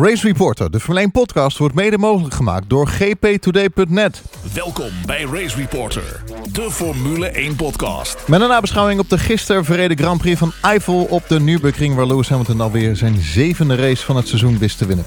Race 0.00 0.26
Reporter, 0.26 0.70
de 0.70 0.80
Formule 0.80 1.00
1 1.00 1.10
podcast, 1.10 1.58
wordt 1.58 1.74
mede 1.74 1.98
mogelijk 1.98 2.34
gemaakt 2.34 2.68
door 2.70 2.86
gptoday.net. 2.86 4.22
Welkom 4.54 4.90
bij 5.06 5.22
Race 5.22 5.56
Reporter, 5.56 6.22
de 6.52 6.70
Formule 6.70 7.26
1 7.26 7.56
podcast. 7.56 8.28
Met 8.28 8.40
een 8.40 8.48
nabeschouwing 8.48 9.00
op 9.00 9.08
de 9.08 9.18
gisteren 9.18 9.64
verreden 9.64 9.98
Grand 9.98 10.20
Prix 10.20 10.38
van 10.38 10.52
Eiffel 10.62 11.04
op 11.04 11.28
de 11.28 11.40
Nürburgring, 11.40 11.94
waar 11.94 12.06
Lewis 12.06 12.28
Hamilton 12.28 12.60
alweer 12.60 12.96
zijn 12.96 13.16
zevende 13.16 13.74
race 13.74 14.04
van 14.04 14.16
het 14.16 14.28
seizoen 14.28 14.58
wist 14.58 14.78
te 14.78 14.86
winnen. 14.86 15.04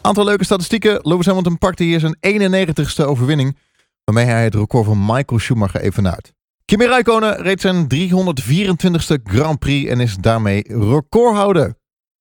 Aantal 0.00 0.24
leuke 0.24 0.44
statistieken. 0.44 0.98
Lewis 1.02 1.26
Hamilton 1.26 1.58
pakte 1.58 1.84
hier 1.84 2.00
zijn 2.00 2.16
91ste 2.20 3.04
overwinning, 3.04 3.58
waarmee 4.04 4.24
hij 4.24 4.44
het 4.44 4.54
record 4.54 4.86
van 4.86 5.04
Michael 5.06 5.40
Schumacher 5.40 5.80
evenaart. 5.80 6.32
Kimi 6.64 6.86
Räikkönen 6.86 7.42
reed 7.42 7.60
zijn 7.60 7.86
324ste 7.94 9.22
Grand 9.24 9.58
Prix 9.58 9.90
en 9.90 10.00
is 10.00 10.16
daarmee 10.16 10.62
recordhouder. 10.66 11.77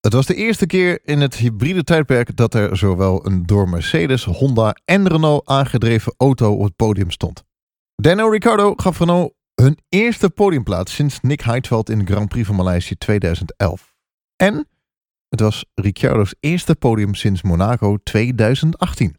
Het 0.08 0.16
was 0.16 0.26
de 0.26 0.36
eerste 0.36 0.66
keer 0.66 1.00
in 1.04 1.22
het 1.22 1.36
hybride 1.36 1.84
tijdperk 1.84 2.36
dat 2.36 2.54
er 2.54 2.78
zowel 2.78 3.26
een 3.26 3.46
door 3.46 3.70
Mercedes, 3.70 4.24
Honda 4.24 4.76
en 4.86 5.08
Renault 5.08 5.48
aangedreven 5.48 6.14
auto 6.18 6.54
op 6.54 6.64
het 6.64 6.76
podium 6.76 7.12
stond. 7.12 7.44
Daniel 7.96 8.32
Ricciardo 8.32 8.74
gaf 8.76 9.00
Renault 9.00 9.34
hun 9.56 9.78
eerste 9.90 10.30
podiumplaats 10.30 10.94
sinds 10.94 11.20
Nick 11.22 11.42
Heidfeld 11.42 11.90
in 11.90 12.00
de 12.00 12.06
Grand 12.06 12.30
Prix 12.30 12.48
van 12.48 12.56
Maleisië 12.56 12.96
2011. 12.96 13.94
En 14.36 14.68
het 15.30 15.40
was 15.40 15.66
Ricciardo's 15.74 16.36
eerste 16.40 16.76
podium 16.76 17.16
sinds 17.16 17.42
Monaco 17.42 17.98
2018. 18.04 19.18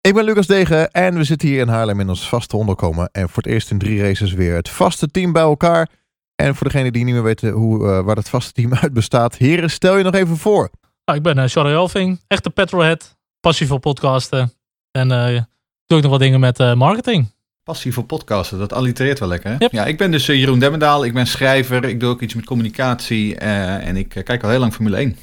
Ik 0.00 0.14
ben 0.14 0.24
Lucas 0.24 0.46
Degen 0.46 0.90
en 0.90 1.14
we 1.14 1.24
zitten 1.24 1.48
hier 1.48 1.60
in 1.60 1.68
Haarlem 1.68 2.00
in 2.00 2.08
ons 2.08 2.28
vaste 2.28 2.56
onderkomen. 2.56 3.08
En 3.12 3.28
voor 3.28 3.42
het 3.42 3.52
eerst 3.52 3.70
in 3.70 3.78
drie 3.78 4.02
races 4.02 4.32
weer 4.32 4.54
het 4.54 4.68
vaste 4.68 5.10
team 5.10 5.32
bij 5.32 5.42
elkaar. 5.42 5.99
En 6.40 6.54
voor 6.54 6.66
degenen 6.66 6.92
die 6.92 7.04
niet 7.04 7.14
meer 7.14 7.22
weten 7.22 7.50
hoe, 7.50 7.84
uh, 7.84 8.00
waar 8.00 8.14
dat 8.14 8.28
vaste 8.28 8.52
team 8.52 8.74
uit 8.82 8.92
bestaat. 8.92 9.36
Heren, 9.36 9.70
stel 9.70 9.96
je 9.96 10.04
nog 10.04 10.14
even 10.14 10.36
voor. 10.36 10.70
Nou, 11.04 11.18
ik 11.18 11.24
ben 11.24 11.38
uh, 11.38 11.44
Charlie 11.44 11.74
Elving, 11.74 12.20
echte 12.26 12.50
petrolhead. 12.50 13.16
Passie 13.40 13.66
voor 13.66 13.78
podcasten. 13.78 14.52
En 14.90 15.10
uh, 15.10 15.40
doe 15.86 15.98
ik 15.98 16.02
nog 16.02 16.10
wat 16.10 16.20
dingen 16.20 16.40
met 16.40 16.58
marketing. 16.74 17.30
Passie 17.62 17.92
voor 17.92 18.04
podcasten, 18.04 18.58
dat 18.58 18.72
allitereert 18.72 19.18
wel 19.18 19.28
lekker. 19.28 19.50
Hè? 19.50 19.56
Yep. 19.58 19.72
Ja, 19.72 19.84
ik 19.84 19.98
ben 19.98 20.10
dus 20.10 20.26
Jeroen 20.26 20.58
Demmendaal. 20.58 21.04
Ik 21.04 21.12
ben 21.12 21.26
schrijver. 21.26 21.84
Ik 21.84 22.00
doe 22.00 22.10
ook 22.10 22.20
iets 22.20 22.34
met 22.34 22.44
communicatie. 22.44 23.36
en 23.36 23.96
ik 23.96 24.08
kijk 24.08 24.42
al 24.42 24.50
heel 24.50 24.58
lang 24.58 24.74
Formule 24.74 24.96
1. 24.96 25.16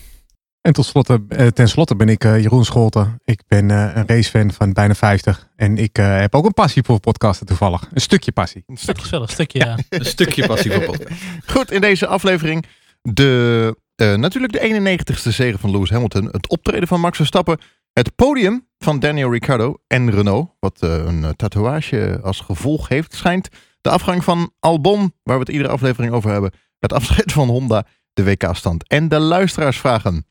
En 0.68 0.74
tot 0.74 0.86
slotte, 0.86 1.26
ten 1.54 1.70
slotte 1.70 1.96
ben 1.96 2.10
ik 2.10 2.24
Jeroen 2.24 2.66
Scholten. 2.66 3.22
Ik 3.26 3.42
ben 3.48 3.70
een 3.70 4.08
racefan 4.08 4.52
van 4.52 4.74
bijna 4.74 4.96
50. 4.96 5.50
En 5.56 5.78
ik 5.78 5.96
heb 5.96 6.36
ook 6.36 6.46
een 6.46 6.54
passie 6.54 6.84
voor 6.84 7.00
podcasten 7.00 7.46
toevallig. 7.46 7.88
Een 7.94 8.02
stukje 8.02 8.32
passie. 8.32 8.64
Een 8.68 8.78
stukje 8.78 9.10
wel, 9.10 9.22
een 9.22 9.28
stukje, 9.28 9.60
ja. 9.60 9.78
een 9.90 10.06
stukje 10.06 10.48
passie 10.48 10.72
voor 10.72 10.84
podcasten. 10.84 11.18
Goed, 11.54 11.72
in 11.72 11.82
deze 11.82 12.08
aflevering 12.08 12.66
de, 13.02 13.76
uh, 13.96 14.16
natuurlijk 14.16 14.54
de 14.54 14.96
91ste 15.06 15.30
zege 15.30 15.58
van 15.58 15.72
Lewis 15.72 15.90
Hamilton. 15.90 16.26
Het 16.26 16.50
optreden 16.50 16.88
van 16.88 17.00
Max 17.00 17.18
Verstappen. 17.18 17.60
Het 17.94 18.16
podium 18.16 18.68
van 18.78 19.00
Daniel 19.00 19.32
Ricciardo 19.32 19.78
en 19.88 20.12
Renault. 20.12 20.50
Wat 20.60 20.84
uh, 20.84 21.06
een 21.06 21.36
tatoeage 21.36 22.20
als 22.24 22.40
gevolg 22.40 22.88
heeft, 22.88 23.14
schijnt. 23.14 23.50
De 23.82 23.90
afgang 23.90 24.24
van 24.24 24.52
Albon, 24.60 25.14
waar 25.24 25.36
we 25.36 25.44
het 25.44 25.50
iedere 25.50 25.70
aflevering 25.70 26.14
over 26.14 26.32
hebben. 26.32 26.52
Het 26.80 26.94
afscheid 26.94 27.32
van 27.32 27.48
Honda, 27.48 27.86
de 28.14 28.24
WK-stand. 28.24 28.88
En 28.88 29.08
de 29.08 29.20
luisteraarsvragen. 29.20 30.26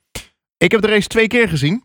Ik 0.58 0.70
heb 0.70 0.80
de 0.80 0.88
race 0.88 1.08
twee 1.08 1.26
keer 1.26 1.48
gezien. 1.48 1.84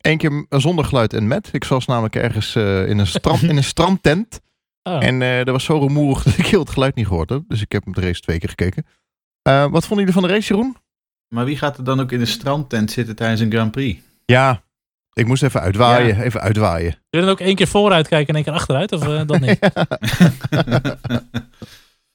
Eén 0.00 0.18
keer 0.18 0.46
zonder 0.48 0.84
geluid 0.84 1.12
en 1.12 1.26
met. 1.26 1.48
Ik 1.52 1.64
was 1.64 1.86
namelijk 1.86 2.16
ergens 2.16 2.54
uh, 2.54 2.88
in, 2.88 2.98
een 2.98 3.06
strand, 3.06 3.42
in 3.42 3.56
een 3.56 3.64
strandtent. 3.74 4.40
Oh. 4.82 5.04
En 5.04 5.20
uh, 5.20 5.46
er 5.46 5.52
was 5.52 5.64
zo 5.64 5.78
rumoerig 5.78 6.22
dat 6.24 6.38
ik 6.38 6.46
heel 6.46 6.60
het 6.60 6.70
geluid 6.70 6.94
niet 6.94 7.06
gehoord 7.06 7.28
heb. 7.28 7.42
Dus 7.48 7.60
ik 7.60 7.72
heb 7.72 7.82
de 7.84 8.00
race 8.00 8.20
twee 8.20 8.38
keer 8.38 8.48
gekeken. 8.48 8.86
Uh, 9.48 9.66
wat 9.70 9.86
vonden 9.86 10.06
jullie 10.06 10.20
van 10.20 10.22
de 10.22 10.28
race, 10.28 10.54
Jeroen? 10.54 10.76
Maar 11.28 11.44
wie 11.44 11.58
gaat 11.58 11.78
er 11.78 11.84
dan 11.84 12.00
ook 12.00 12.12
in 12.12 12.20
een 12.20 12.26
strandtent 12.26 12.90
zitten 12.90 13.16
tijdens 13.16 13.40
een 13.40 13.50
Grand 13.50 13.70
Prix? 13.70 14.00
Ja, 14.24 14.62
ik 15.12 15.26
moest 15.26 15.42
even 15.42 15.60
uitwaaien. 15.60 16.16
Ja. 16.16 16.22
Even 16.22 16.40
uitwaaien. 16.40 16.90
Wil 17.10 17.20
je 17.20 17.26
dan 17.26 17.28
ook 17.28 17.40
één 17.40 17.54
keer 17.54 17.66
vooruit 17.66 18.08
kijken 18.08 18.28
en 18.28 18.34
één 18.34 18.44
keer 18.44 18.52
achteruit? 18.52 18.92
Of 18.92 19.06
uh, 19.06 19.26
dat 19.26 19.40
niet? 19.40 19.58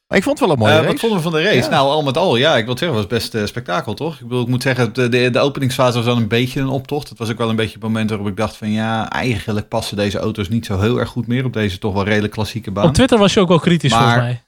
Maar 0.07 0.17
ik 0.17 0.23
vond 0.23 0.39
het 0.39 0.47
wel 0.47 0.57
een 0.57 0.63
mooie 0.63 0.73
uh, 0.73 0.79
race. 0.79 0.91
Wat 0.91 0.99
vonden 0.99 1.17
we 1.17 1.23
van 1.23 1.33
de 1.33 1.43
race? 1.43 1.55
Ja. 1.55 1.69
Nou, 1.69 1.89
al 1.89 2.03
met 2.03 2.17
al, 2.17 2.35
ja, 2.35 2.57
ik 2.57 2.65
wil 2.65 2.77
zeggen, 2.77 2.97
het 2.97 3.09
was 3.09 3.19
best 3.19 3.35
uh, 3.35 3.45
spektakel, 3.45 3.93
toch? 3.93 4.13
Ik, 4.13 4.27
bedoel, 4.27 4.41
ik 4.41 4.47
moet 4.47 4.61
zeggen, 4.61 4.93
de, 4.93 5.09
de, 5.09 5.29
de 5.29 5.39
openingsfase 5.39 5.97
was 5.97 6.05
wel 6.05 6.17
een 6.17 6.27
beetje 6.27 6.59
een 6.59 6.67
optocht. 6.67 7.09
Het 7.09 7.17
was 7.17 7.29
ook 7.29 7.37
wel 7.37 7.49
een 7.49 7.55
beetje 7.55 7.73
het 7.73 7.83
moment 7.83 8.09
waarop 8.09 8.27
ik 8.27 8.37
dacht 8.37 8.57
van, 8.57 8.71
ja, 8.71 9.09
eigenlijk 9.09 9.67
passen 9.67 9.97
deze 9.97 10.17
auto's 10.17 10.49
niet 10.49 10.65
zo 10.65 10.79
heel 10.79 10.99
erg 10.99 11.09
goed 11.09 11.27
meer 11.27 11.45
op 11.45 11.53
deze 11.53 11.77
toch 11.77 11.93
wel 11.93 12.03
redelijk 12.03 12.33
klassieke 12.33 12.71
baan. 12.71 12.87
Op 12.87 12.93
Twitter 12.93 13.17
was 13.17 13.33
je 13.33 13.39
ook 13.39 13.47
wel 13.47 13.59
kritisch, 13.59 13.91
maar, 13.91 14.01
volgens 14.01 14.23
mij. 14.23 14.41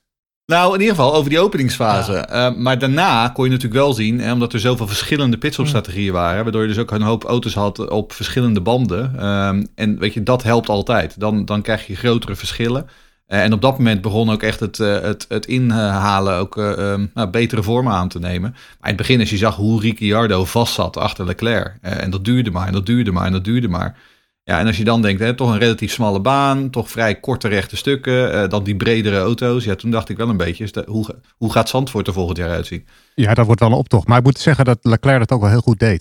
Nou, 0.45 0.73
in 0.73 0.79
ieder 0.79 0.95
geval 0.95 1.13
over 1.13 1.29
die 1.29 1.39
openingsfase. 1.39 2.11
Ja. 2.11 2.50
Uh, 2.50 2.57
maar 2.57 2.79
daarna 2.79 3.28
kon 3.28 3.45
je 3.45 3.51
natuurlijk 3.51 3.81
wel 3.81 3.94
zien, 3.94 4.19
hè, 4.19 4.31
omdat 4.34 4.53
er 4.53 4.59
zoveel 4.59 4.88
verschillende 4.88 5.38
pitstopstrategieën 5.38 6.13
waren, 6.13 6.44
waardoor 6.44 6.61
je 6.61 6.67
dus 6.67 6.78
ook 6.78 6.91
een 6.91 7.01
hoop 7.01 7.23
auto's 7.23 7.53
had 7.53 7.89
op 7.89 8.13
verschillende 8.13 8.61
banden. 8.61 9.25
Um, 9.28 9.67
en 9.75 10.00
weet 10.00 10.13
je, 10.13 10.23
dat 10.23 10.44
helpt 10.44 10.69
altijd. 10.69 11.19
Dan, 11.19 11.45
dan 11.45 11.61
krijg 11.61 11.88
je 11.88 11.95
grotere 11.95 12.35
verschillen. 12.35 12.88
Uh, 13.29 13.44
en 13.44 13.53
op 13.53 13.62
dat 13.62 13.78
moment 13.78 14.01
begon 14.01 14.29
ook 14.29 14.44
echt 14.44 14.59
het, 14.59 14.79
uh, 14.79 15.00
het, 15.00 15.25
het 15.28 15.45
inhalen 15.45 16.38
ook 16.38 16.57
uh, 16.57 16.91
um, 16.91 17.12
nou, 17.13 17.29
betere 17.29 17.63
vormen 17.63 17.94
aan 17.94 18.09
te 18.09 18.19
nemen. 18.19 18.51
Maar 18.51 18.90
in 18.90 18.95
het 18.95 18.95
begin, 18.95 19.19
als 19.19 19.29
je 19.29 19.38
zag 19.38 19.56
hoe 19.56 19.81
Ricciardo 19.81 20.45
vast 20.45 20.73
zat 20.73 20.97
achter 20.97 21.25
Leclerc. 21.25 21.78
en 21.81 22.09
dat 22.09 22.25
duurde 22.25 22.51
maar 22.51 22.67
en 22.67 22.73
dat 22.73 22.85
duurde 22.85 23.12
maar 23.12 23.25
en 23.25 23.31
dat 23.31 23.44
duurde 23.44 23.67
maar. 23.67 23.97
Ja, 24.44 24.59
en 24.59 24.67
als 24.67 24.78
je 24.78 24.84
dan 24.84 25.01
denkt, 25.01 25.22
hè, 25.22 25.34
toch 25.34 25.51
een 25.51 25.57
relatief 25.57 25.91
smalle 25.91 26.19
baan, 26.19 26.69
toch 26.69 26.90
vrij 26.90 27.16
korte 27.16 27.47
rechte 27.47 27.75
stukken, 27.75 28.50
dan 28.50 28.63
die 28.63 28.75
bredere 28.75 29.19
auto's. 29.19 29.63
Ja, 29.63 29.75
toen 29.75 29.91
dacht 29.91 30.09
ik 30.09 30.17
wel 30.17 30.29
een 30.29 30.38
beetje, 30.38 30.72
dat, 30.72 30.85
hoe, 30.85 31.16
hoe 31.38 31.51
gaat 31.51 31.69
Zandvoort 31.69 32.07
er 32.07 32.13
volgend 32.13 32.38
jaar 32.38 32.50
uitzien? 32.50 32.88
Ja, 33.16 33.34
dat 33.34 33.46
wordt 33.46 33.61
wel 33.61 33.69
een 33.69 33.75
optocht. 33.75 34.07
Maar 34.07 34.17
ik 34.17 34.23
moet 34.23 34.40
zeggen 34.40 34.66
dat 34.66 34.78
Leclerc 34.81 35.19
dat 35.19 35.31
ook 35.31 35.41
wel 35.41 35.50
heel 35.50 35.61
goed 35.61 35.79
deed. 35.79 36.00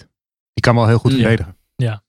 Die 0.53 0.63
kan 0.63 0.75
wel 0.75 0.87
heel 0.87 0.99
goed 0.99 1.13
verdedigen. 1.13 1.57
Ja. 1.77 2.03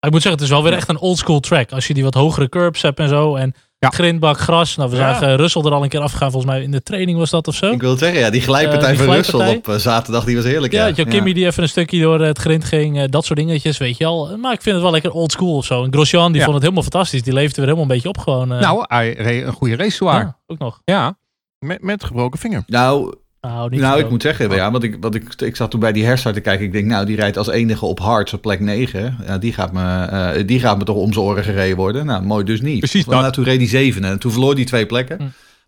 Ik 0.00 0.10
moet 0.10 0.22
zeggen, 0.22 0.40
het 0.40 0.50
is 0.50 0.56
wel 0.56 0.62
weer 0.62 0.72
echt 0.72 0.88
een 0.88 0.98
oldschool 0.98 1.40
track. 1.40 1.72
Als 1.72 1.86
je 1.86 1.94
die 1.94 2.04
wat 2.04 2.14
hogere 2.14 2.48
curbs 2.48 2.82
hebt 2.82 2.98
en 2.98 3.08
zo. 3.08 3.36
En 3.36 3.54
ja. 3.84 3.90
grindbak, 3.90 4.38
gras. 4.38 4.76
Nou, 4.76 4.90
we 4.90 4.96
Ja. 4.96 5.12
zagen 5.12 5.36
Russell 5.36 5.62
er 5.62 5.72
al 5.72 5.82
een 5.82 5.88
keer 5.88 6.00
afgaan. 6.00 6.30
Volgens 6.30 6.52
mij 6.52 6.62
in 6.62 6.70
de 6.70 6.82
training 6.82 7.18
was 7.18 7.30
dat 7.30 7.48
of 7.48 7.54
zo. 7.54 7.70
Ik 7.70 7.80
wil 7.80 7.90
het 7.90 7.98
zeggen, 7.98 8.20
ja, 8.20 8.30
die 8.30 8.40
glijpartij 8.40 8.90
Eh, 8.90 8.96
die 8.96 9.06
van 9.06 9.14
Russell 9.14 9.34
glijpartij. 9.38 9.72
op 9.74 9.78
eh, 9.78 9.82
zaterdag, 9.84 10.24
die 10.24 10.36
was 10.36 10.44
heerlijk. 10.44 10.72
Ja, 10.72 10.86
Ja, 10.86 11.04
Kimmy 11.04 11.32
die 11.32 11.46
even 11.46 11.62
een 11.62 11.68
stukje 11.68 12.00
door 12.00 12.20
het 12.20 12.38
grind 12.38 12.64
ging. 12.64 12.98
eh, 12.98 13.04
dat 13.10 13.24
soort 13.24 13.38
dingetjes, 13.38 13.78
weet 13.78 13.96
je 13.96 14.06
al. 14.06 14.36
Maar 14.36 14.52
ik 14.52 14.62
vind 14.62 14.74
het 14.74 14.82
wel 14.84 14.92
lekker 14.92 15.10
old 15.10 15.32
school 15.32 15.56
of 15.56 15.64
zo. 15.64 15.84
En 15.84 15.92
Grosjean, 15.92 16.26
die 16.28 16.36
Ja. 16.36 16.42
vond 16.42 16.54
het 16.54 16.62
helemaal 16.62 16.82
fantastisch. 16.90 17.22
Die 17.22 17.32
leefde 17.32 17.54
weer 17.54 17.64
helemaal 17.64 17.82
een 17.82 17.94
beetje 17.94 18.08
op 18.08 18.18
gewoon. 18.18 18.52
eh, 18.52 18.60
Nou, 18.60 18.84
hij 18.88 19.12
reed 19.12 19.46
een 19.46 19.52
goede 19.52 19.76
race 19.76 19.96
zwaar. 19.96 20.20
ja, 20.20 20.36
ook 20.46 20.58
nog. 20.58 20.80
Ja. 20.84 21.16
Met, 21.58 21.82
met 21.82 22.04
gebroken 22.04 22.38
vinger. 22.38 22.62
Nou, 22.66 23.14
Nou, 23.44 23.70
niet 23.70 23.80
nou, 23.80 23.98
ik 23.98 24.10
moet 24.10 24.22
zeggen, 24.22 24.50
ja, 24.50 24.70
want 24.70 24.84
ik, 24.84 24.96
want 25.00 25.14
ik, 25.14 25.34
ik 25.36 25.56
zat 25.56 25.70
toen 25.70 25.80
bij 25.80 25.92
die 25.92 26.04
herstart 26.04 26.34
te 26.34 26.40
kijken. 26.40 26.66
Ik 26.66 26.72
denk, 26.72 26.86
nou, 26.86 27.06
die 27.06 27.16
rijdt 27.16 27.36
als 27.36 27.48
enige 27.48 27.86
op 27.86 27.98
hards 27.98 28.32
op 28.32 28.42
plek 28.42 28.60
9. 28.60 29.16
Ja, 29.26 29.38
die, 29.38 29.52
gaat 29.52 29.72
me, 29.72 30.04
eh, 30.04 30.46
die 30.46 30.60
gaat 30.60 30.78
me 30.78 30.84
toch 30.84 30.96
om 30.96 31.12
zijn 31.12 31.24
oren 31.24 31.44
gereden 31.44 31.76
worden. 31.76 32.06
Nou, 32.06 32.22
mooi 32.22 32.44
dus 32.44 32.60
niet. 32.60 32.78
Precies 32.78 33.04
Want. 33.04 33.20
Nou, 33.20 33.32
toen 33.32 33.44
reed 33.44 33.58
hij 33.58 33.68
zevende 33.68 34.08
en 34.08 34.18
toen 34.18 34.32
verloor 34.32 34.54
hij 34.54 34.64
twee 34.64 34.86
plekken. 34.86 35.16
Hm. 35.18 35.24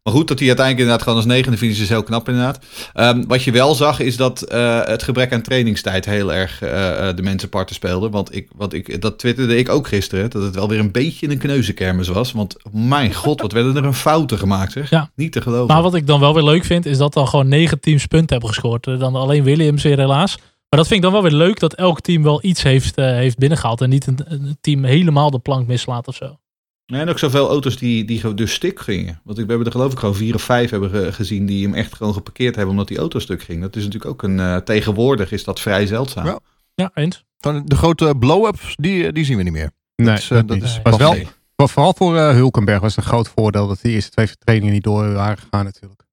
Maar 0.07 0.15
goed, 0.15 0.29
dat 0.29 0.39
hij 0.39 0.49
uiteindelijk 0.49 0.87
inderdaad 0.87 1.09
gewoon 1.09 1.25
als 1.25 1.35
negende 1.35 1.59
finish 1.59 1.81
is 1.81 1.89
heel 1.89 2.03
knap 2.03 2.29
inderdaad. 2.29 2.59
Ehm, 2.93 3.25
wat 3.27 3.43
je 3.43 3.51
wel 3.51 3.75
zag 3.75 4.01
is 4.01 4.17
dat 4.17 4.43
eh, 4.43 4.85
het 4.85 5.03
gebrek 5.03 5.33
aan 5.33 5.43
trainingstijd 5.43 6.05
heel 6.05 6.33
erg 6.33 6.63
eh, 6.63 7.09
eh, 7.09 7.17
de 7.17 7.23
mensen 7.23 7.49
parten 7.49 7.75
speelde. 7.75 8.11
Want 8.11 8.35
ik, 8.35 8.49
wat 8.57 8.73
ik, 8.73 9.01
dat 9.01 9.19
twitterde 9.19 9.57
ik 9.57 9.69
ook 9.69 9.89
gisteren, 9.89 10.31
dat 10.31 10.43
het 10.43 10.55
wel 10.55 10.69
weer 10.69 10.79
een 10.79 10.93
beetje 10.93 11.31
een 11.31 11.39
kneuzenkermis 11.39 12.09
was. 12.09 12.33
Want 12.33 12.57
mijn 12.73 13.15
god, 13.15 13.41
wat 13.41 13.53
werden 13.53 13.77
er 13.77 13.85
een 13.85 13.95
fouten 13.95 14.39
gemaakt 14.39 14.73
zeg. 14.73 14.91
Ja. 14.91 15.11
Niet 15.15 15.33
te 15.33 15.41
geloven. 15.41 15.75
Maar 15.75 15.83
wat 15.83 15.95
ik 15.95 16.07
dan 16.07 16.21
wel 16.21 16.35
weer 16.35 16.45
leuk 16.45 16.65
vind, 16.65 16.87
is 16.87 16.99
dat 16.99 17.13
dan 17.13 17.29
gewoon 17.29 17.49
negen 17.49 17.81
teams 17.81 18.07
punten 18.07 18.31
hebben 18.31 18.49
gescoord. 18.49 18.85
Dan 18.85 19.15
alleen 19.15 19.43
Williams 19.43 19.83
weer 19.83 19.99
helaas. 19.99 20.37
Maar 20.69 20.79
dat 20.79 20.87
vind 20.87 21.05
ik 21.05 21.11
dan 21.11 21.13
wel 21.13 21.31
weer 21.31 21.39
leuk 21.39 21.61
dat 21.61 21.75
elk 21.75 22.01
team 22.01 22.23
wel 22.23 22.45
iets 22.45 22.63
heeft, 22.63 22.97
eh, 22.97 23.05
heeft 23.05 23.39
binnengehaald. 23.39 23.81
En 23.81 23.89
niet 23.89 24.07
een, 24.07 24.19
een 24.25 24.59
team 24.61 24.85
helemaal 24.85 25.31
de 25.31 25.39
plank 25.39 25.67
mislaat 25.67 26.09
of 26.09 26.15
zo. 26.15 26.39
Nee, 26.87 27.01
en 27.01 27.09
ook 27.09 27.19
zoveel 27.19 27.49
auto's 27.49 27.77
die, 27.77 28.05
die 28.05 28.21
gewoon 28.21 28.37
dus 28.37 28.53
stuk 28.55 28.81
gingen. 28.81 29.21
Want 29.25 29.39
ik, 29.39 29.45
we 29.45 29.49
hebben 29.51 29.67
er 29.67 29.73
geloof 29.73 29.93
ik 29.93 29.99
gewoon 29.99 30.15
vier 30.15 30.35
of 30.35 30.43
vijf 30.43 30.71
hebben 30.71 30.91
ge- 30.91 31.13
gezien 31.13 31.47
die 31.47 31.65
hem 31.67 31.75
echt 31.75 31.95
gewoon 31.95 32.13
geparkeerd 32.13 32.55
hebben 32.55 32.73
omdat 32.73 32.89
die 32.89 32.99
auto 32.99 33.19
stuk 33.19 33.43
ging. 33.43 33.61
Dat 33.61 33.77
is 33.77 33.85
natuurlijk 33.85 34.11
ook 34.13 34.23
een, 34.23 34.41
eh, 34.41 34.57
tegenwoordig 34.57 35.33
is 35.33 35.45
dat 35.45 35.61
vrij 35.61 35.87
zeldzaam. 35.87 36.27
Ja. 36.27 36.39
Ja, 36.75 36.91
eens. 36.95 37.25
Van 37.39 37.63
de 37.67 37.77
grote 37.77 38.15
blow-ups, 38.19 38.77
die, 38.77 39.13
die 39.13 39.25
zien 39.25 39.37
we 39.37 39.43
niet 39.43 39.53
meer. 39.53 39.71
Nee, 39.97 40.15
is, 40.15 40.23
eh, 40.31 40.37
dat 40.37 40.49
dat 40.49 40.57
niet. 40.57 40.67
is 40.67 40.81
was 40.83 40.97
wel, 40.97 41.15
voor- 41.57 41.69
vooral 41.69 41.95
voor 41.95 42.17
eh, 42.17 42.31
Hulkenberg 42.31 42.81
was 42.81 42.97
het 42.97 43.05
een 43.05 43.11
groot 43.11 43.29
voordeel 43.29 43.67
dat 43.69 43.81
die 43.83 43.93
eerste 43.93 44.11
twee 44.11 44.29
trainingen 44.39 44.75
niet 44.75 44.83
door 44.85 45.13
waren 45.13 45.39
gegaan 45.39 45.65
natuurlijk. 45.65 46.05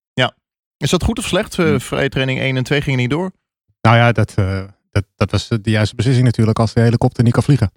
Is 0.78 0.90
dat 0.90 1.04
goed 1.04 1.20
of 1.20 1.26
slecht? 1.28 1.58
Uh, 1.58 1.80
vrije 1.80 2.10
training 2.10 2.40
1 2.40 2.58
en 2.58 2.64
2 2.64 2.82
gingen 2.82 3.00
niet 3.00 3.10
door. 3.10 3.32
Nou 3.82 3.96
ja, 3.96 4.12
dat, 4.12 4.34
eh, 4.36 4.64
dat, 4.92 5.04
dat 5.16 5.32
was 5.32 5.48
de 5.48 5.70
juiste 5.70 5.96
beslissing 5.96 6.26
natuurlijk 6.26 6.60
als 6.60 6.74
de 6.74 6.82
helikopter 6.82 7.24
niet 7.24 7.34
kan 7.34 7.44
vliegen. 7.44 7.72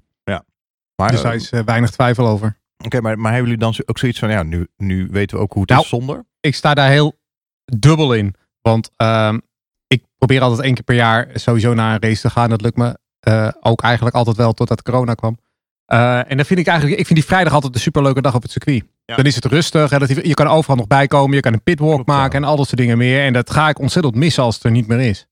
Maar, 0.96 1.10
dus 1.10 1.18
eh, 1.18 1.24
daar 1.24 1.34
is 1.34 1.50
eh, 1.50 1.60
weinig 1.64 1.90
twijfel 1.90 2.26
over. 2.26 2.58
Oké, 2.84 3.00
maar, 3.00 3.18
maar 3.18 3.32
hebben 3.32 3.50
jullie 3.50 3.64
dan 3.64 3.84
ook 3.86 3.98
zoiets 3.98 4.18
van, 4.18 4.30
ja, 4.30 4.42
nu, 4.42 4.66
nu 4.76 5.08
weten 5.10 5.36
we 5.36 5.42
ook 5.42 5.52
hoe 5.52 5.60
het 5.60 5.70
Nou, 5.70 5.82
is 5.82 5.88
zonder? 5.88 6.24
Ik 6.40 6.54
sta 6.54 6.74
daar 6.74 6.90
heel 6.90 7.18
dubbel 7.64 8.14
in. 8.14 8.34
Want 8.60 8.90
ehm, 8.96 9.38
ik 9.86 10.04
probeer 10.18 10.40
altijd 10.40 10.60
één 10.60 10.74
keer 10.74 10.84
per 10.84 10.94
jaar 10.94 11.28
sowieso 11.34 11.74
naar 11.74 11.94
een 11.94 12.08
race 12.08 12.20
te 12.20 12.30
gaan. 12.30 12.50
Dat 12.50 12.62
lukt 12.62 12.76
me 12.76 12.98
eh, 13.20 13.48
ook 13.60 13.82
eigenlijk 13.82 14.16
altijd 14.16 14.36
wel 14.36 14.52
totdat 14.52 14.82
corona 14.82 15.14
kwam. 15.14 15.38
Eh, 15.86 16.30
en 16.30 16.36
dan 16.36 16.46
vind 16.46 16.60
ik 16.60 16.66
eigenlijk, 16.66 16.98
ik 17.00 17.06
vind 17.06 17.18
die 17.18 17.28
vrijdag 17.28 17.52
altijd 17.52 17.74
een 17.74 17.80
superleuke 17.80 18.20
dag 18.20 18.34
op 18.34 18.42
het 18.42 18.50
circuit. 18.50 18.84
Ja. 19.04 19.16
Dan 19.16 19.24
is 19.24 19.34
het 19.34 19.44
rustig, 19.44 19.90
relatief, 19.90 20.24
je 20.24 20.34
kan 20.34 20.46
overal 20.46 20.76
nog 20.76 20.86
bijkomen, 20.86 21.34
je 21.34 21.40
kan 21.40 21.52
een 21.52 21.62
pitwalk 21.62 21.94
Klopt, 21.94 22.10
ja. 22.10 22.16
maken 22.16 22.42
en 22.42 22.48
al 22.48 22.56
dat 22.56 22.66
soort 22.66 22.80
dingen 22.80 22.98
meer. 22.98 23.24
En 23.24 23.32
dat 23.32 23.50
ga 23.50 23.68
ik 23.68 23.78
ontzettend 23.78 24.14
missen 24.14 24.42
als 24.42 24.54
het 24.54 24.64
er 24.64 24.70
niet 24.70 24.86
meer 24.86 25.00
is. 25.00 25.26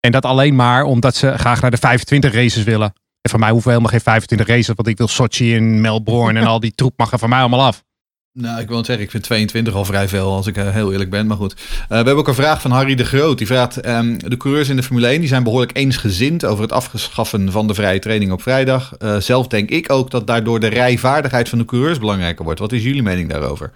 En 0.00 0.12
dat 0.12 0.24
alleen 0.24 0.54
maar 0.54 0.82
omdat 0.84 1.16
ze 1.16 1.38
graag 1.38 1.60
naar 1.60 1.70
de 1.70 1.76
25 1.76 2.32
races 2.32 2.64
willen. 2.64 2.92
En 3.22 3.30
voor 3.30 3.38
mij 3.38 3.50
hoeven 3.50 3.68
we 3.68 3.74
helemaal 3.76 3.92
geen 3.92 4.12
25 4.12 4.46
races, 4.46 4.74
want 4.74 4.88
ik 4.88 4.98
wil 4.98 5.08
Sochi 5.08 5.56
en 5.56 5.80
Melbourne 5.80 6.40
en 6.40 6.46
al 6.54 6.60
die 6.60 6.74
troep 6.74 6.92
mag 6.96 7.12
er 7.12 7.18
van 7.18 7.28
mij 7.28 7.40
allemaal 7.40 7.64
af. 7.64 7.82
Nou, 8.32 8.60
ik 8.60 8.68
wil 8.68 8.76
het 8.76 8.86
zeggen, 8.86 9.04
ik 9.04 9.10
vind 9.10 9.22
22 9.22 9.74
al 9.74 9.84
vrij 9.84 10.08
veel, 10.08 10.34
als 10.34 10.46
ik 10.46 10.56
eh, 10.56 10.70
heel 10.70 10.92
eerlijk 10.92 11.10
ben. 11.10 11.26
Maar 11.26 11.36
goed. 11.36 11.52
Eh, 11.52 11.88
we 11.88 11.94
hebben 11.94 12.16
ook 12.16 12.28
een 12.28 12.34
vraag 12.34 12.60
van 12.60 12.70
Harry 12.70 12.94
de 12.94 13.04
Groot. 13.04 13.38
Die 13.38 13.46
vraagt, 13.46 13.80
ehm, 13.80 14.18
de 14.18 14.36
coureurs 14.36 14.68
in 14.68 14.76
de 14.76 14.82
Formule 14.82 15.08
1 15.08 15.20
die 15.20 15.28
zijn 15.28 15.42
behoorlijk 15.42 15.76
eensgezind 15.76 16.44
over 16.44 16.62
het 16.62 16.72
afgeschaffen 16.72 17.52
van 17.52 17.66
de 17.66 17.74
vrije 17.74 17.98
training 17.98 18.32
op 18.32 18.42
vrijdag. 18.42 18.94
Eh, 18.98 19.16
zelf 19.16 19.46
denk 19.46 19.70
ik 19.70 19.92
ook 19.92 20.10
dat 20.10 20.26
daardoor 20.26 20.60
de 20.60 20.66
rijvaardigheid 20.66 21.48
van 21.48 21.58
de 21.58 21.64
coureurs 21.64 21.98
belangrijker 21.98 22.44
wordt. 22.44 22.60
Wat 22.60 22.72
is 22.72 22.82
jullie 22.82 23.02
mening 23.02 23.30
daarover? 23.30 23.72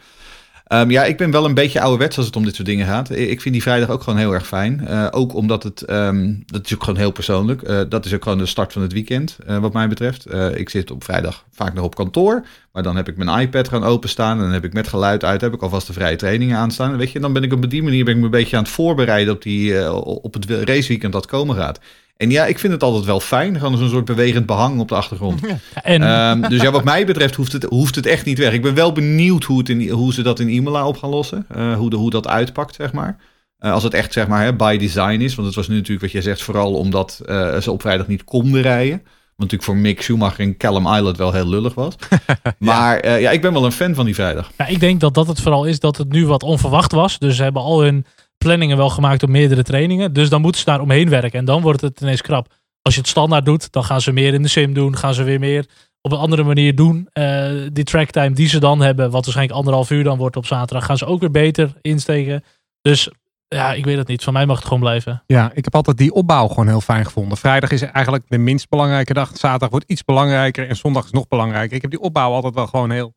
Ehm, 0.65 0.91
ja, 0.91 1.05
ik 1.05 1.17
ben 1.17 1.31
wel 1.31 1.45
een 1.45 1.55
beetje 1.55 1.81
ouderwets 1.81 2.17
als 2.17 2.27
het 2.27 2.37
om 2.37 2.45
dit 2.45 2.55
soort 2.55 2.69
dingen 2.69 2.87
gaat. 2.87 3.11
Ik 3.11 3.41
vind 3.41 3.55
die 3.55 3.63
vrijdag 3.63 3.89
ook 3.89 4.03
gewoon 4.03 4.19
heel 4.19 4.33
erg 4.33 4.47
fijn. 4.47 4.87
Uh, 4.89 5.07
ook 5.11 5.35
omdat 5.35 5.63
het, 5.63 5.91
um, 5.91 6.43
dat 6.47 6.67
is 6.67 6.75
ook 6.75 6.85
gewoon 6.85 6.99
heel 6.99 7.11
persoonlijk. 7.11 7.69
Uh, 7.69 7.81
dat 7.89 8.05
is 8.05 8.15
ook 8.15 8.23
gewoon 8.23 8.39
de 8.39 8.47
start 8.47 8.73
van 8.73 8.83
het 8.83 8.93
weekend, 8.93 9.39
uh, 9.49 9.59
wat 9.59 9.73
mij 9.73 9.89
betreft. 9.89 10.27
ik 10.55 10.69
zit 10.69 10.91
op 10.91 11.05
vrijdag 11.05 11.45
vaak 11.51 11.75
nog 11.75 11.85
op 11.85 11.95
kantoor. 11.95 12.47
Maar 12.73 12.83
dan 12.83 12.97
heb 12.97 13.09
ik 13.09 13.17
mijn 13.17 13.41
iPad 13.41 13.69
gaan 13.69 13.85
openstaan. 13.85 14.37
En 14.37 14.43
dan 14.43 14.53
heb 14.53 14.65
ik 14.65 14.73
met 14.73 14.89
geluid 14.89 15.25
uit, 15.25 15.41
heb 15.41 15.55
ik 15.55 15.63
alvast 15.63 15.87
de 15.87 15.93
vrije 15.93 16.17
trainingen 16.17 16.57
aanstaan. 16.57 16.97
Weet 16.97 17.11
je, 17.11 17.21
dan 17.21 17.33
ben 17.33 17.43
ik 17.43 17.53
op 17.53 17.71
die 17.71 17.83
manier 17.83 18.05
ben 18.05 18.15
ik 18.15 18.21
me 18.21 18.25
een 18.25 18.31
beetje 18.31 18.57
aan 18.57 18.63
het 18.63 18.73
voorbereiden 18.73 19.35
op, 19.35 19.43
die, 19.43 19.93
op 20.23 20.35
het 20.35 20.45
raceweekend 20.45 21.13
dat 21.13 21.27
komen 21.27 21.57
gaat. 21.57 21.81
En 22.17 22.31
ja, 22.31 22.47
ik 22.47 22.59
vind 22.59 22.73
het 22.73 22.83
altijd 22.83 23.05
wel 23.05 23.21
fijn. 23.21 23.59
Gewoon 23.59 23.79
zo'n 23.79 23.89
soort 23.89 24.05
bewegend 24.05 24.47
behang 24.47 24.81
op 24.81 24.89
de 24.89 24.95
achtergrond. 24.95 25.41
Ja, 25.41 25.59
en... 25.83 26.03
Um, 26.03 26.49
dus 26.49 26.63
ja, 26.63 26.71
wat 26.71 26.85
mij 26.85 27.07
betreft 27.07 27.35
hoeft 27.35 27.53
het, 27.53 27.65
hoeft 27.65 27.95
het 27.95 28.07
echt 28.07 28.25
niet 28.25 28.39
weg. 28.39 28.53
Ik 28.53 28.63
ben 28.63 28.75
wel 28.75 28.93
benieuwd 28.93 29.45
hoe, 29.45 29.59
het 29.59 29.69
in, 29.69 29.89
hoe 29.89 30.13
ze 30.13 30.23
dat 30.23 30.41
in 30.41 30.49
Imola 30.49 30.87
op 30.87 30.97
gaan 30.97 31.11
lossen. 31.11 31.47
Uh, 31.57 31.77
hoe, 31.77 31.91
de, 31.91 31.97
hoe 31.97 32.11
dat 32.11 32.29
uitpakt, 32.29 32.75
zeg 32.75 32.93
maar. 32.93 33.17
Uh, 33.61 33.73
als 33.73 33.83
het 33.83 33.95
echt, 33.95 34.13
zeg 34.13 34.27
maar, 34.27 34.43
hè, 34.43 34.55
by 34.55 34.77
design 34.77 35.21
is. 35.21 35.35
Want 35.35 35.47
het 35.47 35.57
was 35.57 35.69
nu 35.69 35.75
natuurlijk 35.75 36.03
wat 36.03 36.13
jij 36.13 36.23
zegt, 36.23 36.43
vooral 36.43 36.75
omdat 36.75 37.21
uh, 37.27 37.61
ze 37.61 37.71
op 37.71 37.81
vrijdag 37.81 38.07
niet 38.07 38.25
konden 38.25 38.63
rijden. 38.63 39.03
Wat 39.03 39.51
natuurlijk 39.51 39.63
voor 39.63 39.77
Mick 39.77 40.03
Schumacher 40.03 40.41
in 40.41 40.57
Callum 40.57 40.87
Island 40.87 41.17
wel 41.17 41.33
heel 41.33 41.49
lullig 41.49 41.75
was. 41.75 41.95
maar 42.59 43.07
ja. 43.07 43.15
ja, 43.15 43.31
ik 43.31 43.41
ben 43.41 43.53
wel 43.53 43.65
een 43.65 43.73
fan 43.73 43.95
van 43.95 44.05
die 44.05 44.15
vrijdag. 44.15 44.51
Ja, 44.59 44.67
ik 44.67 44.81
denk 44.81 45.01
dat 45.01 45.15
dat 45.15 45.27
het 45.27 45.41
vooral 45.41 45.65
is 45.65 45.81
dat 45.81 45.97
het 45.97 46.13
nu 46.13 46.27
wat 46.27 46.43
onverwacht 46.43 46.93
was. 46.93 47.19
Dus 47.19 47.37
ze 47.37 47.43
hebben 47.43 47.63
al 47.63 47.83
hun 47.83 48.07
planningen 48.45 48.77
wel 48.77 48.91
gemaakt 48.91 49.23
op 49.23 49.29
meerdere 49.29 49.63
trainingen. 49.63 50.13
Dus 50.13 50.29
dan 50.29 50.41
moeten 50.41 50.61
ze 50.61 50.67
daar 50.67 50.81
omheen 50.81 51.09
werken. 51.09 51.39
En 51.39 51.45
dan 51.45 51.63
wordt 51.63 51.81
het 51.81 52.01
ineens 52.01 52.21
krap. 52.21 52.47
Als 52.83 52.95
je 52.95 53.01
het 53.01 53.09
standaard 53.09 53.45
doet, 53.45 53.73
dan 53.73 53.85
gaan 53.85 54.01
ze 54.01 54.13
meer 54.13 54.35
in 54.35 54.43
de 54.43 54.49
sim 54.49 54.75
doen. 54.75 54.97
Gaan 54.97 55.15
ze 55.15 55.23
weer 55.23 55.39
meer 55.39 55.67
op 56.01 56.13
een 56.13 56.19
andere 56.19 56.43
manier 56.43 56.75
doen. 56.75 57.09
Uh, 57.13 57.51
die 57.73 57.85
tracktime 57.85 58.35
die 58.35 58.49
ze 58.49 58.59
dan 58.61 58.81
hebben, 58.81 59.11
wat 59.11 59.25
waarschijnlijk 59.25 59.59
anderhalf 59.59 59.91
uur 59.91 60.05
dan 60.05 60.19
wordt 60.19 60.37
op 60.37 60.47
zaterdag, 60.47 60.85
gaan 60.85 60.99
ze 60.99 61.07
ook 61.07 61.21
weer 61.21 61.31
beter 61.31 61.73
insteken. 61.81 62.45
Dus 62.81 63.11
ja, 63.49 63.73
ik 63.73 63.85
weet 63.85 63.97
het 63.97 64.09
niet. 64.09 64.25
Van 64.25 64.33
mij 64.33 64.47
mag 64.47 64.57
het 64.57 64.65
gewoon 64.65 64.81
blijven. 64.81 65.23
Ja, 65.27 65.51
ik 65.55 65.65
heb 65.65 65.75
altijd 65.75 65.99
die 65.99 66.13
opbouw 66.13 66.49
gewoon 66.49 66.69
heel 66.69 66.81
fijn 66.81 67.05
gevonden. 67.05 67.39
Vrijdag 67.39 67.71
is 67.71 67.83
eigenlijk 67.83 68.25
de 68.29 68.39
minst 68.39 68.69
belangrijke 68.69 69.15
dag. 69.15 69.37
Zaterdag 69.37 69.71
wordt 69.71 69.91
iets 69.91 70.05
belangrijker 70.05 70.69
en 70.69 70.77
zondag 70.77 71.05
is 71.05 71.11
nog 71.11 71.29
belangrijker. 71.29 71.77
Ik 71.77 71.83
heb 71.83 71.91
die 71.91 72.01
opbouw 72.01 72.33
altijd 72.33 72.55
wel 72.55 72.67
gewoon 72.67 72.91
heel 72.91 73.15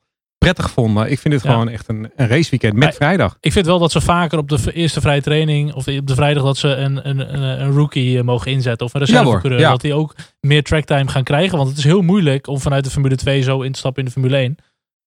prettig 0.54 0.66
gevonden. 0.66 1.12
Ik 1.12 1.20
vind 1.20 1.34
het 1.34 1.44
gewoon 1.44 1.70
echt 1.70 1.88
een, 1.88 2.12
een 2.16 2.28
raceweekend 2.28 2.74
met 2.74 2.96
vrijdag. 2.96 3.38
Ik 3.40 3.52
vind 3.52 3.66
wel 3.66 3.80
dat 3.80 3.92
ze 3.92 4.02
vaker 4.02 4.38
op 4.38 4.50
de 4.50 4.74
eerste 4.74 5.02
vrije 5.02 5.22
training 5.22 5.74
of 5.74 5.88
op 5.88 6.08
de 6.08 6.16
vrijdag 6.16 6.44
dat 6.44 6.58
ze 6.58 6.68
een, 6.68 7.10
een, 7.10 7.42
een, 7.62 7.72
rookie 7.72 8.18
eh, 8.18 8.24
mogen 8.24 8.52
inzetten 8.52 8.86
of 8.86 8.94
een 8.94 9.00
reservecoureur. 9.00 9.60
Ja, 9.60 9.70
dat 9.70 9.82
die 9.82 9.94
ook 9.94 10.16
meer 10.40 10.64
tracktime 10.64 11.08
gaan 11.08 11.24
krijgen. 11.24 11.58
Want 11.58 11.70
het 11.70 11.78
is 11.78 11.84
heel 11.84 12.02
moeilijk 12.02 12.48
om 12.48 12.60
vanuit 12.60 12.84
de 12.84 12.90
Formule 12.90 13.16
2 13.16 13.42
zo 13.42 13.62
in 13.62 13.72
te 13.72 13.80
stappen 13.80 14.00
in 14.00 14.06
de 14.06 14.14
Formule 14.14 14.38
1. 14.38 14.58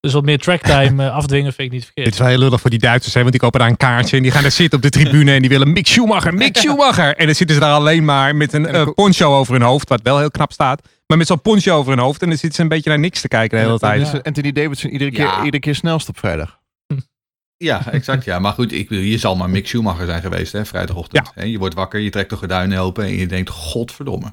Dus 0.00 0.12
wat 0.12 0.24
meer 0.24 0.38
tracktime 0.38 1.04
uh, 1.04 1.14
afdwingen 1.20 1.52
vind 1.52 1.68
ik 1.68 1.72
niet 1.74 1.84
verkeerd. 1.84 2.06
Dit 2.06 2.14
is 2.14 2.20
wel 2.20 2.28
heel 2.28 2.38
lullig 2.38 2.60
voor 2.60 2.70
die 2.70 2.78
Duitsers, 2.78 3.14
hè, 3.14 3.20
want 3.20 3.32
die 3.32 3.40
kopen 3.40 3.60
daar 3.60 3.68
een 3.68 3.76
kaartje 3.76 4.16
en 4.16 4.22
die 4.22 4.32
gaan 4.32 4.42
daar 4.42 4.50
zitten 4.50 4.78
op 4.78 4.84
de 4.84 4.90
tribune 4.90 5.32
en 5.32 5.40
die 5.40 5.50
willen 5.50 5.72
Mick 5.72 5.86
Schumacher, 5.86 6.34
Mick 6.34 6.56
Schumacher. 6.62 7.16
En 7.16 7.26
dan 7.26 7.34
zitten 7.34 7.56
ze 7.56 7.62
daar 7.62 7.72
alleen 7.74 8.04
maar 8.04 8.36
met 8.36 8.52
een 8.52 8.74
uh, 8.74 8.88
poncho 8.94 9.38
over 9.38 9.52
hun 9.52 9.62
hoofd, 9.62 9.88
wat 9.88 10.00
wel 10.02 10.18
heel 10.18 10.30
knap 10.30 10.52
staat. 10.52 10.82
Maar 11.08 11.18
met 11.18 11.26
zo'n 11.26 11.40
poncho 11.40 11.76
over 11.76 11.90
hun 11.90 12.02
hoofd 12.02 12.22
en 12.22 12.28
dan 12.28 12.38
zitten 12.38 12.56
ze 12.56 12.62
een 12.62 12.68
beetje 12.68 12.90
naar 12.90 12.98
niks 12.98 13.20
te 13.20 13.28
kijken 13.28 13.58
de 13.58 13.64
hele 13.64 13.78
tijd. 13.78 14.00
Dus 14.00 14.22
Anthony 14.22 14.52
Davidson 14.52 14.90
iedere 14.90 15.10
keer, 15.10 15.36
iedere 15.38 15.58
keer 15.58 15.74
snelst 15.74 16.08
op 16.08 16.18
vrijdag. 16.18 16.58
Ja, 17.56 17.90
exact. 17.90 18.24
Ja, 18.24 18.38
maar 18.38 18.52
goed, 18.52 18.72
ik, 18.72 18.90
je 18.90 19.18
zal 19.18 19.36
maar 19.36 19.50
Mick 19.50 19.66
Schumacher 19.66 20.06
zijn 20.06 20.22
geweest, 20.22 20.52
hè, 20.52 20.64
vrijdagochtend. 20.64 21.30
Ja. 21.34 21.42
Je 21.42 21.58
wordt 21.58 21.74
wakker, 21.74 22.00
je 22.00 22.10
trekt 22.10 22.30
de 22.30 22.36
gordijnen 22.36 22.78
open 22.78 23.04
en 23.04 23.16
je 23.16 23.26
denkt, 23.26 23.50
godverdomme. 23.50 24.32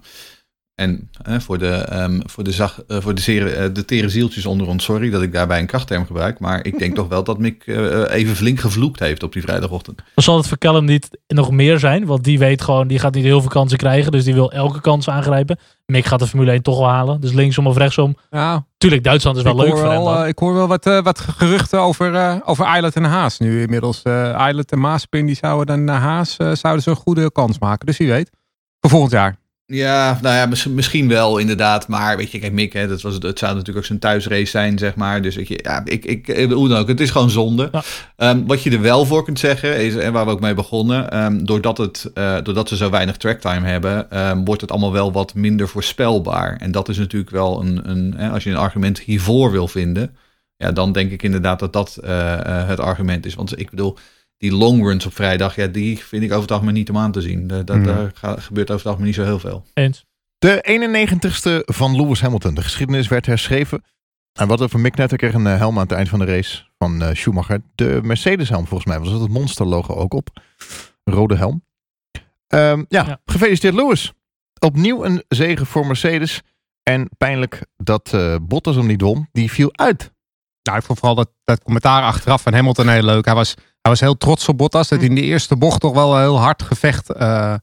En 0.75 1.09
uh, 1.27 1.39
voor, 1.39 1.57
de, 1.57 1.87
um, 1.93 2.21
voor, 2.25 2.43
de, 2.43 2.51
zag, 2.51 2.83
uh, 2.87 2.97
voor 3.01 3.15
de, 3.15 3.21
zere, 3.21 3.67
uh, 3.67 3.73
de 3.73 3.85
tere 3.85 4.09
zieltjes 4.09 4.45
onder 4.45 4.67
ons, 4.67 4.83
sorry 4.83 5.09
dat 5.09 5.21
ik 5.21 5.33
daarbij 5.33 5.59
een 5.59 5.65
krachtterm 5.65 6.05
gebruik. 6.05 6.39
Maar 6.39 6.65
ik 6.65 6.79
denk 6.79 6.95
toch 6.99 7.07
wel 7.07 7.23
dat 7.23 7.37
Mick 7.37 7.67
even 8.07 8.35
flink 8.35 8.59
gevloekt 8.59 8.99
heeft 8.99 9.23
op 9.23 9.33
die 9.33 9.41
vrijdagochtend. 9.41 9.97
Dan 9.97 10.23
zal 10.23 10.37
het 10.37 10.47
voor 10.47 10.57
Callum 10.57 10.85
niet 10.85 11.09
nog 11.27 11.51
meer 11.51 11.79
zijn. 11.79 12.05
Want 12.05 12.23
die 12.23 12.39
weet 12.39 12.61
gewoon, 12.61 12.87
die 12.87 12.99
gaat 12.99 13.13
niet 13.13 13.23
heel 13.23 13.41
veel 13.41 13.49
kansen 13.49 13.77
krijgen. 13.77 14.11
Dus 14.11 14.23
die 14.23 14.33
wil 14.33 14.51
elke 14.51 14.81
kans 14.81 15.09
aangrijpen. 15.09 15.59
Mick 15.85 16.05
gaat 16.05 16.19
de 16.19 16.27
Formule 16.27 16.51
1 16.51 16.61
toch 16.61 16.77
wel 16.77 16.89
halen. 16.89 17.21
Dus 17.21 17.31
linksom 17.31 17.67
of 17.67 17.77
rechtsom. 17.77 18.17
Ja. 18.29 18.65
Tuurlijk, 18.77 19.03
Duitsland 19.03 19.37
is 19.37 19.43
wel 19.43 19.55
leuk 19.55 19.77
voor 19.77 19.81
wel, 19.81 20.17
hem. 20.17 20.27
ik 20.27 20.39
hoor 20.39 20.53
wel 20.53 20.67
wat, 20.67 20.83
wat 20.83 21.19
geruchten 21.19 21.79
over, 21.79 22.41
over 22.45 22.65
Eilert 22.65 22.95
en 22.95 23.03
Haas 23.03 23.39
nu 23.39 23.61
inmiddels. 23.61 24.01
Eilert 24.01 24.71
en 24.71 24.79
Maaspin 24.79 25.25
die 25.25 25.35
zouden 25.35 25.65
dan 25.65 25.83
naar 25.83 26.01
Haas 26.01 26.35
zouden 26.35 26.81
ze 26.81 26.89
een 26.89 26.95
goede 26.95 27.31
kans 27.31 27.59
maken. 27.59 27.85
Dus 27.85 27.97
wie 27.97 28.07
weet. 28.07 28.29
Voor 28.79 28.89
volgend 28.89 29.11
jaar. 29.11 29.43
Ja, 29.67 30.19
nou 30.21 30.35
ja, 30.35 30.69
misschien 30.69 31.07
wel 31.07 31.37
inderdaad. 31.37 31.87
Maar 31.87 32.17
weet 32.17 32.31
je, 32.31 32.39
kijk, 32.39 32.53
Mick, 32.53 32.73
hè, 32.73 32.87
dat 32.87 33.01
was 33.01 33.13
het, 33.13 33.39
zou 33.39 33.51
natuurlijk 33.51 33.77
ook 33.77 33.85
zijn 33.85 33.99
thuisrace 33.99 34.45
zijn, 34.45 34.77
zeg 34.77 34.95
maar. 34.95 35.21
Dus 35.21 35.35
weet 35.35 35.47
je, 35.47 35.59
ja, 35.63 35.81
ik, 35.85 36.05
ik, 36.05 36.49
hoe 36.51 36.67
dan 36.67 36.77
ook, 36.77 36.87
het 36.87 36.99
is 36.99 37.09
gewoon 37.09 37.29
zonde. 37.29 37.69
Um, 38.17 38.47
wat 38.47 38.63
je 38.63 38.71
er 38.71 38.81
wel 38.81 39.05
voor 39.05 39.23
kunt 39.23 39.39
zeggen, 39.39 39.77
is, 39.77 39.95
en 39.95 40.13
waar 40.13 40.25
we 40.25 40.31
ook 40.31 40.39
mee 40.39 40.53
begonnen, 40.53 41.23
um, 41.23 41.45
doordat, 41.45 41.77
het, 41.77 42.11
uh, 42.13 42.37
doordat 42.43 42.67
ze 42.67 42.75
zo 42.75 42.89
weinig 42.89 43.17
tracktime 43.17 43.67
hebben, 43.67 44.27
um, 44.29 44.45
wordt 44.45 44.61
het 44.61 44.71
allemaal 44.71 44.91
wel 44.91 45.11
wat 45.11 45.33
minder 45.33 45.67
voorspelbaar. 45.67 46.57
En 46.57 46.71
dat 46.71 46.89
is 46.89 46.97
natuurlijk 46.97 47.31
wel 47.31 47.61
een, 47.61 47.89
een 47.89 48.13
hè, 48.17 48.29
als 48.29 48.43
je 48.43 48.49
een 48.49 48.55
argument 48.55 48.99
hiervoor 48.99 49.51
wil 49.51 49.67
vinden, 49.67 50.15
ja, 50.57 50.71
dan 50.71 50.91
denk 50.91 51.11
ik 51.11 51.23
inderdaad 51.23 51.59
dat 51.59 51.73
dat 51.73 51.97
uh, 52.03 52.09
het 52.67 52.79
argument 52.79 53.25
is. 53.25 53.35
Want 53.35 53.59
ik 53.59 53.69
bedoel, 53.69 53.97
die 54.49 54.57
longruns 54.57 55.05
op 55.05 55.13
vrijdag, 55.13 55.55
ja, 55.55 55.67
die 55.67 55.97
vind 55.97 56.23
ik 56.23 56.29
over 56.29 56.41
het 56.41 56.51
algemeen 56.51 56.73
niet 56.73 56.89
om 56.89 56.97
aan 56.97 57.11
te 57.11 57.21
zien. 57.21 57.47
Dat, 57.47 57.67
mm. 57.75 57.83
Daar 57.83 58.11
gebeurt 58.21 58.71
over 58.71 58.81
het 58.81 58.85
algemeen 58.85 59.05
niet 59.05 59.15
zo 59.15 59.23
heel 59.23 59.39
veel. 59.39 59.65
Eens. 59.73 60.05
De 60.37 60.63
91ste 61.65 61.73
van 61.73 61.95
Lewis 61.95 62.21
Hamilton. 62.21 62.55
De 62.55 62.61
geschiedenis 62.61 63.07
werd 63.07 63.25
herschreven. 63.25 63.83
En 64.39 64.47
wat 64.47 64.61
over 64.61 64.79
Mick 64.79 64.95
Netter 64.95 65.17
kreeg 65.17 65.33
een 65.33 65.45
helm 65.45 65.75
aan 65.75 65.83
het 65.83 65.91
eind 65.91 66.09
van 66.09 66.19
de 66.19 66.25
race 66.25 66.63
van 66.77 67.03
uh, 67.03 67.09
Schumacher. 67.13 67.61
De 67.75 67.99
Mercedes 68.03 68.49
helm 68.49 68.67
volgens 68.67 68.89
mij 68.89 68.99
was 68.99 69.11
dat 69.11 69.21
het 69.21 69.29
monster 69.29 69.65
logo 69.65 69.93
ook 69.93 70.13
op. 70.13 70.29
Rode 71.03 71.35
helm. 71.35 71.63
Um, 72.47 72.85
ja, 72.89 73.05
ja, 73.05 73.21
gefeliciteerd 73.25 73.73
Lewis. 73.73 74.13
Opnieuw 74.59 75.05
een 75.05 75.23
zegen 75.27 75.65
voor 75.65 75.87
Mercedes. 75.87 76.41
En 76.83 77.09
pijnlijk 77.17 77.65
dat 77.77 78.11
uh, 78.15 78.35
Bottas 78.41 78.75
hem 78.75 78.85
niet 78.85 79.01
won. 79.01 79.29
Die 79.31 79.51
viel 79.51 79.77
uit. 79.77 80.13
Nou, 80.61 80.77
ik 80.77 80.83
vond 80.83 80.99
vooral 80.99 81.15
dat, 81.15 81.29
dat 81.43 81.63
commentaar 81.63 82.03
achteraf 82.03 82.41
van 82.41 82.53
Hamilton 82.53 82.87
heel 82.87 83.03
leuk. 83.03 83.25
Hij 83.25 83.33
was 83.33 83.55
hij 83.85 83.93
was 83.93 84.03
heel 84.03 84.17
trots 84.17 84.49
op 84.49 84.57
Bottas. 84.57 84.87
Dat 84.87 84.99
hij 84.99 85.07
in 85.07 85.15
de 85.15 85.21
eerste 85.21 85.55
bocht 85.55 85.79
toch 85.79 85.93
wel 85.93 86.15
een 86.15 86.21
heel 86.21 86.39
hard 86.39 86.63
gevecht 86.63 87.15
uh, 87.15 87.53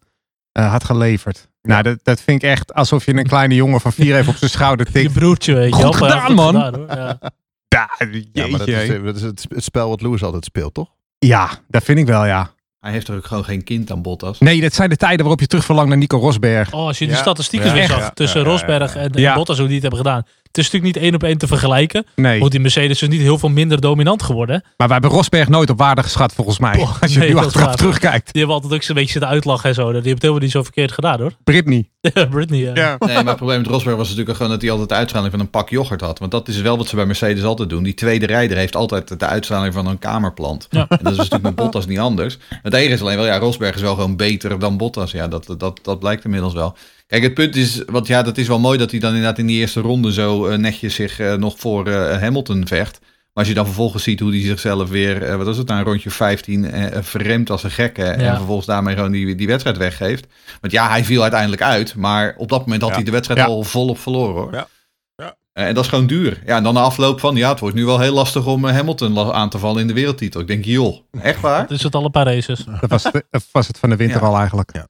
uh, 0.59 0.71
had 0.71 0.85
geleverd. 0.85 1.49
Nou, 1.63 1.83
dat, 1.83 1.99
dat 2.03 2.21
vind 2.21 2.43
ik 2.43 2.49
echt 2.49 2.75
alsof 2.75 3.07
je 3.07 3.15
een 3.15 3.27
kleine 3.27 3.55
jongen 3.55 3.81
van 3.81 3.93
vier 3.93 4.17
even 4.17 4.33
op 4.33 4.37
zijn 4.37 4.51
schouder 4.51 4.87
tikt. 4.93 5.13
Je 5.13 5.19
broertje, 5.19 5.55
weet 5.55 5.77
je. 5.77 5.83
Goed 5.83 5.97
gedaan, 5.97 6.35
man. 6.35 6.55
Gedaan, 6.55 6.87
ja. 6.99 7.19
Ja, 7.69 7.91
ja, 8.33 8.47
maar 8.47 8.59
dat 8.59 8.69
is, 8.69 8.89
dat 9.03 9.17
is 9.17 9.23
het, 9.23 9.47
spel 9.49 9.89
wat 9.89 10.03
Lewis 10.03 10.23
altijd 10.23 10.45
speelt, 10.45 10.75
toch? 10.75 10.89
Ja, 11.19 11.51
dat 11.69 11.83
vind 11.83 11.99
ik 11.99 12.07
wel, 12.07 12.27
ja. 12.27 12.51
Hij 12.81 12.93
heeft 12.93 13.09
er 13.09 13.17
ook 13.17 13.27
gewoon 13.27 13.45
geen 13.45 13.65
kind 13.65 13.91
aan 13.91 14.03
Bottas. 14.03 14.39
Nee, 14.39 14.61
dat 14.61 14.75
zijn 14.75 14.89
de 14.89 14.97
tijden 14.97 15.19
waarop 15.19 15.41
je 15.41 15.47
terug 15.47 15.65
verlangt 15.65 15.89
naar 15.89 15.99
Nico 15.99 16.19
Rosberg. 16.19 16.73
Oh, 16.73 16.87
als 16.87 16.99
je 16.99 17.07
de 17.07 17.15
statistieken 17.15 17.73
weer 17.73 17.87
zag 17.87 18.11
tussen 18.15 18.43
Rosberg 18.43 18.97
en, 18.97 19.11
en 19.11 19.35
Bottas, 19.35 19.59
hoe 19.59 19.67
die 19.67 19.81
het 19.81 19.83
hebben 19.83 20.01
gedaan. 20.01 20.23
Het 20.53 20.61
is 20.61 20.71
natuurlijk 20.71 20.95
niet 20.95 21.05
één 21.05 21.15
op 21.15 21.23
één 21.23 21.39
te 21.39 21.47
vergelijken. 21.47 22.07
Nee. 22.17 22.41
Want 22.41 22.51
die 22.51 22.61
Mercedes 22.61 23.03
is 23.03 23.09
niet 23.09 23.21
heel 23.21 23.39
veel 23.39 23.49
minder 23.49 23.81
dominant 23.81 24.23
geworden. 24.23 24.63
Maar 24.77 24.89
wij 24.89 24.97
hebben 25.01 25.11
Rosberg 25.11 25.49
nooit 25.49 25.71
op 25.71 25.79
waarde 25.79 26.03
geschat, 26.03 26.33
volgens 26.33 26.59
mij. 26.59 26.87
Als 27.01 27.13
je 27.13 27.19
nee, 27.19 27.29
nu 27.29 27.37
achteraf 27.37 27.77
terugkijkt. 27.77 28.33
Die 28.33 28.41
hebben 28.41 28.55
altijd 28.55 28.75
ook 28.75 28.83
zo'n 28.83 28.95
beetje 28.95 29.13
zitten 29.13 29.31
uitlachen 29.31 29.69
en 29.69 29.75
zo. 29.75 29.83
Die 29.83 29.93
hebben 29.93 30.13
het 30.13 30.23
helemaal 30.23 30.43
niet 30.43 30.51
zo 30.51 30.63
verkeerd 30.63 30.93
gedaan, 30.93 31.21
hoor. 31.21 31.33
Britney. 31.45 31.89
Britney, 32.31 32.61
ja. 32.61 32.71
ja. 32.75 32.97
Nee, 32.99 33.15
maar 33.15 33.27
het 33.27 33.37
probleem 33.37 33.59
met 33.59 33.67
Rosberg 33.67 33.97
was 33.97 34.09
natuurlijk 34.09 34.37
gewoon 34.37 34.53
dat 34.53 34.61
hij 34.63 34.71
altijd 34.71 34.89
de 34.89 34.95
uitstraling 34.95 35.31
van 35.31 35.41
een 35.41 35.51
pak 35.51 35.71
yoghurt 35.71 36.01
had. 36.01 36.19
Want 36.19 36.31
dat 36.31 36.49
is 36.49 36.61
wel 36.61 36.77
wat 36.77 36.89
ze 36.89 36.97
bij 36.97 37.07
Mercedes 37.07 37.45
altijd 37.45 37.69
doen. 37.69 37.83
Die 37.83 37.95
tweede 37.95 38.27
rijder 38.27 38.57
heeft 38.57 38.77
altijd 38.77 39.21
de 39.21 39.27
uitstraling 39.27 39.75
van 39.75 39.87
een 39.87 39.99
kamerplant. 39.99 40.67
Ja. 40.71 40.87
En 40.89 40.99
dat 41.03 41.13
is 41.13 41.19
natuurlijk 41.19 41.45
met 41.45 41.55
Bottas 41.55 41.87
niet 41.87 41.99
anders. 41.99 42.39
Het 42.63 42.75
enige 42.75 42.93
is 42.93 43.01
alleen 43.01 43.17
wel, 43.17 43.27
ja, 43.27 43.39
Rosberg 43.39 43.75
is 43.75 43.81
wel 43.81 43.95
gewoon 43.95 44.17
beter 44.17 44.59
dan 44.59 44.77
Bottas. 44.77 45.11
Ja, 45.11 45.29
dat, 45.29 45.55
dat, 45.59 45.81
dat 45.83 45.99
blijkt 45.99 46.25
inmiddels 46.25 46.55
wel. 46.55 46.77
Kijk, 47.13 47.25
het 47.25 47.35
punt 47.35 47.57
is, 47.57 47.83
want 47.87 48.07
ja, 48.07 48.23
dat 48.23 48.39
is 48.39 48.49
wel 48.49 48.59
mooi 48.59 48.79
dat 48.79 48.91
hij 48.91 49.01
dan 49.01 49.15
inderdaad 49.15 49.39
in 49.39 49.47
die 49.47 49.59
eerste 49.59 49.81
ronde 49.81 50.13
zo 50.13 50.49
uh, 50.49 50.57
netjes 50.57 50.95
zich 50.95 51.21
uh, 51.21 51.35
nog 51.35 51.55
voor 51.59 51.89
uh, 51.89 52.21
Hamilton 52.21 52.67
vecht. 52.67 52.99
Maar 53.01 53.31
als 53.33 53.49
je 53.49 53.55
dan 53.55 53.65
vervolgens 53.65 54.03
ziet 54.03 54.21
hoe 54.21 54.31
hij 54.31 54.41
zichzelf 54.41 54.89
weer, 54.89 55.37
wat 55.37 55.47
was 55.47 55.57
het, 55.57 55.67
nou, 55.67 55.81
een 55.81 55.87
rondje 55.87 56.11
15 56.11 56.71
verremt 57.03 57.51
als 57.51 57.63
een 57.63 57.71
gekke. 57.71 58.03
Ja. 58.03 58.13
En 58.13 58.37
vervolgens 58.37 58.67
daarmee 58.67 58.95
gewoon 58.95 59.11
die, 59.11 59.35
die 59.35 59.47
wedstrijd 59.47 59.77
weggeeft. 59.77 60.27
Want 60.61 60.73
ja, 60.73 60.89
hij 60.89 61.05
viel 61.05 61.23
uiteindelijk 61.23 61.63
uit. 61.63 61.95
Maar 61.95 62.35
op 62.37 62.49
dat 62.49 62.61
moment 62.61 62.81
had 62.81 62.91
ja. 62.91 62.97
hij 62.97 63.05
de 63.05 63.11
wedstrijd 63.11 63.41
ja. 63.41 63.47
al 63.47 63.63
volop 63.63 63.99
verloren 63.99 64.35
hoor. 64.35 64.53
Ja. 64.53 64.69
Ja. 65.17 65.37
En 65.53 65.75
dat 65.75 65.85
is 65.85 65.91
gewoon 65.91 66.07
duur. 66.07 66.43
Ja, 66.47 66.57
en 66.57 66.63
dan 66.63 66.75
de 66.75 66.81
afloop 66.81 67.21
van, 67.21 67.37
ja, 67.37 67.51
het 67.51 67.61
wordt 67.61 67.77
nu 67.77 67.85
wel 67.85 68.01
heel 68.01 68.15
lastig 68.15 68.47
om 68.47 68.65
Hamilton 68.65 69.33
aan 69.33 69.51
te 69.51 69.59
vallen 69.59 69.81
in 69.81 69.87
de 69.87 69.95
wereldtitel. 69.95 70.41
Ik 70.41 70.47
denk, 70.47 70.65
joh, 70.65 70.97
echt 71.21 71.41
waar? 71.41 71.63
Dat 71.69 71.79
is 71.79 71.83
het 71.83 71.95
al 71.95 72.05
een 72.05 72.11
paar 72.11 72.27
races. 72.27 72.65
Dat 72.81 72.91
was, 73.03 73.03
dat 73.31 73.45
was 73.53 73.67
het 73.67 73.79
van 73.79 73.91
de 73.91 73.97
winter 73.97 74.25
al 74.25 74.37
eigenlijk. 74.37 74.71
Ja. 74.73 74.87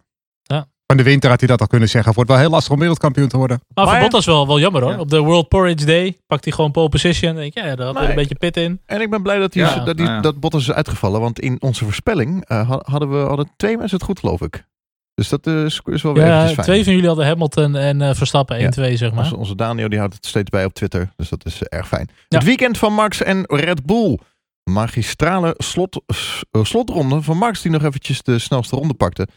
Van 0.94 1.04
de 1.04 1.10
winter 1.10 1.30
had 1.30 1.38
hij 1.40 1.48
dat 1.48 1.60
al 1.60 1.66
kunnen 1.66 1.88
zeggen. 1.88 2.06
Het 2.06 2.16
wordt 2.16 2.30
wel 2.30 2.40
heel 2.40 2.50
lastig 2.50 2.72
om 2.72 2.78
wereldkampioen 2.78 3.28
te 3.28 3.36
worden. 3.36 3.60
Maar 3.74 3.84
voor 3.84 3.92
Maar- 3.92 4.02
Bottas 4.02 4.26
wel, 4.26 4.46
wel 4.46 4.60
jammer 4.60 4.82
hoor. 4.82 4.92
Ja. 4.92 4.98
Op 4.98 5.10
de 5.10 5.18
World 5.18 5.48
Porridge 5.48 5.86
Day 5.86 6.16
pakt 6.26 6.44
hij 6.44 6.52
gewoon 6.52 6.70
pole 6.70 6.88
position. 6.88 7.34
Denk, 7.34 7.54
ik, 7.56 7.64
ja, 7.64 7.76
daar 7.76 7.86
had 7.86 7.94
Nee. 7.98 8.08
een 8.08 8.14
beetje 8.14 8.34
pit 8.34 8.56
in. 8.56 8.80
En 8.86 9.00
ik 9.00 9.10
ben 9.10 9.22
blij 9.22 9.38
dat, 9.38 9.52
die, 9.52 9.62
Ja, 9.62 9.78
dat, 9.84 9.96
nou 9.96 10.22
dat 10.22 10.40
Bottas 10.40 10.62
is 10.62 10.72
uitgevallen. 10.72 11.20
Want 11.20 11.40
in 11.40 11.56
onze 11.62 11.84
voorspelling 11.84 12.44
eh, 12.46 12.68
ha- 12.68 12.80
hadden 12.84 13.10
we 13.10 13.16
hadden 13.28 13.50
twee 13.56 13.76
mensen 13.76 13.96
het 13.96 14.06
goed, 14.06 14.18
geloof 14.18 14.40
ik. 14.40 14.64
Dus 15.14 15.28
dat 15.28 15.46
is, 15.46 15.80
is 15.84 16.02
wel 16.02 16.14
weer 16.14 16.22
Ja, 16.24 16.28
eventjes 16.30 16.52
fijn. 16.54 16.66
twee 16.66 16.84
van 16.84 16.92
jullie 16.92 17.08
hadden 17.08 17.26
Hamilton 17.26 17.76
en 17.76 18.02
eh, 18.02 18.14
Verstappen 18.14 18.56
1-2 18.60 18.96
zeg 18.96 19.12
maar. 19.12 19.18
Onze, 19.24 19.36
onze 19.36 19.54
Daniel 19.54 19.88
die 19.88 19.98
houdt 19.98 20.14
het 20.14 20.26
steeds 20.26 20.50
bij 20.50 20.64
op 20.64 20.72
Twitter. 20.72 21.12
Dus 21.16 21.28
dat 21.28 21.44
is 21.46 21.62
eh, 21.62 21.78
erg 21.78 21.88
fijn. 21.88 22.08
Ja. 22.28 22.38
Het 22.38 22.46
weekend 22.46 22.78
van 22.78 22.92
Max 22.92 23.22
en 23.22 23.44
Red 23.46 23.86
Bull. 23.86 24.18
Magistrale 24.70 25.54
slot, 25.58 26.00
slotronde 26.62 27.22
van 27.22 27.36
Max 27.36 27.62
die 27.62 27.70
nog 27.70 27.82
eventjes 27.84 28.22
de 28.22 28.38
snelste 28.38 28.76
ronde 28.76 28.94
pakte. 28.94 29.28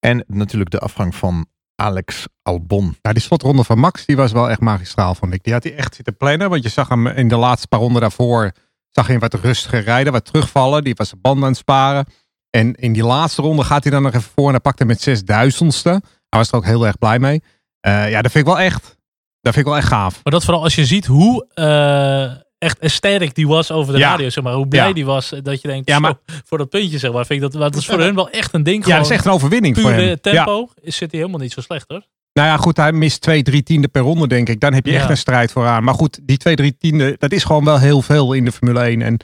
En 0.00 0.24
natuurlijk 0.26 0.70
de 0.70 0.78
afgang 0.78 1.14
van 1.14 1.46
Alex 1.74 2.26
Albon. 2.42 2.96
Ja, 3.02 3.12
die 3.12 3.22
slotronde 3.22 3.64
van 3.64 3.78
Max 3.78 4.06
die 4.06 4.16
was 4.16 4.32
wel 4.32 4.50
echt 4.50 4.60
magistraal, 4.60 5.14
vond 5.14 5.32
ik. 5.34 5.42
Die 5.42 5.52
had 5.52 5.62
hij 5.62 5.74
echt 5.74 5.94
zitten 5.94 6.16
plannen. 6.16 6.50
Want 6.50 6.62
je 6.62 6.68
zag 6.68 6.88
hem 6.88 7.06
in 7.06 7.28
de 7.28 7.36
laatste 7.36 7.68
paar 7.68 7.80
ronden 7.80 8.00
daarvoor. 8.00 8.52
Zag 8.90 9.06
je 9.06 9.12
hem 9.12 9.20
wat 9.20 9.34
rustiger 9.34 9.80
rijden, 9.80 10.12
wat 10.12 10.24
terugvallen. 10.24 10.84
Die 10.84 10.94
was 10.94 11.08
zijn 11.08 11.20
banden 11.20 11.44
aan 11.44 11.50
het 11.50 11.58
sparen. 11.58 12.06
En 12.50 12.74
in 12.74 12.92
die 12.92 13.04
laatste 13.04 13.42
ronde 13.42 13.64
gaat 13.64 13.82
hij 13.82 13.92
dan 13.92 14.02
nog 14.02 14.14
even 14.14 14.30
voor. 14.34 14.44
En 14.44 14.50
hij 14.50 14.60
pakt 14.60 14.78
hem 14.78 14.88
met 14.88 15.00
zesduizendste. 15.00 15.90
Hij 16.28 16.38
was 16.38 16.48
er 16.48 16.56
ook 16.56 16.64
heel 16.64 16.86
erg 16.86 16.98
blij 16.98 17.18
mee. 17.18 17.42
Eh, 17.80 18.10
ja, 18.10 18.22
dat 18.22 18.32
vind 18.32 18.46
ik 18.46 18.52
wel 18.52 18.62
echt. 18.64 18.96
Dat 19.40 19.54
vind 19.54 19.66
ik 19.66 19.72
wel 19.72 19.76
echt 19.76 19.88
gaaf. 19.88 20.20
Maar 20.22 20.32
dat 20.32 20.44
vooral 20.44 20.62
als 20.62 20.74
je 20.74 20.86
ziet 20.86 21.06
hoe 21.06 21.46
eh, 21.54 22.42
echt 22.58 22.76
sterk 22.80 23.34
die 23.34 23.46
was 23.48 23.70
over 23.70 23.92
de 23.92 23.98
Ja. 23.98 24.10
radio. 24.10 24.28
Zeg 24.28 24.44
maar, 24.44 24.52
hoe 24.52 24.68
blij 24.68 24.86
Ja. 24.88 24.92
die 24.92 25.04
was. 25.04 25.32
Dat 25.42 25.62
je 25.62 25.68
denkt, 25.68 25.88
Ja, 25.88 25.98
maar- 25.98 26.18
voor 26.44 26.58
dat 26.58 26.68
puntje 26.68 26.98
zeg 26.98 27.12
maar. 27.12 27.26
Vind 27.26 27.42
ik 27.44 27.52
dat, 27.52 27.60
dat 27.60 27.76
is 27.80 27.86
voor 27.86 27.98
hun 28.00 28.14
wel 28.14 28.30
echt 28.30 28.54
een 28.54 28.62
ding. 28.62 28.86
Ja, 28.86 28.96
dat 28.96 29.04
is 29.06 29.12
echt 29.12 29.24
een 29.24 29.32
overwinning 29.32 29.78
voor 29.80 29.90
hem. 29.90 30.20
Tempo 30.20 30.68
is, 30.80 30.96
zit 30.96 31.10
hij 31.10 31.20
helemaal 31.20 31.40
niet 31.40 31.52
zo 31.52 31.60
slecht 31.60 31.84
hoor. 31.88 32.02
Nou 32.32 32.48
ja, 32.48 32.56
goed, 32.56 32.76
hij 32.76 32.92
mist 32.92 33.20
twee, 33.20 33.42
drie 33.42 33.62
tiende 33.62 33.88
per 33.88 34.02
ronde, 34.02 34.26
denk 34.28 34.48
ik. 34.48 34.60
Dan 34.60 34.74
heb 34.74 34.86
je 34.86 34.94
echt 34.94 35.10
een 35.10 35.16
strijd 35.16 35.52
vooraan. 35.52 35.84
Maar 35.84 35.94
goed, 35.94 36.18
die 36.22 36.36
twee, 36.36 36.56
drie 36.56 36.76
tiende, 36.78 37.16
dat 37.18 37.32
is 37.32 37.44
gewoon 37.44 37.64
wel 37.64 37.78
heel 37.78 38.02
veel 38.02 38.32
in 38.32 38.44
de 38.44 38.52
Formule 38.52 38.80
1. 38.80 39.02
En, 39.02 39.16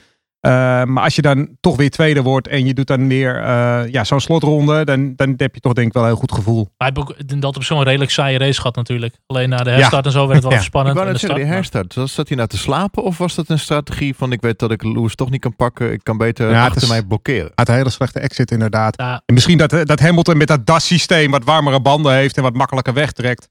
maar 0.85 1.03
als 1.03 1.15
je 1.15 1.23
dan 1.23 1.49
toch 1.61 1.77
weer 1.77 1.91
tweede 1.91 2.23
wordt 2.23 2.49
en 2.49 2.67
je 2.67 2.75
doet 2.75 2.87
dan 2.87 3.09
weer 3.09 3.37
eh, 3.43 3.81
ja, 3.93 4.05
zo'n 4.05 4.21
slotronde, 4.21 4.85
dan, 4.85 5.13
dan 5.17 5.35
heb 5.37 5.55
je 5.55 5.61
toch 5.61 5.73
denk 5.73 5.87
ik 5.87 5.93
wel 5.93 6.03
een 6.03 6.09
heel 6.09 6.19
goed 6.19 6.33
gevoel. 6.33 6.69
Hij 6.77 6.91
heeft 6.95 6.99
ook 7.09 7.41
dat 7.41 7.57
op 7.57 7.65
zo'n 7.65 7.83
redelijk 7.83 8.11
saaie 8.11 8.39
race 8.39 8.61
gehad 8.61 8.77
natuurlijk. 8.77 9.15
Alleen 9.27 9.49
na 9.49 9.57
de 9.57 9.71
herstart 9.71 10.07
en 10.07 10.13
zo 10.13 10.21
werd 10.27 10.33
het 10.35 10.43
wel 10.43 10.53
Ja. 10.53 10.59
Ik 10.59 10.65
spannend. 10.65 10.97
net 10.97 11.05
de 11.05 11.11
zeggen, 11.19 11.29
die 11.29 11.47
start, 11.47 11.65
maar- 11.73 11.79
herstart. 11.83 12.11
Zat 12.11 12.29
hij 12.29 12.37
nou 12.37 12.49
te 12.49 12.59
slapen 12.59 13.03
of 13.03 13.19
was 13.19 13.35
dat 13.35 13.49
een 13.49 13.59
strategie 13.59 14.15
van 14.17 14.33
ik 14.33 14.41
weet 14.41 14.59
dat 14.59 14.71
ik 14.71 14.83
Lewis 14.83 15.15
toch 15.15 15.31
niet 15.31 15.41
kan 15.41 15.57
pakken. 15.57 15.93
Ik 15.93 16.01
kan 16.03 16.17
beter 16.19 16.51
Ja, 16.51 16.65
achter 16.65 16.83
is- 16.83 16.89
mij 16.89 17.03
blokkeren. 17.03 17.51
Uit 17.55 17.69
een 17.69 17.75
hele 17.75 17.91
slechte 17.91 18.21
exit 18.21 18.51
inderdaad. 18.51 18.97
Ja, 19.01 19.23
En 19.27 19.35
misschien 19.35 19.59
dat, 19.59 19.71
dat 19.87 20.01
Hamilton 20.01 20.37
met 20.37 20.49
dat 20.49 20.67
DAS-systeem 20.67 21.31
wat 21.31 21.45
warmere 21.45 21.81
banden 21.81 22.13
heeft 22.15 22.37
en 22.37 22.43
wat 22.43 22.55
makkelijker 22.55 22.93
wegtrekt. 22.95 23.49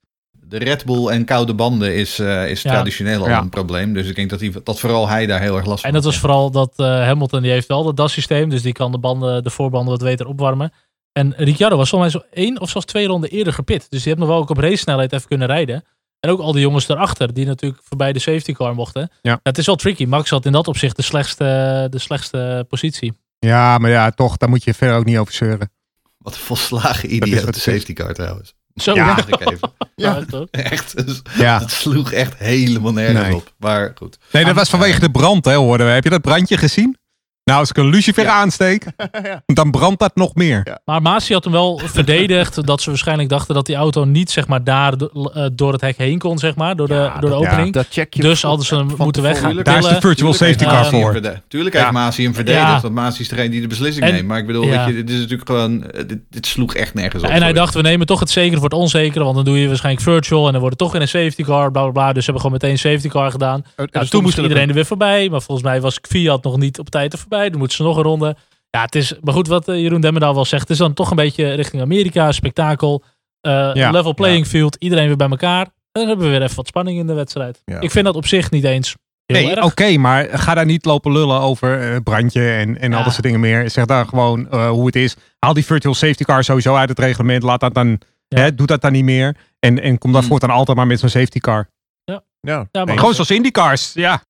De 0.60 0.60
Red 0.60 0.86
Bull 0.86 1.08
en 1.08 1.26
koude 1.26 1.54
banden 1.54 1.96
is, 1.96 2.20
eh, 2.20 2.50
is 2.50 2.62
Ja. 2.62 2.72
traditioneel 2.72 3.22
al 3.22 3.30
Ja. 3.30 3.40
een 3.42 3.50
probleem. 3.50 3.94
Dus 3.94 4.08
ik 4.08 4.16
denk 4.16 4.30
dat, 4.30 4.40
hij, 4.40 4.54
dat 4.64 4.80
vooral 4.80 5.08
hij 5.08 5.26
daar 5.26 5.42
heel 5.42 5.56
erg 5.56 5.66
last 5.66 5.80
van 5.80 5.90
En 5.90 5.96
dat 5.96 6.04
was 6.04 6.20
vooral 6.20 6.52
dat 6.52 6.74
eh, 6.76 6.86
Hamilton 6.86 7.42
die 7.42 7.52
heeft 7.52 7.68
wel 7.68 7.84
dat 7.84 7.98
DAS-systeem. 7.98 8.50
Dus 8.50 8.62
die 8.62 8.74
kan 8.74 8.92
de, 8.92 8.98
banden, 8.98 9.44
de 9.44 9.50
voorbanden 9.50 9.90
wat 9.92 10.04
beter 10.04 10.28
opwarmen. 10.28 10.74
En 11.12 11.34
Ricciardo 11.38 11.78
was 11.78 11.90
volgens 11.90 12.14
mij 12.14 12.22
zo 12.22 12.28
één 12.42 12.60
of 12.62 12.70
zelfs 12.70 12.88
twee 12.88 13.08
ronden 13.08 13.30
eerder 13.30 13.54
gepit. 13.54 13.80
Dus 13.90 14.00
die 14.04 14.08
heeft 14.08 14.18
nog 14.18 14.28
wel 14.28 14.38
ook 14.38 14.50
op 14.50 14.58
race 14.58 14.76
snelheid 14.78 15.14
even 15.14 15.28
kunnen 15.28 15.48
rijden. 15.48 15.84
En 16.20 16.30
ook 16.30 16.40
al 16.40 16.52
die 16.52 16.62
jongens 16.62 16.86
daarachter, 16.86 17.34
die 17.34 17.46
natuurlijk 17.46 17.82
voorbij 17.84 18.14
de 18.14 18.20
safety 18.20 18.54
car 18.54 18.76
mochten. 18.76 19.12
Ja. 19.22 19.40
Het 19.44 19.58
is 19.58 19.66
wel 19.66 19.76
tricky. 19.76 20.06
Max 20.06 20.30
had 20.30 20.46
in 20.46 20.52
dat 20.52 20.68
opzicht 20.68 20.96
de 20.96 21.02
slechtste, 21.02 21.88
de 21.90 22.00
slechtste 22.00 22.66
positie. 22.70 23.14
Ja, 23.40 23.78
maar 23.78 23.90
ja, 23.90 24.10
toch, 24.12 24.38
daar 24.38 24.50
moet 24.50 24.64
je 24.64 24.74
verder 24.74 24.98
ook 24.98 25.06
niet 25.06 25.18
over 25.18 25.34
zeuren. 25.34 25.72
Wat 26.18 26.34
een 26.34 26.40
volslagen 26.40 27.10
is 27.10 27.16
idiote 27.16 27.36
wat 27.46 27.56
het 27.56 27.56
is. 27.56 27.64
safety 27.74 27.94
car 27.94 28.14
trouwens. 28.14 28.54
Zo, 28.76 28.94
Ja. 28.94 29.06
ja. 29.06 29.18
Ik 29.28 29.52
even. 29.52 29.72
Ja. 29.96 30.18
echt, 30.18 30.32
hoor. 30.32 30.48
Echt. 30.72 31.06
Dus, 31.08 31.22
Ja. 31.38 31.60
Dat 31.60 31.72
sloeg 31.72 32.12
echt 32.12 32.34
helemaal 32.38 32.94
nergens 32.94 33.22
Nee. 33.28 33.36
op. 33.36 33.54
Maar 33.58 33.92
goed. 33.96 34.18
Nee, 34.32 34.46
dat 34.46 34.56
was 34.56 34.70
vanwege 34.70 35.00
de 35.00 35.12
brand, 35.12 35.46
hè, 35.46 35.56
hoorden 35.56 35.88
we. 35.88 35.94
Heb 35.94 36.04
je 36.04 36.10
dat 36.10 36.22
brandje 36.22 36.58
gezien? 36.58 36.98
Nou, 37.46 37.60
als 37.60 37.70
ik 37.70 37.78
een 37.78 37.90
lucifer 37.90 38.28
aansteek, 38.28 38.86
dan 39.46 39.72
brandt 39.72 40.00
dat 40.00 40.16
nog 40.16 40.36
meer. 40.36 40.78
Maar 40.86 41.02
Masi 41.02 41.34
had 41.34 41.44
hem 41.44 41.54
wel 41.54 41.82
verdedigd 41.84 42.66
dat 42.68 42.82
ze 42.82 42.90
waarschijnlijk 42.90 43.30
dachten 43.30 43.56
dat 43.56 43.66
die 43.66 43.76
auto 43.76 44.04
niet 44.06 44.32
zeg 44.32 44.48
maar 44.48 44.64
daar 44.64 44.94
eh, 44.94 45.46
door 45.54 45.72
het 45.72 45.82
hek 45.82 45.98
heen 45.98 46.20
kon, 46.20 46.38
zeg 46.40 46.56
maar, 46.56 46.76
door 46.76 46.88
de, 46.88 46.94
Ja, 46.94 47.12
door 47.20 47.30
de 47.30 47.36
dat- 47.36 47.46
opening. 47.46 47.74
Dat 47.74 47.86
check 47.90 48.14
je 48.14 48.22
Dus 48.22 48.42
hadden 48.42 48.66
ze 48.66 48.76
hem 48.76 48.88
moeten 48.98 49.22
weggaan. 49.22 49.56
Daar 49.64 49.78
is 49.78 49.84
de 49.88 49.90
virtual 50.00 50.32
Tuurlijk 50.32 50.60
safety 50.60 50.76
car 50.76 50.86
voor. 50.86 51.12
verde- 51.12 51.42
Tuurlijk 51.48 51.76
Ja. 51.76 51.82
heeft 51.82 51.94
Masi 51.94 52.24
hem 52.24 52.34
verdedigd, 52.34 52.66
Ja. 52.66 52.82
want 52.82 52.94
Masi 52.94 53.22
is 53.22 53.30
degene 53.30 53.50
die 53.50 53.62
de 53.62 53.68
beslissing 53.68 54.06
En- 54.06 54.14
neemt. 54.14 54.28
Maar 54.28 54.38
ik 54.40 54.46
bedoel, 54.48 54.64
ja. 54.64 54.86
weet 54.86 54.96
je, 54.96 55.04
dit 55.04 55.10
is 55.10 55.20
natuurlijk 55.20 55.50
gewoon, 55.50 55.92
eh, 55.92 56.04
dit, 56.08 56.20
dit 56.30 56.46
sloeg 56.46 56.76
echt 56.76 56.94
nergens 56.94 57.24
op. 57.24 57.30
En 57.30 57.42
hij 57.42 57.54
dacht, 57.54 57.74
we 57.74 57.82
nemen 57.82 58.08
toch 58.08 58.20
het 58.20 58.30
zekere 58.30 58.56
voor 58.56 58.70
het 58.70 58.80
onzekere, 58.80 59.24
want 59.24 59.36
dan 59.36 59.46
doe 59.46 59.60
je 59.60 59.68
waarschijnlijk 59.68 60.04
virtual 60.06 60.46
en 60.46 60.52
dan 60.52 60.62
wordt 60.62 60.80
het 60.80 60.90
toch 60.90 60.92
weer 60.92 61.02
een 61.02 61.08
safety 61.24 61.44
car, 61.44 61.72
bla 61.72 61.82
bla 61.82 61.92
bla. 61.92 62.14
Dus 62.14 62.26
ze 62.26 62.32
hebben 62.32 62.42
gewoon 62.42 62.52
meteen 62.62 62.72
een 62.72 62.92
safety 62.92 63.08
car 63.08 63.32
gedaan. 63.32 63.66
Nou, 63.92 64.08
toen 64.08 64.22
moest 64.24 64.38
iedereen 64.38 64.68
er 64.68 64.74
weer 64.76 64.86
voorbij, 64.86 65.30
maar 65.30 65.42
volgens 65.42 65.68
mij 65.68 65.82
was 65.82 66.00
Fiat 66.02 66.44
nog 66.44 66.58
niet 66.58 66.80
op 66.80 66.90
tijd 66.90 67.14
er 67.14 67.20
voorbij. 67.20 67.32
Dan 67.50 67.58
moeten 67.60 67.78
ze 67.78 67.84
nog 67.84 67.98
een 67.98 68.04
ronde. 68.04 68.36
Ja, 68.70 68.82
het 68.82 68.96
is, 68.96 69.14
maar 69.22 69.34
goed, 69.34 69.48
wat 69.48 69.68
eh, 69.68 69.80
Jeroen 69.82 70.02
Demmendaal 70.02 70.34
wel 70.34 70.46
zegt, 70.46 70.62
het 70.62 70.72
is 70.72 70.78
dan 70.78 70.94
toch 70.94 71.10
een 71.10 71.16
beetje 71.16 71.54
richting 71.54 71.82
Amerika, 71.82 72.32
spektakel, 72.32 73.04
eh, 73.42 73.72
Ja. 73.74 73.92
level 73.92 74.14
playing 74.14 74.48
field, 74.48 74.76
iedereen 74.80 75.08
weer 75.08 75.16
bij 75.16 75.30
elkaar. 75.30 75.62
En 75.66 75.72
dan 75.92 76.08
hebben 76.08 76.26
we 76.26 76.32
weer 76.32 76.42
even 76.42 76.56
wat 76.56 76.68
spanning 76.68 77.00
in 77.00 77.08
de 77.08 77.14
wedstrijd. 77.14 77.62
Ja. 77.66 77.80
Ik 77.80 77.92
vind 77.92 78.06
dat 78.06 78.16
op 78.16 78.28
zich 78.28 78.52
niet 78.52 78.64
eens 78.64 78.96
heel 79.26 79.46
Nee, 79.46 79.64
oké, 79.64 79.98
maar 79.98 80.28
ga 80.40 80.54
daar 80.54 80.66
niet 80.66 80.86
lopen 80.86 81.12
lullen 81.12 81.40
over 81.40 81.82
eh, 81.94 81.98
brandje 82.04 82.52
en, 82.54 82.80
en 82.80 82.94
al 82.94 83.04
dat 83.04 83.12
soort 83.12 83.24
dingen 83.24 83.40
meer. 83.40 83.70
Zeg 83.70 83.86
daar 83.86 84.06
gewoon 84.06 84.56
hoe 84.68 84.86
het 84.86 84.96
is. 84.96 85.16
Haal 85.40 85.54
die 85.54 85.66
virtual 85.66 85.94
safety 85.94 86.24
car 86.24 86.44
sowieso 86.44 86.76
uit 86.76 86.90
het 86.90 87.00
reglement. 87.00 87.44
Laat 87.44 87.60
dat 87.60 87.74
dan, 87.74 88.00
hè, 88.28 88.56
doe 88.56 88.68
dat 88.68 88.82
dan 88.82 88.92
niet 88.92 89.04
meer. 89.04 89.36
En, 89.60 89.82
en 89.82 89.98
kom 89.98 90.12
dan 90.12 90.20
Hmm. 90.20 90.30
voortaan 90.30 90.50
altijd 90.50 90.78
maar 90.78 90.88
met 90.88 91.00
zo'n 91.00 91.10
safety 91.10 91.40
car. 91.40 91.68
Ja. 92.04 92.24
Ja, 92.42 92.68
maar 92.72 92.86
Nee. 92.86 92.98
Gewoon 92.98 93.14
zoals 93.14 93.32
IndyCars, 93.32 93.94
ja. 93.94 94.22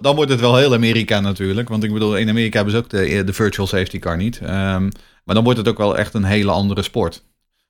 Dan 0.00 0.14
wordt 0.16 0.30
het 0.30 0.40
wel 0.40 0.56
heel 0.56 0.74
Amerika 0.74 1.20
natuurlijk. 1.20 1.68
Want 1.68 1.84
ik 1.84 1.92
bedoel, 1.92 2.16
in 2.16 2.28
Amerika 2.28 2.56
hebben 2.56 2.74
ze 2.74 2.80
ook 2.80 2.88
de, 2.90 3.24
de 3.24 3.32
virtual 3.32 3.66
safety 3.66 3.98
car 3.98 4.16
niet. 4.16 4.38
Ehm, 4.38 4.82
maar 5.24 5.34
dan 5.34 5.44
wordt 5.44 5.58
het 5.58 5.68
ook 5.68 5.78
wel 5.78 5.96
echt 5.96 6.14
een 6.14 6.24
hele 6.24 6.50
andere 6.50 6.82
sport. 6.82 7.22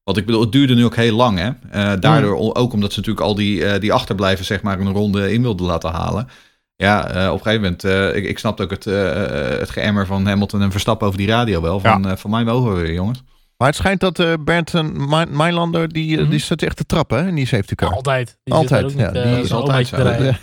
Want 0.05 0.17
ik 0.19 0.27
bedoel, 0.27 0.41
het 0.41 0.53
duurde 0.53 0.75
nu 0.75 0.85
ook 0.85 0.97
heel 0.97 1.17
lang. 1.17 1.39
Hè? 1.39 1.51
Eh, 1.71 1.93
daardoor 2.01 2.37
o- 2.37 2.55
ook 2.55 2.73
omdat 2.73 2.93
ze 2.93 2.99
natuurlijk 2.99 3.27
al 3.27 3.35
die, 3.35 3.65
eh, 3.65 3.81
die 3.81 3.93
achterblijvers 3.93 4.47
zeg 4.47 4.63
maar 4.63 4.81
een 4.81 4.93
ronde 4.93 5.33
in 5.33 5.43
wilden 5.43 5.67
laten 5.67 5.91
halen. 5.91 6.29
Ja, 6.77 7.09
eh, 7.09 7.27
op 7.33 7.33
een 7.39 7.43
gegeven 7.43 7.63
moment, 7.63 7.85
eh, 7.85 8.17
ik, 8.17 8.25
ik 8.25 8.39
snapte 8.39 8.63
ook 8.63 8.71
het, 8.71 8.87
eh, 8.87 9.53
eh, 9.53 9.59
het 9.59 9.71
geëmmer 9.71 10.07
van 10.07 10.27
Hamilton 10.27 10.63
en 10.63 10.71
Verstappen 10.71 11.07
over 11.07 11.19
die 11.19 11.29
radio 11.29 11.61
wel. 11.61 11.81
Van, 11.81 12.09
eh, 12.11 12.17
van 12.17 12.31
mij 12.31 12.45
mogen 12.45 12.75
we 12.75 12.81
weer, 12.81 12.93
jongens. 12.93 13.23
Maar 13.57 13.69
het 13.69 13.77
schijnt 13.77 14.01
dat 14.01 14.19
eh 14.19 14.33
Bernd 14.45 14.73
Mi- 14.73 15.27
Meilander, 15.31 15.89
die, 15.89 16.17
eh, 16.17 16.23
Mhm. 16.23 16.31
die 16.31 16.39
zit 16.41 16.63
echt 16.63 16.77
te 16.77 16.87
trappen 16.87 17.19
hè, 17.19 17.29
in 17.29 17.35
die 17.35 17.47
safety 17.47 17.75
car. 17.75 17.93
Altijd. 17.95 18.39
Die 18.45 18.55
Altijd, 18.55 18.93
ja, 18.93 19.05
niet, 19.05 19.13
die 19.13 19.23
eh, 19.23 19.39
is 19.39 19.53
altijd 19.53 19.87
zo. 19.87 19.97
Ja, 19.97 20.05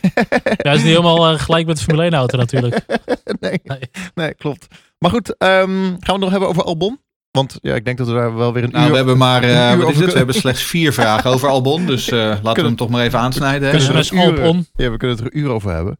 hij 0.58 0.74
is 0.74 0.78
niet 0.84 0.90
helemaal 0.90 1.30
eh, 1.34 1.40
gelijk 1.40 1.66
met 1.68 1.78
de 1.78 1.84
Formule 1.84 2.04
1 2.04 2.14
auto 2.14 2.38
natuurlijk. 2.38 2.86
nee, 3.40 3.60
Nee. 3.64 3.80
nee, 4.16 4.34
klopt. 4.36 4.68
Maar 5.00 5.12
goed, 5.12 5.38
ehm, 5.38 5.60
gaan 5.70 5.98
we 6.00 6.12
het 6.12 6.20
nog 6.20 6.30
hebben 6.30 6.50
over 6.50 6.64
Albon? 6.64 7.02
Want 7.32 7.58
ja, 7.62 7.76
ik 7.76 7.86
denk 7.86 7.98
dat 7.98 8.08
we 8.08 8.14
daar 8.14 8.36
wel 8.36 8.54
weer 8.54 8.64
een 8.64 8.72
Nou, 8.72 8.84
uur... 8.86 8.90
we 8.92 8.98
hebben 8.98 9.18
maar, 9.18 9.44
eh, 9.44 9.76
wat 9.80 9.90
is? 9.92 9.98
We 9.98 10.12
hebben 10.18 10.36
slechts 10.36 10.62
vier 10.64 10.94
vragen 11.00 11.32
over 11.32 11.50
Albon. 11.50 11.86
Dus 11.86 12.10
eh, 12.10 12.18
laten 12.20 12.62
we 12.62 12.68
hem 12.68 12.76
toch 12.76 12.90
maar 12.90 13.04
even 13.04 13.20
aansnijden. 13.20 13.70
hè. 13.70 13.78
kunnen 13.78 13.88
we 13.88 13.94
er 13.94 14.00
dus 14.00 14.12
een 14.12 14.18
uur- 14.34 14.42
Albon. 14.44 14.68
Ja, 14.76 14.92
we 14.92 14.98
kunnen 14.98 15.18
het 15.18 15.26
er 15.26 15.32
een 15.34 15.40
uur 15.40 15.50
over 15.50 15.72
hebben. 15.72 16.00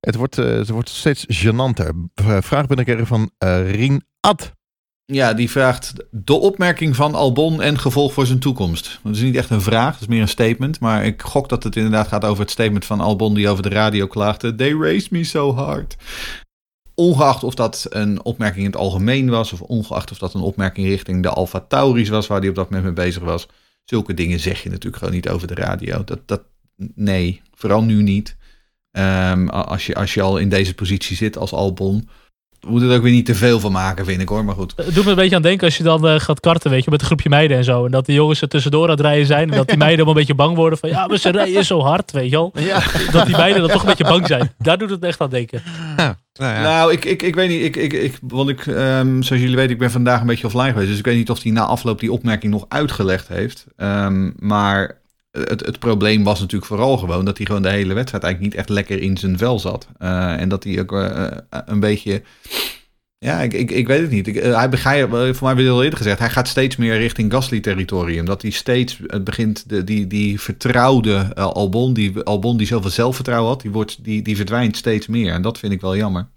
Het 0.00 0.14
wordt, 0.14 0.38
eh, 0.38 0.44
het 0.46 0.68
wordt 0.68 0.88
steeds 0.88 1.26
gênanter. 1.44 1.88
V- 2.14 2.44
Vraag 2.44 2.66
binnenkregen 2.66 3.06
van 3.06 3.30
eh 3.38 3.70
Rien 3.70 4.04
Ad. 4.20 4.52
Ja, 5.12 5.34
die 5.34 5.50
vraagt 5.50 5.92
de 6.10 6.32
opmerking 6.34 6.96
van 6.96 7.14
Albon 7.14 7.62
en 7.62 7.78
gevolg 7.78 8.12
voor 8.12 8.26
zijn 8.26 8.38
toekomst. 8.38 9.00
Dat 9.02 9.14
is 9.14 9.20
niet 9.20 9.36
echt 9.36 9.50
een 9.50 9.60
vraag, 9.60 9.92
dat 9.92 10.00
is 10.00 10.06
meer 10.06 10.20
een 10.20 10.28
statement. 10.28 10.80
Maar 10.80 11.04
ik 11.04 11.22
gok 11.22 11.48
dat 11.48 11.62
het 11.62 11.76
inderdaad 11.76 12.08
gaat 12.08 12.24
over 12.24 12.42
het 12.42 12.50
statement 12.50 12.84
van 12.84 13.00
Albon 13.00 13.34
die 13.34 13.48
over 13.48 13.62
de 13.62 13.68
radio 13.68 14.06
klaagde. 14.06 14.54
They 14.54 14.72
raced 14.72 15.10
me 15.10 15.24
so 15.24 15.54
hard. 15.54 15.96
Ongeacht 16.94 17.44
of 17.44 17.54
dat 17.54 17.86
een 17.88 18.24
opmerking 18.24 18.64
in 18.64 18.70
het 18.70 18.80
algemeen 18.80 19.30
was, 19.30 19.52
of 19.52 19.60
ongeacht 19.60 20.10
of 20.10 20.18
dat 20.18 20.34
een 20.34 20.40
opmerking 20.40 20.86
richting 20.86 21.22
de 21.22 21.28
Alfa 21.28 21.60
Tauris 21.60 22.08
was, 22.08 22.26
waar 22.26 22.40
hij 22.40 22.48
op 22.48 22.54
dat 22.54 22.70
moment 22.70 22.96
mee 22.96 23.06
bezig 23.06 23.22
was. 23.22 23.46
Zulke 23.84 24.14
dingen 24.14 24.40
zeg 24.40 24.62
je 24.62 24.68
natuurlijk 24.68 24.96
gewoon 24.96 25.14
niet 25.14 25.28
over 25.28 25.46
de 25.46 25.54
radio. 25.54 26.04
Dat, 26.04 26.20
dat, 26.26 26.42
nee, 26.94 27.42
vooral 27.54 27.82
nu 27.82 28.02
niet. 28.02 28.36
Ehm, 28.90 29.48
als, 29.48 29.86
je, 29.86 29.94
als 29.94 30.14
je 30.14 30.22
al 30.22 30.38
in 30.38 30.48
deze 30.48 30.74
positie 30.74 31.16
zit 31.16 31.38
als 31.38 31.52
Albon, 31.52 32.08
moet 32.66 32.82
het 32.82 32.90
ook 32.90 33.02
weer 33.02 33.12
niet 33.12 33.26
te 33.26 33.34
veel 33.34 33.60
van 33.60 33.72
maken, 33.72 34.04
vind 34.04 34.20
ik 34.20 34.28
hoor. 34.28 34.44
Maar 34.44 34.54
goed. 34.54 34.72
Het 34.76 34.94
doet 34.94 35.04
me 35.04 35.10
een 35.10 35.16
beetje 35.16 35.36
aan 35.36 35.42
denken 35.42 35.66
als 35.66 35.76
je 35.76 35.82
dan 35.82 36.08
eh, 36.08 36.20
gaat 36.20 36.40
karten, 36.40 36.70
weet 36.70 36.84
je, 36.84 36.90
met 36.90 37.00
een 37.00 37.06
groepje 37.06 37.28
meiden 37.28 37.56
en 37.56 37.64
zo. 37.64 37.84
En 37.84 37.90
dat 37.90 38.06
die 38.06 38.14
jongens 38.14 38.42
er 38.42 38.48
tussendoor 38.48 38.84
aan 38.84 38.90
het 38.90 39.00
rijden 39.00 39.26
zijn. 39.26 39.50
En 39.50 39.56
dat 39.56 39.68
die 39.68 39.76
meiden 39.86 39.96
allemaal 39.96 40.14
een 40.14 40.26
beetje 40.26 40.42
bang 40.42 40.56
worden 40.56 40.78
van, 40.78 40.88
ja, 40.88 41.06
maar 41.06 41.18
ze 41.18 41.30
rijden 41.40 41.64
zo 41.64 41.80
hard, 41.80 42.10
weet 42.12 42.30
je 42.30 42.36
wel. 42.36 42.52
Ja. 42.54 42.82
Dat 43.12 43.26
die 43.26 43.36
meiden 43.36 43.60
dan 43.60 43.70
toch 43.70 43.80
een 43.80 43.88
beetje 43.88 44.04
bang 44.04 44.26
zijn. 44.26 44.52
Daar 44.58 44.78
doet 44.78 44.90
het 44.90 45.02
echt 45.02 45.20
aan 45.20 45.30
denken. 45.30 45.62
Nou 46.40 46.54
ja. 46.54 46.62
Nou, 46.62 46.92
ik, 46.92 47.04
ik, 47.04 47.22
ik 47.22 47.34
weet 47.34 47.48
niet. 47.48 47.62
Ik, 47.62 47.76
ik, 47.76 47.92
ik, 47.92 48.18
want 48.22 48.48
ik, 48.48 48.66
ehm, 48.66 49.22
zoals 49.22 49.42
jullie 49.42 49.56
weten, 49.56 49.72
ik 49.72 49.78
ben 49.78 49.90
vandaag 49.90 50.20
een 50.20 50.26
beetje 50.26 50.46
offline 50.46 50.70
geweest. 50.70 50.88
Dus 50.88 50.98
ik 50.98 51.04
weet 51.04 51.16
niet 51.16 51.30
of 51.30 51.42
hij 51.42 51.52
na 51.52 51.64
afloop 51.64 52.00
die 52.00 52.12
opmerking 52.12 52.52
nog 52.52 52.64
uitgelegd 52.68 53.28
heeft. 53.28 53.66
Ehm, 53.76 54.30
maar 54.36 54.99
het, 55.30 55.66
het 55.66 55.78
probleem 55.78 56.24
was 56.24 56.40
natuurlijk 56.40 56.70
vooral 56.70 56.98
gewoon 56.98 57.24
dat 57.24 57.36
hij 57.36 57.46
gewoon 57.46 57.62
de 57.62 57.68
hele 57.70 57.94
wedstrijd 57.94 58.24
eigenlijk 58.24 58.52
niet 58.52 58.62
echt 58.62 58.68
lekker 58.68 59.02
in 59.02 59.16
zijn 59.16 59.38
vel 59.38 59.58
zat. 59.58 59.88
Eh, 59.98 60.40
en 60.40 60.48
dat 60.48 60.64
hij 60.64 60.80
ook 60.80 60.92
eh, 60.92 61.26
een 61.48 61.80
beetje 61.80 62.22
Ja, 63.24 63.40
ik, 63.40 63.52
ik, 63.52 63.70
ik 63.70 63.86
weet 63.86 64.00
het 64.00 64.10
niet. 64.10 64.28
Eh, 64.28 64.56
hij 64.56 64.68
begrijpt, 64.68 65.36
voor 65.36 65.46
mij 65.46 65.56
werd 65.56 65.68
al 65.68 65.82
eerder 65.82 65.98
gezegd, 65.98 66.18
hij 66.18 66.30
gaat 66.30 66.48
steeds 66.48 66.76
meer 66.76 66.98
richting 66.98 67.32
Gasly-territorium. 67.32 68.24
Dat 68.24 68.42
hij 68.42 68.50
steeds 68.50 68.98
begint, 69.22 69.68
de, 69.68 69.84
die, 69.84 70.06
die 70.06 70.40
vertrouwde 70.40 71.30
eh, 71.34 71.44
Albon, 71.44 71.92
die 71.92 72.22
Albon 72.22 72.56
die 72.56 72.66
zoveel 72.66 72.90
zelfvertrouwen 72.90 73.50
had, 73.50 73.60
die, 73.60 73.70
wordt, 73.70 74.04
die, 74.04 74.22
die 74.22 74.36
verdwijnt 74.36 74.76
steeds 74.76 75.06
meer. 75.06 75.32
En 75.32 75.42
dat 75.42 75.58
vind 75.58 75.72
ik 75.72 75.80
wel 75.80 75.96
jammer. 75.96 76.28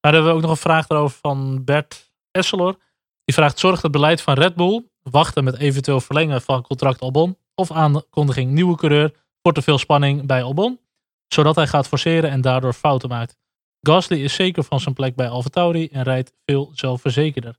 Nou, 0.00 0.14
hebben 0.14 0.24
we 0.24 0.36
ook 0.36 0.42
nog 0.42 0.50
een 0.50 0.56
vraag 0.56 0.88
erover 0.88 1.18
van 1.20 1.64
Bert 1.64 2.12
Esselor. 2.30 2.76
Die 3.24 3.34
vraagt, 3.34 3.58
zorgt 3.58 3.82
het 3.82 3.92
beleid 3.92 4.20
van 4.20 4.34
Red 4.34 4.54
Bull, 4.54 4.84
wachten 5.02 5.44
met 5.44 5.58
eventueel 5.58 6.00
verlengen 6.00 6.42
van 6.42 6.62
contract 6.62 7.00
Albon, 7.00 7.36
of 7.60 7.70
aankondiging 7.70 8.50
nieuwe 8.50 8.76
coureur, 8.76 9.12
voor 9.42 9.52
te 9.52 9.62
veel 9.62 9.78
spanning 9.78 10.26
bij 10.26 10.42
Albon, 10.42 10.80
zodat 11.26 11.56
hij 11.56 11.66
gaat 11.66 11.88
forceren 11.88 12.30
en 12.30 12.40
daardoor 12.40 12.72
fouten 12.72 13.08
maakt? 13.08 13.36
Gasly 13.80 14.22
is 14.22 14.34
zeker 14.34 14.64
van 14.64 14.80
zijn 14.80 14.94
plek 14.94 15.14
bij 15.14 15.28
AlphaTauri 15.28 15.88
en 15.88 16.02
rijdt 16.02 16.32
veel 16.44 16.70
zelfverzekerder. 16.74 17.58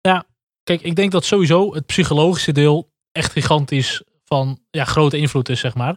Ja, 0.00 0.26
kijk, 0.62 0.80
ik 0.80 0.96
denk 0.96 1.12
dat 1.12 1.24
sowieso 1.24 1.74
het 1.74 1.86
psychologische 1.86 2.52
deel 2.52 2.90
echt 3.12 3.32
gigantisch 3.32 4.02
van 4.24 4.58
ja, 4.70 4.84
grote 4.84 5.16
invloed 5.16 5.48
is, 5.48 5.60
zeg 5.60 5.74
maar. 5.74 5.96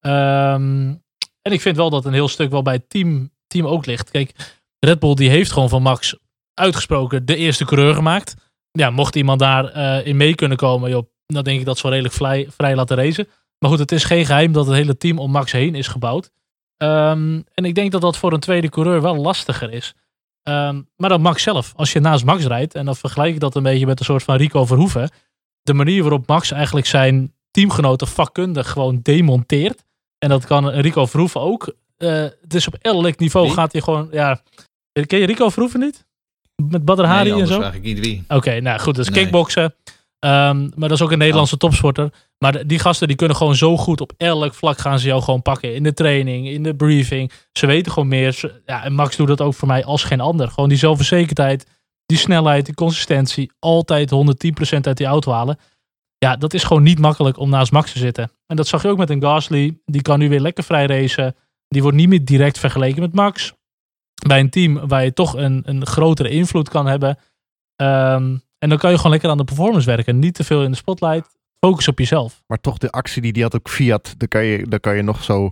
Ehm, 0.00 0.94
en 1.42 1.52
ik 1.52 1.60
vind 1.60 1.76
wel 1.76 1.90
dat 1.90 2.04
een 2.04 2.12
heel 2.12 2.28
stuk 2.28 2.50
wel 2.50 2.62
bij 2.62 2.74
het 2.74 2.88
team, 2.88 3.30
team 3.46 3.66
ook 3.66 3.86
ligt. 3.86 4.10
Kijk, 4.10 4.60
Red 4.78 4.98
Bull 4.98 5.14
die 5.14 5.30
heeft 5.30 5.52
gewoon 5.52 5.68
van 5.68 5.82
Max 5.82 6.16
uitgesproken 6.54 7.26
de 7.26 7.36
eerste 7.36 7.64
coureur 7.64 7.94
gemaakt. 7.94 8.34
Ja, 8.70 8.90
mocht 8.90 9.16
iemand 9.16 9.38
daar 9.38 9.76
uh, 9.76 10.06
in 10.06 10.16
mee 10.16 10.34
kunnen 10.34 10.56
komen, 10.56 10.90
joh, 10.90 11.06
dan 11.34 11.44
denk 11.44 11.60
ik 11.60 11.66
dat 11.66 11.76
ze 11.76 11.82
wel 11.82 11.92
redelijk 11.92 12.16
vrij, 12.16 12.48
vrij 12.50 12.74
laten 12.74 12.96
racen. 12.96 13.28
Maar 13.58 13.70
goed, 13.70 13.78
het 13.78 13.92
is 13.92 14.04
geen 14.04 14.26
geheim 14.26 14.52
dat 14.52 14.66
het 14.66 14.74
hele 14.74 14.96
team 14.96 15.18
om 15.18 15.30
Max 15.30 15.52
heen 15.52 15.74
is 15.74 15.88
gebouwd. 15.88 16.30
Um, 16.76 17.44
en 17.54 17.64
ik 17.64 17.74
denk 17.74 17.92
dat 17.92 18.00
dat 18.00 18.16
voor 18.16 18.32
een 18.32 18.40
tweede 18.40 18.68
coureur 18.68 19.02
wel 19.02 19.16
lastiger 19.16 19.72
is. 19.72 19.94
Um, 20.42 20.88
maar 20.96 21.08
dan 21.08 21.20
Max 21.20 21.42
zelf, 21.42 21.72
als 21.76 21.92
je 21.92 22.00
naast 22.00 22.24
Max 22.24 22.44
rijdt, 22.44 22.74
en 22.74 22.84
dan 22.84 22.96
vergelijk 22.96 23.34
ik 23.34 23.40
dat 23.40 23.54
een 23.54 23.62
beetje 23.62 23.86
met 23.86 23.98
een 23.98 24.04
soort 24.04 24.22
van 24.22 24.36
Rico 24.36 24.64
Verhoeven. 24.64 25.10
De 25.62 25.74
manier 25.74 26.02
waarop 26.02 26.26
Max 26.26 26.50
eigenlijk 26.50 26.86
zijn 26.86 27.34
teamgenoten 27.50 28.06
vakkundig 28.06 28.70
gewoon 28.70 29.00
demonteert. 29.02 29.84
En 30.18 30.28
dat 30.28 30.46
kan 30.46 30.68
Rico 30.68 31.06
Verhoeven 31.06 31.40
ook. 31.40 31.74
Uh, 31.98 32.10
het 32.40 32.54
is 32.54 32.66
op 32.66 32.74
elk 32.74 33.18
niveau 33.18 33.46
wie? 33.46 33.54
gaat 33.54 33.72
hij 33.72 33.80
gewoon. 33.80 34.08
Ja, 34.12 34.40
ken 35.06 35.18
je 35.18 35.26
Rico 35.26 35.48
Verhoeven 35.48 35.80
niet? 35.80 36.06
Met 36.68 36.84
Badr 36.84 37.02
Hari 37.02 37.30
nee, 37.30 37.40
en 37.40 37.46
zo? 37.46 37.58
vraag 37.58 37.74
ik 37.74 37.82
niet 37.82 38.00
wie. 38.00 38.22
Oké, 38.24 38.34
okay, 38.34 38.58
nou 38.58 38.80
goed, 38.80 38.94
dus 38.94 39.08
nee. 39.08 39.22
kickboksen. 39.22 39.74
Um, 40.24 40.70
maar 40.74 40.88
dat 40.88 40.90
is 40.90 41.02
ook 41.02 41.12
een 41.12 41.18
Nederlandse 41.18 41.54
oh. 41.54 41.60
topsporter. 41.60 42.12
Maar 42.38 42.66
die 42.66 42.78
gasten 42.78 43.08
die 43.08 43.16
kunnen 43.16 43.36
gewoon 43.36 43.56
zo 43.56 43.76
goed 43.76 44.00
op 44.00 44.12
elk 44.16 44.54
vlak 44.54 44.78
gaan 44.78 44.98
ze 44.98 45.06
jou 45.06 45.22
gewoon 45.22 45.42
pakken. 45.42 45.74
In 45.74 45.82
de 45.82 45.92
training, 45.92 46.48
in 46.48 46.62
de 46.62 46.76
briefing. 46.76 47.32
Ze 47.52 47.66
weten 47.66 47.92
gewoon 47.92 48.08
meer. 48.08 48.60
Ja, 48.66 48.84
en 48.84 48.92
Max 48.92 49.16
doet 49.16 49.28
dat 49.28 49.40
ook 49.40 49.54
voor 49.54 49.68
mij 49.68 49.84
als 49.84 50.04
geen 50.04 50.20
ander. 50.20 50.48
Gewoon 50.48 50.68
die 50.68 50.78
zelfverzekerdheid, 50.78 51.66
die 52.06 52.18
snelheid, 52.18 52.64
die 52.66 52.74
consistentie. 52.74 53.52
Altijd 53.58 54.10
110% 54.10 54.78
uit 54.80 54.96
die 54.96 55.06
auto 55.06 55.32
halen. 55.32 55.58
Ja, 56.18 56.36
dat 56.36 56.54
is 56.54 56.64
gewoon 56.64 56.82
niet 56.82 56.98
makkelijk 56.98 57.38
om 57.38 57.50
naast 57.50 57.72
Max 57.72 57.92
te 57.92 57.98
zitten. 57.98 58.30
En 58.46 58.56
dat 58.56 58.66
zag 58.66 58.82
je 58.82 58.88
ook 58.88 58.98
met 58.98 59.10
een 59.10 59.22
Gasly. 59.22 59.78
Die 59.84 60.02
kan 60.02 60.18
nu 60.18 60.28
weer 60.28 60.40
lekker 60.40 60.64
vrij 60.64 60.86
racen. 60.86 61.36
Die 61.68 61.82
wordt 61.82 61.96
niet 61.96 62.08
meer 62.08 62.24
direct 62.24 62.58
vergeleken 62.58 63.00
met 63.00 63.14
Max. 63.14 63.52
Bij 64.26 64.40
een 64.40 64.50
team 64.50 64.88
waar 64.88 65.04
je 65.04 65.12
toch 65.12 65.34
een, 65.34 65.62
een 65.64 65.86
grotere 65.86 66.28
invloed 66.28 66.68
kan 66.68 66.86
hebben. 66.86 67.18
Um, 67.76 68.42
en 68.60 68.68
dan 68.68 68.78
kan 68.78 68.90
je 68.90 68.96
gewoon 68.96 69.12
lekker 69.12 69.30
aan 69.30 69.36
de 69.36 69.44
performance 69.44 69.86
werken. 69.86 70.18
Niet 70.18 70.34
te 70.34 70.44
veel 70.44 70.62
in 70.62 70.70
de 70.70 70.76
spotlight. 70.76 71.38
Focus 71.58 71.88
op 71.88 71.98
jezelf. 71.98 72.42
Maar 72.46 72.60
toch 72.60 72.78
de 72.78 72.90
actie 72.90 73.22
die 73.22 73.32
die 73.32 73.42
had 73.42 73.54
op 73.54 73.68
Fiat, 73.68 74.14
daar 74.16 74.28
kan 74.28 74.44
je, 74.44 74.66
daar 74.68 74.80
kan 74.80 74.96
je 74.96 75.02
nog 75.02 75.24
zo... 75.24 75.50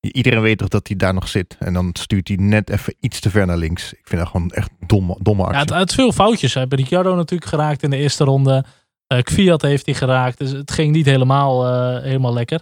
Iedereen 0.00 0.40
weet 0.40 0.58
toch 0.58 0.68
dat 0.68 0.86
hij 0.86 0.96
daar 0.96 1.14
nog 1.14 1.28
zit. 1.28 1.56
En 1.58 1.72
dan 1.72 1.90
stuurt 1.92 2.28
hij 2.28 2.36
net 2.36 2.70
even 2.70 2.94
iets 3.00 3.20
te 3.20 3.30
ver 3.30 3.46
naar 3.46 3.56
links. 3.56 3.92
Ik 3.92 4.06
vind 4.08 4.20
dat 4.20 4.30
gewoon 4.30 4.50
echt 4.50 4.70
domme, 4.86 5.16
domme 5.20 5.42
actie. 5.42 5.58
Ja, 5.58 5.64
het, 5.64 5.74
het 5.74 5.94
veel 5.94 6.12
foutjes. 6.12 6.54
Heeft 6.54 6.72
Ricciardo 6.72 7.14
natuurlijk 7.14 7.50
geraakt 7.50 7.82
in 7.82 7.90
de 7.90 7.96
eerste 7.96 8.24
ronde. 8.24 8.64
Uh, 9.12 9.18
Fiat 9.24 9.62
heeft 9.62 9.86
hij 9.86 9.94
geraakt. 9.94 10.38
Dus 10.38 10.50
het 10.50 10.70
ging 10.70 10.92
niet 10.92 11.06
helemaal, 11.06 11.66
uh, 11.66 12.02
helemaal 12.02 12.32
lekker. 12.32 12.60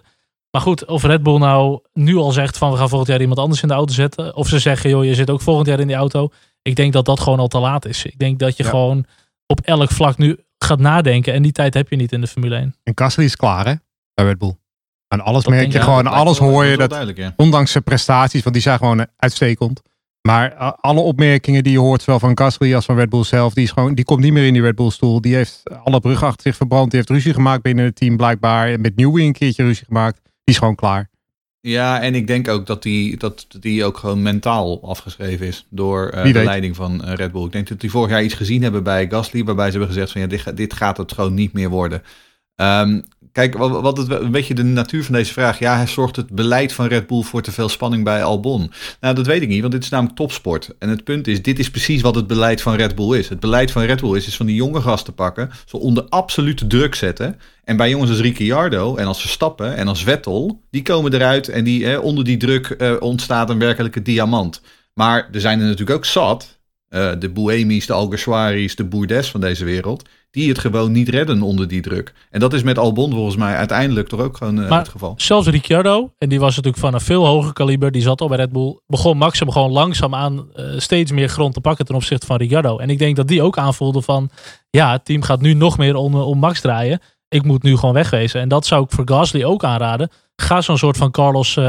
Maar 0.51 0.61
goed, 0.61 0.85
of 0.85 1.03
Red 1.03 1.23
Bull 1.23 1.37
nou 1.37 1.79
nu 1.93 2.15
al 2.15 2.31
zegt 2.31 2.57
van 2.57 2.71
we 2.71 2.77
gaan 2.77 2.89
volgend 2.89 3.09
jaar 3.09 3.21
iemand 3.21 3.39
anders 3.39 3.61
in 3.61 3.67
de 3.67 3.73
auto 3.73 3.93
zetten. 3.93 4.35
Of 4.35 4.47
ze 4.47 4.59
zeggen 4.59 4.89
joh, 4.89 5.05
je 5.05 5.15
zit 5.15 5.29
ook 5.29 5.41
volgend 5.41 5.67
jaar 5.67 5.79
in 5.79 5.87
die 5.87 5.95
auto. 5.95 6.29
Ik 6.61 6.75
denk 6.75 6.93
dat 6.93 7.05
dat 7.05 7.19
gewoon 7.19 7.39
al 7.39 7.47
te 7.47 7.59
laat 7.59 7.85
is. 7.85 8.05
Ik 8.05 8.19
denk 8.19 8.39
dat 8.39 8.57
je 8.57 8.63
ja. 8.63 8.69
gewoon 8.69 9.05
op 9.51 9.61
elk 9.61 9.91
vlak 9.91 10.17
nu 10.17 10.37
gaat 10.57 10.79
nadenken. 10.79 11.33
En 11.33 11.41
die 11.41 11.51
tijd 11.51 11.73
heb 11.73 11.89
je 11.89 11.95
niet 11.95 12.11
in 12.11 12.21
de 12.21 12.27
Formule 12.27 12.55
1. 12.55 12.75
En 12.83 12.93
Gasly 12.95 13.23
is 13.23 13.35
klaar 13.35 13.65
hè, 13.65 13.73
bij 14.13 14.25
Red 14.25 14.37
Bull. 14.37 14.57
Aan 15.07 15.21
alles 15.21 15.43
dat 15.43 15.53
merk 15.53 15.71
je 15.71 15.81
gewoon, 15.81 16.07
alles 16.07 16.37
hoor 16.37 16.65
je. 16.65 16.77
Dat, 16.77 17.11
ja. 17.15 17.33
Ondanks 17.35 17.71
zijn 17.71 17.83
prestaties, 17.83 18.41
want 18.41 18.53
die 18.53 18.63
zijn 18.63 18.77
gewoon 18.77 19.07
uitstekend. 19.15 19.81
Maar 20.21 20.53
uh, 20.53 20.71
alle 20.75 20.99
opmerkingen 20.99 21.63
die 21.63 21.71
je 21.71 21.79
hoort, 21.79 22.01
zowel 22.01 22.19
van 22.19 22.37
Gasly 22.37 22.75
als 22.75 22.85
van 22.85 22.95
Red 22.95 23.09
Bull 23.09 23.23
zelf, 23.23 23.53
die, 23.53 23.63
is 23.63 23.71
gewoon, 23.71 23.95
die 23.95 24.05
komt 24.05 24.21
niet 24.21 24.33
meer 24.33 24.45
in 24.45 24.53
die 24.53 24.61
Red 24.61 24.75
Bull 24.75 24.89
stoel. 24.89 25.21
Die 25.21 25.35
heeft 25.35 25.63
alle 25.83 25.99
bruggen 25.99 26.27
achter 26.27 26.41
zich 26.41 26.55
verbrand. 26.55 26.89
Die 26.89 26.99
heeft 26.99 27.11
ruzie 27.11 27.33
gemaakt 27.33 27.61
binnen 27.61 27.85
het 27.85 27.95
team 27.95 28.17
blijkbaar. 28.17 28.67
En 28.67 28.81
met 28.81 28.95
Newey 28.95 29.25
een 29.25 29.33
keertje 29.33 29.63
ruzie 29.63 29.85
gemaakt. 29.85 30.19
Die 30.23 30.31
is 30.43 30.57
gewoon 30.57 30.75
klaar. 30.75 31.09
Ja, 31.61 32.01
en 32.01 32.15
ik 32.15 32.27
denk 32.27 32.47
ook 32.47 32.65
dat 32.65 32.83
die, 32.83 33.17
dat 33.17 33.47
die 33.59 33.85
ook 33.85 33.97
gewoon 33.97 34.21
mentaal 34.21 34.89
afgeschreven 34.89 35.47
is 35.47 35.65
door 35.69 36.11
uh, 36.15 36.23
de 36.23 36.43
leiding 36.43 36.75
van 36.75 37.01
uh, 37.05 37.13
Red 37.13 37.31
Bull. 37.31 37.45
Ik 37.45 37.51
denk 37.51 37.67
dat 37.67 37.79
die 37.79 37.91
vorig 37.91 38.09
jaar 38.09 38.23
iets 38.23 38.33
gezien 38.33 38.63
hebben 38.63 38.83
bij 38.83 39.09
Gasly, 39.09 39.43
waarbij 39.43 39.65
ze 39.65 39.71
hebben 39.71 39.89
gezegd 39.89 40.11
van 40.11 40.21
ja, 40.21 40.27
dit, 40.27 40.57
dit 40.57 40.73
gaat 40.73 40.97
het 40.97 41.13
gewoon 41.13 41.33
niet 41.33 41.53
meer 41.53 41.69
worden. 41.69 42.03
Um, 42.55 43.03
kijk, 43.39 43.57
wat, 43.57 43.97
het, 43.97 44.09
een 44.09 44.31
beetje 44.31 44.53
de 44.53 44.63
natuur 44.63 45.03
van 45.03 45.15
deze 45.15 45.33
vraag. 45.33 45.59
Ja, 45.59 45.85
zorgt 45.85 46.15
het 46.15 46.29
beleid 46.29 46.73
van 46.73 46.87
Red 46.87 47.07
Bull 47.07 47.21
voor 47.21 47.41
te 47.41 47.51
veel 47.51 47.69
spanning 47.69 48.03
bij 48.03 48.23
Albon? 48.23 48.71
Nou, 48.99 49.15
dat 49.15 49.25
weet 49.25 49.41
ik 49.41 49.47
niet, 49.47 49.61
want 49.61 49.73
dit 49.73 49.83
is 49.83 49.89
namelijk 49.89 50.17
topsport. 50.17 50.75
En 50.79 50.89
het 50.89 51.03
punt 51.03 51.27
is, 51.27 51.41
dit 51.41 51.59
is 51.59 51.69
precies 51.69 52.01
wat 52.01 52.15
het 52.15 52.27
beleid 52.27 52.61
van 52.61 52.75
Red 52.75 52.95
Bull 52.95 53.17
is. 53.17 53.29
Het 53.29 53.39
beleid 53.39 53.71
van 53.71 53.83
Red 53.83 54.01
Bull 54.01 54.15
is, 54.17 54.27
is 54.27 54.35
van 54.35 54.45
die 54.45 54.55
jonge 54.55 54.81
gasten 54.81 55.13
pakken, 55.13 55.49
ze 55.65 55.77
onder 55.77 56.03
absolute 56.03 56.67
druk 56.67 56.95
zetten. 56.95 57.39
En 57.63 57.77
bij 57.77 57.89
jongens 57.89 58.09
als 58.09 58.19
Ricciardo 58.19 58.95
en 58.95 59.05
als 59.05 59.21
Verstappen 59.21 59.75
en 59.75 59.87
als 59.87 60.03
Vettel, 60.03 60.61
die 60.71 60.81
komen 60.81 61.13
eruit 61.13 61.47
en 61.47 61.63
die, 61.63 61.91
eh, 61.91 62.03
onder 62.03 62.23
die 62.23 62.37
druk 62.37 62.69
eh, 62.69 62.95
ontstaat 62.99 63.49
een 63.49 63.59
werkelijke 63.59 64.01
diamant. 64.01 64.61
Maar 64.93 65.29
er 65.31 65.41
zijn 65.41 65.59
er 65.59 65.65
natuurlijk 65.65 65.97
ook 65.97 66.05
zat, 66.05 66.59
uh, 66.89 67.11
de 67.19 67.29
Buemis, 67.29 67.85
de 67.85 67.93
Alguersuaris, 67.93 68.75
de 68.75 68.85
Bourdes 68.85 69.29
van 69.31 69.41
deze 69.41 69.65
wereld, 69.65 70.09
die 70.31 70.49
het 70.49 70.59
gewoon 70.59 70.91
niet 70.91 71.09
redden 71.09 71.41
onder 71.41 71.67
die 71.67 71.81
druk. 71.81 72.13
En 72.29 72.39
dat 72.39 72.53
is 72.53 72.63
met 72.63 72.77
Albon 72.77 73.11
volgens 73.11 73.35
mij 73.35 73.55
uiteindelijk 73.55 74.07
toch 74.07 74.19
ook 74.19 74.37
gewoon 74.37 74.59
uh, 74.59 74.69
maar 74.69 74.79
het 74.79 74.87
geval. 74.89 75.13
Zelfs 75.17 75.47
Ricciardo, 75.47 76.13
en 76.17 76.29
die 76.29 76.39
was 76.39 76.55
natuurlijk 76.55 76.83
van 76.83 76.93
een 76.93 77.01
veel 77.01 77.25
hoger 77.25 77.53
kaliber, 77.53 77.91
die 77.91 78.01
zat 78.01 78.21
al 78.21 78.27
bij 78.27 78.37
Red 78.37 78.51
Bull, 78.51 78.79
begon 78.87 79.17
Max 79.17 79.39
hem 79.39 79.51
gewoon 79.51 79.71
langzaam 79.71 80.15
aan 80.15 80.47
uh, 80.55 80.65
steeds 80.77 81.11
meer 81.11 81.29
grond 81.29 81.53
te 81.53 81.61
pakken 81.61 81.85
ten 81.85 81.95
opzichte 81.95 82.25
van 82.25 82.37
Ricciardo. 82.37 82.77
En 82.77 82.89
ik 82.89 82.99
denk 82.99 83.15
dat 83.15 83.27
die 83.27 83.41
ook 83.41 83.57
aanvoelde 83.57 84.01
van, 84.01 84.29
ja, 84.69 84.91
het 84.91 85.05
team 85.05 85.21
gaat 85.21 85.41
nu 85.41 85.53
nog 85.53 85.77
meer 85.77 85.95
om, 85.95 86.15
om 86.15 86.39
Max 86.39 86.61
draaien. 86.61 86.99
Ik 87.27 87.43
moet 87.43 87.63
nu 87.63 87.77
gewoon 87.77 87.95
wegwezen. 87.95 88.41
En 88.41 88.49
dat 88.49 88.65
zou 88.65 88.83
ik 88.83 88.91
voor 88.91 89.09
Gasly 89.09 89.43
ook 89.43 89.63
aanraden. 89.63 90.09
Ga 90.35 90.61
zo'n 90.61 90.77
soort 90.77 90.97
van 90.97 91.11
Carlos 91.11 91.55
uh, 91.55 91.65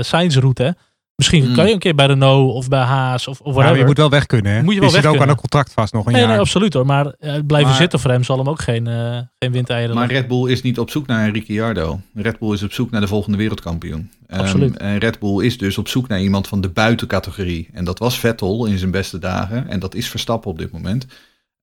Sainz 0.00 0.36
route. 0.36 0.76
Misschien 1.16 1.44
Hmm. 1.44 1.54
kan 1.54 1.66
je 1.66 1.72
een 1.72 1.78
keer 1.78 1.94
bij 1.94 2.06
Renault 2.06 2.54
of 2.54 2.68
bij 2.68 2.80
Haas 2.80 3.28
of, 3.28 3.40
of 3.40 3.46
Ja, 3.46 3.52
whatever. 3.52 3.70
maar 3.70 3.78
je 3.80 3.86
moet 3.86 3.96
wel 3.96 4.10
weg 4.10 4.26
kunnen. 4.26 4.52
Hè? 4.52 4.62
Moet 4.62 4.74
je 4.74 4.80
wel 4.80 4.90
zit 4.90 5.02
weg 5.02 5.12
ook 5.12 5.20
aan 5.20 5.28
een 5.28 5.36
contract 5.36 5.72
vast 5.72 5.92
nog 5.92 6.06
een 6.06 6.12
nee, 6.12 6.20
jaar. 6.20 6.30
nee, 6.30 6.38
absoluut 6.38 6.72
hoor. 6.72 6.86
Maar 6.86 7.06
eh, 7.06 7.34
blijven 7.46 7.68
Maar- 7.70 7.78
zitten 7.80 8.00
voor 8.00 8.10
hem 8.10 8.24
zal 8.24 8.38
hem 8.38 8.48
ook 8.48 8.60
geen, 8.62 8.86
eh 8.86 9.18
geen 9.38 9.52
windeieren 9.52 9.94
Maar. 9.94 10.10
Red 10.10 10.28
Bull 10.28 10.50
is 10.50 10.62
niet 10.62 10.78
op 10.78 10.90
zoek 10.90 11.06
naar 11.06 11.26
een 11.26 11.32
Ricciardo. 11.32 12.00
Red 12.14 12.38
Bull 12.38 12.52
is 12.52 12.62
op 12.62 12.72
zoek 12.72 12.90
naar 12.90 13.00
de 13.00 13.06
volgende 13.06 13.38
wereldkampioen. 13.38 14.10
Ehm, 14.26 14.40
Absoluut. 14.40 14.76
en 14.76 14.98
Red 14.98 15.18
Bull 15.18 15.44
is 15.44 15.58
dus 15.58 15.78
op 15.78 15.88
zoek 15.88 16.08
naar 16.08 16.20
iemand 16.20 16.48
van 16.48 16.60
de 16.60 16.68
buitencategorie. 16.68 17.68
En 17.72 17.84
dat 17.84 17.98
was 17.98 18.18
Vettel 18.18 18.66
in 18.66 18.78
zijn 18.78 18.90
beste 18.90 19.18
dagen. 19.18 19.68
En 19.68 19.78
dat 19.80 19.94
is 19.94 20.08
Verstappen 20.08 20.50
op 20.50 20.58
dit 20.58 20.72
moment. 20.72 21.06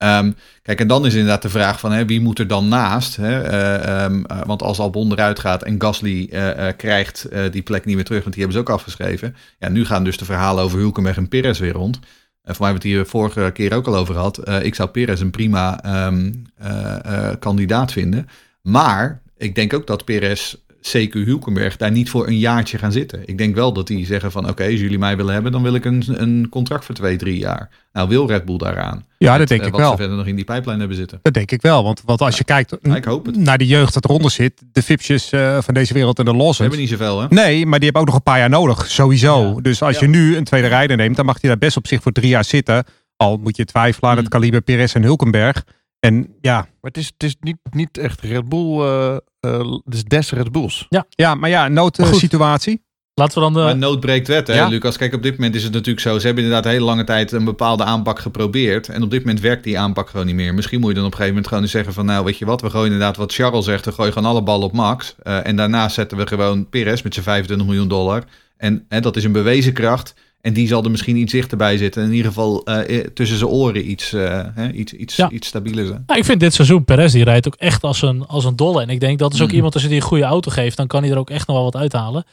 Ehm, 0.04 0.32
kijk, 0.62 0.80
en 0.80 0.88
dan 0.88 1.06
is 1.06 1.14
inderdaad 1.14 1.42
de 1.42 1.50
vraag 1.50 1.80
van 1.80 1.92
hè, 1.92 2.06
wie 2.06 2.22
moet 2.22 2.40
er 2.40 2.48
dan 2.48 2.68
naast? 2.68 3.16
Hè? 3.16 3.42
Eh, 3.42 4.04
ehm, 4.04 4.24
eh, 4.26 4.42
want 4.46 4.62
als 4.62 4.80
Albon 4.80 5.12
eruit 5.12 5.40
gaat 5.40 5.64
en 5.64 5.82
Gasly 5.82 6.28
eh, 6.32 6.68
krijgt 6.78 7.28
die 7.52 7.62
plek 7.62 7.86
niet 7.86 7.96
meer 7.96 8.06
terug, 8.06 8.24
want 8.24 8.36
die 8.36 8.44
hebben 8.44 8.62
ze 8.62 8.70
ook 8.70 8.76
afgeschreven. 8.76 9.36
Ja, 9.60 9.70
nu 9.70 9.86
gaan 9.86 10.04
dus 10.04 10.18
de 10.18 10.26
verhalen 10.26 10.64
over 10.64 10.80
Hulkenberg 10.80 11.18
en 11.18 11.28
Perez 11.28 11.60
weer 11.60 11.74
rond. 11.74 12.00
En 12.44 12.56
voor 12.56 12.66
mij 12.66 12.70
we 12.70 12.80
het 12.80 12.88
hier 12.88 13.06
vorige 13.06 13.52
keer 13.54 13.74
ook 13.74 13.88
al 13.88 13.96
over. 13.96 14.44
Eh, 14.44 14.64
ik 14.64 14.76
zou 14.76 14.90
Perez 14.90 15.22
een 15.22 15.32
prima 15.32 15.84
ehm, 15.84 16.32
eh, 16.58 17.30
eh, 17.30 17.40
kandidaat 17.40 17.92
vinden. 17.92 18.28
Maar 18.62 19.22
ik 19.38 19.56
denk 19.56 19.74
ook 19.74 19.88
dat 19.88 20.06
Perez, 20.06 20.56
CQ 20.88 21.12
Hulkenberg, 21.12 21.78
daar 21.78 21.92
niet 21.92 22.10
voor 22.10 22.28
een 22.28 22.38
jaartje 22.38 22.78
gaan 22.78 22.92
zitten. 22.92 23.22
Ik 23.26 23.38
denk 23.38 23.56
wel 23.56 23.74
dat 23.74 23.88
die 23.88 24.06
zeggen 24.06 24.32
van 24.32 24.50
oké, 24.50 24.64
als 24.64 24.80
jullie 24.80 24.98
mij 25.00 25.18
willen 25.18 25.34
hebben, 25.34 25.52
dan 25.52 25.64
wil 25.64 25.74
ik 25.76 25.86
een, 25.86 26.04
een 26.08 26.48
contract 26.50 26.86
voor 26.86 26.96
twee, 26.96 27.16
drie 27.18 27.38
jaar. 27.38 27.70
Nou, 27.94 28.10
wil 28.10 28.28
Red 28.28 28.46
Bull 28.46 28.58
daaraan? 28.58 29.06
Ja, 29.18 29.30
Met, 29.30 29.40
dat 29.40 29.48
denk 29.48 29.62
eh, 29.62 29.68
ik 29.68 29.72
wat 29.74 29.82
wel. 29.82 29.92
ze 29.92 29.98
verder 29.98 30.18
nog 30.18 30.26
in 30.26 30.36
die 30.36 30.46
pijplijn 30.46 30.80
hebben 30.80 30.98
zitten. 30.98 31.20
Dat 31.22 31.34
denk 31.34 31.52
ik 31.52 31.62
wel. 31.62 31.84
Want, 31.84 32.02
want 32.06 32.22
als 32.22 32.38
je 32.38 32.44
kijkt 32.44 32.76
Ja, 32.82 32.96
ik 32.96 33.06
hoop 33.06 33.26
het. 33.26 33.36
naar 33.38 33.58
de 33.58 33.68
jeugd 33.68 33.94
dat 33.94 34.06
eronder 34.06 34.32
zit. 34.32 34.62
De 34.72 34.82
Fipsjes 34.84 35.32
eh, 35.32 35.58
van 35.62 35.74
deze 35.74 35.94
wereld 35.94 36.20
en 36.20 36.26
de 36.26 36.32
Ze 36.32 36.38
Lawsons. 36.38 36.58
hebben 36.58 36.80
niet 36.80 36.90
zoveel, 36.90 37.22
hè? 37.22 37.28
Nee, 37.30 37.66
maar 37.66 37.80
die 37.80 37.84
hebben 37.84 38.02
ook 38.02 38.08
nog 38.08 38.16
een 38.18 38.24
paar 38.24 38.38
jaar 38.40 38.50
nodig. 38.50 38.86
Sowieso. 38.90 39.44
Ja. 39.56 39.62
Dus 39.62 39.82
als 39.82 39.94
Ja. 39.96 40.02
je 40.02 40.08
nu 40.08 40.38
een 40.38 40.44
tweede 40.44 40.68
rijder 40.68 40.98
neemt, 40.98 41.16
dan 41.16 41.26
mag 41.26 41.38
hij 41.42 41.50
daar 41.50 41.60
best 41.60 41.78
op 41.78 41.88
zich 41.88 42.02
voor 42.02 42.12
drie 42.12 42.30
jaar 42.30 42.46
zitten. 42.46 42.84
Al 43.18 43.38
moet 43.38 43.58
je 43.58 43.66
twijfelen 43.66 44.10
aan 44.10 44.18
het 44.18 44.28
Hmm. 44.28 44.40
kaliber 44.40 44.62
Perez 44.62 44.96
en 44.96 45.04
Hulkenberg. 45.04 45.64
En 46.04 46.36
ja, 46.42 46.56
Maar 46.58 46.92
het 46.92 46.98
is, 46.98 47.06
het 47.06 47.24
is 47.24 47.36
niet, 47.40 47.58
niet 47.72 47.98
echt 47.98 48.22
Red 48.22 48.50
Bull. 48.50 48.80
eh, 48.82 49.16
eh, 49.40 49.72
het 49.86 49.94
is 49.94 50.04
des 50.04 50.32
Red 50.32 50.52
Bulls. 50.52 50.86
ja 51.10 51.36
maar 51.36 51.50
ja, 51.50 51.70
Maar 51.70 51.84
goed. 51.84 51.98
noodsituatie. 51.98 52.84
Laten 53.16 53.36
we 53.36 53.42
dan 53.44 53.54
de... 53.54 53.60
Maar 53.60 53.78
nood 53.78 54.00
breekt 54.00 54.28
wet, 54.28 54.48
hè, 54.48 54.54
Ja. 54.54 54.68
Lucas? 54.68 54.98
Kijk, 54.98 55.14
op 55.14 55.24
dit 55.24 55.32
moment 55.38 55.56
is 55.56 55.64
het 55.64 55.74
natuurlijk 55.74 56.00
zo. 56.00 56.20
Ze 56.20 56.26
hebben 56.26 56.44
inderdaad 56.44 56.66
een 56.66 56.72
hele 56.78 56.86
lange 56.86 57.04
tijd 57.04 57.32
een 57.32 57.44
bepaalde 57.44 57.84
aanpak 57.84 58.20
geprobeerd. 58.20 58.90
En 58.90 59.04
op 59.04 59.12
dit 59.12 59.20
moment 59.20 59.40
werkt 59.40 59.64
die 59.64 59.80
aanpak 59.80 60.10
gewoon 60.10 60.26
niet 60.26 60.36
meer. 60.36 60.54
Misschien 60.54 60.80
moet 60.80 60.90
je 60.90 60.96
dan 60.96 61.06
op 61.06 61.12
een 61.12 61.18
gegeven 61.18 61.36
moment 61.36 61.48
gewoon 61.48 61.64
eens 61.64 61.74
zeggen 61.74 61.94
van... 61.94 62.06
nou, 62.06 62.26
weet 62.26 62.38
je 62.38 62.46
wat, 62.46 62.62
we 62.62 62.70
gooien 62.70 62.92
inderdaad 62.92 63.18
wat 63.18 63.34
Charles 63.34 63.66
zegt. 63.66 63.86
We 63.86 63.92
gooien 63.92 64.14
gewoon 64.14 64.30
alle 64.30 64.44
ballen 64.44 64.66
op 64.66 64.74
Max. 64.74 65.16
Eh, 65.24 65.48
en 65.48 65.56
daarna 65.56 65.90
zetten 65.90 66.18
we 66.18 66.28
gewoon 66.28 66.70
Perez 66.70 67.02
met 67.02 67.14
zijn 67.14 67.26
25 67.26 67.68
miljoen 67.68 67.88
dollar. 67.88 68.24
En 68.58 68.86
hè, 68.90 69.00
dat 69.00 69.16
is 69.16 69.24
een 69.24 69.32
bewezen 69.32 69.74
kracht. 69.74 70.14
En 70.46 70.54
die 70.54 70.68
zal 70.68 70.84
er 70.84 70.92
misschien 70.92 71.16
iets 71.18 71.32
dichterbij 71.32 71.78
zitten. 71.78 72.04
In 72.04 72.12
ieder 72.12 72.28
geval 72.28 72.64
eh, 72.66 73.00
eh, 73.00 73.08
tussen 73.14 73.38
zijn 73.38 73.50
oren 73.50 73.90
iets, 73.90 74.14
eh, 74.14 74.46
hè, 74.54 74.72
iets, 74.72 74.94
iets, 74.94 75.16
Ja. 75.16 75.30
iets 75.30 75.48
stabieler 75.48 75.86
zijn. 75.86 76.04
Nou, 76.08 76.20
ik 76.20 76.26
vind 76.26 76.40
dit 76.40 76.54
seizoen 76.54 76.86
Perez 76.86 77.12
die 77.12 77.24
rijdt 77.24 77.48
ook 77.48 77.56
echt 77.56 77.84
als 77.84 78.02
een, 78.02 78.26
als 78.28 78.46
een 78.46 78.56
dolle. 78.56 78.82
En 78.82 78.90
ik 78.90 79.00
denk 79.00 79.20
dat 79.20 79.34
is 79.34 79.42
ook 79.42 79.48
Mhm. 79.48 79.56
iemand 79.56 79.74
als 79.74 79.84
je 79.84 79.90
die 79.90 79.98
een 79.98 80.04
goede 80.04 80.24
auto 80.24 80.52
geeft, 80.52 80.78
dan 80.78 80.88
kan 80.88 81.02
hij 81.04 81.12
er 81.12 81.18
ook 81.18 81.30
echt 81.30 81.48
nog 81.48 81.56
wel 81.56 81.66
wat 81.66 81.76
uithalen. 81.76 82.24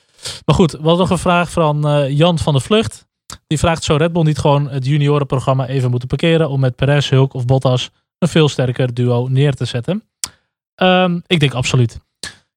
Maar 0.45 0.55
goed, 0.55 0.71
we 0.71 0.77
hadden 0.79 0.99
nog 0.99 1.11
een 1.11 1.19
vraag 1.19 1.51
van 1.51 1.87
eh, 1.89 2.11
Jan 2.19 2.39
van 2.39 2.55
de 2.55 2.61
Vlucht. 2.61 3.07
Die 3.47 3.59
vraagt, 3.59 3.85
zou 3.85 3.99
Red 3.99 4.13
Bull 4.13 4.23
niet 4.23 4.39
gewoon 4.39 4.69
het 4.69 4.87
juniorenprogramma 4.87 5.67
even 5.67 5.91
moeten 5.91 6.09
parkeren 6.09 6.49
om 6.49 6.61
met 6.61 6.77
Perez, 6.77 7.11
Hulk 7.11 7.35
of 7.35 7.45
Bottas 7.45 7.91
een 8.19 8.29
veel 8.29 8.49
sterker 8.49 8.95
duo 8.95 9.29
neer 9.29 9.55
te 9.55 9.65
zetten? 9.65 10.03
Ehm, 10.75 11.21
ik 11.27 11.41
denk 11.41 11.55
absoluut. 11.55 11.99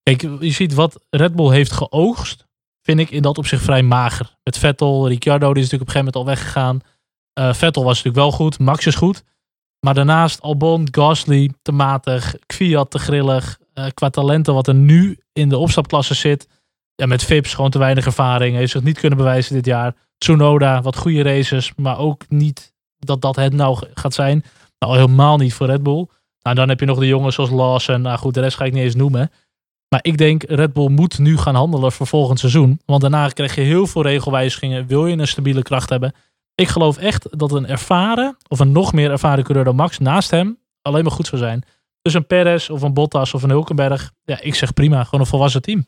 Kijk, 0.04 0.22
je 0.40 0.52
ziet 0.52 0.74
wat 0.74 1.00
Red 1.10 1.36
Bull 1.36 1.52
heeft 1.52 1.72
geoogst, 1.72 2.46
vind 2.84 3.00
ik 3.00 3.10
in 3.12 3.22
dat 3.22 3.38
opzicht 3.38 3.64
vrij 3.64 3.84
mager. 3.84 4.36
Met 4.44 4.58
Vettel, 4.58 5.08
Ricciardo, 5.08 5.54
die 5.54 5.64
is 5.64 5.70
natuurlijk 5.70 5.90
op 5.90 5.96
een 5.96 6.04
gegeven 6.04 6.14
moment 6.14 6.16
al 6.16 6.26
weggegaan. 6.26 6.80
Eh, 7.34 7.54
Vettel 7.54 7.84
was 7.84 7.96
natuurlijk 8.04 8.24
wel 8.24 8.32
goed, 8.32 8.60
Max 8.60 8.86
is 8.86 8.96
goed. 8.96 9.24
Maar 9.80 9.94
daarnaast 9.94 10.42
Albon, 10.42 10.88
Gasly 10.92 11.52
te 11.62 11.72
matig, 11.72 12.36
Kvyat 12.46 12.92
te 12.92 13.00
grillig. 13.00 13.62
eh, 13.74 13.86
qua 13.94 14.10
talenten 14.10 14.54
wat 14.54 14.68
er 14.68 14.74
nu 14.76 15.18
in 15.34 15.50
de 15.50 15.58
opstapklasse 15.58 16.14
zit. 16.14 16.48
Ja, 16.96 17.06
met 17.06 17.24
Vips 17.24 17.54
gewoon 17.54 17.70
te 17.70 17.80
weinig 17.80 18.06
ervaring. 18.06 18.56
Heeft 18.56 18.72
zich 18.72 18.84
niet 18.84 19.00
kunnen 19.00 19.18
bewijzen 19.18 19.54
dit 19.56 19.66
jaar. 19.66 19.96
Tsunoda, 20.18 20.82
wat 20.82 20.98
goede 20.98 21.24
races. 21.24 21.72
Maar 21.76 21.98
ook 21.98 22.24
niet 22.30 22.74
dat 23.00 23.22
dat 23.22 23.36
het 23.36 23.54
nou 23.54 23.78
gaat 23.94 24.14
zijn. 24.14 24.44
Nou, 24.80 24.96
helemaal 24.96 25.38
niet 25.38 25.54
voor 25.54 25.68
Red 25.68 25.84
Bull. 25.84 26.08
Nou, 26.42 26.56
dan 26.56 26.70
heb 26.70 26.80
je 26.80 26.86
nog 26.86 27.00
de 27.00 27.08
jongens 27.08 27.36
zoals 27.36 27.50
Lawson. 27.50 28.02
Nou 28.02 28.18
goed, 28.18 28.34
de 28.34 28.42
rest 28.42 28.58
ga 28.58 28.66
ik 28.66 28.74
niet 28.74 28.84
eens 28.84 28.96
noemen. 28.96 29.32
Maar 29.94 30.04
ik 30.04 30.18
denk, 30.18 30.44
Red 30.44 30.74
Bull 30.74 30.90
moet 30.90 31.20
nu 31.20 31.38
gaan 31.38 31.56
handelen 31.56 31.92
voor 31.92 32.08
volgend 32.08 32.40
seizoen. 32.40 32.80
Want 32.86 33.02
daarna 33.02 33.30
krijg 33.30 33.56
je 33.56 33.62
heel 33.62 33.88
veel 33.88 34.02
regelwijzigingen. 34.02 34.88
Wil 34.88 35.08
je 35.08 35.18
een 35.18 35.28
stabiele 35.28 35.62
kracht 35.62 35.90
hebben? 35.90 36.14
Ik 36.56 36.68
geloof 36.68 36.98
echt 36.98 37.40
dat 37.40 37.52
een 37.52 37.68
ervaren, 37.68 38.38
of 38.48 38.60
een 38.60 38.72
nog 38.72 38.94
meer 38.94 39.12
ervaren 39.12 39.44
coureur 39.44 39.66
dan 39.66 39.76
Max 39.76 40.00
naast 40.00 40.32
hem 40.32 40.58
alleen 40.82 41.04
maar 41.04 41.12
goed 41.12 41.28
zou 41.28 41.42
zijn. 41.42 41.64
Dus 42.02 42.14
een 42.14 42.28
Perez 42.28 42.70
of 42.70 42.82
een 42.82 42.94
Bottas 42.94 43.34
of 43.34 43.44
een 43.44 43.50
Hulkenberg. 43.50 44.12
Ja, 44.24 44.42
ik 44.42 44.56
zeg 44.56 44.74
prima. 44.74 45.04
Gewoon 45.04 45.20
een 45.20 45.26
volwassen 45.26 45.62
team. 45.62 45.86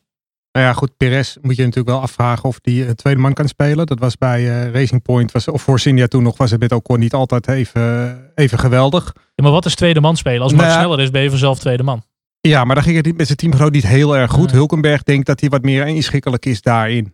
Nou 0.52 0.66
ja, 0.66 0.74
goed, 0.74 0.98
Perez 0.98 1.38
moet 1.42 1.56
je 1.56 1.64
natuurlijk 1.64 1.96
wel 1.96 2.02
afvragen 2.02 2.50
of 2.50 2.60
die 2.60 2.88
een 2.88 2.96
tweede 2.96 3.20
man 3.20 3.34
kan 3.34 3.48
spelen. 3.48 3.86
Dat 3.86 4.00
was 4.00 4.18
bij 4.18 4.40
eh, 4.40 4.72
Racing 4.72 5.02
Point, 5.02 5.32
was, 5.32 5.48
of 5.48 5.62
voor 5.62 5.80
India 5.84 6.08
toen 6.08 6.24
nog, 6.24 6.38
was 6.38 6.52
het 6.52 6.60
met 6.60 6.72
Ocon 6.72 7.00
niet 7.00 7.14
altijd 7.14 7.48
even, 7.48 8.32
even 8.36 8.60
geweldig. 8.60 9.14
Ja, 9.16 9.44
maar 9.44 9.52
wat 9.52 9.66
is 9.66 9.76
tweede 9.76 10.02
man 10.02 10.18
spelen? 10.18 10.42
Als 10.42 10.52
Max 10.52 10.64
Nou 10.64 10.74
ja. 10.76 10.84
sneller 10.84 11.04
is, 11.04 11.12
ben 11.12 11.22
je 11.22 11.30
vanzelf 11.30 11.60
tweede 11.60 11.84
man. 11.84 12.04
Ja, 12.50 12.64
maar 12.64 12.76
dan 12.76 12.84
ging 12.84 12.96
het 12.96 13.06
niet 13.06 13.18
met 13.18 13.26
zijn 13.26 13.38
teamgenoot 13.38 13.72
niet 13.72 13.88
heel 13.88 14.18
erg 14.18 14.32
goed. 14.32 14.48
Nee. 14.48 14.56
Hulkenberg 14.56 15.04
denkt 15.04 15.26
dat 15.26 15.40
hij 15.40 15.50
wat 15.50 15.62
meer 15.64 15.88
inschikkelijk 15.88 16.46
is 16.46 16.62
daarin. 16.62 17.14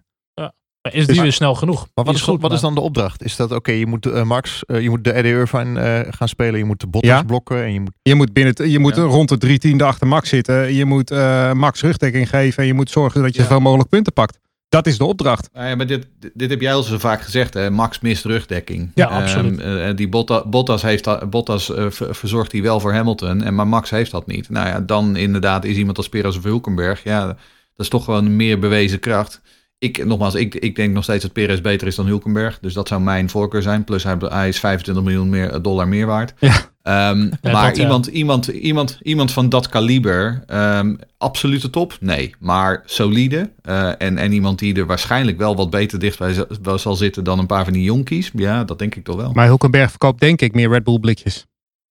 Maar 0.82 0.94
is 0.94 1.06
die 1.06 1.14
Dus- 1.16 1.24
weer 1.24 1.34
snel 1.34 1.56
genoeg? 1.56 1.88
Maar 1.96 2.06
wat 2.06 2.16
is, 2.16 2.22
goed, 2.22 2.42
wat 2.42 2.52
is 2.54 2.60
dan 2.60 2.76
de 2.76 2.82
opdracht? 2.82 3.24
Is 3.24 3.36
dat 3.36 3.52
oké, 3.52 3.72
je 3.72 3.86
moet 3.86 4.06
eh, 4.06 4.24
Max, 4.24 4.66
eh, 4.66 4.82
je 4.82 4.90
moet 4.90 5.04
de 5.04 5.12
Eddie 5.12 5.32
Irvine 5.32 5.80
eh, 5.80 6.14
gaan 6.14 6.28
spelen, 6.28 6.60
je 6.60 6.66
moet 6.66 6.80
de 6.80 6.88
Bottas 6.88 7.10
Ja. 7.12 7.24
blokken 7.24 7.64
en 7.64 7.74
je 7.74 7.80
moet... 7.80 7.92
Je 8.02 8.16
moet, 8.16 8.34
binnen, 8.34 8.70
je 8.70 8.80
moet 8.80 8.96
Ja. 8.96 9.02
rond 9.02 9.30
de 9.30 9.38
drie 9.38 9.58
tiende 9.60 9.84
achter 9.84 10.08
Max 10.08 10.30
zitten. 10.30 10.74
Je 10.74 10.86
moet 10.86 11.12
eh, 11.12 11.52
Max 11.54 11.82
rugdekking 11.82 12.30
geven 12.30 12.62
en 12.62 12.68
je 12.68 12.74
moet 12.74 12.90
zorgen 12.90 13.22
dat 13.22 13.34
je 13.34 13.38
Ja. 13.42 13.44
zoveel 13.44 13.60
mogelijk 13.62 13.90
punten 13.90 14.14
pakt. 14.14 14.40
Dat 14.72 14.88
is 14.88 14.98
de 14.98 15.06
opdracht. 15.06 15.50
Nou 15.54 15.68
ja, 15.68 15.76
maar 15.76 15.86
dit, 15.88 16.08
dit 16.34 16.50
heb 16.50 16.62
jij 16.62 16.74
al 16.74 16.84
zo 16.84 16.98
vaak 16.98 17.22
gezegd. 17.22 17.54
Hè? 17.54 17.70
Max 17.70 18.00
mist 18.00 18.26
rugdekking. 18.26 18.92
Ja, 18.96 19.10
Ehm, 19.10 19.22
absoluut. 19.22 19.60
eh, 19.60 19.90
die 19.96 20.10
Botta- 20.10 20.46
Bottas, 20.48 20.82
heeft 20.82 21.04
dat, 21.04 21.30
Bottas 21.30 21.74
eh, 21.74 21.86
ver- 21.90 22.16
verzorgt 22.16 22.52
hij 22.52 22.62
wel 22.62 22.80
voor 22.80 22.94
Hamilton. 22.94 23.44
En, 23.44 23.56
maar 23.56 23.68
Max 23.68 23.90
heeft 23.90 24.12
dat 24.12 24.28
niet. 24.28 24.50
Nou 24.50 24.68
ja, 24.68 24.80
dan 24.80 25.16
inderdaad 25.16 25.66
is 25.66 25.76
iemand 25.78 25.98
als 25.98 26.10
Perez 26.10 26.38
of 26.38 26.44
Hulkenberg. 26.44 27.04
Ja, 27.04 27.26
dat 27.28 27.36
is 27.76 27.88
toch 27.90 28.04
gewoon 28.04 28.26
een 28.26 28.36
meer 28.36 28.60
bewezen 28.60 29.00
kracht. 29.00 29.42
Ik, 29.78 30.06
nogmaals, 30.06 30.36
ik, 30.36 30.56
ik 30.56 30.76
denk 30.76 30.94
nog 30.94 31.04
steeds 31.04 31.22
dat 31.24 31.34
Perez 31.34 31.62
beter 31.62 31.88
is 31.88 31.96
dan 31.96 32.06
Hulkenberg. 32.06 32.60
Dus 32.62 32.74
dat 32.74 32.88
zou 32.88 33.02
mijn 33.02 33.30
voorkeur 33.30 33.62
zijn. 33.62 33.84
Plus 33.84 34.04
hij, 34.04 34.16
hij 34.20 34.48
is 34.48 34.60
25 34.60 35.04
miljoen 35.04 35.30
meer, 35.30 35.62
dollar 35.62 35.88
meer 35.88 36.06
waard. 36.06 36.34
Ja. 36.40 36.54
Ehm, 36.84 37.20
Ja, 37.42 37.52
maar 37.52 37.66
dat, 37.68 37.76
ja. 37.78 37.84
iemand, 37.84 38.08
iemand, 38.08 38.48
iemand, 38.48 39.00
iemand 39.02 39.32
van 39.32 39.50
dat 39.50 39.70
kaliber, 39.70 40.44
ehm, 40.48 40.96
absolute 41.18 41.70
top? 41.70 41.98
Nee. 42.00 42.36
Maar 42.40 42.82
solide. 42.86 43.52
eh, 43.62 43.88
en, 43.98 44.18
en 44.18 44.32
iemand 44.32 44.60
die 44.60 44.76
er 44.76 44.86
waarschijnlijk 44.86 45.38
wel 45.38 45.56
wat 45.56 45.70
beter 45.70 46.00
dichtbij 46.00 46.46
zal 46.76 46.96
zitten 46.96 47.24
dan 47.24 47.40
een 47.40 47.46
paar 47.46 47.64
van 47.64 47.74
die 47.74 47.84
jonkies. 47.84 48.32
Ja, 48.34 48.64
dat 48.64 48.80
denk 48.80 48.96
ik 48.96 49.04
toch 49.04 49.16
wel. 49.16 49.32
Maar 49.34 49.46
Hulkenberg 49.46 49.90
verkoopt 49.90 50.20
denk 50.20 50.42
ik 50.42 50.54
meer 50.54 50.70
Red 50.70 50.84
Bull 50.84 51.00
blikjes. 51.00 51.46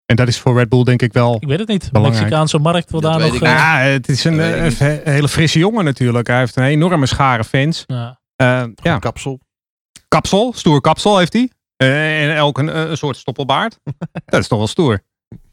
En 0.07 0.16
dat 0.16 0.29
is 0.29 0.38
voor 0.38 0.57
Red 0.57 0.68
Bull 0.68 0.83
denk 0.85 1.03
ik 1.03 1.12
wel... 1.12 1.37
Ik 1.40 1.48
weet 1.48 1.59
het 1.59 1.68
niet. 1.68 1.88
De. 1.92 2.00
Mexicaanse 2.00 2.59
markt 2.59 2.90
wil 2.90 3.00
Dat 3.00 3.12
daar 3.12 3.20
nog... 3.20 3.35
ik 3.35 3.42
eh. 3.42 3.48
Ja, 3.53 3.79
het 3.79 4.09
is 4.09 4.24
een, 4.24 4.40
eh, 4.40 4.64
een 4.81 5.00
hele 5.05 5.29
frisse 5.29 5.59
jongen 5.59 5.85
natuurlijk. 5.85 6.26
Hij 6.26 6.38
heeft 6.38 6.57
een 6.57 6.62
enorme 6.64 7.07
schare 7.07 7.44
fans. 7.44 7.85
ja. 7.87 8.18
Ja, 8.83 8.98
Kapsel. 8.98 9.40
kapsel, 10.09 10.53
stoer 10.57 10.81
kapsel 10.81 11.18
heeft 11.18 11.33
hij. 11.33 11.50
Eh, 11.80 12.22
en 12.22 12.36
elk 12.36 12.58
een, 12.58 12.90
een 12.90 12.96
soort 12.96 13.16
stoppelbaard. 13.16 13.78
dat 14.24 14.40
is 14.40 14.48
toch 14.48 14.58
wel 14.58 14.66
stoer. 14.66 15.00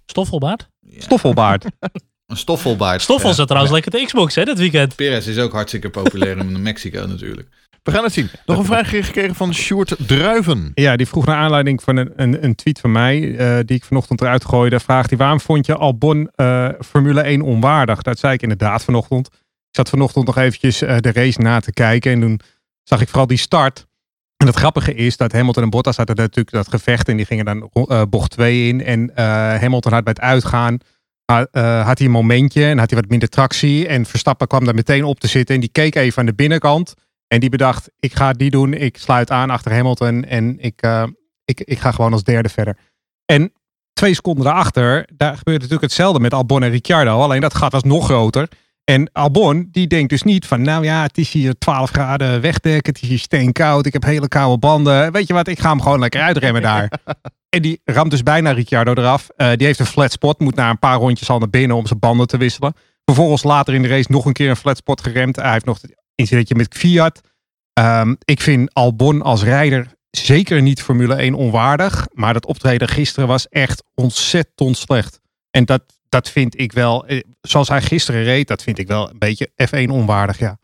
Stoffelbaard? 0.06 0.70
Ja, 0.80 1.02
Stoffelbaard. 1.02 1.66
Een 2.28 2.38
stoffelbaard. 2.38 3.02
Stoffel 3.02 3.30
Ja. 3.30 3.36
zat 3.36 3.48
trouwens 3.48 3.74
lekker 3.74 3.92
te 3.92 4.06
Xbox 4.06 4.36
hè, 4.36 4.44
dit 4.44 4.58
weekend. 4.58 4.96
Perez 4.96 5.28
is 5.28 5.38
ook 5.38 5.52
hartstikke 5.52 5.90
populair 5.90 6.38
in 6.38 6.62
Mexico 6.62 7.06
natuurlijk. 7.06 7.50
We 7.84 7.92
gaan 7.92 8.04
het 8.04 8.14
zien. 8.14 8.30
Nog 8.46 8.58
een 8.58 8.66
vraag 8.66 8.90
gekregen 8.90 9.36
van 9.36 9.54
Sjoerd 9.54 9.96
Druiven. 10.08 10.72
Ja, 10.74 10.96
die 10.96 11.08
vroeg 11.08 11.26
naar 11.26 11.36
aanleiding 11.38 11.84
van 11.84 11.98
een, 11.98 12.12
een, 12.16 12.44
een 12.44 12.56
tweet 12.56 12.80
van 12.80 12.92
mij, 12.92 13.36
eh, 13.38 13.60
die 13.66 13.78
ik 13.78 13.84
vanochtend 13.86 14.22
eruit 14.22 14.46
gooide. 14.46 14.80
Vraagt 14.80 15.10
hij, 15.10 15.18
waarom 15.18 15.40
vond 15.40 15.66
je 15.66 15.76
Albon 15.76 16.30
eh, 16.36 16.70
Formule 16.86 17.22
1 17.22 17.42
onwaardig? 17.42 18.02
Dat 18.02 18.20
zei 18.20 18.34
ik 18.34 18.42
inderdaad 18.42 18.84
vanochtend. 18.84 19.28
Ik 19.28 19.76
zat 19.76 19.90
vanochtend 19.90 20.26
nog 20.26 20.38
eventjes 20.38 20.82
eh, 20.82 20.98
de 20.98 21.12
race 21.12 21.40
na 21.42 21.60
te 21.60 21.74
kijken. 21.74 22.12
En 22.12 22.20
toen 22.20 22.40
zag 22.84 23.02
ik 23.02 23.08
vooral 23.08 23.28
die 23.28 23.38
start. 23.38 23.87
En 24.38 24.48
het 24.48 24.56
grappige 24.56 24.94
is 24.94 25.18
dat 25.18 25.32
Hamilton 25.32 25.64
en 25.64 25.70
Bottas 25.70 25.98
hadden 25.98 26.16
natuurlijk 26.16 26.52
dat 26.52 26.68
gevecht. 26.68 27.10
En 27.10 27.18
die 27.18 27.26
gingen 27.26 27.46
dan 27.46 27.70
eh, 27.72 28.02
bocht 28.10 28.32
2 28.32 28.68
in. 28.68 28.84
En 28.84 29.16
eh, 29.16 29.26
Hamilton 29.60 29.94
had 29.94 30.04
bij 30.04 30.14
het 30.18 30.22
uitgaan 30.22 30.78
had, 31.26 31.48
eh, 31.52 31.86
had 31.86 31.98
hij 31.98 32.08
een 32.08 32.14
momentje 32.14 32.66
en 32.66 32.78
had 32.78 32.90
hij 32.90 33.00
wat 33.00 33.10
minder 33.10 33.30
tractie. 33.30 33.88
En 33.88 34.06
Verstappen 34.06 34.48
kwam 34.48 34.66
daar 34.66 34.76
meteen 34.76 35.04
op 35.04 35.20
te 35.20 35.28
zitten. 35.28 35.56
En 35.56 35.62
die 35.62 35.72
keek 35.72 35.96
even 35.96 36.20
aan 36.20 36.26
de 36.26 36.34
binnenkant. 36.34 36.94
En 37.28 37.40
die 37.40 37.50
bedacht, 37.50 37.90
ik 38.00 38.16
ga 38.16 38.34
niet 38.38 38.52
doen. 38.52 38.74
Ik 38.74 38.98
sluit 38.98 39.32
aan 39.32 39.50
achter 39.50 39.74
Hamilton. 39.74 40.24
En 40.24 40.60
ik, 40.60 40.88
ik, 41.46 41.62
ik 41.62 41.80
ga 41.80 41.92
gewoon 41.92 42.14
als 42.14 42.24
derde 42.24 42.50
verder. 42.50 42.78
En 43.26 43.54
twee 43.94 44.14
seconden 44.14 44.44
daarachter, 44.44 45.10
daar 45.14 45.38
gebeurde 45.38 45.60
natuurlijk 45.60 45.82
hetzelfde 45.82 46.20
met 46.20 46.34
Albon 46.34 46.64
en 46.64 46.70
Ricciardo. 46.70 47.22
Alleen 47.22 47.42
dat 47.42 47.56
gat 47.56 47.72
was 47.72 47.84
nog 47.84 48.06
groter. 48.06 48.48
En 48.92 49.10
Albon, 49.12 49.68
die 49.72 49.88
denkt 49.88 50.10
dus 50.10 50.24
niet 50.24 50.46
van, 50.46 50.62
nou 50.62 50.84
ja, 50.84 51.02
het 51.02 51.18
is 51.18 51.32
hier 51.32 51.58
12 51.58 51.90
graden 51.90 52.42
wegdek. 52.42 52.86
Het 52.86 53.02
is 53.02 53.08
hier 53.08 53.20
steenkoud. 53.20 53.86
Ik 53.86 53.94
heb 53.94 54.04
hele 54.04 54.28
koude 54.28 54.58
banden. 54.58 55.12
Weet 55.12 55.28
je 55.28 55.34
wat, 55.34 55.48
ik 55.48 55.60
ga 55.60 55.70
hem 55.70 55.82
gewoon 55.82 56.00
lekker 56.00 56.22
uitremmen 56.22 56.62
daar. 56.62 56.92
En 57.50 57.62
die 57.62 57.82
ramt 57.86 58.12
dus 58.12 58.24
bijna 58.24 58.52
Ricciardo 58.52 58.94
eraf. 58.94 59.30
Eh, 59.36 59.52
die 59.56 59.66
heeft 59.66 59.80
een 59.80 59.86
flat 59.86 60.12
spot, 60.12 60.40
moet 60.40 60.56
na 60.56 60.70
een 60.70 60.80
paar 60.80 60.98
rondjes 60.98 61.30
al 61.30 61.40
naar 61.40 61.50
binnen 61.50 61.78
om 61.78 61.88
zijn 61.88 62.00
banden 62.00 62.28
te 62.28 62.38
wisselen. 62.38 62.74
Vervolgens 63.06 63.44
later 63.44 63.74
in 63.74 63.82
de 63.82 63.88
race 63.88 64.12
nog 64.12 64.26
een 64.26 64.34
keer 64.34 64.50
een 64.50 64.56
flat 64.56 64.78
spot 64.78 65.02
geremd. 65.02 65.36
Hij 65.36 65.52
heeft 65.52 65.66
nog 65.66 65.82
het 65.82 65.96
incidentje 66.16 66.56
met 66.56 66.76
Fiat. 66.76 67.22
Ehm, 67.74 68.16
ik 68.24 68.42
vind 68.42 68.74
Albon 68.74 69.22
als 69.22 69.44
rijder 69.44 69.94
zeker 70.12 70.62
niet 70.62 70.82
Formule 70.82 71.16
1 71.16 71.34
onwaardig. 71.34 72.08
Maar 72.14 72.34
dat 72.34 72.46
optreden 72.46 72.88
gisteren 72.88 73.28
was 73.28 73.48
echt 73.48 73.84
ontzettend 73.96 74.78
slecht. 74.78 75.20
En 75.52 75.66
dat, 75.66 75.84
dat 76.10 76.30
vind 76.30 76.60
ik 76.60 76.72
wel, 76.72 77.06
eh, 77.06 77.22
zoals 77.42 77.68
hij 77.68 77.82
gisteren 77.82 78.24
reed, 78.24 78.48
dat 78.48 78.64
vind 78.64 78.78
ik 78.80 78.88
wel 78.88 79.10
een 79.10 79.20
beetje 79.20 79.50
F1 79.56 79.90
onwaardig, 79.90 80.40
ja. 80.40 80.58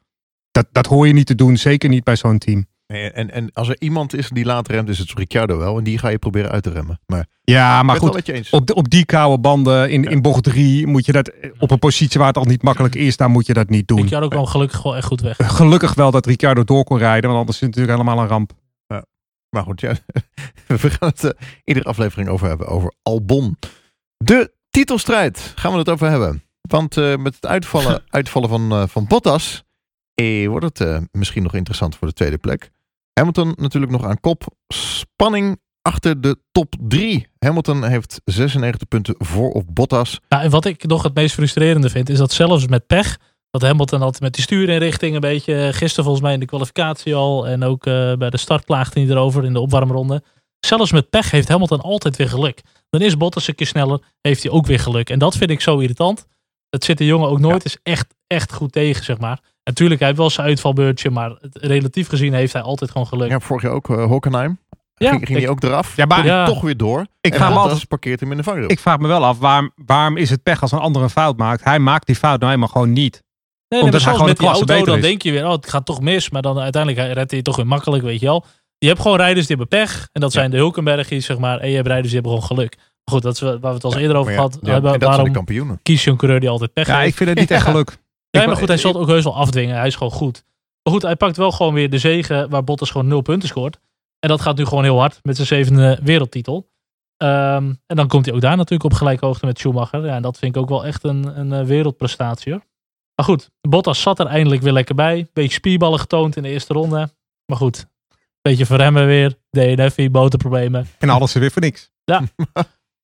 Dat, 0.52 0.68
dat 0.72 0.86
hoor 0.86 1.08
je 1.08 1.14
niet 1.14 1.26
te 1.26 1.36
doen, 1.36 1.58
zeker 1.58 1.90
niet 1.90 2.04
bij 2.04 2.16
zo'n 2.16 2.38
team. 2.38 2.66
Nee, 2.88 3.12
En, 3.12 3.32
en 3.32 3.50
als 3.54 3.70
er 3.70 3.76
iemand 3.80 4.14
is 4.14 4.30
die 4.30 4.46
laat 4.46 4.68
remt, 4.68 4.90
is 4.90 5.00
het 5.00 5.14
Ricciardo 5.14 5.58
wel. 5.58 5.78
En 5.78 5.84
die 5.84 5.98
ga 5.98 6.08
je 6.08 6.18
proberen 6.18 6.52
uit 6.52 6.64
te 6.64 6.70
remmen. 6.70 7.00
Maar, 7.06 7.28
Ja, 7.44 7.84
maar 7.84 7.96
goed, 7.96 8.26
wel 8.26 8.42
op, 8.52 8.68
de, 8.68 8.76
op 8.76 8.90
die 8.90 9.06
koude 9.06 9.42
banden 9.42 9.90
in, 9.90 10.04
in 10.04 10.22
bocht 10.22 10.44
3 10.44 10.88
moet 10.88 11.06
je 11.06 11.12
dat 11.12 11.28
eh, 11.28 11.50
op 11.60 11.72
een 11.72 11.80
positie 11.80 12.20
waar 12.20 12.28
het 12.28 12.38
al 12.38 12.46
niet 12.46 12.62
makkelijk 12.62 12.96
is, 12.96 13.18
daar 13.18 13.30
moet 13.30 13.46
je 13.46 13.54
dat 13.54 13.70
niet 13.70 13.88
doen. 13.88 13.98
Ricciardo 13.98 14.28
kwam 14.28 14.46
gelukkig 14.46 14.78
gewoon 14.80 14.98
echt 14.98 15.08
goed 15.08 15.22
weg. 15.22 15.38
Gelukkig 15.38 15.94
wel 15.94 16.12
dat 16.12 16.26
Ricciardo 16.26 16.64
door 16.64 16.84
kon 16.84 16.98
rijden, 16.98 17.30
want 17.30 17.40
anders 17.40 17.56
is 17.56 17.68
het 17.68 17.76
natuurlijk 17.76 18.00
helemaal 18.00 18.24
een 18.24 18.30
ramp. 18.30 18.52
Maar 19.54 19.64
goed, 19.64 19.82
ja, 19.82 19.96
we 20.68 20.90
gaan 20.90 21.10
het 21.10 21.24
eh, 21.24 21.32
iedere 21.64 21.86
aflevering 21.86 22.30
over 22.30 22.48
hebben. 22.48 22.68
Over 22.68 22.94
Albon. 23.02 23.58
De 24.18 24.54
titelstrijd 24.74 25.52
gaan 25.56 25.72
we 25.72 25.78
het 25.78 25.90
over 25.90 26.10
hebben. 26.10 26.44
Want 26.62 26.98
eh, 26.98 27.16
met 27.16 27.36
het 27.36 27.46
uitvallen, 27.46 28.04
uitvallen 28.10 28.50
van, 28.50 28.72
eh, 28.72 28.84
van 28.88 29.08
Bottas 29.08 29.64
eh, 30.14 30.48
wordt 30.48 30.66
het 30.66 30.82
eh, 30.82 30.98
misschien 31.12 31.44
nog 31.44 31.54
interessant 31.54 31.96
voor 31.96 32.08
de 32.08 32.14
tweede 32.14 32.38
plek. 32.38 32.72
Hamilton 33.14 33.54
natuurlijk 33.56 33.92
nog 33.92 34.06
aan 34.06 34.20
kop. 34.20 34.46
Spanning 34.68 35.62
achter 35.82 36.22
de 36.22 36.38
top 36.52 36.76
3. 36.80 37.28
Hamilton 37.40 37.84
heeft 37.84 38.22
96 38.26 38.88
punten 38.88 39.16
voor 39.18 39.52
op 39.52 39.66
Bottas. 39.68 40.20
Nou, 40.30 40.44
en 40.44 40.50
wat 40.50 40.66
ik 40.66 40.86
nog 40.86 41.04
het 41.04 41.14
meest 41.14 41.34
frustrerende 41.34 41.90
vind, 41.90 42.10
is 42.10 42.18
dat 42.18 42.32
zelfs 42.32 42.68
met 42.68 42.88
pech 42.88 43.18
Dat 43.50 43.62
Hamilton 43.62 44.02
altijd 44.02 44.22
met 44.22 44.34
die 44.34 44.44
stuurinrichting 44.44 45.16
een 45.16 45.22
beetje, 45.22 45.70
gisteren 45.74 46.04
volgens 46.04 46.24
mij 46.24 46.34
in 46.34 46.40
de 46.40 46.46
kwalificatie 46.46 47.16
al. 47.16 47.48
En 47.48 47.64
ook 47.64 47.84
bij 48.18 48.30
de 48.30 48.38
start 48.38 48.66
klaagde 48.66 49.00
hij 49.00 49.10
erover 49.10 49.46
in 49.46 49.54
de 49.54 49.60
opwarmronde. 49.60 50.24
Zelfs 50.60 50.92
met 50.92 51.10
pech 51.10 51.32
heeft 51.32 51.48
Hamilton 51.48 51.82
altijd 51.82 52.16
weer 52.16 52.30
geluk. 52.30 52.62
Dan 52.94 53.02
is 53.02 53.18
Bottas 53.18 53.48
een 53.48 53.56
keer 53.56 53.68
sneller, 53.68 54.00
heeft 54.22 54.44
hij 54.44 54.52
ook 54.52 54.66
weer 54.66 54.80
geluk. 54.80 55.10
En 55.10 55.20
dat 55.20 55.36
vind 55.36 55.50
ik 55.50 55.62
zo 55.62 55.78
irritant. 55.80 56.26
Het 56.70 56.84
zit 56.84 56.98
de 56.98 57.06
jongen 57.06 57.30
ook 57.30 57.40
nooit 57.40 57.66
eens 57.66 57.78
echt, 57.84 58.16
echt 58.28 58.54
goed 58.54 58.72
tegen, 58.72 59.04
zeg 59.04 59.18
maar. 59.20 59.40
Natuurlijk, 59.64 60.00
hij 60.00 60.08
heeft 60.08 60.20
wel 60.20 60.30
zijn 60.30 60.48
uitvalbeurtje, 60.48 61.10
maar 61.10 61.38
relatief 61.52 62.08
gezien 62.08 62.34
heeft 62.34 62.54
hij 62.54 62.62
altijd 62.62 62.92
gewoon 62.92 63.08
geluk. 63.08 63.30
Ja, 63.30 63.40
vorig 63.40 63.64
jaar 63.64 63.72
ook 63.72 63.90
uh, 63.90 64.06
Hockenheim. 64.06 64.60
Ja, 64.96 65.10
ging, 65.10 65.26
ging 65.26 65.38
ik- 65.38 65.44
hij 65.44 65.52
ook 65.54 65.64
eraf. 65.64 65.96
Ja, 65.96 66.06
maar 66.06 66.26
Ja. 66.26 66.46
toch 66.46 66.62
weer 66.62 66.78
door. 66.78 67.06
Ik 67.22 67.32
en 67.32 67.38
vraag 67.38 67.48
me 67.48 67.54
Bottas 67.54 67.72
altijd- 67.72 67.88
parkeert 67.90 68.20
hem 68.20 68.32
in 68.32 68.38
de 68.38 68.44
vangrail. 68.44 68.72
Ik 68.72 68.80
vraag 68.80 68.98
me 68.98 69.08
wel 69.08 69.26
af, 69.26 69.40
waarom, 69.40 69.72
waarom 69.76 70.18
is 70.18 70.30
het 70.30 70.44
pech 70.44 70.62
als 70.62 70.72
een 70.72 70.80
ander 70.80 71.02
een 71.02 71.10
fout 71.10 71.38
maakt? 71.38 71.64
Hij 71.64 71.80
maakt 71.80 72.06
die 72.06 72.16
fout 72.16 72.40
nou 72.40 72.46
helemaal 72.52 72.72
gewoon 72.72 72.94
niet. 72.94 73.14
Nee, 73.68 73.82
Omdat 73.82 73.82
nee, 73.82 73.82
maar 73.82 73.92
hij 73.92 74.00
zelfs 74.00 74.18
gewoon 74.18 74.28
met 74.28 74.38
klasse 74.38 74.74
auto, 74.74 74.86
dan 74.86 74.96
is. 75.04 75.10
denk 75.10 75.22
je 75.22 75.32
weer, 75.32 75.46
oh, 75.46 75.52
het 75.52 75.70
gaat 75.70 75.86
toch 75.86 76.02
mis. 76.02 76.30
Maar 76.30 76.42
dan 76.42 76.60
uiteindelijk 76.60 77.14
redt 77.14 77.32
hij 77.32 77.42
toch 77.42 77.56
weer 77.56 77.68
makkelijk, 77.68 78.04
weet 78.04 78.20
je 78.20 78.26
wel. 78.26 78.46
Je 78.84 78.89
hebt 78.89 79.02
gewoon 79.02 79.17
rijders 79.17 79.48
die 79.48 79.56
hebben 79.58 79.80
pech. 79.80 80.10
En 80.12 80.22
dat 80.22 80.32
zijn 80.32 80.52
de 80.52 80.58
Hulkenbergjes, 80.58 81.26
zeg 81.26 81.38
maar. 81.38 81.60
En 81.60 81.69
je 81.69 81.76
hebt 81.76 81.88
rijders 81.88 82.12
die 82.12 82.22
hebben 82.22 82.41
gewoon 82.41 82.58
geluk. 82.58 82.76
Maar 82.78 83.13
goed, 83.15 83.22
dat 83.22 83.34
is 83.34 83.41
waar 83.41 83.60
we 83.60 83.67
het 83.67 83.84
al 83.84 83.98
eerder 83.98 84.17
over 84.17 84.32
ja, 84.32 84.38
gehad 84.38 84.58
ja, 84.62 84.72
hebben. 84.72 85.00
Waarom 85.00 85.32
kampioenen. 85.32 85.80
kies 85.84 86.04
je 86.04 86.12
een 86.12 86.17
coureur 86.17 86.39
die 86.39 86.50
altijd 86.50 86.74
pech 86.74 86.88
Ja, 86.88 86.98
heeft? 86.98 87.10
ik 87.10 87.15
vind 87.15 87.30
het 87.30 87.39
niet 87.39 87.52
echt 87.58 87.63
geluk. 87.63 87.98
Nee, 88.32 88.48
maar 88.48 88.56
goed, 88.56 88.67
hij 88.67 88.78
zal 88.78 88.91
het 88.91 89.02
ook 89.02 89.08
heus 89.08 89.24
wel 89.24 89.36
afdwingen. 89.36 89.76
Hij 89.76 89.88
is 89.88 89.96
gewoon 89.96 90.12
goed. 90.12 90.43
Maar 90.84 90.93
goed, 90.93 91.02
hij 91.02 91.15
pakt 91.15 91.38
wel 91.38 91.52
gewoon 91.52 91.74
weer 91.74 91.89
de 91.89 91.98
zegen 91.98 92.50
waar 92.50 92.63
Bottas 92.63 92.91
gewoon 92.91 93.08
nul 93.08 93.22
punten 93.22 93.50
scoort. 93.50 93.80
En 94.19 94.30
dat 94.30 94.41
gaat 94.41 94.58
nu 94.58 94.65
gewoon 94.65 94.84
heel 94.84 95.00
hard 95.00 95.19
met 95.22 95.36
zijn 95.36 95.48
zevende 95.48 96.00
wereldtitel. 96.04 96.69
Ehm, 97.17 97.74
en 97.86 97.96
dan 97.96 98.08
komt 98.08 98.26
hij 98.26 98.36
ook 98.36 98.41
daar 98.41 98.58
natuurlijk 98.58 98.91
op 98.91 98.98
gelijke 98.98 99.26
hoogte 99.26 99.46
met 99.46 99.60
Schumacher. 99.60 100.06
Ja, 100.06 100.15
en 100.15 100.22
dat 100.22 100.38
vind 100.38 100.56
ik 100.56 100.62
ook 100.62 100.69
wel 100.69 100.86
echt 100.86 101.04
een, 101.04 101.39
een 101.39 101.54
eh, 101.54 101.65
wereldprestatie 101.65 102.52
hoor. 102.52 102.63
Maar 103.15 103.26
goed, 103.26 103.50
Bottas 103.62 104.02
zat 104.02 104.19
er 104.19 104.26
eindelijk 104.26 104.62
weer 104.62 104.74
lekker 104.74 104.96
bij. 104.96 105.28
Beetje 105.34 105.54
spierballen 105.54 106.00
getoond 106.00 106.36
in 106.36 106.43
de 106.43 106.50
eerste 106.50 106.74
ronde. 106.74 107.10
Maar 107.46 107.58
goed, 107.58 107.88
beetje 108.44 108.66
verremmen 108.66 109.06
weer. 109.06 109.38
DNF, 109.50 109.98
motorproblemen. 110.12 110.88
En 111.00 111.10
alles 111.10 111.34
er 111.34 111.40
weer 111.40 111.52
voor 111.52 111.62
niks. 111.62 111.92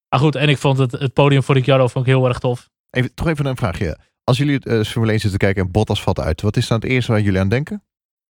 Maar 0.09 0.19
goed, 0.19 0.35
en 0.35 0.49
ik 0.49 0.57
vond 0.57 0.77
het, 0.77 0.91
het 0.91 1.13
podium 1.13 1.43
voor 1.43 1.55
Ricciardo 1.55 1.87
vond 1.87 2.07
ik 2.07 2.11
heel 2.11 2.27
erg 2.27 2.39
tof. 2.39 2.69
Even, 2.89 3.13
toch 3.13 3.27
even 3.27 3.45
een 3.45 3.57
vraagje. 3.57 3.97
Als 4.23 4.37
jullie 4.37 4.53
het 4.53 4.65
eh, 4.65 4.83
Formule 4.83 5.11
1 5.11 5.19
zitten 5.19 5.39
kijken 5.39 5.63
en 5.63 5.71
Bottas 5.71 6.01
valt 6.01 6.19
uit. 6.19 6.41
Wat 6.41 6.57
is 6.57 6.67
dan 6.67 6.79
het 6.79 6.89
eerste 6.89 7.11
waar 7.11 7.21
jullie 7.21 7.39
aan 7.39 7.49
denken? 7.49 7.83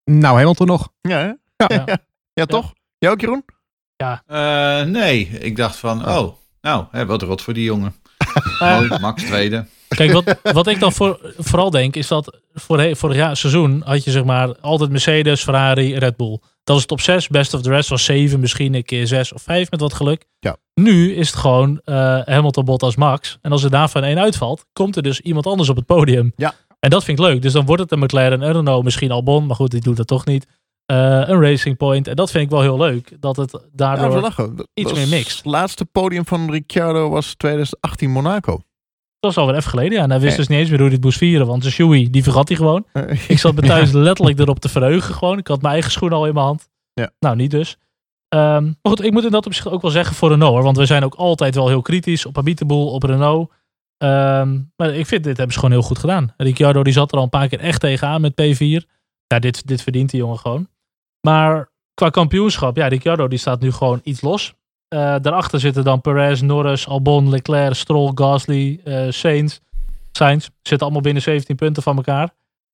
Nou, 0.03 0.37
Hamilton 0.37 0.67
nog. 0.67 0.91
Ja? 1.01 1.37
Ja. 1.57 1.65
ja. 1.67 1.97
ja, 2.33 2.45
toch? 2.45 2.73
Jij 2.97 3.09
ook, 3.09 3.21
Jeroen? 3.21 3.45
Eh, 4.25 4.81
nee, 4.83 5.27
ik 5.27 5.55
dacht 5.55 5.75
van, 5.75 6.07
Oh. 6.07 6.17
oh, 6.17 6.33
nou, 6.61 6.85
hè, 6.91 7.05
wat 7.05 7.21
rot 7.21 7.41
voor 7.41 7.53
die 7.53 7.63
jongen. 7.63 7.95
Mooi, 8.59 8.99
Max 8.99 9.23
tweede. 9.23 9.65
Kijk, 9.87 10.11
wat, 10.11 10.37
wat 10.53 10.67
ik 10.67 10.79
dan 10.79 10.93
voor, 10.93 11.33
vooral 11.37 11.69
denk, 11.69 11.95
is 11.95 12.07
dat 12.07 12.39
voor, 12.53 12.95
vorig 12.95 13.15
jaar 13.15 13.37
seizoen 13.37 13.81
had 13.85 14.03
je 14.03 14.11
zeg 14.11 14.23
maar 14.23 14.59
altijd 14.59 14.89
Mercedes, 14.89 15.43
Ferrari, 15.43 15.97
Red 15.97 16.17
Bull. 16.17 16.39
Dat 16.69 16.77
was 16.77 16.87
top 16.87 17.01
6, 17.01 17.27
best 17.27 17.53
of 17.53 17.61
the 17.61 17.69
rest 17.69 17.89
was 17.89 18.03
7, 18.03 18.39
misschien 18.39 18.73
een 18.73 18.83
keer 18.83 19.07
6 19.07 19.33
of 19.33 19.41
5 19.41 19.71
met 19.71 19.79
wat 19.79 19.93
geluk. 19.93 20.25
Ja. 20.39 20.57
Nu 20.73 21.15
is 21.15 21.27
het 21.27 21.35
gewoon 21.35 21.81
eh 21.83 22.19
Hamilton, 22.25 22.65
Bottas, 22.65 22.95
Max. 22.95 23.37
En 23.41 23.51
als 23.51 23.63
er 23.63 23.69
daarvan 23.69 24.03
één 24.03 24.19
uitvalt, 24.19 24.65
komt 24.73 24.95
er 24.95 25.03
dus 25.03 25.19
iemand 25.19 25.45
anders 25.45 25.69
op 25.69 25.75
het 25.75 25.85
podium. 25.85 26.33
Ja. 26.35 26.53
En 26.79 26.89
dat 26.89 27.03
vind 27.03 27.19
ik 27.19 27.25
leuk. 27.25 27.41
Dus 27.41 27.53
dan 27.53 27.65
wordt 27.65 27.81
het 27.81 27.91
een 27.91 27.99
McLaren, 27.99 28.41
een 28.41 28.51
Renault, 28.51 28.83
misschien 28.83 29.11
Albon, 29.11 29.45
maar 29.45 29.55
goed, 29.55 29.71
die 29.71 29.81
doet 29.81 29.97
dat 29.97 30.07
toch 30.07 30.25
niet. 30.25 30.47
Eh, 30.85 30.97
een 31.25 31.41
Racing 31.41 31.77
Point. 31.77 32.07
En 32.07 32.15
dat 32.15 32.31
vind 32.31 32.43
ik 32.43 32.49
wel 32.49 32.61
heel 32.61 32.77
leuk. 32.77 33.17
Dat 33.19 33.35
het 33.35 33.59
daardoor... 33.71 34.33
iets 34.73 34.93
meer 34.93 35.07
mixt. 35.07 35.37
Het 35.37 35.45
laatste 35.45 35.85
podium 35.85 36.25
van 36.25 36.51
Ricciardo 36.51 37.09
was 37.09 37.33
2018 37.33 38.11
Monaco. 38.11 38.59
Dat 39.19 39.33
was 39.33 39.37
alweer 39.37 39.55
even 39.55 39.69
geleden. 39.69 39.97
Ja. 39.97 40.03
En 40.03 40.09
hij 40.09 40.19
wist 40.19 40.37
dus 40.37 40.47
niet 40.47 40.59
eens 40.59 40.69
meer 40.69 40.79
hoe 40.79 40.89
het 40.89 41.03
moest 41.03 41.17
vieren. 41.17 41.47
Want 41.47 41.63
de 41.63 41.71
Shoei, 41.71 42.09
die 42.09 42.23
vergat 42.23 42.47
hij 42.47 42.57
gewoon. 42.57 42.85
Ik 43.27 43.39
zat 43.39 43.55
me 43.55 43.61
thuis 43.61 43.91
letterlijk 44.07 44.39
erop 44.39 44.59
te 44.59 44.69
verheugen 44.69 45.13
gewoon. 45.13 45.37
Ik 45.37 45.47
had 45.47 45.61
mijn 45.61 45.73
eigen 45.73 45.91
schoen 45.91 46.13
al 46.13 46.25
in 46.25 46.33
mijn 46.33 46.45
hand. 46.45 46.69
Ja. 46.93 47.11
Nou, 47.19 47.35
niet 47.35 47.51
dus. 47.51 47.77
Ehm, 48.29 48.63
maar 48.63 48.75
goed, 48.81 49.03
ik 49.03 49.11
moet 49.11 49.23
in 49.23 49.31
dat 49.31 49.45
opzicht 49.45 49.67
ook 49.67 49.81
wel 49.81 49.91
zeggen 49.91 50.15
voor 50.15 50.29
Renault. 50.29 50.53
Hoor, 50.53 50.63
want 50.63 50.77
we 50.77 50.85
zijn 50.85 51.03
ook 51.03 51.15
altijd 51.15 51.55
wel 51.55 51.67
heel 51.67 51.81
kritisch 51.81 52.25
op 52.25 52.35
Habitable, 52.35 52.75
op 52.75 53.03
Renault. 53.03 53.51
Ehm, 53.97 54.59
maar 54.75 54.93
ik 54.93 55.05
vind, 55.05 55.23
dit 55.23 55.37
hebben 55.37 55.53
ze 55.53 55.59
gewoon 55.59 55.75
heel 55.75 55.87
goed 55.87 55.99
gedaan. 55.99 56.33
Ricciardo 56.37 56.83
die 56.83 56.93
zat 56.93 57.11
er 57.11 57.17
al 57.17 57.23
een 57.23 57.29
paar 57.29 57.47
keer 57.47 57.59
echt 57.59 57.79
tegenaan 57.79 58.21
met 58.21 58.31
P4. 58.31 58.85
Ja, 59.27 59.39
dit, 59.39 59.67
dit 59.67 59.81
verdient 59.81 60.09
die 60.09 60.19
jongen 60.19 60.39
gewoon. 60.39 60.67
Maar 61.27 61.71
qua 61.93 62.09
kampioenschap, 62.09 62.75
ja, 62.75 62.87
Ricciardo 62.87 63.27
die 63.27 63.39
staat 63.39 63.61
nu 63.61 63.71
gewoon 63.71 63.99
iets 64.03 64.21
los. 64.21 64.53
Eh, 64.89 65.15
daarachter 65.21 65.59
zitten 65.59 65.83
dan 65.83 66.01
Perez, 66.01 66.41
Norris, 66.41 66.87
Albon, 66.87 67.29
Leclerc, 67.29 67.73
Stroll, 67.75 68.11
Gasly, 68.15 68.79
eh 68.83 69.05
Sainz. 69.09 69.59
Sainz 70.11 70.47
zitten 70.61 70.79
allemaal 70.79 71.01
binnen 71.01 71.21
17 71.23 71.55
punten 71.55 71.83
van 71.83 71.95
elkaar. 71.95 72.29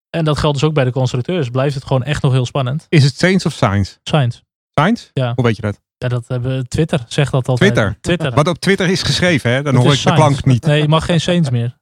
En 0.10 0.26
dat 0.26 0.38
geldt 0.38 0.60
dus 0.60 0.68
ook 0.68 0.74
bij 0.74 0.84
de 0.84 0.92
constructeurs. 0.92 1.50
Blijft 1.50 1.76
het 1.76 1.86
gewoon 1.86 2.04
echt 2.04 2.22
nog 2.22 2.32
heel 2.32 2.46
spannend. 2.46 2.86
Is 2.90 3.04
het 3.04 3.18
Saints 3.18 3.46
of 3.46 3.54
Sainz? 3.54 3.98
Sainz. 4.04 4.42
Sainz? 4.74 5.10
Ja. 5.14 5.32
Hoe 5.36 5.44
weet 5.46 5.56
je 5.56 5.62
dat? 5.62 5.80
Ja, 5.98 6.08
dat 6.08 6.28
hebben 6.28 6.68
Twitter 6.68 7.04
zegt 7.08 7.32
dat 7.32 7.48
altijd. 7.48 7.74
Twitter? 7.74 7.98
Twitter. 8.02 8.32
Wat 8.34 8.48
op 8.48 8.58
Twitter 8.58 8.90
is 8.90 9.04
geschreven, 9.04 9.52
hè? 9.52 9.62
Dan 9.62 9.74
Het 9.74 9.84
hoor 9.84 9.92
ik 9.94 9.98
de 9.98 10.10
Sainz. 10.10 10.18
klank 10.20 10.46
niet. 10.46 10.66
Nee, 10.66 10.82
je 10.82 10.88
mag 10.88 11.06
geen 11.06 11.22
Sainz 11.22 11.50
meer. 11.50 11.78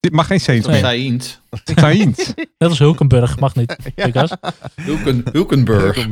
Dit 0.00 0.12
mag 0.12 0.26
geen 0.26 0.40
Saints 0.40 0.66
meer. 0.66 0.76
Sainz. 0.78 1.38
Sainz. 1.74 2.32
Net 2.58 2.68
als 2.68 2.78
Hulkenburg, 2.78 3.38
mag 3.38 3.54
niet. 3.54 3.76
Lucas. 3.96 4.30
Hulken, 4.74 5.22
Hulkenburg. 5.32 6.06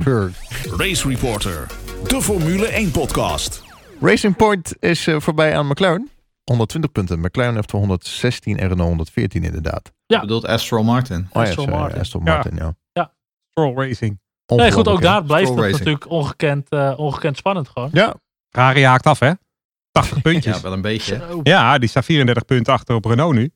Race 0.76 1.08
Reporter, 1.08 1.66
de 2.08 2.22
Formule 2.22 2.66
1 2.66 2.90
podcast. 2.90 3.62
Racing 4.00 4.36
Point 4.36 4.74
is 4.80 5.06
eh, 5.06 5.20
voorbij 5.20 5.56
aan 5.56 5.66
McLaren. 5.66 6.10
120 6.44 6.92
punten. 6.92 7.20
McLaren 7.20 7.54
heeft 7.54 7.72
er 7.72 7.78
116 7.78 8.58
en 8.58 8.68
Renault 8.68 8.88
114 8.88 9.44
inderdaad. 9.44 9.92
Je 10.06 10.20
bedoelt 10.20 10.46
Aston 10.46 10.84
Martin. 10.84 11.28
Oh 11.32 11.46
ja, 11.46 11.64
Martin. 11.66 12.00
Aston 12.00 12.24
Ja. 12.24 12.34
Martin, 12.34 12.56
ja. 12.56 12.74
Stroll 13.50 13.74
Racing. 13.74 14.20
Nee, 14.46 14.72
goed, 14.72 14.88
ook 14.88 15.02
daar 15.02 15.24
blijft 15.24 15.48
het 15.48 15.58
Racing. 15.58 15.78
natuurlijk 15.78 16.10
ongekend, 16.10 16.68
eh, 16.68 16.92
ongekend 16.96 17.36
spannend 17.36 17.68
gewoon. 17.68 17.88
Ja, 17.92 18.14
Ferrari 18.48 18.84
haakt 18.84 19.06
af, 19.06 19.18
hè? 19.18 19.32
80 19.90 20.22
puntjes. 20.30 20.56
Ja, 20.56 20.62
wel 20.62 20.72
een 20.72 20.80
beetje. 20.80 21.40
Ja, 21.42 21.78
die 21.78 21.88
staat 21.88 22.04
34 22.04 22.44
punten 22.44 22.72
achter 22.72 22.94
op 22.94 23.04
Renault 23.04 23.34
nu. 23.34 23.50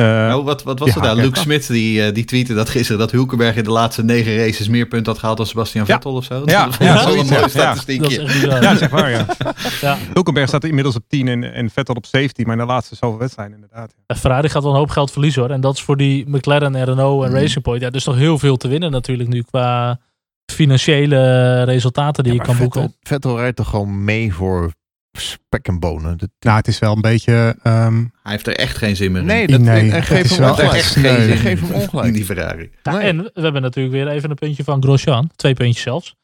Eh, 0.00 0.06
Nou, 0.28 0.44
wat, 0.44 0.62
wat 0.62 0.78
was 0.78 0.88
Ja, 0.88 0.94
er 0.94 1.00
daar? 1.02 1.16
ja. 1.16 1.22
Luke 1.22 1.38
Smit 1.38 1.66
die, 1.68 2.02
eh, 2.04 2.14
die 2.14 2.24
tweette 2.24 2.54
dat 2.54 2.68
gisteren 2.68 2.98
dat 2.98 3.10
Hulkenberg 3.10 3.56
in 3.56 3.64
de 3.64 3.70
laatste 3.70 4.04
negen 4.04 4.36
races 4.36 4.68
meer 4.68 4.86
punten 4.86 5.08
had 5.12 5.18
gehaald 5.20 5.36
dan 5.36 5.46
Sebastian 5.46 5.84
Ja. 5.86 5.94
Vettel 5.94 6.12
of 6.14 6.24
zo. 6.24 6.42
Ja, 6.44 6.64
dat 6.66 6.76
ja, 6.78 6.94
was 6.94 7.04
wel 7.04 7.42
een 7.42 7.50
statistiekje. 7.50 8.48
ja, 8.48 8.76
zeg 8.76 8.90
maar, 8.90 9.10
ja. 9.10 9.26
Ja. 9.80 9.96
Hulkenberg 10.12 10.48
staat 10.48 10.64
inmiddels 10.64 10.96
op 10.96 11.02
10 11.08 11.28
en, 11.28 11.52
en 11.54 11.70
Vettel 11.70 11.94
op 11.94 12.06
17, 12.06 12.46
maar 12.46 12.54
in 12.56 12.60
de 12.60 12.66
laatste 12.68 12.96
zoveel 12.96 13.18
wedstrijden 13.18 13.54
inderdaad. 13.54 13.94
Ferrari 14.18 14.48
gaat 14.48 14.62
wel 14.62 14.72
een 14.72 14.78
hoop 14.78 14.90
geld 14.90 15.10
verliezen 15.10 15.42
hoor. 15.42 15.50
En 15.50 15.60
dat 15.60 15.74
is 15.74 15.82
voor 15.82 15.96
die 15.96 16.24
McLaren 16.28 16.74
en 16.74 16.84
Renault 16.84 17.24
en 17.24 17.30
Mhm. 17.30 17.40
Racing 17.40 17.62
Point. 17.64 17.82
Ja, 17.82 17.88
er 17.88 17.94
is 17.94 18.04
nog 18.04 18.16
heel 18.16 18.38
veel 18.38 18.56
te 18.56 18.68
winnen 18.68 18.90
natuurlijk 18.90 19.28
nu 19.28 19.42
qua 19.42 20.00
financiële 20.52 21.62
resultaten 21.62 22.24
die 22.24 22.32
Ja, 22.32 22.38
je 22.38 22.44
kan 22.44 22.54
Vettel, 22.56 22.80
boeken. 22.80 22.96
Vettel 23.02 23.36
rijdt 23.38 23.56
toch 23.56 23.68
gewoon 23.68 24.04
mee 24.04 24.34
voor 24.34 24.72
spek 25.18 25.66
en 25.68 25.78
bonen. 25.80 26.18
Dat- 26.18 26.28
Nou, 26.40 26.56
het 26.56 26.68
is 26.68 26.78
wel 26.78 26.94
een 26.94 27.00
beetje... 27.00 27.56
ehm, 27.62 27.96
Hij 28.22 28.32
heeft 28.32 28.46
er 28.46 28.56
echt 28.56 28.76
geen 28.76 28.96
zin 28.96 29.12
meer 29.12 29.20
in. 29.20 29.26
nee, 29.26 29.46
dat, 29.46 29.60
Nee, 29.60 29.90
en 29.92 30.02
geef 30.02 30.28
hem 30.30 30.38
wel 30.38 30.50
ongelijk. 30.50 30.72
echt 30.72 30.92
geen 30.94 31.22
zin 31.22 31.36
geef 31.36 31.60
hem 31.60 31.68
in 31.68 31.74
ongelijk. 31.74 32.14
die 32.14 32.24
Ferrari. 32.24 32.70
Ja, 32.82 32.92
Nee. 32.92 33.00
En 33.02 33.16
we 33.22 33.40
hebben 33.40 33.62
natuurlijk 33.62 33.94
weer 33.94 34.08
even 34.08 34.30
een 34.30 34.36
puntje 34.36 34.64
van 34.64 34.82
Grosjean. 34.82 35.30
Twee 35.36 35.54
puntjes 35.54 35.82
zelfs. 35.82 36.14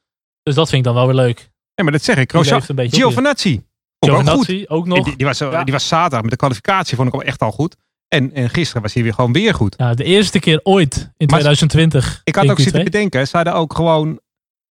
Dus 0.43 0.55
dat 0.55 0.69
vind 0.69 0.79
ik 0.79 0.85
dan 0.87 0.95
wel 0.95 1.07
weer 1.07 1.15
leuk. 1.25 1.51
ja, 1.75 1.83
maar 1.83 1.93
dat 1.93 2.03
zeg 2.03 2.17
ik. 2.17 2.31
Die 2.33 2.43
Grosjean. 2.45 2.89
Giovinazzi. 2.91 3.53
Ik 3.53 3.61
ook. 3.99 4.11
Giovinazzi 4.11 4.65
ook 4.69 4.87
nog. 4.87 5.05
Die, 5.05 5.17
die, 5.17 5.27
was, 5.27 5.39
Ja. 5.39 5.65
die 5.65 5.73
was 5.73 5.89
zaterdag 5.89 6.21
met 6.23 6.31
de 6.31 6.37
kwalificatie 6.37 6.97
vond 6.97 7.09
ik 7.09 7.15
hem 7.15 7.23
echt 7.29 7.41
al 7.41 7.53
goed. 7.53 7.77
En, 8.09 8.33
en 8.35 8.51
gisteren 8.51 8.83
was 8.83 8.95
hij 8.95 9.03
weer 9.03 9.15
gewoon 9.15 9.33
weer 9.33 9.55
goed. 9.55 9.75
Ja, 9.79 9.95
de 9.95 10.05
eerste 10.05 10.39
keer 10.39 10.61
ooit 10.63 11.11
in 11.17 11.27
2020. 11.27 12.21
Ik 12.25 12.35
had 12.35 12.45
in 12.45 12.51
ook 12.51 12.59
zitten 12.61 12.81
Q2. 12.81 12.85
bedenken, 12.85 13.29
ze 13.29 13.37
hadden 13.37 13.55
ook 13.55 13.75
gewoon... 13.75 14.21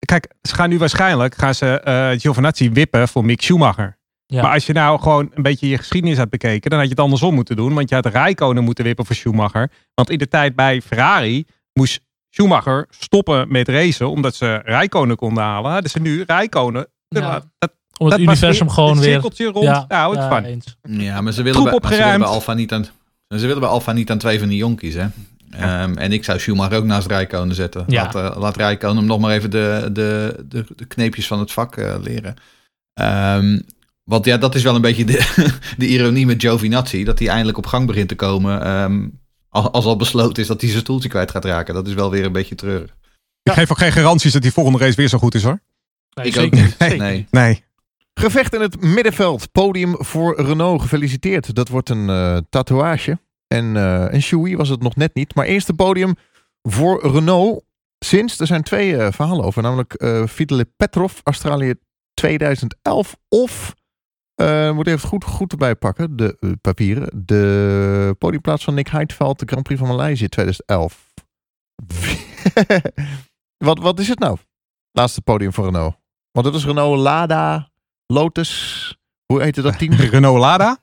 Kijk, 0.06 0.28
ze 0.42 0.56
gaan 0.56 0.70
nu 0.70 0.78
waarschijnlijk 0.78 1.36
gaan 1.36 1.56
ze 1.56 1.80
eh 1.80 2.10
Giovinazzi 2.20 2.70
wippen 2.72 3.08
voor 3.08 3.26
Mick 3.26 3.42
Schumacher. 3.42 3.98
Ja. 4.34 4.42
Maar 4.42 4.54
als 4.54 4.66
je 4.66 4.74
nou 4.74 5.00
gewoon 5.00 5.32
een 5.34 5.44
beetje 5.44 5.68
je 5.68 5.78
geschiedenis 5.78 6.18
had 6.18 6.30
bekeken, 6.30 6.70
dan 6.70 6.80
had 6.80 6.88
je 6.88 6.94
het 6.94 7.04
andersom 7.04 7.34
moeten 7.34 7.56
doen. 7.56 7.74
Want 7.74 7.90
je 7.90 7.96
had 7.96 8.06
Rijkonen 8.06 8.64
moeten 8.64 8.84
wippen 8.84 9.06
voor 9.06 9.16
Schumacher. 9.16 9.72
Want 9.94 10.10
in 10.10 10.18
de 10.18 10.28
tijd 10.28 10.56
bij 10.56 10.82
Ferrari 10.82 11.46
moest 11.74 12.00
Schumacher 12.30 12.88
stoppen 12.90 13.52
met 13.52 13.68
racen, 13.68 14.10
omdat 14.10 14.36
ze 14.36 14.62
Rijkonen 14.64 15.16
konden 15.16 15.44
halen. 15.44 15.72
Hadden 15.72 15.92
ze 15.92 16.00
nu 16.00 16.24
Rijkonen. 16.28 16.88
Ja. 17.08 17.32
Dat, 17.32 17.48
dat 17.58 17.72
Om 17.98 18.08
het 18.08 18.20
universum 18.20 18.66
weer 18.66 18.76
gewoon 18.76 18.92
het 18.92 19.00
weer... 19.00 19.12
cirkeltje 19.12 19.46
rond. 19.46 19.66
Ja, 19.66 19.86
Ja, 19.88 19.98
hou 20.00 20.14
het 20.14 20.24
ja, 20.24 20.30
van. 20.30 20.44
eens. 20.44 20.78
Ja, 20.82 21.22
maar 21.22 21.34
ze 21.34 21.44
willen, 21.44 21.66
Troep 21.66 21.82
bij, 21.82 21.90
maar 21.90 21.92
ze 21.92 21.98
willen 21.98 22.14
opgeruimd. 22.14 22.20
bij 22.20 22.28
Alfa 22.28 22.54
niet 22.54 22.72
aan... 22.72 22.86
Ze 23.28 23.46
willen 23.46 23.60
bij 23.60 23.70
Alfa 23.70 23.92
niet 23.92 24.12
aan 24.12 24.18
twee 24.18 24.40
van 24.40 24.48
die 24.48 24.58
jonkies, 24.58 24.94
hè. 24.94 25.08
Ehm, 25.50 25.94
en 25.98 26.12
ik 26.12 26.24
zou 26.24 26.40
Schumacher 26.40 26.78
ook 26.78 26.84
naast 26.84 27.08
Rijkonen 27.08 27.56
zetten. 27.56 27.84
Ja. 27.88 28.04
Laat, 28.04 28.16
eh, 28.16 28.40
laat 28.42 28.58
Rijkonen 28.58 28.98
hem 28.98 29.06
nog 29.06 29.20
maar 29.20 29.32
even 29.32 29.50
de, 29.50 29.90
de, 29.92 30.44
de, 30.48 30.66
de 30.76 30.86
kneepjes 30.86 31.28
van 31.28 31.40
het 31.40 31.52
vak 31.52 31.76
eh, 31.78 31.96
leren. 32.02 32.36
Ehm, 32.94 33.60
want 34.04 34.26
ja, 34.26 34.38
dat 34.38 34.56
is 34.56 34.64
wel 34.64 34.76
een 34.76 34.82
beetje 34.82 35.06
de, 35.06 35.44
de 35.78 35.88
ironie 35.88 36.26
met 36.26 36.42
Giovinazzi. 36.42 37.04
Dat 37.04 37.20
hij 37.20 37.28
eindelijk 37.28 37.58
op 37.58 37.66
gang 37.66 37.88
begint 37.88 38.08
te 38.08 38.16
komen. 38.16 38.62
ehm, 38.64 39.08
al- 39.50 39.72
als 39.72 39.86
al 39.86 39.96
besloten 39.96 40.42
is 40.42 40.48
dat 40.48 40.62
hij 40.62 40.70
zijn 40.70 40.82
stoeltje 40.82 41.10
kwijt 41.10 41.32
gaat 41.32 41.46
raken. 41.46 41.74
Dat 41.74 41.88
is 41.88 41.94
wel 41.94 42.10
weer 42.12 42.26
een 42.26 42.32
beetje 42.32 42.56
treurig. 42.56 42.96
Ik 43.44 43.52
geef 43.52 43.72
ook 43.72 43.78
geen 43.78 43.92
garanties 43.92 44.34
dat 44.34 44.42
die 44.42 44.52
volgende 44.52 44.80
race 44.80 44.96
weer 44.96 45.08
zo 45.08 45.18
goed 45.18 45.36
is 45.36 45.44
hoor. 45.44 45.62
Nee, 46.14 46.26
ik 46.26 46.34
zeker 46.34 46.60
ook 46.60 46.66
niet. 46.66 46.76
zeker 46.80 46.98
Nee. 46.98 47.28
Nee. 47.32 47.64
Gevecht 48.14 48.54
in 48.54 48.62
het 48.62 48.82
middenveld. 48.82 49.52
Podium 49.52 49.96
voor 50.00 50.42
Renault. 50.42 50.82
Gefeliciteerd. 50.82 51.56
Dat 51.56 51.68
wordt 51.68 51.90
een 51.90 52.10
eh, 52.10 52.38
tatoeage. 52.50 53.20
En, 53.48 53.76
eh 53.76 54.14
en 54.14 54.58
was 54.58 54.70
het 54.70 54.82
nog 54.82 54.96
net 54.96 55.16
niet. 55.16 55.36
Maar 55.36 55.46
eerste 55.46 55.74
podium 55.74 56.16
voor 56.62 57.12
Renault 57.12 57.64
sinds. 58.00 58.40
Er 58.40 58.48
zijn 58.48 58.64
twee 58.64 58.98
eh, 58.98 59.12
verhalen 59.12 59.46
over. 59.46 59.62
Namelijk 59.62 59.94
eh 59.94 60.28
Vitaly 60.28 60.66
Petrov, 60.78 61.14
Australië 61.24 61.74
2011. 62.14 63.16
Of, 63.30 63.74
eh 64.36 64.72
moet 64.72 64.88
even 64.88 65.08
goed, 65.10 65.24
goed 65.24 65.52
erbij 65.52 65.76
pakken, 65.76 66.16
de 66.18 66.38
eh, 66.40 66.52
papieren. 66.62 67.26
De 67.26 68.16
podiumplaats 68.18 68.64
van 68.64 68.74
Nick 68.74 68.88
Heidveld, 68.88 69.40
de 69.40 69.46
Grand 69.46 69.64
Prix 69.64 69.80
van 69.80 69.90
Maleisië 69.90 70.28
2011. 70.30 71.12
wat, 73.68 73.80
wat 73.80 74.00
is 74.00 74.08
het 74.08 74.20
nou? 74.20 74.38
Laatste 74.92 75.22
podium 75.22 75.54
voor 75.54 75.66
Renault. 75.66 75.96
Want 76.32 76.46
het 76.46 76.56
is 76.56 76.66
Renault 76.66 77.00
Lada, 77.00 77.70
Lotus. 78.06 78.98
Hoe 79.26 79.42
heette 79.42 79.62
dat 79.62 79.78
team? 79.78 79.94
Renault 80.16 80.40
Lada? 80.40 80.78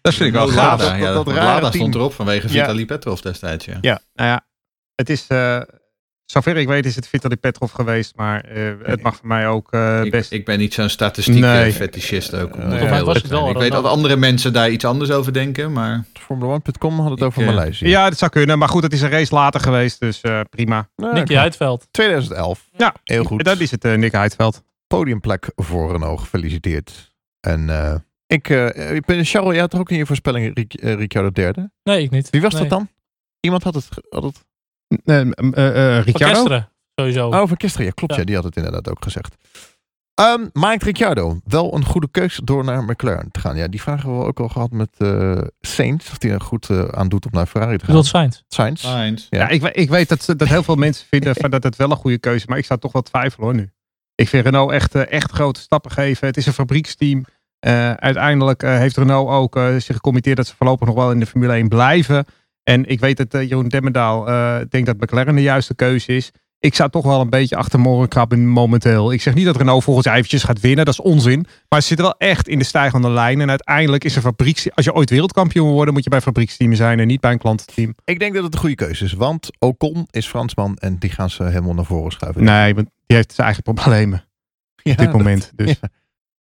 Dat 0.00 0.14
vind 0.14 0.20
ik 0.28 0.32
wel 0.32 0.48
Renault 0.48 0.52
gaaf. 0.52 0.80
Lada. 0.80 0.94
Ja, 0.94 1.12
dat- 1.12 1.24
dat, 1.24 1.34
dat 1.34 1.60
team. 1.60 1.72
stond 1.72 1.94
erop 1.94 2.12
vanwege 2.12 2.46
Ja. 2.52 2.60
Vitaly 2.64 2.84
Petrov 2.84 3.20
destijds. 3.20 3.64
Ja. 3.64 3.80
Nou 3.80 4.00
ja, 4.14 4.46
het 4.94 5.10
is, 5.10 5.26
eh, 5.26 5.60
zover 6.30 6.56
ik 6.56 6.66
weet 6.66 6.86
is 6.86 6.94
het 6.96 7.08
Vitaly 7.08 7.36
Petrov 7.36 7.72
geweest, 7.74 8.12
maar 8.16 8.40
eh, 8.40 8.72
het 8.82 9.02
mag 9.02 9.16
voor 9.16 9.26
mij 9.26 9.48
ook 9.48 9.72
eh, 9.72 10.00
Ik, 10.04 10.10
best. 10.10 10.32
ik 10.32 10.44
ben 10.44 10.58
niet 10.58 10.74
zo'n 10.74 10.88
statistiek 10.88 11.34
Nee. 11.40 11.72
fetischist 11.72 12.34
ook. 12.34 12.56
mij 12.56 12.78
heel 12.78 13.04
was 13.04 13.20
wel 13.22 13.50
Ik 13.50 13.56
weet 13.56 13.72
dat 13.72 13.84
andere 13.84 14.16
mensen 14.16 14.52
daar 14.52 14.70
iets 14.70 14.84
anders 14.84 15.10
over 15.10 15.32
denken, 15.32 15.72
maar 15.72 16.04
Formula1.com 16.20 17.00
had 17.00 17.10
het 17.10 17.18
Ik, 17.18 17.24
over 17.24 17.44
Maleisië. 17.44 17.88
Ja, 17.88 18.08
dat 18.08 18.18
zou 18.18 18.30
kunnen, 18.30 18.58
maar 18.58 18.68
goed, 18.68 18.82
het 18.82 18.92
is 18.92 19.00
een 19.02 19.10
race 19.10 19.34
later 19.34 19.60
geweest, 19.60 20.00
dus 20.00 20.20
eh, 20.20 20.40
prima. 20.50 20.88
Nicky. 20.96 21.34
Heidveld. 21.34 21.88
2011. 21.90 22.68
Ja, 22.76 22.94
Heel 23.04 23.24
goed. 23.24 23.44
Dat 23.44 23.60
is 23.60 23.70
het, 23.70 23.84
eh, 23.84 23.94
Nick 23.94 24.12
Heidveld. 24.12 24.62
Podiumplek 24.86 25.50
voor 25.56 25.92
Renault. 25.92 26.20
Gefeliciteerd. 26.20 27.12
En 27.40 27.70
eh, 27.70 27.94
ik, 28.26 28.48
eh, 28.48 28.94
ik 28.94 29.04
ben 29.04 29.24
Charles, 29.24 29.52
jij 29.52 29.60
had 29.60 29.72
er 29.72 29.78
ook 29.78 29.90
in 29.90 29.96
je 29.96 30.06
voorspelling 30.06 30.54
Ric- 30.54 30.80
Ricciardo 30.82 31.30
derde. 31.30 31.70
Nee, 31.82 32.02
ik 32.02 32.10
niet. 32.10 32.30
Wie 32.30 32.40
was 32.40 32.52
Nee. 32.52 32.60
dat 32.62 32.70
dan? 32.70 32.88
Iemand 33.40 33.62
had 33.62 33.74
het, 33.74 33.88
had 34.10 34.22
het 34.22 34.44
Van 34.88 35.34
Ricciardo? 36.04 36.34
Kesteren, 36.34 36.68
sowieso. 36.94 37.28
Oh. 37.28 37.50
Ja, 37.58 37.90
klopt. 37.90 38.14
Ja. 38.14 38.18
Ja. 38.18 38.24
die 38.24 38.34
had 38.34 38.44
het 38.44 38.56
inderdaad 38.56 38.88
ook 38.88 39.02
gezegd. 39.02 39.36
Ehm 40.14 40.40
Mike 40.52 40.84
Ricciardo. 40.84 41.40
Wel 41.44 41.74
een 41.74 41.84
goede 41.84 42.08
keus 42.10 42.40
door 42.44 42.64
naar 42.64 42.84
McLaren 42.84 43.30
te 43.30 43.40
gaan. 43.40 43.56
Ja, 43.56 43.68
die 43.68 43.80
vragen 43.82 44.18
we 44.18 44.24
ook 44.24 44.40
al 44.40 44.48
gehad 44.48 44.70
met 44.70 44.88
eh 44.98 45.40
Sainz. 45.60 46.10
Of 46.10 46.18
die 46.18 46.30
er 46.30 46.40
goed 46.40 46.70
eh, 46.70 46.84
aan 46.84 47.08
doet 47.08 47.24
om 47.26 47.30
naar 47.32 47.46
Ferrari 47.46 47.76
te 47.76 47.84
gaan. 47.84 47.94
wilt 47.94 48.06
Sainz. 48.06 48.42
Sainz. 48.48 48.80
Sainz. 48.82 49.26
Ja. 49.30 49.38
Ja, 49.38 49.48
ik, 49.48 49.62
ik 49.62 49.88
weet 49.88 50.08
dat, 50.08 50.24
dat 50.36 50.48
heel 50.48 50.62
veel 50.62 50.74
mensen 50.74 51.06
vinden 51.10 51.34
van 51.34 51.50
dat 51.50 51.62
het 51.62 51.76
wel 51.76 51.90
een 51.90 51.96
goede 51.96 52.18
keuze 52.18 52.38
is, 52.38 52.46
maar 52.46 52.58
ik 52.58 52.64
zou 52.64 52.80
toch 52.80 52.92
wel 52.92 53.02
twijfelen 53.02 53.46
hoor 53.46 53.56
nu. 53.56 53.70
Ik 54.14 54.28
vind 54.28 54.44
Renault 54.44 54.70
echt, 54.70 54.94
eh, 54.94 55.12
echt 55.12 55.30
grote 55.32 55.60
stappen 55.60 55.90
geven. 55.90 56.26
Het 56.26 56.36
is 56.36 56.46
een 56.46 56.52
fabrieksteam. 56.52 57.24
Eh, 57.58 57.92
uiteindelijk 57.92 58.62
eh, 58.62 58.76
heeft 58.76 58.96
Renault 58.96 59.28
ook 59.30 59.56
eh, 59.56 59.76
zich 59.76 59.94
gecommitteerd 59.94 60.36
dat 60.36 60.46
ze 60.46 60.54
voorlopig 60.56 60.86
nog 60.86 60.96
wel 60.96 61.10
in 61.10 61.20
de 61.20 61.26
Formule 61.26 61.52
1 61.52 61.68
blijven. 61.68 62.26
En 62.68 62.86
ik 62.86 63.00
weet 63.00 63.16
dat 63.16 63.34
eh, 63.34 63.48
Jeroen 63.48 63.68
Demmendaal 63.68 64.28
eh, 64.28 64.56
denkt 64.68 64.86
dat 64.86 64.96
McLaren 65.00 65.34
de 65.34 65.42
juiste 65.42 65.74
keuze 65.74 66.12
is. 66.16 66.30
Ik 66.60 66.74
zou 66.74 66.90
toch 66.90 67.04
wel 67.04 67.20
een 67.20 67.30
beetje 67.30 67.56
achter 67.56 67.78
morgen 67.80 68.08
krabben 68.08 68.46
momenteel. 68.46 69.12
Ik 69.12 69.22
zeg 69.22 69.34
niet 69.34 69.44
dat 69.44 69.56
Renault 69.56 69.84
volgens 69.84 70.06
eventjes 70.06 70.42
gaat 70.42 70.60
winnen. 70.60 70.84
Dat 70.84 70.94
is 70.94 71.00
onzin. 71.00 71.46
Maar 71.68 71.80
ze 71.80 71.86
zitten 71.86 72.06
wel 72.06 72.14
echt 72.18 72.48
in 72.48 72.58
de 72.58 72.64
stijgende 72.64 73.10
lijn. 73.10 73.40
En 73.40 73.48
uiteindelijk 73.48 74.04
is 74.04 74.16
een 74.16 74.22
fabrieksteam... 74.22 74.74
Als 74.74 74.84
je 74.84 74.94
ooit 74.94 75.10
wereldkampioen 75.10 75.64
wil 75.66 75.74
worden, 75.74 75.94
moet 75.94 76.02
je 76.02 76.08
bij 76.08 76.18
een 76.18 76.24
fabrieksteam 76.24 76.74
zijn 76.74 77.00
en 77.00 77.06
niet 77.06 77.20
bij 77.20 77.32
een 77.32 77.38
klantenteam. 77.38 77.94
Ik 78.04 78.18
denk 78.18 78.34
dat 78.34 78.44
het 78.44 78.54
een 78.54 78.60
goede 78.60 78.74
keuze 78.74 79.04
is. 79.04 79.12
Want 79.12 79.50
Ocon 79.58 80.06
is 80.10 80.26
Fransman 80.26 80.76
en 80.76 80.98
die 80.98 81.10
gaan 81.10 81.30
ze 81.30 81.44
helemaal 81.44 81.74
naar 81.74 81.84
voren 81.84 82.12
schuiven. 82.12 82.44
Nee, 82.44 82.74
want 82.74 82.88
die 83.06 83.16
heeft 83.16 83.32
zijn 83.32 83.46
eigen 83.46 83.62
problemen 83.62 84.24
Ja, 84.82 84.90
op 84.92 84.96
dit 84.98 85.06
dat- 85.06 85.16
moment. 85.16 85.52
Dus. 85.54 85.68
ja. 85.80 85.88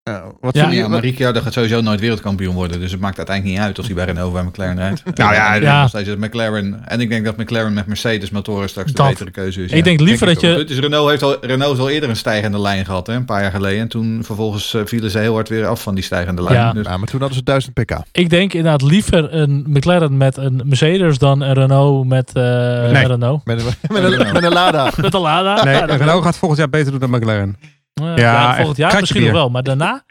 Ja, 0.07 0.23
wat 0.41 0.55
Ja, 0.55 0.69
Ja, 0.69 0.87
maar 0.87 0.99
Ricciardo 0.99 1.41
gaat 1.41 1.53
sowieso 1.53 1.81
nooit 1.81 1.99
wereldkampioen 1.99 2.55
worden. 2.55 2.79
Dus 2.79 2.91
het 2.91 2.99
maakt 3.01 3.17
uiteindelijk 3.17 3.57
niet 3.57 3.65
uit 3.67 3.79
of 3.79 3.85
hij 3.85 3.95
bij 3.95 4.05
Renault 4.05 4.27
of 4.27 4.33
bij 4.33 4.43
McLaren 4.43 4.75
rijdt. 4.77 5.03
Nou 5.15 5.33
ja, 5.33 5.53
ja. 5.53 5.79
nog 5.79 5.89
steeds 5.89 6.15
McLaren. 6.15 6.81
En 6.87 6.99
ik 7.01 7.09
denk 7.09 7.25
dat 7.25 7.37
McLaren 7.37 7.73
met 7.73 7.87
Mercedes 7.87 8.29
motoren 8.29 8.69
straks 8.69 8.87
de 8.91 8.93
Dat. 8.97 9.07
betere 9.09 9.31
keuze 9.31 9.63
is. 9.63 9.71
Ik 9.71 9.83
denk 9.83 9.99
liever 9.99 10.27
dat 10.27 10.41
je-. 10.41 10.63
Dus 10.67 10.79
Renault 10.79 11.09
heeft, 11.09 11.23
al, 11.23 11.37
Renault 11.41 11.69
heeft 11.69 11.79
al 11.81 11.89
eerder 11.89 12.09
een 12.09 12.15
stijgende 12.15 12.59
lijn 12.61 12.85
gehad, 12.85 13.07
hè, 13.07 13.13
een 13.13 13.25
paar 13.25 13.41
jaar 13.41 13.51
geleden. 13.51 13.79
En 13.79 13.87
toen 13.87 14.19
vervolgens 14.23 14.73
eh, 14.73 14.81
vielen 14.85 15.11
ze 15.11 15.19
heel 15.19 15.33
hard 15.33 15.49
weer 15.49 15.65
af 15.65 15.81
van 15.81 15.95
die 15.95 16.03
stijgende 16.03 16.43
lijn. 16.43 16.55
Ja. 16.55 16.73
Dus, 16.73 16.85
Ja, 16.85 16.97
maar 16.97 17.07
toen 17.07 17.19
hadden 17.19 17.37
ze 17.37 17.43
1000 17.43 17.73
pk. 17.73 17.97
Ik 18.11 18.29
denk 18.29 18.53
inderdaad 18.53 18.81
liever 18.81 19.33
een 19.33 19.63
McLaren 19.67 20.17
met 20.17 20.37
een 20.37 20.61
Mercedes 20.65 21.17
dan 21.17 21.41
een 21.41 21.53
Renault 21.53 22.07
met 22.07 22.31
eh 22.33 22.43
Nee. 22.91 23.07
Renault. 23.07 23.45
Met 23.45 23.59
een, 23.59 23.65
met 24.01 24.03
een, 24.03 24.33
met 24.33 24.43
een 24.43 24.53
Lada. 24.53 24.91
Met 25.01 25.13
een 25.13 25.21
Lada. 25.21 25.63
Nee, 25.63 25.85
Renault 25.97 26.23
gaat 26.23 26.37
volgend 26.37 26.59
jaar 26.59 26.69
beter 26.69 26.91
doen 26.91 26.99
dan 26.99 27.09
McLaren. 27.09 27.57
Eh, 28.01 28.05
Ja, 28.05 28.15
ja, 28.15 28.55
volgend 28.55 28.77
jaar 28.77 28.99
misschien 28.99 29.23
nog 29.23 29.31
wel. 29.31 29.49
Maar 29.49 29.63
daarna? 29.63 30.03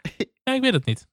Ja, 0.43 0.53
ik 0.53 0.61
weet 0.61 0.73
het 0.73 0.85
niet. 0.85 1.07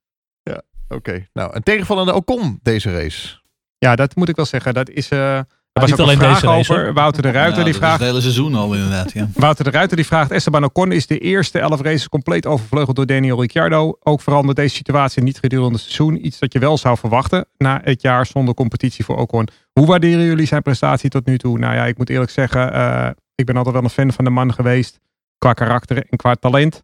Oké, 0.88 1.26
nou, 1.32 1.54
een 1.54 1.62
tegenvallende 1.62 2.14
Ocon 2.14 2.58
deze 2.62 2.92
race. 2.92 3.38
Ja, 3.78 3.96
dat 3.96 4.16
moet 4.16 4.28
ik 4.28 4.36
wel 4.36 4.44
zeggen. 4.44 4.74
Dat 4.74 4.90
is, 4.90 5.08
eh 5.08 5.18
er 5.38 5.46
was 5.72 5.90
niet 5.90 5.92
ook 5.92 5.98
een 5.98 6.04
alleen 6.04 6.18
vraag 6.18 6.40
deze 6.40 6.46
race, 6.46 6.72
over. 6.72 6.92
Wouter 6.92 7.22
de 7.22 7.30
Ruiter 7.30 7.58
Ja, 7.58 7.64
die 7.64 7.72
dat 7.72 7.82
vraagt. 7.82 8.00
is 8.00 8.06
het 8.06 8.08
hele 8.08 8.22
seizoen 8.22 8.54
al 8.54 8.74
inderdaad. 8.74 9.12
Ja. 9.12 9.28
Wouter 9.34 9.64
de 9.64 9.70
Ruiter 9.70 9.96
die 9.96 10.06
vraagt. 10.06 10.30
Esteban 10.30 10.64
Ocon 10.64 10.92
is 10.92 11.06
de 11.06 11.18
eerste 11.18 11.58
elf 11.58 11.80
races 11.80 12.08
compleet 12.08 12.46
overvleugeld 12.46 12.96
door 12.96 13.06
Daniel 13.06 13.40
Ricciardo. 13.40 13.96
Ook 14.00 14.20
verandert 14.20 14.56
deze 14.56 14.74
situatie 14.74 15.22
niet 15.22 15.38
gedurende 15.38 15.72
het 15.72 15.80
seizoen. 15.80 16.26
Iets 16.26 16.38
dat 16.38 16.52
je 16.52 16.58
wel 16.58 16.78
zou 16.78 16.96
verwachten 16.98 17.46
na 17.58 17.80
het 17.84 18.02
jaar 18.02 18.26
zonder 18.26 18.54
competitie 18.54 19.04
voor 19.04 19.16
Ocon. 19.16 19.48
Hoe 19.72 19.86
waarderen 19.86 20.24
jullie 20.24 20.46
zijn 20.46 20.62
prestatie 20.62 21.10
tot 21.10 21.26
nu 21.26 21.38
toe? 21.38 21.58
Nou 21.58 21.74
ja, 21.74 21.84
ik 21.86 21.98
moet 21.98 22.10
eerlijk 22.10 22.30
zeggen. 22.30 22.72
eh, 22.72 23.08
ik 23.34 23.46
ben 23.46 23.56
altijd 23.56 23.74
wel 23.74 23.84
een 23.84 23.90
fan 23.90 24.12
van 24.12 24.24
de 24.24 24.30
man 24.30 24.52
geweest. 24.54 25.00
Qua 25.44 25.52
karakter 25.52 26.06
en 26.08 26.16
qua 26.16 26.34
talent. 26.34 26.82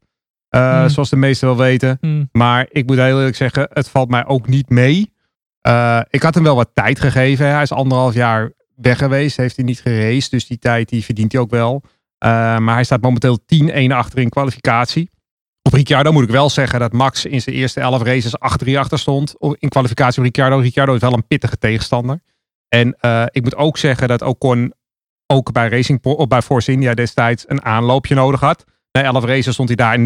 Eh, 0.49 0.79
Hmm. 0.79 0.89
Zoals 0.89 1.11
de 1.11 1.17
meesten 1.17 1.49
wel 1.49 1.57
weten. 1.57 1.99
Hm. 2.01 2.25
Maar 2.33 2.67
ik 2.71 2.87
moet 2.87 2.97
heel 2.97 3.19
eerlijk 3.19 3.37
zeggen, 3.37 3.69
het 3.73 3.89
valt 3.89 4.09
mij 4.09 4.27
ook 4.27 4.49
niet 4.49 4.69
mee. 4.69 5.13
Eh, 5.61 6.01
ik 6.11 6.23
had 6.23 6.35
hem 6.35 6.43
wel 6.43 6.55
wat 6.55 6.71
tijd 6.75 7.01
gegeven. 7.01 7.47
Hij 7.53 7.63
is 7.63 7.73
anderhalf 7.73 8.15
jaar 8.15 8.53
weg 8.77 8.99
geweest. 8.99 9.37
Heeft 9.37 9.57
hij 9.57 9.65
niet 9.65 9.81
geraced. 9.81 10.31
Dus 10.31 10.47
die 10.47 10.59
tijd 10.59 10.89
die 10.89 11.05
verdient 11.05 11.33
hij 11.33 11.41
ook 11.41 11.51
wel. 11.51 11.83
Eh, 12.19 12.31
maar 12.59 12.75
hij 12.75 12.85
staat 12.85 13.01
momenteel 13.01 13.39
10-1 13.47 13.93
achter 13.93 14.19
in 14.19 14.29
kwalificatie. 14.29 15.11
Op 15.63 15.73
Ricciardo 15.73 16.13
moet 16.13 16.25
ik 16.25 16.31
wel 16.31 16.51
zeggen 16.51 16.81
dat 16.81 16.93
Max 16.93 17.25
in 17.25 17.41
zijn 17.41 17.57
eerste 17.57 17.81
11 17.81 18.03
races 18.03 18.39
8-3 18.39 18.79
achter 18.79 18.99
stond. 18.99 19.35
In 19.39 19.69
kwalificatie 19.69 20.19
op 20.19 20.25
Ricciardo. 20.25 20.59
Ricciardo 20.59 20.95
is 20.95 21.01
wel 21.01 21.13
een 21.13 21.27
pittige 21.27 21.59
tegenstander. 21.59 22.21
En 22.69 22.97
ik 23.31 23.43
moet 23.43 23.57
ook 23.57 23.79
zeggen 23.79 24.09
dat 24.09 24.23
Ocon 24.23 24.73
ook 25.31 25.53
bij 25.53 25.69
Racing 25.69 26.05
of 26.05 26.27
bij 26.27 26.43
Force 26.43 26.73
India 26.73 26.95
destijds 26.95 27.45
een 27.49 27.65
aanloopje 27.65 28.15
nodig 28.15 28.41
had. 28.41 28.65
Na 28.93 29.03
11 29.03 29.25
races 29.25 29.53
stond 29.53 29.69
hij 29.69 29.77
daar 29.77 29.99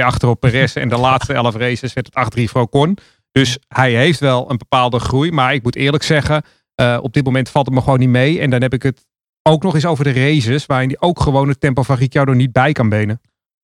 9-2 0.00 0.04
achter 0.04 0.28
op 0.28 0.40
Perez. 0.40 0.76
en 0.76 0.88
de 0.88 0.98
laatste 1.08 1.32
11 1.32 1.54
races 1.54 1.92
werd 1.92 2.08
het 2.12 2.38
8-3 2.38 2.44
voor 2.44 2.60
Ocon. 2.60 2.98
Dus 3.32 3.58
hij 3.68 3.92
heeft 3.92 4.20
wel 4.20 4.50
een 4.50 4.56
bepaalde 4.56 4.98
groei. 4.98 5.32
Maar 5.32 5.54
ik 5.54 5.62
moet 5.62 5.76
eerlijk 5.76 6.02
zeggen, 6.02 6.42
eh, 6.74 6.98
op 7.02 7.12
dit 7.12 7.24
moment 7.24 7.48
valt 7.48 7.66
het 7.66 7.74
me 7.74 7.80
gewoon 7.80 7.98
niet 7.98 8.08
mee. 8.08 8.40
En 8.40 8.50
dan 8.50 8.62
heb 8.62 8.72
ik 8.72 8.82
het 8.82 9.06
ook 9.42 9.62
nog 9.62 9.74
eens 9.74 9.86
over 9.86 10.04
de 10.04 10.12
races. 10.12 10.66
Waarin 10.66 10.88
hij 10.88 11.00
ook 11.00 11.20
gewoon 11.20 11.48
het 11.48 11.60
tempo 11.60 11.82
van 11.82 11.96
Ricciardo 11.96 12.32
niet 12.32 12.52
bij 12.52 12.72
kan 12.72 12.88
benen. 12.88 13.20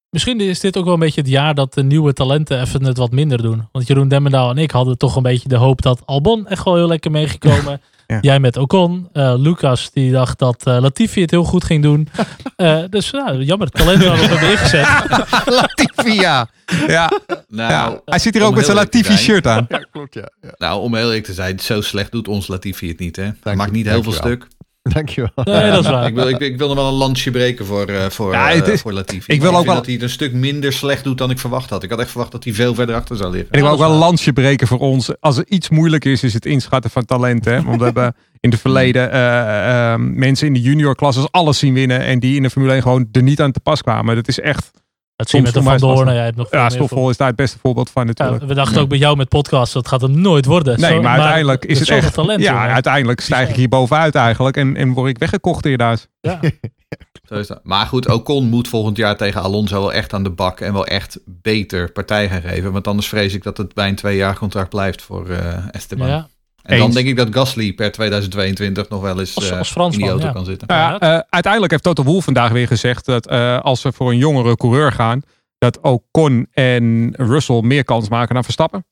Misschien 0.09 0.39
is 0.39 0.59
dit 0.59 0.77
ook 0.77 0.85
wel 0.85 0.93
een 0.93 0.99
beetje 0.99 1.21
het 1.21 1.29
jaar 1.29 1.55
dat 1.55 1.73
de 1.73 1.83
nieuwe 1.83 2.13
talenten 2.13 2.61
even 2.61 2.83
het 2.83 2.97
wat 2.97 3.11
minder 3.11 3.41
doen. 3.41 3.67
Want 3.71 3.87
Jeroen 3.87 4.07
Demmendaal 4.07 4.49
en 4.49 4.57
ik 4.57 4.71
hadden 4.71 4.97
toch 4.97 5.15
een 5.15 5.23
beetje 5.23 5.49
de 5.49 5.55
hoop 5.55 5.81
dat 5.81 6.05
Albon 6.05 6.47
echt 6.47 6.63
wel 6.63 6.75
heel 6.75 6.87
lekker 6.87 7.11
meegekomen. 7.11 7.81
Ja. 8.07 8.17
Jij 8.21 8.39
met 8.39 8.57
Ocon. 8.57 9.09
Eh, 9.13 9.33
Lucas 9.37 9.91
die 9.91 10.11
dacht 10.11 10.39
dat 10.39 10.67
eh, 10.67 10.77
Latifi 10.81 11.21
het 11.21 11.31
heel 11.31 11.43
goed 11.43 11.63
ging 11.63 11.83
doen. 11.83 12.07
Eh, 12.55 12.83
dus 12.89 13.11
nou, 13.11 13.43
jammer, 13.43 13.67
het 13.67 13.75
talent 13.75 14.03
hadden 14.03 14.39
we 14.39 14.51
ingezet. 14.51 14.87
Latifi, 15.59 16.13
ja. 16.13 16.47
ja. 16.87 17.11
Nou, 17.47 17.71
ja. 17.71 18.01
Hij 18.05 18.19
zit 18.19 18.33
hier 18.33 18.43
ook 18.43 18.55
met 18.55 18.65
zijn 18.65 18.77
Latifi 18.77 19.17
shirt 19.17 19.47
aan. 19.47 19.65
Ja, 19.69 19.85
klopt, 19.91 20.13
ja. 20.13 20.29
ja. 20.41 20.53
nou, 20.57 20.81
om 20.81 20.95
heel 20.95 21.05
eerlijk 21.05 21.25
te 21.25 21.33
zijn, 21.33 21.59
zo 21.59 21.81
slecht 21.81 22.11
doet 22.11 22.27
ons 22.27 22.47
Latifi 22.47 22.87
het 22.87 22.99
niet. 22.99 23.15
Hè? 23.15 23.29
Dank 23.41 23.57
maakt 23.57 23.71
niet 23.71 23.85
heel 23.85 24.03
veel 24.03 24.11
stuk. 24.11 24.47
Dankjewel. 24.93 25.29
Nee, 25.35 25.71
dat 25.71 25.83
is 25.83 25.89
waar. 25.89 26.07
Ik 26.07 26.13
wil, 26.15 26.27
ik, 26.29 26.39
ik 26.39 26.57
wil 26.57 26.67
nog 26.67 26.75
wel 26.77 26.87
een 26.87 26.93
lansje 26.93 27.31
breken 27.31 27.65
voor, 27.65 27.85
eh 27.85 28.09
voor, 28.09 28.31
Ja, 28.31 28.49
eh, 28.49 28.55
het 28.55 28.67
is- 28.67 28.81
voor 28.81 28.93
Latifi. 28.93 29.33
ik 29.33 29.41
wil 29.41 29.49
ook 29.49 29.55
vind 29.55 29.65
wel- 29.67 29.75
dat 29.75 29.85
hij 29.85 29.93
het 29.93 30.03
een 30.03 30.09
stuk 30.09 30.33
minder 30.33 30.73
slecht 30.73 31.03
doet 31.03 31.17
dan 31.17 31.29
ik 31.29 31.39
verwacht 31.39 31.69
had. 31.69 31.83
Ik 31.83 31.89
had 31.89 31.99
echt 31.99 32.09
verwacht 32.09 32.31
dat 32.31 32.43
hij 32.43 32.53
veel 32.53 32.75
verder 32.75 32.95
achter 32.95 33.15
zou 33.17 33.31
liggen. 33.31 33.51
En 33.51 33.57
ik 33.57 33.63
wil 33.63 33.73
ook 33.73 33.79
wel 33.79 33.91
een 33.91 33.97
lansje 33.97 34.33
breken 34.33 34.67
voor 34.67 34.79
ons. 34.79 35.11
Als 35.21 35.37
er 35.37 35.45
iets 35.47 35.69
moeilijk 35.69 36.05
is, 36.05 36.23
is 36.23 36.33
het 36.33 36.45
inschatten 36.45 36.91
van 36.91 37.05
talent. 37.05 37.45
Hè? 37.45 37.61
Want 37.63 37.77
we 37.77 37.83
hebben 37.91 38.15
in 38.39 38.49
het 38.51 38.59
verleden 38.61 39.11
eh, 39.11 39.95
mensen 39.97 40.47
in 40.47 40.53
de 40.53 40.61
junior 40.61 40.95
klasses 40.95 41.31
alles 41.31 41.57
zien 41.59 41.73
winnen. 41.73 41.99
En 42.01 42.19
die 42.19 42.35
in 42.35 42.43
de 42.43 42.49
Formule 42.49 42.73
1 42.73 42.81
gewoon 42.81 43.07
er 43.11 43.23
niet 43.23 43.41
aan 43.41 43.51
te 43.51 43.59
pas 43.59 43.81
kwamen. 43.81 44.15
Dat 44.15 44.27
is 44.27 44.39
echt... 44.39 44.71
Dat 45.15 45.29
zie 45.29 45.39
je 45.39 45.45
met 45.45 45.53
de 45.53 45.61
Van 45.61 45.77
Doorn. 45.77 46.07
hebt 46.07 46.35
nog 46.37 46.49
veel 46.49 46.59
Ja, 46.59 46.69
Stoffel 46.69 47.09
is 47.09 47.17
daar 47.17 47.27
het 47.27 47.35
beste 47.35 47.57
voorbeeld 47.59 47.89
van 47.89 48.01
Ja, 48.01 48.07
natuurlijk. 48.07 48.43
we 48.47 48.53
dachten 48.53 48.81
ook 48.81 48.89
bij 48.89 48.97
jou 48.97 49.17
met 49.17 49.29
podcast, 49.29 49.73
dat 49.73 49.87
gaat 49.87 50.01
hem 50.01 50.21
nooit 50.21 50.45
worden. 50.45 50.79
nee, 50.79 50.91
Zo- 50.91 51.01
maar 51.01 51.11
uiteindelijk 51.19 51.65
is 51.65 51.79
het 51.79 51.89
echt... 51.89 52.13
talent. 52.13 52.41
ja, 52.41 52.51
jongen. 52.53 52.73
uiteindelijk 52.73 53.19
stijg 53.21 53.49
ik 53.49 53.55
hier 53.55 53.69
bovenuit 53.69 54.15
eigenlijk. 54.15 54.57
En, 54.57 54.75
en 54.75 54.93
word 54.93 55.09
ik 55.09 55.17
weggekocht 55.17 55.63
inderdaad. 55.63 56.07
Ja. 56.21 56.39
Zo 57.29 57.35
is 57.35 57.47
dat. 57.47 57.59
Maar 57.63 57.85
goed, 57.85 58.07
Ocon 58.09 58.49
moet 58.49 58.67
volgend 58.67 58.97
jaar 58.97 59.17
tegen 59.17 59.41
Alonso 59.41 59.79
wel 59.79 59.93
echt 59.93 60.13
aan 60.13 60.23
de 60.23 60.29
bak 60.29 60.59
en 60.59 60.73
wel 60.73 60.85
echt 60.85 61.19
beter 61.25 61.91
partij 61.91 62.29
gaan 62.29 62.41
geven. 62.41 62.71
Want 62.71 62.87
anders 62.87 63.07
vrees 63.07 63.33
ik 63.33 63.43
dat 63.43 63.57
het 63.57 63.73
bij 63.73 63.87
een 63.87 63.95
twee 63.95 64.17
jaar 64.17 64.37
contract 64.37 64.69
blijft 64.69 65.01
voor 65.01 65.29
eh 65.29 65.57
Esteban. 65.71 66.07
Ja. 66.07 66.27
En 66.65 66.77
dan 66.79 66.91
denk 66.91 67.07
ik 67.07 67.15
dat 67.17 67.27
Gasly 67.31 67.73
per 67.73 67.91
2022 67.91 68.89
nog 68.89 69.01
wel 69.01 69.19
eens 69.19 69.35
Als- 69.35 69.49
eh, 69.49 69.57
als 69.57 69.67
in 69.67 69.73
Fransman, 69.73 70.01
die 70.01 70.11
auto 70.11 70.25
ja. 70.25 70.31
kan 70.31 70.45
zitten. 70.45 70.67
Nou 70.67 70.81
ja, 70.81 70.99
eh, 70.99 71.21
uiteindelijk 71.29 71.71
heeft 71.71 71.83
Toto 71.83 72.03
Wolff 72.03 72.25
vandaag 72.25 72.51
weer 72.51 72.67
gezegd 72.67 73.05
dat 73.05 73.27
eh, 73.27 73.59
als 73.59 73.81
ze 73.81 73.91
voor 73.91 74.11
een 74.11 74.17
jongere 74.17 74.57
coureur 74.57 74.91
gaan, 74.91 75.21
dat 75.57 75.79
Ocon 75.81 76.47
en 76.51 77.13
Russell 77.17 77.61
meer 77.61 77.83
kans 77.83 78.09
maken 78.09 78.33
dan 78.33 78.43
Verstappen. 78.43 78.85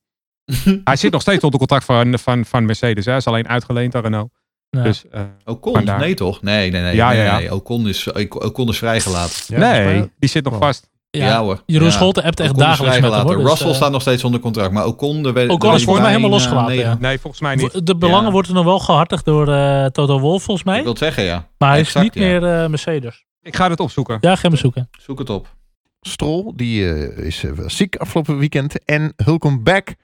Hij 0.84 0.96
zit 0.96 1.12
nog 1.12 1.22
steeds 1.22 1.44
onder 1.44 1.60
contract 1.60 1.86
van, 1.86 2.20
van, 2.20 2.46
van 2.46 2.66
Mercedes. 2.66 3.04
Hè. 3.06 3.10
Hij 3.12 3.20
is 3.20 3.28
alleen 3.28 3.48
uitgeleend 3.48 3.96
aan 3.96 4.02
Renault. 4.02 4.32
Ja. 4.70 4.84
Dus, 4.84 5.04
eh, 5.12 5.22
Ocon? 5.46 5.74
Vandaar. 5.74 6.00
Nee 6.00 6.14
toch? 6.14 6.42
Nee, 6.42 6.72
nee, 6.72 6.82
nee. 6.82 6.96
Ja, 6.96 7.10
nee, 7.10 7.18
ja, 7.18 7.24
ja. 7.24 7.38
nee. 7.38 7.54
Ocon, 7.54 7.88
is, 7.88 8.12
Ocon 8.30 8.70
is 8.70 8.78
vrijgelaten. 8.78 9.60
Nee, 9.60 10.12
die 10.20 10.30
zit 10.30 10.44
nog 10.44 10.54
Oh. 10.54 10.60
vast. 10.60 10.90
Ja, 11.22 11.40
hoor. 11.42 11.64
Jeroen 11.66 11.88
Ja. 11.88 11.94
Scholten 11.94 12.24
appt 12.24 12.40
echt 12.40 12.50
Ocon 12.50 12.64
dagelijks 12.64 12.82
met 12.82 12.92
hem. 12.94 13.12
vrijgelaten. 13.12 13.36
hoor, 13.36 13.44
dus, 13.44 13.52
Russell 13.52 13.70
eh, 13.70 13.76
staat 13.76 13.92
nog 13.92 14.02
steeds 14.02 14.24
onder 14.24 14.40
contract, 14.40 14.72
maar 14.72 14.86
Ocon... 14.86 15.24
De, 15.24 15.30
Ocon 15.30 15.70
de- 15.70 15.76
is 15.76 15.84
volgens 15.84 16.00
mij 16.00 16.08
helemaal 16.10 16.30
losgelaten, 16.30 16.76
ja. 16.76 16.98
Nee, 17.00 17.20
volgens 17.20 17.42
mij 17.42 17.56
niet. 17.56 17.86
De 17.88 17.96
belangen 17.98 18.26
Ja. 18.26 18.32
worden 18.32 18.54
nog 18.54 18.66
wel 18.66 18.80
gehartigd 18.80 19.26
door 19.26 19.54
eh, 19.54 19.86
Toto 19.86 20.20
Wolff 20.20 20.46
volgens 20.46 20.66
mij. 20.66 20.76
Ik 20.78 20.82
wil 20.84 20.92
het 20.92 21.02
zeggen, 21.02 21.24
ja. 21.24 21.48
maar 21.58 21.70
hij 21.70 21.80
exact, 21.80 22.06
is 22.06 22.12
niet 22.14 22.24
ja. 22.24 22.30
meer 22.40 22.62
eh, 22.64 22.70
Mercedes. 22.70 23.26
Ik 23.42 23.56
ga 23.56 23.70
het 23.70 23.80
opzoeken. 23.80 24.18
Ja, 24.22 24.36
ga 24.36 24.48
hem 24.48 24.58
zoeken. 24.58 24.90
Zoek 25.00 25.20
het 25.20 25.30
op. 25.30 25.56
Stroll, 26.02 26.52
die 26.56 27.06
is 27.16 27.42
wel 27.42 27.70
ziek 27.70 27.96
afgelopen 27.96 28.38
weekend. 28.38 28.84
En 28.86 29.14
Hulkenberg, 29.24 29.84
ik 29.90 29.96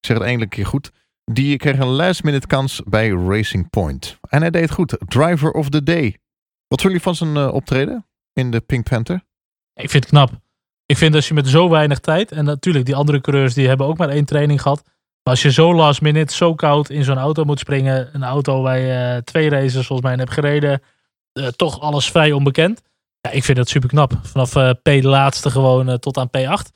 zeg 0.00 0.16
het 0.16 0.26
eindelijk 0.26 0.50
een 0.56 0.62
keer 0.62 0.66
goed, 0.70 0.90
die 1.24 1.56
kreeg 1.56 1.78
een 1.78 1.86
last 1.86 2.22
minute 2.22 2.46
kans 2.46 2.82
bij 2.84 3.08
Racing 3.10 3.70
Point. 3.70 4.18
En 4.28 4.40
hij 4.40 4.50
deed 4.50 4.62
het 4.62 4.70
goed. 4.70 4.96
Driver 5.06 5.50
of 5.50 5.68
the 5.68 5.82
day. 5.82 6.16
Wat 6.68 6.80
vinden 6.80 7.00
jullie 7.00 7.00
van 7.00 7.14
zijn 7.14 7.50
optreden 7.50 8.06
in 8.32 8.50
de 8.50 8.60
Pink 8.60 8.88
Panther? 8.88 9.22
Ik 9.74 9.90
vind 9.90 10.04
het 10.04 10.12
knap. 10.12 10.30
Ik 10.92 10.96
vind 10.96 11.14
als 11.14 11.28
je 11.28 11.34
met 11.34 11.48
zo 11.48 11.68
weinig 11.68 11.98
tijd, 11.98 12.32
en 12.32 12.44
natuurlijk 12.44 12.86
die 12.86 12.94
andere 12.94 13.20
coureurs 13.20 13.54
die 13.54 13.68
hebben 13.68 13.86
ook 13.86 13.96
maar 13.98 14.08
één 14.08 14.24
training 14.24 14.62
gehad. 14.62 14.82
Maar 15.22 15.34
als 15.34 15.42
je 15.42 15.52
zo 15.52 15.74
last 15.74 16.00
minute, 16.00 16.34
zo 16.34 16.54
koud 16.54 16.90
in 16.90 17.04
zo'n 17.04 17.18
auto 17.18 17.44
moet 17.44 17.58
springen. 17.58 18.08
Een 18.12 18.24
auto 18.24 18.62
waar 18.62 18.78
je 18.78 18.92
eh, 18.92 19.22
twee 19.22 19.48
races 19.50 19.72
volgens 19.72 20.00
mij 20.00 20.12
in 20.12 20.18
hebt 20.18 20.32
gereden. 20.32 20.82
eh, 21.32 21.46
toch 21.46 21.80
alles 21.80 22.10
vrij 22.10 22.32
onbekend. 22.32 22.82
Ja, 23.20 23.30
ik 23.30 23.44
vind 23.44 23.56
dat 23.56 23.68
super 23.68 23.88
knap. 23.88 24.12
Vanaf 24.22 24.56
eh, 24.56 24.70
P 24.70 24.84
de 24.84 25.08
laatste 25.08 25.50
gewoon 25.50 25.98
tot 25.98 26.16
aan 26.16 26.28
P8. 26.38 26.70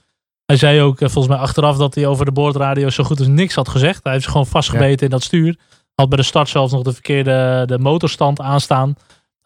Hij 0.46 0.56
zei 0.56 0.80
ook 0.80 0.98
volgens 0.98 1.28
mij 1.28 1.36
achteraf 1.36 1.76
dat 1.76 1.94
hij 1.94 2.06
over 2.06 2.24
de 2.24 2.32
boordradio 2.32 2.90
zo 2.90 3.04
goed 3.04 3.18
als 3.18 3.28
niks 3.28 3.54
had 3.54 3.68
gezegd. 3.68 4.02
Hij 4.02 4.12
heeft 4.12 4.24
zich 4.24 4.32
gewoon 4.32 4.46
vastgebeten 4.46 5.04
in 5.04 5.10
dat 5.10 5.22
stuur. 5.22 5.58
Had 5.94 6.08
bij 6.08 6.18
de 6.18 6.24
start 6.24 6.48
zelfs 6.48 6.72
nog 6.72 6.82
de 6.82 6.92
verkeerde 6.92 7.62
de 7.66 7.78
motorstand 7.78 8.40
aanstaan. 8.40 8.94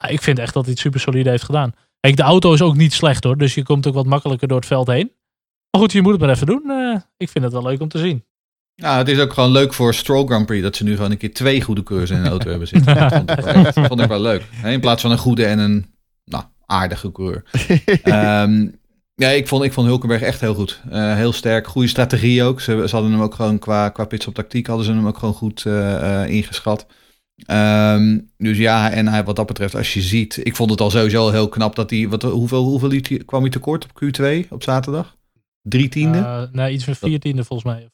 Ik 0.09 0.23
vind 0.23 0.39
echt 0.39 0.55
dat 0.55 0.63
hij 0.63 0.73
het 0.73 0.81
super 0.81 1.01
solide 1.01 1.31
heeft 1.31 1.45
gedaan. 1.45 1.73
Kijk, 2.07 2.19
de 2.19 2.25
auto 2.25 2.53
is 2.53 2.63
ook 2.63 2.77
niet 2.77 2.93
slecht 2.93 3.25
hoor. 3.25 3.37
Dus 3.37 3.55
je 3.55 3.63
komt 3.63 3.87
ook 3.87 3.95
wat 3.95 4.07
makkelijker 4.07 4.49
door 4.49 4.57
het 4.57 4.67
veld 4.67 4.87
heen. 4.87 5.11
Maar 5.71 5.81
goed, 5.81 5.93
je 5.93 6.03
moet 6.03 6.13
het 6.13 6.21
maar 6.21 6.31
even 6.31 6.47
doen. 6.47 6.71
Eh, 6.71 7.01
ik 7.17 7.29
vind 7.29 7.45
het 7.45 7.53
wel 7.53 7.63
leuk 7.63 7.81
om 7.81 7.89
te 7.89 7.99
zien. 7.99 8.25
Ja, 8.75 8.97
het 8.99 9.09
is 9.09 9.19
ook 9.19 9.33
gewoon 9.33 9.51
leuk 9.51 9.75
voor 9.75 9.95
Stroll 9.95 10.27
Grand 10.27 10.47
Prix 10.47 10.63
dat 10.63 10.77
ze 10.77 10.85
nu 10.85 10.97
gewoon 10.97 11.11
een 11.11 11.17
keer 11.17 11.35
twee 11.35 11.63
goede 11.63 11.83
coureurs 11.83 12.11
in 12.11 12.17
een 12.17 12.27
auto 12.29 12.51
hebben 12.51 12.69
zitten. 12.69 12.95
Dat 12.95 13.13
vond 13.13 13.31
ik 13.31 13.37
wel, 13.45 13.55
echt- 13.55 13.81
vond 13.89 14.01
ik 14.01 14.09
wel 14.09 14.21
leuk. 14.21 14.43
Hè, 14.51 14.71
In 14.71 14.81
plaats 14.81 15.03
van 15.03 15.11
een 15.11 15.19
goede 15.19 15.47
en 15.47 15.59
een 15.59 15.87
nou, 16.25 16.45
aardige 16.67 17.13
coureur. 17.13 17.43
Ehm, 18.03 18.69
ja, 19.15 19.29
ik 19.29 19.49
vond, 19.49 19.65
ik 19.65 19.73
vond 19.73 19.87
Hulkenberg 19.87 20.23
echt 20.23 20.41
heel 20.41 20.55
goed. 20.55 20.81
Eh, 20.91 21.15
heel 21.15 21.33
sterk. 21.33 21.67
Goede 21.67 21.89
strategie 21.89 22.43
ook. 22.43 22.61
Ze, 22.61 22.83
ze 22.89 22.95
hadden 22.95 23.13
hem 23.13 23.23
ook 23.23 23.35
gewoon 23.35 23.59
qua, 23.59 23.89
qua 23.89 24.05
pits 24.05 24.27
op 24.27 24.35
tactiek 24.35 24.67
hadden 24.67 24.87
ze 24.87 24.93
hem 24.93 25.07
ook 25.07 25.19
gewoon 25.19 25.35
goed 25.35 25.65
eh, 25.67 26.23
eh, 26.23 26.31
ingeschat. 26.31 26.87
Ehm, 27.47 28.19
dus 28.39 28.59
ja, 28.59 28.91
en 28.91 29.09
hij, 29.09 29.25
wat 29.25 29.37
dat 29.37 29.47
betreft, 29.47 29.75
als 29.75 29.95
je 29.95 30.01
ziet, 30.01 30.41
ik 30.43 30.57
vond 30.57 30.71
het 30.71 30.81
al 30.81 30.91
sowieso 30.91 31.31
heel 31.31 31.49
knap 31.49 31.77
dat 31.77 31.91
hij, 31.91 32.09
wat, 32.09 32.23
hoeveel, 32.23 32.65
hoeveel 32.65 32.89
liet 32.89 33.09
hij, 33.09 33.19
kwam 33.19 33.41
hij 33.41 33.51
tekort 33.51 33.85
op 33.85 34.03
Q2 34.05 34.49
op 34.51 34.63
zaterdag? 34.63 35.17
Drie 35.63 35.89
tiende? 35.89 36.19
Eh, 36.19 36.43
nee, 36.53 36.73
iets 36.73 36.85
van 36.85 36.95
viertiende 36.95 37.45
volgens 37.45 37.73
mij. 37.73 37.89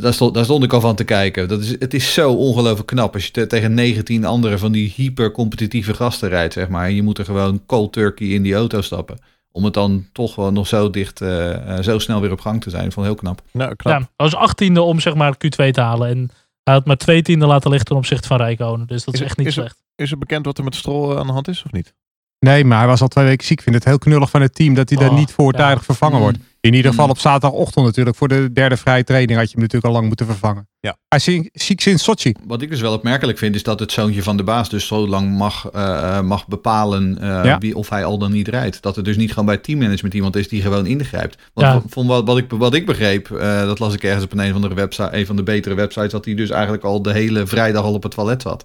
Daar 0.00 0.12
stond, 0.12 0.34
daar 0.34 0.44
stond 0.44 0.64
ik 0.64 0.72
al 0.72 0.80
van 0.80 0.94
te 0.96 1.04
kijken. 1.04 1.48
Dat 1.48 1.60
is, 1.60 1.70
het 1.70 1.94
is 1.94 2.12
zo 2.12 2.32
ongelooflijk 2.32 2.86
knap 2.86 3.14
als 3.14 3.24
je 3.26 3.30
te- 3.30 3.46
tegen 3.46 3.74
19 3.74 4.24
andere 4.24 4.58
van 4.58 4.72
die 4.72 4.92
hyper-competitieve 4.96 5.94
gasten 5.94 6.28
rijdt, 6.28 6.52
zeg 6.52 6.68
maar. 6.68 6.86
En 6.86 6.94
je 6.94 7.02
moet 7.02 7.18
er 7.18 7.24
gewoon 7.24 7.62
cold 7.66 7.92
turkey 7.92 8.26
in 8.26 8.42
die 8.42 8.54
auto 8.54 8.80
stappen. 8.80 9.18
Om 9.52 9.64
het 9.64 9.74
dan 9.74 10.06
toch 10.12 10.34
wel 10.34 10.52
nog 10.52 10.66
zo 10.66 10.90
dicht, 10.90 11.20
eh, 11.20 11.76
eh, 11.78 11.82
zo 11.84 11.98
snel 11.98 12.20
weer 12.20 12.32
op 12.32 12.40
gang 12.40 12.62
te 12.62 12.70
zijn. 12.70 12.84
Ik 12.86 12.92
vond 12.92 13.06
het 13.06 13.14
heel 13.14 13.24
knap. 13.24 13.42
Nou, 13.52 13.74
knap. 13.76 13.92
Ja, 13.92 13.98
hij 13.98 14.08
was 14.16 14.34
achttiende 14.34 14.82
om 14.82 15.00
zeg 15.00 15.14
maar 15.14 15.34
Q2 15.34 15.70
te 15.70 15.80
halen. 15.80 16.08
En 16.08 16.30
hij 16.70 16.78
had 16.78 16.88
maar 16.88 16.96
twee 16.96 17.22
tiende 17.22 17.46
laten 17.46 17.70
liggen 17.70 17.88
ten 17.88 17.96
opzichte 17.96 18.28
van 18.28 18.36
Rijkonen. 18.36 18.86
Dus 18.86 19.04
dat 19.04 19.14
is, 19.14 19.20
echt 19.20 19.36
niet 19.36 19.46
is 19.46 19.54
slecht. 19.54 19.82
Is 19.96 20.10
het 20.10 20.18
bekend 20.18 20.44
wat 20.46 20.58
er 20.58 20.64
met 20.64 20.74
Stroll 20.74 21.16
aan 21.16 21.26
de 21.26 21.32
hand 21.32 21.48
is 21.48 21.62
of 21.62 21.72
niet? 21.72 21.94
Nee, 22.40 22.64
maar 22.64 22.78
hij 22.78 22.86
was 22.86 23.00
al 23.00 23.08
twee 23.08 23.24
weken 23.24 23.46
ziek. 23.46 23.56
Ik 23.58 23.62
vind 23.64 23.74
het 23.76 23.84
heel 23.84 23.98
knullig 23.98 24.30
van 24.30 24.40
het 24.42 24.54
team 24.54 24.74
dat 24.74 24.88
hij 24.88 24.98
daar 24.98 25.10
Oh, 25.10 25.16
niet 25.16 25.32
voortijdig 25.32 25.84
vervangen 25.84 26.16
Mm. 26.16 26.22
wordt. 26.22 26.38
In 26.60 26.74
ieder 26.74 26.90
geval 26.90 27.04
Mm. 27.04 27.10
op 27.10 27.18
zaterdagochtend 27.18 27.84
natuurlijk. 27.84 28.16
Voor 28.16 28.28
de 28.28 28.52
derde 28.52 28.76
vrije 28.76 29.04
training 29.04 29.38
had 29.38 29.46
je 29.48 29.52
hem 29.54 29.60
natuurlijk 29.60 29.86
al 29.86 29.92
lang 29.92 30.06
moeten 30.06 30.26
vervangen. 30.26 30.68
Ja. 30.80 30.96
Hij 31.08 31.18
is 31.18 31.24
ziek- 31.24 31.48
ziek 31.52 31.80
sinds 31.80 32.02
Sochi. 32.02 32.32
Wat 32.46 32.62
ik 32.62 32.70
dus 32.70 32.80
wel 32.80 32.92
opmerkelijk 32.92 33.38
vind, 33.38 33.54
is 33.54 33.62
dat 33.62 33.80
het 33.80 33.92
zoontje 33.92 34.22
van 34.22 34.36
de 34.36 34.42
baas 34.44 34.68
dus 34.68 34.86
zo 34.86 35.06
lang 35.08 35.36
mag, 35.36 35.70
eh, 35.72 36.16
eh, 36.18 36.24
mag 36.24 36.46
bepalen 36.48 37.18
eh, 37.20 37.44
Ja. 37.44 37.58
wie, 37.58 37.76
of 37.76 37.88
hij 37.88 38.04
al 38.04 38.18
dan 38.18 38.32
niet 38.32 38.48
rijdt. 38.48 38.82
Dat 38.82 38.96
er 38.96 39.02
dus 39.04 39.16
niet 39.16 39.28
gewoon 39.30 39.44
bij 39.46 39.56
teammanagement 39.56 40.14
iemand 40.14 40.36
is 40.36 40.48
die 40.48 40.62
gewoon 40.62 40.86
ingrijpt. 40.86 41.42
Want 41.54 41.66
Ja. 41.66 41.82
van 41.88 42.06
wat, 42.06 42.26
wat, 42.26 42.38
ik, 42.38 42.44
wat 42.50 42.74
ik 42.74 42.86
begreep, 42.86 43.30
eh, 43.30 43.60
dat 43.64 43.78
las 43.78 43.94
ik 43.94 44.02
ergens 44.02 44.24
op 44.24 44.32
een, 44.32 44.38
een, 44.38 44.52
van 44.52 44.60
de 44.60 44.74
website, 44.74 45.08
een 45.16 45.26
van 45.26 45.36
de 45.36 45.42
betere 45.42 45.74
websites, 45.74 46.10
dat 46.12 46.24
hij 46.24 46.34
dus 46.34 46.50
eigenlijk 46.50 46.84
al 46.84 47.02
de 47.02 47.12
hele 47.12 47.46
vrijdag 47.46 47.84
al 47.84 47.94
op 47.94 48.02
het 48.02 48.12
toilet 48.14 48.42
zat. 48.42 48.64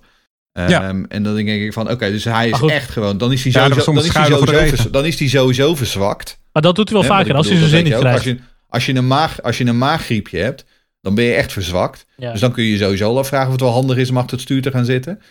Ehm, 0.55 0.69
Ja. 0.69 0.93
En 1.07 1.23
dan 1.23 1.35
denk 1.35 1.47
ik 1.49 1.73
van, 1.73 1.89
oké, 1.91 2.11
dus 2.11 2.23
hij 2.23 2.49
is 2.49 2.61
echt 2.61 2.89
gewoon, 2.89 3.17
dan 3.17 3.31
is 3.31 3.43
hij 3.43 3.51
sowieso, 3.51 3.85
dan 3.93 4.03
is 4.05 4.13
hij 4.13 4.25
sowieso, 4.25 4.51
regen. 4.51 4.77
vers- 4.77 4.91
dan 4.91 5.05
is 5.05 5.19
hij 5.19 5.27
sowieso 5.27 5.75
verzwakt. 5.75 6.37
Maar 6.51 6.61
dat 6.61 6.75
doet 6.75 6.89
hij 6.89 6.97
wel 6.99 7.07
vaker 7.07 7.35
als 7.35 7.47
hij 7.47 7.57
zijn 7.57 7.69
zin 7.69 7.83
niet 7.83 7.93
krijgt. 7.97 8.17
Als 8.17 8.23
je, 8.25 8.37
als, 8.69 8.85
je 8.85 8.95
een 8.95 9.07
maag, 9.07 9.41
als 9.41 9.57
je 9.57 9.65
een 9.65 9.77
maaggriepje 9.77 10.37
hebt, 10.39 10.65
dan 11.01 11.15
ben 11.15 11.23
je 11.25 11.33
echt 11.33 11.51
verzwakt. 11.51 12.05
Ja. 12.17 12.31
Dus 12.31 12.39
dan 12.39 12.51
kun 12.51 12.63
je 12.63 12.69
je 12.71 12.77
sowieso 12.77 13.09
al 13.09 13.17
afvragen 13.17 13.45
of 13.47 13.51
het 13.51 13.61
wel 13.61 13.71
handig 13.71 13.97
is 13.97 14.09
om 14.09 14.17
achter 14.17 14.31
het 14.31 14.41
stuur 14.41 14.61
te 14.61 14.71
gaan 14.71 14.85
zitten. 14.85 15.21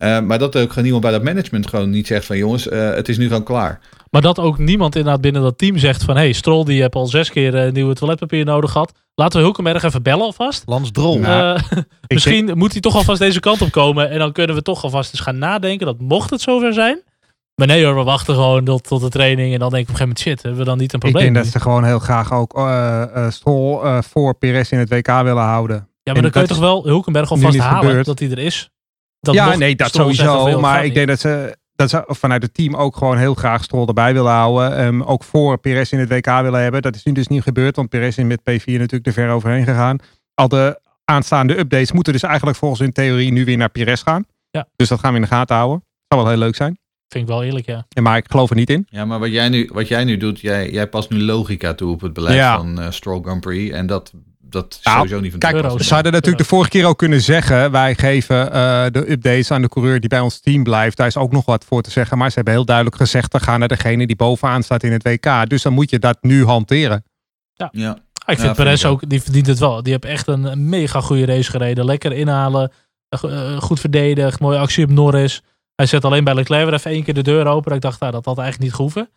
Eh, 0.00 0.20
maar 0.20 0.38
dat 0.38 0.56
ook 0.56 0.68
gewoon 0.68 0.82
niemand 0.82 1.02
bij 1.02 1.12
dat 1.12 1.22
management 1.22 1.68
gewoon 1.68 1.90
niet 1.90 2.06
zegt 2.06 2.26
van 2.26 2.36
jongens, 2.36 2.68
eh, 2.68 2.94
het 2.94 3.08
is 3.08 3.18
nu 3.18 3.26
gewoon 3.26 3.42
klaar. 3.42 3.80
Maar 4.10 4.22
dat 4.22 4.38
ook 4.38 4.58
niemand 4.58 4.96
inderdaad 4.96 5.20
binnen 5.20 5.42
dat 5.42 5.58
team 5.58 5.78
zegt 5.78 6.02
van... 6.02 6.16
hey, 6.16 6.32
Stroll 6.32 6.64
die 6.64 6.80
heeft 6.80 6.94
al 6.94 7.06
zes 7.06 7.30
keer 7.30 7.54
eh, 7.56 7.72
nieuwe 7.72 7.94
toiletpapier 7.94 8.44
nodig 8.44 8.70
gehad. 8.70 8.92
Laten 9.14 9.38
we 9.38 9.44
Hulkenberg 9.44 9.82
even 9.82 10.02
bellen 10.02 10.24
alvast. 10.24 10.62
Lans 10.66 10.90
Drol. 10.90 11.18
Nou, 11.18 11.58
Eh, 11.70 11.78
misschien 12.06 12.58
moet 12.58 12.72
hij 12.72 12.80
toch 12.80 12.94
alvast 12.94 13.18
deze 13.20 13.40
kant 13.40 13.62
op 13.62 13.70
komen. 13.70 14.10
En 14.10 14.18
dan 14.18 14.32
kunnen 14.32 14.56
we 14.56 14.62
toch 14.62 14.82
alvast 14.84 15.12
eens 15.12 15.20
gaan 15.22 15.38
nadenken. 15.38 15.86
Dat 15.86 16.00
mocht 16.00 16.30
het 16.30 16.40
zover 16.40 16.72
zijn. 16.72 17.02
Maar 17.54 17.66
nee 17.66 17.84
hoor, 17.84 17.96
we 17.96 18.02
wachten 18.02 18.34
gewoon 18.34 18.64
tot, 18.64 18.84
tot 18.84 19.00
de 19.00 19.08
training. 19.08 19.52
En 19.52 19.58
dan 19.58 19.70
denk 19.70 19.82
ik 19.82 19.88
op 19.88 20.00
een 20.00 20.00
gegeven 20.00 20.08
moment, 20.08 20.20
shit, 20.20 20.42
hebben 20.42 20.60
we 20.60 20.66
dan 20.66 20.78
niet 20.78 20.92
een 20.92 20.98
Ik 20.98 21.04
probleem? 21.04 21.32
denk 21.32 21.44
dat 21.44 21.52
ze 21.52 21.60
gewoon 21.60 21.84
heel 21.84 21.98
graag 21.98 22.32
ook 22.32 22.56
eh 22.56 23.02
eh, 23.02 23.26
eh, 23.26 24.02
voor 24.02 24.34
Perez 24.34 24.70
in 24.70 24.78
het 24.78 24.88
WK 24.88 25.06
willen 25.06 25.42
houden. 25.42 25.76
ja, 25.76 25.84
maar 26.04 26.14
en 26.16 26.22
dan 26.22 26.30
kun 26.30 26.40
je 26.40 26.46
toch 26.46 26.58
wel 26.58 26.84
Hulkenberg 26.84 27.30
alvast 27.30 27.58
halen 27.58 27.88
gebeurd. 27.88 28.06
dat 28.06 28.18
hij 28.18 28.30
er 28.30 28.38
is? 28.38 28.70
Dat 29.20 29.34
ja, 29.34 29.56
nee, 29.56 29.76
dat 29.76 29.88
Stroll 29.88 30.14
sowieso. 30.14 30.60
Maar 30.60 30.84
ik 30.84 30.94
denk 30.94 31.06
dat 31.08 31.20
ze, 31.20 31.56
dat 31.74 31.90
ze 31.90 32.04
vanuit 32.06 32.42
het 32.42 32.54
team 32.54 32.74
ook 32.74 32.96
gewoon 32.96 33.18
heel 33.18 33.34
graag 33.34 33.62
Stroll 33.64 33.86
erbij 33.86 34.12
willen 34.12 34.32
houden. 34.32 34.76
Ehm, 34.76 35.02
ook 35.02 35.24
voor 35.24 35.58
Perez 35.58 35.92
in 35.92 35.98
het 35.98 36.08
WK 36.08 36.26
willen 36.26 36.62
hebben. 36.62 36.82
Dat 36.82 36.94
is 36.94 37.02
nu 37.04 37.12
dus 37.12 37.26
niet 37.28 37.42
gebeurd, 37.42 37.76
want 37.76 37.88
Perez 37.88 38.18
is 38.18 38.24
met 38.24 38.40
P4 38.40 38.64
natuurlijk 38.64 39.06
er 39.06 39.12
ver 39.12 39.30
overheen 39.30 39.64
gegaan. 39.64 39.98
Al 40.34 40.48
de 40.48 40.80
aanstaande 41.04 41.58
updates 41.58 41.92
moeten 41.92 42.12
dus 42.12 42.22
eigenlijk 42.22 42.56
volgens 42.58 42.80
hun 42.80 42.92
theorie 42.92 43.32
nu 43.32 43.44
weer 43.44 43.56
naar 43.56 43.68
Perez 43.70 44.02
gaan. 44.02 44.24
Ja. 44.50 44.66
Dus 44.76 44.88
dat 44.88 45.00
gaan 45.00 45.10
we 45.10 45.16
in 45.16 45.22
de 45.22 45.28
gaten 45.28 45.56
houden. 45.56 45.84
Zou 46.08 46.22
wel 46.22 46.30
heel 46.30 46.40
leuk 46.40 46.56
zijn. 46.56 46.78
Vind 47.08 47.24
ik 47.24 47.30
wel 47.30 47.42
eerlijk, 47.42 47.66
ja. 47.66 47.86
Ja, 47.88 48.02
Maar 48.02 48.16
ik 48.16 48.24
geloof 48.30 48.50
er 48.50 48.56
niet 48.56 48.70
in. 48.70 48.86
Ja, 48.90 49.04
maar 49.04 49.18
wat 49.18 49.30
jij 49.30 49.48
nu, 49.48 49.70
wat 49.72 49.88
jij 49.88 50.04
nu 50.04 50.16
doet, 50.16 50.40
jij, 50.40 50.70
jij 50.70 50.86
past 50.88 51.10
nu 51.10 51.22
logica 51.22 51.74
toe 51.74 51.92
op 51.92 52.00
het 52.00 52.12
beleid 52.12 52.36
Ja. 52.36 52.56
van 52.56 52.80
eh 52.80 52.90
Stroll 52.90 53.22
Grand 53.22 53.40
Prix. 53.40 53.74
En 53.74 53.86
dat, 53.86 54.12
dat 54.52 54.76
is 54.78 54.82
Nou, 54.82 54.96
sowieso 54.96 55.20
niet 55.20 55.30
van 55.30 55.40
Kijk, 55.40 55.54
Euro's. 55.54 55.86
ze 55.86 55.94
hadden 55.94 56.12
natuurlijk 56.12 56.42
de 56.42 56.48
vorige 56.48 56.70
keer 56.70 56.86
ook 56.86 56.98
kunnen 56.98 57.20
zeggen. 57.20 57.70
Wij 57.70 57.94
geven 57.94 58.52
eh, 58.52 58.86
de 58.90 59.10
updates 59.10 59.50
aan 59.50 59.62
de 59.62 59.68
coureur 59.68 60.00
die 60.00 60.08
bij 60.08 60.20
ons 60.20 60.40
team 60.40 60.62
blijft. 60.62 60.96
Daar 60.96 61.06
is 61.06 61.16
ook 61.16 61.32
nog 61.32 61.44
wat 61.44 61.64
voor 61.64 61.82
te 61.82 61.90
zeggen. 61.90 62.18
Maar 62.18 62.28
ze 62.28 62.34
hebben 62.34 62.54
heel 62.54 62.64
duidelijk 62.64 62.96
gezegd. 62.96 63.32
We 63.32 63.40
gaan 63.40 63.58
naar 63.58 63.68
degene 63.68 64.06
die 64.06 64.16
bovenaan 64.16 64.62
staat 64.62 64.82
in 64.82 64.92
het 64.92 65.02
WK. 65.02 65.48
Dus 65.48 65.62
dan 65.62 65.72
moet 65.72 65.90
je 65.90 65.98
dat 65.98 66.18
nu 66.20 66.44
hanteren. 66.44 67.04
Ja. 67.54 67.68
Ah, 68.24 68.34
ik 68.34 68.40
vind 68.40 68.56
Ja, 68.56 68.64
Perez 68.64 68.84
ook, 68.84 69.08
die 69.08 69.22
verdient 69.22 69.46
het 69.46 69.58
wel. 69.58 69.82
Die 69.82 69.92
heeft 69.92 70.04
echt 70.04 70.26
een, 70.26 70.68
mega 70.68 71.00
goede 71.00 71.24
race 71.24 71.50
gereden. 71.50 71.84
Lekker 71.84 72.12
inhalen, 72.12 72.72
eh, 73.08 73.24
eh, 73.24 73.60
goed 73.60 73.80
verdedigd, 73.80 74.40
mooie 74.40 74.58
actie 74.58 74.84
op 74.84 74.90
Norris. 74.90 75.42
Hij 75.74 75.86
zet 75.86 76.04
alleen 76.04 76.24
bij 76.24 76.34
Leclerc 76.34 76.64
weer 76.64 76.74
even 76.74 76.90
één 76.90 77.02
keer 77.02 77.14
de 77.14 77.22
deur 77.22 77.46
open. 77.46 77.74
Ik 77.74 77.80
dacht, 77.80 78.00
nou, 78.00 78.12
dat 78.12 78.24
had 78.24 78.38
eigenlijk 78.38 78.66
niet 78.66 78.76
gehoeven. 78.76 79.10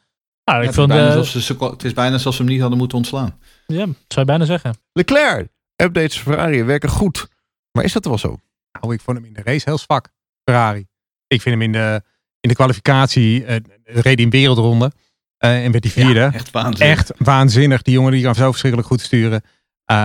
Nou, 0.45 0.57
Ja, 0.57 0.63
ik 0.63 0.69
het, 0.69 0.69
is 0.69 0.75
vond, 0.75 0.87
bijna 0.87 1.09
eh, 1.09 1.15
alsof 1.15 1.27
ze, 1.31 1.41
ze- 1.41 1.65
het 1.65 1.83
is 1.83 1.93
bijna 1.93 2.13
alsof 2.13 2.33
ze 2.35 2.41
hem 2.41 2.51
niet 2.51 2.59
hadden 2.61 2.77
moeten 2.77 2.97
ontslaan. 2.97 3.39
ja, 3.67 3.85
dat 3.85 3.95
zou 4.07 4.19
je 4.19 4.25
bijna 4.25 4.45
zeggen. 4.45 4.75
Leclerc. 4.93 5.47
Updates 5.75 6.17
Ferrari 6.17 6.63
werken 6.63 6.89
goed. 6.89 7.27
Maar 7.71 7.83
is 7.83 7.93
dat 7.93 8.05
wel 8.05 8.17
zo? 8.17 8.37
Nou, 8.81 8.93
ik 8.93 9.01
vond 9.01 9.17
hem 9.17 9.25
in 9.25 9.33
de 9.33 9.41
race 9.43 9.61
heel 9.65 9.77
zwak. 9.77 10.09
Ferrari. 10.43 10.85
Ik 11.27 11.41
vind 11.41 11.55
hem 11.55 11.61
in 11.63 11.71
de, 11.71 12.01
in 12.39 12.49
de 12.49 12.55
kwalificatie. 12.55 13.45
eh 13.45 13.55
reed 13.83 14.19
in 14.19 14.29
wereldronde. 14.29 14.91
eh, 15.37 15.65
en 15.65 15.71
werd 15.71 15.83
die 15.83 15.91
vierde. 15.91 16.19
Ja, 16.19 16.33
echt 16.33 16.51
waanzinnig. 16.51 16.97
Echt 16.97 17.11
waanzinnig. 17.17 17.81
Die 17.81 17.93
jongen 17.93 18.11
die 18.11 18.23
kan 18.23 18.35
zo 18.35 18.49
verschrikkelijk 18.49 18.89
goed 18.89 19.01
sturen. 19.01 19.41
Eh, 19.85 19.95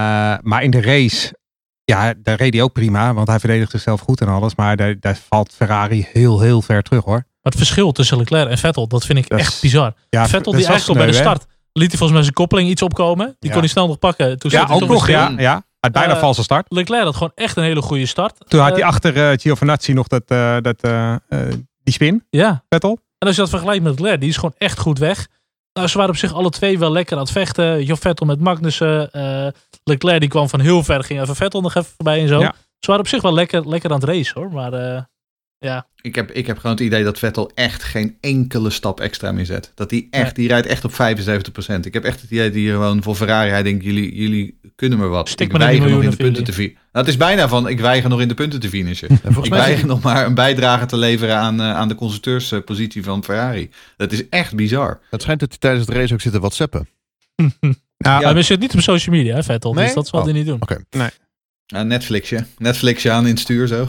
maar 0.43 0.63
in 0.63 0.71
de 0.71 0.81
race, 0.81 1.39
ja, 1.85 2.15
daar 2.23 2.37
reed 2.37 2.53
hij 2.55 2.63
ook 2.63 2.73
prima. 2.73 3.15
Want 3.15 3.29
hij 3.29 3.39
verdedigt 3.39 3.71
zichzelf 3.71 4.01
goed 4.01 4.21
en 4.21 4.29
alles. 4.29 4.55
Maar 4.55 4.77
daar, 4.77 5.01
daar 5.01 5.17
valt 5.17 5.53
Ferrari 5.53 6.07
heel, 6.13 6.41
heel 6.41 6.63
ver 6.63 6.83
terug 6.83 7.05
hoor. 7.05 7.25
Maar 7.49 7.57
het 7.59 7.67
verschil 7.69 7.93
tussen 7.93 8.17
Leclerc 8.17 8.49
en 8.49 8.59
Vettel, 8.59 8.87
dat 8.87 9.05
vind 9.05 9.19
ik 9.19 9.29
Dat 9.29 9.39
is- 9.39 9.47
echt 9.47 9.61
bizar. 9.61 9.93
Ja, 10.11 10.29
Vettel 10.29 10.53
die 10.53 10.67
eigenlijk 10.67 10.89
al 11.01 11.05
bij 11.07 11.07
de 11.15 11.19
start 11.19 11.47
liet 11.73 11.89
hij 11.89 11.97
volgens 11.99 12.13
mij 12.13 12.23
zijn 12.23 12.35
koppeling 12.35 12.69
iets 12.69 12.83
opkomen. 12.83 13.37
Die 13.39 13.51
kon 13.51 13.59
hij 13.61 13.69
snel 13.69 13.87
nog 13.87 13.99
pakken. 13.99 14.39
Toen 14.39 14.51
Ja, 14.51 14.67
ook 14.71 14.87
nog. 14.87 15.09
Ja, 15.09 15.33
ja. 15.37 15.63
Uit 15.81 15.93
bijna 15.93 16.15
Eh, 16.15 16.21
valse 16.21 16.43
start. 16.43 16.67
Leclerc 16.73 17.05
had 17.05 17.15
gewoon 17.17 17.33
echt 17.35 17.57
een 17.57 17.63
hele 17.63 17.83
goede 17.83 18.07
start. 18.07 18.35
Toen 18.49 18.61
had 18.61 18.69
Eh, 18.71 18.75
hij 18.75 18.85
achter 18.85 19.31
eh 19.31 19.39
Giovinazzi 19.39 19.93
nog 19.93 20.07
dat, 20.07 20.29
dat, 20.65 20.81
die 21.83 21.93
spin, 21.93 22.25
Ja, 22.31 22.65
Vettel. 22.69 22.99
En 23.19 23.27
als 23.27 23.37
je 23.37 23.41
dat 23.43 23.51
vergelijkt 23.51 23.83
met 23.85 23.93
Leclerc, 24.01 24.21
die 24.21 24.29
is 24.29 24.35
gewoon 24.35 24.55
echt 24.59 24.79
goed 24.79 24.99
weg. 24.99 25.27
Nou, 25.73 25.89
ze 25.89 25.97
waren 25.97 26.13
op 26.13 26.19
zich 26.19 26.33
alle 26.35 26.51
twee 26.51 26.79
wel 26.79 26.93
lekker 26.93 27.17
aan 27.17 27.23
het 27.23 27.33
vechten. 27.33 27.85
Jo 27.85 27.95
Vettel 27.95 28.27
met 28.27 28.41
Magnussen. 28.41 29.11
Leclerc 29.85 30.21
die 30.21 30.29
kwam 30.29 30.49
van 30.49 30.61
heel 30.61 30.83
ver, 30.85 31.05
ging 31.05 31.21
even 31.21 31.37
Vettel 31.37 31.61
nog 31.61 31.75
even 31.75 31.91
voorbij 31.97 32.21
en 32.21 32.29
zo. 32.29 32.41
Ja. 32.41 32.55
Ze 32.79 32.87
waren 32.87 33.01
op 33.03 33.09
zich 33.09 33.23
wel 33.23 33.33
lekker, 33.35 33.69
lekker 33.69 33.91
aan 33.91 34.01
het 34.01 34.09
racen 34.09 34.41
hoor. 34.41 34.53
Maar 34.53 34.73
ja, 35.61 35.87
Ik 36.01 36.15
heb, 36.15 36.31
ik 36.31 36.47
heb 36.47 36.57
gewoon 36.59 36.77
het 36.77 36.85
idee 36.85 37.05
dat 37.05 37.19
Vettel 37.19 37.51
echt 37.55 37.83
geen 37.83 38.17
enkele 38.21 38.71
stap 38.71 39.01
extra 39.01 39.33
meer 39.33 39.47
zet. 39.47 39.73
Dat 39.75 39.91
hij 39.91 40.07
echt, 40.11 40.35
die 40.35 40.49
rijdt 40.49 40.67
echt 40.67 40.85
op 40.85 40.93
75%. 40.93 40.97
Ik 41.81 41.95
heb 41.95 42.05
echt 42.05 42.21
het 42.21 42.31
idee 42.31 42.45
dat 42.45 42.55
hij 42.61 42.71
gewoon 42.71 43.03
voor 43.03 43.15
Ferrari, 43.15 43.51
hij 43.51 43.63
denkt, 43.63 43.85
jullie, 43.85 44.15
jullie 44.15 44.61
kunnen 44.77 44.99
me 44.99 45.07
wat. 45.07 45.29
Stik 45.29 45.47
ik 45.47 45.53
die 45.53 45.59
weiger 45.63 45.91
nog 45.91 46.03
in 46.03 46.11
de 46.11 46.17
punten 46.17 46.45
te 46.45 46.53
finishen. 46.53 46.79
Nou, 46.93 47.07
het 47.07 47.09
is 47.09 47.17
bijna 47.17 47.49
van, 47.49 47.69
ik 47.69 47.81
weiger 47.81 48.11
nog 48.11 48.21
in 48.21 48.29
de 48.29 48.35
punten 48.35 48.61
te 48.61 48.69
finishen. 48.69 49.09
Volgens 49.23 49.45
ik 49.47 49.51
mij 49.53 49.59
weiger 49.61 49.87
nog 49.87 50.03
maar 50.03 50.27
een 50.27 50.35
bijdrage 50.35 50.87
te 50.87 50.97
leveren 50.97 51.37
aan, 51.37 51.61
eh, 51.61 51.75
aan 51.75 51.89
de 51.89 51.95
constructeurspositie 51.95 53.03
van 53.03 53.25
Ferrari. 53.25 53.71
Dat 53.97 54.13
is 54.13 54.29
echt 54.29 54.55
bizar. 54.57 55.01
het 55.11 55.23
schijnt 55.23 55.41
dat 55.41 55.49
hij 55.49 55.59
tijdens 55.59 55.87
het 55.87 55.97
race 55.97 56.13
ook 56.15 56.21
zit 56.21 56.33
te 56.33 56.39
whatsappen. 56.41 56.89
Ja, 58.01 58.21
maar 58.21 58.33
hij 58.33 58.43
zit 58.43 58.61
niet 58.61 58.75
op 58.75 58.81
social 58.81 59.17
media, 59.17 59.35
hè, 59.35 59.43
Vettel. 59.43 59.75
Nee? 59.75 59.85
Dus 59.85 59.95
dat 59.95 60.07
zal 60.09 60.19
Oh. 60.19 60.25
hij 60.25 60.35
niet 60.35 60.47
doen. 60.47 60.61
Uh, 61.75 61.81
Netflixje. 61.81 62.47
Netflixje 62.59 63.11
aan 63.11 63.25
in 63.25 63.31
het 63.31 63.41
stuur 63.41 63.67
zo. 63.67 63.87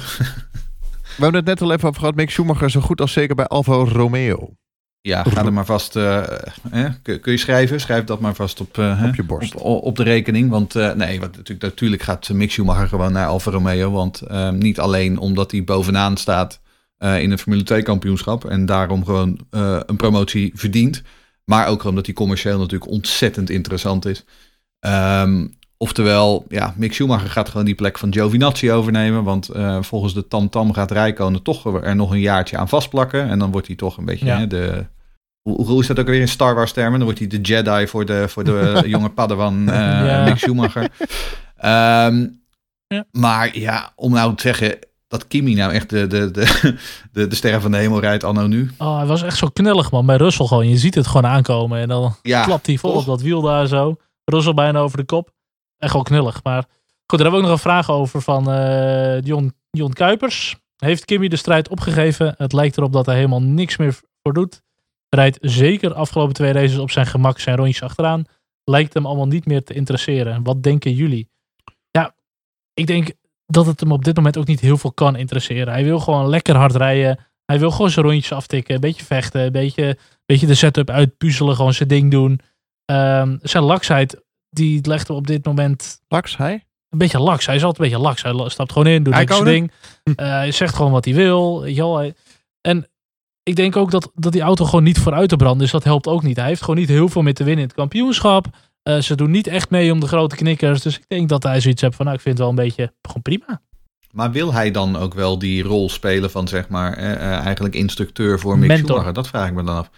We 1.20 1.26
hebben 1.26 1.46
het 1.46 1.60
net 1.60 1.62
al 1.62 1.76
even 1.76 1.88
over 1.88 2.00
gehad. 2.00 2.16
Mick 2.16 2.30
Schumacher 2.30 2.72
zo 2.72 2.80
goed 2.80 3.02
als 3.02 3.12
zeker 3.12 3.36
bij 3.36 3.48
Alfa 3.48 3.74
Romeo. 3.74 4.54
Ja, 5.02 5.24
ga 5.24 5.46
er 5.46 5.54
maar 5.54 5.66
vast. 5.66 5.96
eh, 5.96 6.18
eh, 6.72 6.94
kun, 7.02 7.20
je 7.24 7.38
schrijven? 7.38 7.80
Schrijf 7.80 8.04
dat 8.04 8.20
maar 8.20 8.36
vast 8.36 8.62
op, 8.62 8.78
eh? 8.78 9.04
Op 9.08 9.16
je 9.16 9.24
borst. 9.24 9.56
op, 9.56 9.84
op 9.84 9.96
de 9.96 10.04
rekening. 10.04 10.50
Want 10.50 10.76
eh, 10.76 10.94
nee, 10.94 11.20
wat, 11.20 11.36
natuurlijk, 11.36 11.62
natuurlijk 11.62 12.02
gaat 12.02 12.30
Mick 12.30 12.52
Schumacher 12.52 12.88
gewoon 12.88 13.12
naar 13.12 13.28
Alfa 13.28 13.52
Romeo. 13.52 13.92
Want 13.92 14.22
eh, 14.22 14.50
niet 14.50 14.80
alleen 14.80 15.18
omdat 15.18 15.52
hij 15.52 15.64
bovenaan 15.64 16.18
staat 16.18 16.62
in 17.00 17.32
een 17.32 17.40
Formule 17.40 17.64
2 17.64 17.82
kampioenschap. 17.82 18.46
En 18.46 18.66
daarom 18.66 19.06
gewoon 19.06 19.40
een 19.50 19.98
promotie 19.98 20.52
verdient. 20.56 21.02
Maar 21.46 21.68
ook 21.68 21.84
omdat 21.84 22.06
hij 22.06 22.16
commercieel 22.16 22.60
natuurlijk 22.60 22.92
ontzettend 22.92 23.50
interessant 23.50 24.06
is. 24.06 24.26
Ehm, 24.80 25.48
oftewel, 25.84 26.46
ja, 26.50 26.74
Mick 26.78 26.94
Schumacher 26.94 27.30
gaat 27.30 27.50
gewoon 27.50 27.66
die 27.66 27.76
plek 27.76 27.98
van 27.98 28.14
Giovinazzi 28.14 28.72
overnemen. 28.72 29.24
Want 29.24 29.50
eh, 29.50 29.78
volgens 29.82 30.14
de 30.14 30.28
Tam-Tam 30.28 30.74
gaat 30.74 30.92
Rijkonen 30.92 31.42
toch 31.44 31.82
er 31.84 31.96
nog 31.96 32.12
een 32.12 32.20
jaartje 32.20 32.58
aan 32.58 32.70
vastplakken. 32.70 33.30
En 33.30 33.40
dan 33.40 33.52
wordt 33.52 33.68
hij 33.68 33.76
toch 33.76 33.98
een 33.98 34.06
beetje 34.06 34.26
Ja. 34.26 34.38
hè, 34.38 34.48
de... 34.48 34.86
Hoe, 35.42 35.66
hoe 35.66 35.82
is 35.82 35.88
dat 35.88 36.00
ook 36.00 36.06
weer 36.08 36.22
in 36.22 36.28
Star 36.28 36.56
Wars 36.56 36.72
termen? 36.72 36.94
Dan 36.94 37.04
wordt 37.04 37.20
hij 37.20 37.28
de 37.28 37.42
Jedi 37.42 37.88
voor 37.88 38.06
de, 38.06 38.28
voor 38.28 38.44
de 38.44 38.82
jonge 38.86 39.10
Padawan 39.10 39.70
eh 39.70 39.76
Ja. 40.08 40.24
Mick 40.24 40.38
Schumacher. 40.38 40.90
Ehm, 41.58 42.28
Ja. 42.88 43.06
Maar 43.12 43.58
ja, 43.58 43.92
om 43.96 44.12
nou 44.12 44.36
te 44.36 44.42
zeggen 44.42 44.78
dat 45.08 45.28
Kimi 45.28 45.54
nou 45.54 45.72
echt 45.74 45.90
de, 45.90 46.08
de, 46.08 46.32
de, 46.32 46.76
de, 47.12 47.28
de 47.28 47.36
sterren 47.36 47.62
van 47.62 47.72
de 47.72 47.78
hemel 47.78 48.00
rijdt 48.00 48.24
anno 48.24 48.48
nu. 48.48 48.72
Oh, 48.78 48.98
hij 48.98 49.06
was 49.06 49.24
echt 49.24 49.38
zo 49.38 49.48
knellig 49.48 49.92
man. 49.92 50.06
Bij 50.06 50.16
Russell 50.18 50.46
gewoon. 50.46 50.70
Je 50.70 50.78
ziet 50.78 50.96
het 50.96 51.08
gewoon 51.08 51.32
aankomen. 51.32 51.80
En 51.80 51.88
dan 51.88 52.16
klapt 52.22 52.66
hij 52.68 52.78
vol 52.78 52.92
op 52.92 53.06
dat 53.06 53.22
wiel 53.22 53.42
daar 53.42 53.68
zo. 53.68 53.96
Russell 54.26 54.54
bijna 54.54 54.80
over 54.80 54.98
de 54.98 55.04
kop. 55.06 55.32
Echt 55.80 55.94
wel 55.94 56.04
knullig. 56.04 56.44
Maar 56.44 56.64
goed, 57.06 57.20
daar 57.20 57.20
hebben 57.20 57.32
we 57.32 57.38
ook 57.38 57.44
nog 57.44 57.52
een 57.52 57.72
vraag 57.72 57.90
over 57.90 58.22
van 58.22 58.52
eh 58.52 59.22
Jon, 59.22 59.54
Jon 59.72 59.94
Kuipers. 59.94 60.56
Heeft 60.78 61.06
Kimmy 61.06 61.28
de 61.28 61.36
strijd 61.36 61.70
opgegeven? 61.70 62.36
Het 62.38 62.54
lijkt 62.54 62.78
erop 62.78 62.94
dat 62.94 63.06
hij 63.06 63.16
helemaal 63.16 63.42
niks 63.42 63.78
meer 63.78 64.00
voor 64.24 64.34
doet. 64.34 64.62
Rijdt 65.10 65.38
zeker 65.42 65.94
afgelopen 65.94 66.34
twee 66.34 66.52
races 66.52 66.78
op 66.78 66.92
zijn 66.92 67.06
gemak 67.06 67.40
zijn 67.40 67.56
rondjes 67.56 67.84
achteraan. 67.84 68.26
Lijkt 68.64 68.94
hem 68.94 69.06
allemaal 69.06 69.28
niet 69.28 69.46
meer 69.46 69.64
te 69.64 69.74
interesseren. 69.74 70.44
Wat 70.44 70.64
denken 70.64 70.94
jullie? 70.94 71.30
Ja, 71.92 72.16
ik 72.74 72.88
denk 72.88 73.12
dat 73.46 73.66
het 73.66 73.80
hem 73.80 73.92
op 73.92 74.04
dit 74.04 74.16
moment 74.16 74.38
ook 74.38 74.48
niet 74.48 74.60
heel 74.60 74.78
veel 74.78 74.92
kan 74.92 75.16
interesseren. 75.16 75.74
Hij 75.74 75.84
wil 75.84 76.00
gewoon 76.00 76.30
lekker 76.30 76.56
hard 76.56 76.76
rijden. 76.76 77.20
Hij 77.46 77.60
wil 77.60 77.72
gewoon 77.72 77.90
zijn 77.90 78.06
rondjes 78.06 78.32
aftikken. 78.32 78.76
Een 78.76 78.82
beetje 78.82 79.06
vechten. 79.06 79.42
Een 79.42 79.52
beetje, 79.52 79.98
beetje 80.26 80.48
de 80.48 80.56
setup 80.56 80.90
uitpuzzelen. 80.90 81.56
Gewoon 81.56 81.74
zijn 81.74 81.90
ding 81.90 82.12
doen. 82.12 82.40
Ehm, 82.86 83.38
zijn 83.42 83.64
laksheid, 83.64 84.24
die 84.50 84.88
legt 84.88 85.10
op 85.10 85.28
dit 85.28 85.46
moment 85.46 86.02
Laks, 86.08 86.38
hij? 86.38 86.64
een 86.90 86.98
beetje 86.98 87.20
laks. 87.20 87.46
Hij 87.46 87.56
is 87.56 87.64
altijd 87.64 87.84
een 87.84 87.90
beetje 87.92 88.08
laks. 88.08 88.22
Hij 88.24 88.50
stapt 88.50 88.72
gewoon 88.72 88.88
in, 88.88 89.04
doet 89.04 89.16
lekker 89.16 89.36
zijn 89.36 89.48
ding. 89.48 89.72
Eh, 90.16 90.28
hij 90.30 90.52
zegt 90.52 90.76
gewoon 90.76 90.92
wat 90.92 91.06
hij 91.06 91.14
wil. 91.14 91.62
Weet 91.62 91.76
je 91.76 91.82
wel. 91.82 91.98
Hij- 91.98 92.14
En 92.62 92.88
ik 93.44 93.56
denk 93.56 93.76
ook 93.76 93.92
dat, 93.92 94.12
dat 94.16 94.32
die 94.32 94.42
auto 94.42 94.66
gewoon 94.66 94.84
niet 94.84 95.00
vooruit 95.00 95.30
te 95.30 95.36
branden 95.36 95.66
is. 95.66 95.72
Dat 95.72 95.84
helpt 95.84 96.08
ook 96.08 96.24
niet. 96.24 96.36
Hij 96.38 96.48
heeft 96.48 96.62
gewoon 96.62 96.80
niet 96.80 96.90
heel 96.90 97.10
veel 97.10 97.22
meer 97.22 97.34
te 97.34 97.44
winnen 97.44 97.62
in 97.62 97.68
het 97.68 97.78
kampioenschap. 97.78 98.46
Eh, 98.84 98.98
ze 99.00 99.16
doen 99.16 99.32
niet 99.32 99.48
echt 99.48 99.70
mee 99.70 99.92
om 99.92 100.00
de 100.00 100.08
grote 100.08 100.36
knikkers. 100.36 100.82
Dus 100.82 100.98
ik 100.98 101.04
denk 101.08 101.30
dat 101.30 101.44
hij 101.44 101.62
zoiets 101.62 101.82
heeft 101.82 101.96
van, 101.96 102.06
nou, 102.06 102.18
ik 102.18 102.24
vind 102.24 102.38
het 102.38 102.48
wel 102.48 102.56
een 102.58 102.64
beetje 102.66 102.94
gewoon 103.02 103.22
prima. 103.22 103.62
Maar 104.12 104.32
wil 104.32 104.54
hij 104.54 104.72
dan 104.72 104.96
ook 104.96 105.14
wel 105.14 105.40
die 105.40 105.64
rol 105.64 105.90
spelen 105.90 106.32
van 106.32 106.48
zeg 106.48 106.68
maar 106.70 106.94
eh, 106.94 107.12
eh, 107.14 107.22
eigenlijk 107.46 107.76
instructeur 107.76 108.40
voor 108.40 108.58
Mick 108.58 108.68
Mentor. 108.68 108.88
Schumacher? 108.88 109.14
Dat 109.14 109.28
vraag 109.28 109.48
ik 109.48 109.54
me 109.54 109.64
dan 109.64 109.76
af. 109.78 109.90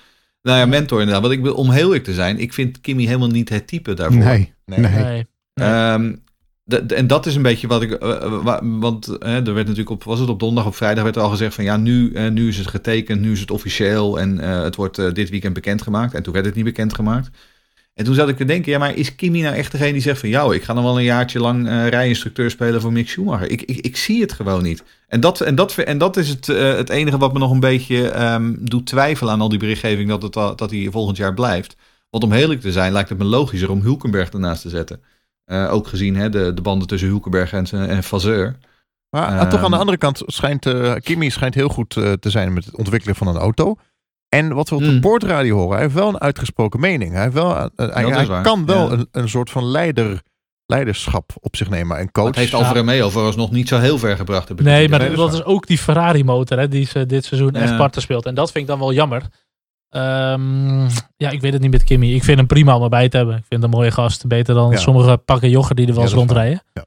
Nou 0.42 0.58
ja, 0.58 0.66
mentor 0.66 1.00
inderdaad. 1.00 1.22
Want 1.24 1.34
ik 1.34 1.42
wil, 1.42 1.54
om 1.54 1.70
heel 1.70 1.86
eerlijk 1.86 2.04
te 2.04 2.14
zijn, 2.14 2.40
ik 2.40 2.54
vind 2.54 2.82
Kimi 2.82 3.06
helemaal 3.06 3.28
niet 3.28 3.50
het 3.50 3.68
type 3.68 3.94
daarvoor. 3.94 4.24
nee. 4.24 4.54
Nee. 4.66 4.80
Nee. 4.80 4.92
Nee. 5.04 5.26
Nee. 5.54 5.70
Ehm, 5.70 6.16
de- 6.64 6.86
de- 6.86 6.96
en 6.96 7.08
dat 7.08 7.26
is 7.26 7.36
een 7.36 7.42
beetje 7.42 7.68
wat 7.68 7.82
ik. 7.82 7.92
eh, 7.92 8.12
eh, 8.12 8.44
wa- 8.44 8.60
want 8.64 9.08
er 9.08 9.44
werd 9.54 9.56
natuurlijk 9.56 9.90
op. 9.90 10.04
Was 10.04 10.20
het 10.20 10.30
op 10.30 10.40
donderdag, 10.40 10.68
op 10.72 10.76
vrijdag 10.78 11.04
werd 11.04 11.16
er 11.16 11.22
al 11.22 11.30
gezegd 11.30 11.56
van 11.56 11.64
ja, 11.64 11.78
nu, 11.78 12.14
eh, 12.14 12.30
nu 12.32 12.48
is 12.48 12.58
het 12.58 12.68
getekend, 12.68 13.22
nu 13.22 13.32
is 13.32 13.40
het 13.40 13.52
officieel 13.52 14.20
en 14.20 14.40
eh, 14.40 14.62
het 14.64 14.76
wordt 14.76 15.16
dit 15.16 15.30
weekend 15.30 15.54
bekendgemaakt. 15.54 16.14
En 16.14 16.24
toen 16.24 16.34
werd 16.34 16.46
het 16.46 16.56
niet 16.56 16.64
bekendgemaakt. 16.64 17.30
En 17.94 18.06
toen 18.06 18.16
zat 18.16 18.30
ik 18.30 18.38
te 18.38 18.46
denken, 18.46 18.72
ja, 18.72 18.80
maar 18.80 18.96
is 18.96 19.16
Kimi 19.16 19.42
nou 19.42 19.56
echt 19.56 19.72
degene 19.72 19.92
die 19.92 20.02
zegt 20.02 20.20
van 20.20 20.30
jou, 20.30 20.56
ik 20.56 20.64
ga 20.64 20.74
nog 20.74 20.84
wel 20.84 20.98
een 20.98 21.04
jaartje 21.04 21.40
lang 21.40 21.68
eh 21.68 21.88
rijinstructeur 21.88 22.50
spelen 22.52 22.82
voor 22.82 22.92
Mick 22.92 23.10
Schumacher? 23.10 23.50
Ik, 23.50 23.62
ik, 23.62 23.78
ik 23.78 23.98
zie 23.98 24.22
het 24.22 24.32
gewoon 24.32 24.64
niet. 24.64 24.84
En 25.08 25.20
dat, 25.20 25.42
en 25.42 25.56
dat, 25.56 25.78
en 25.78 25.98
dat 25.98 26.18
is 26.18 26.30
het, 26.30 26.50
eh, 26.50 26.76
het 26.76 26.90
enige 26.90 27.18
wat 27.18 27.34
me 27.34 27.40
nog 27.40 27.52
een 27.52 27.60
beetje 27.60 28.10
ehm, 28.10 28.56
doet 28.60 28.86
twijfelen 28.86 29.34
aan 29.34 29.42
al 29.42 29.50
die 29.50 29.60
berichtgeving 29.60 30.10
dat, 30.10 30.22
het, 30.22 30.34
dat 30.34 30.72
hij 30.72 30.88
volgend 30.92 31.18
jaar 31.18 31.34
blijft. 31.34 31.76
Want 32.10 32.24
om 32.24 32.32
heerlijk 32.32 32.62
te 32.62 32.72
zijn, 32.72 32.92
lijkt 32.92 33.10
het 33.10 33.18
me 33.18 33.24
logischer 33.24 33.72
om 33.72 33.82
Hulkenberg 33.82 34.30
ernaast 34.30 34.62
te 34.62 34.70
zetten. 34.70 35.02
Eh, 35.46 35.74
ook 35.74 35.88
gezien 35.88 36.16
hè, 36.16 36.30
de, 36.30 36.54
de 36.54 36.62
banden 36.62 36.88
tussen 36.88 37.10
Hulkenberg 37.10 37.54
en, 37.54 37.66
en 37.72 38.04
Vasseur. 38.04 38.58
Maar 39.10 39.26
ah, 39.28 39.42
Ehm. 39.42 39.50
toch 39.50 39.64
aan 39.64 39.72
de 39.72 39.78
andere 39.78 39.98
kant 39.98 40.22
schijnt 40.26 40.68
Kimi 41.04 41.30
schijnt 41.30 41.54
heel 41.56 41.70
goed 41.70 41.90
te 41.90 42.30
zijn 42.30 42.54
met 42.54 42.66
het 42.66 42.78
ontwikkelen 42.78 43.16
van 43.16 43.28
een 43.28 43.38
auto. 43.38 43.78
En 44.36 44.54
wat 44.54 44.70
we 44.70 44.76
op 44.76 44.82
de 44.82 44.88
Hmm. 44.88 45.02
boordradio 45.02 45.56
horen, 45.56 45.72
hij 45.74 45.82
heeft 45.82 45.94
wel 45.94 46.08
een 46.08 46.20
uitgesproken 46.22 46.80
mening. 46.80 47.14
Hij, 47.14 47.22
heeft 47.22 47.34
wel, 47.34 47.56
eh, 47.58 47.66
hij, 47.76 48.06
hij 48.06 48.42
kan 48.42 48.66
wel 48.66 48.86
ja. 48.92 48.92
een, 48.98 49.08
een 49.12 49.30
soort 49.30 49.50
van 49.50 49.66
leider, 49.66 50.22
leiderschap 50.66 51.32
op 51.40 51.56
zich 51.56 51.70
nemen. 51.70 51.98
En 51.98 52.12
coach. 52.12 52.26
Dat 52.26 52.36
heeft. 52.36 52.54
Alfa 52.54 52.74
Romeo 52.74 53.10
vooralsnog 53.10 53.52
niet 53.52 53.68
zo 53.68 53.78
heel 53.78 53.98
ver 53.98 54.16
gebracht. 54.18 54.48
heb 54.48 54.60
ik 54.60 54.66
Nee, 54.66 54.90
maar 54.90 55.00
dat 55.00 55.16
dat, 55.16 55.34
is 55.34 55.44
ook 55.44 55.68
die 55.68 55.78
Ferrari 55.78 56.24
motor 56.24 56.58
hè, 56.60 56.68
die 56.68 56.86
ze 56.86 57.06
dit 57.06 57.26
seizoen 57.26 57.52
echt 57.56 57.78
parten 57.78 58.02
speelt. 58.02 58.26
En 58.26 58.36
dat 58.36 58.52
vind 58.52 58.64
ik 58.64 58.70
dan 58.70 58.80
wel 58.80 58.94
jammer. 58.94 59.24
Ehm, 59.90 60.82
ja, 61.18 61.30
ik 61.30 61.42
weet 61.42 61.54
het 61.54 61.62
niet 61.62 61.72
met 61.72 61.84
Kimmy. 61.84 62.14
Ik 62.14 62.24
vind 62.24 62.38
hem 62.38 62.48
prima 62.48 62.76
om 62.76 62.84
erbij 62.84 63.10
te 63.10 63.18
hebben. 63.18 63.36
Ik 63.36 63.46
vind 63.48 63.62
hem 63.62 63.72
een 63.72 63.78
mooie 63.78 63.92
gast. 63.92 64.28
Beter 64.28 64.56
dan 64.56 64.72
Ja. 64.72 64.78
sommige 64.78 65.18
pakken 65.18 65.50
jogger 65.50 65.76
die 65.76 65.88
er 65.88 65.94
wel 65.94 66.04
eens 66.04 66.14
rondrijden. 66.14 66.64
Ja, 66.74 66.86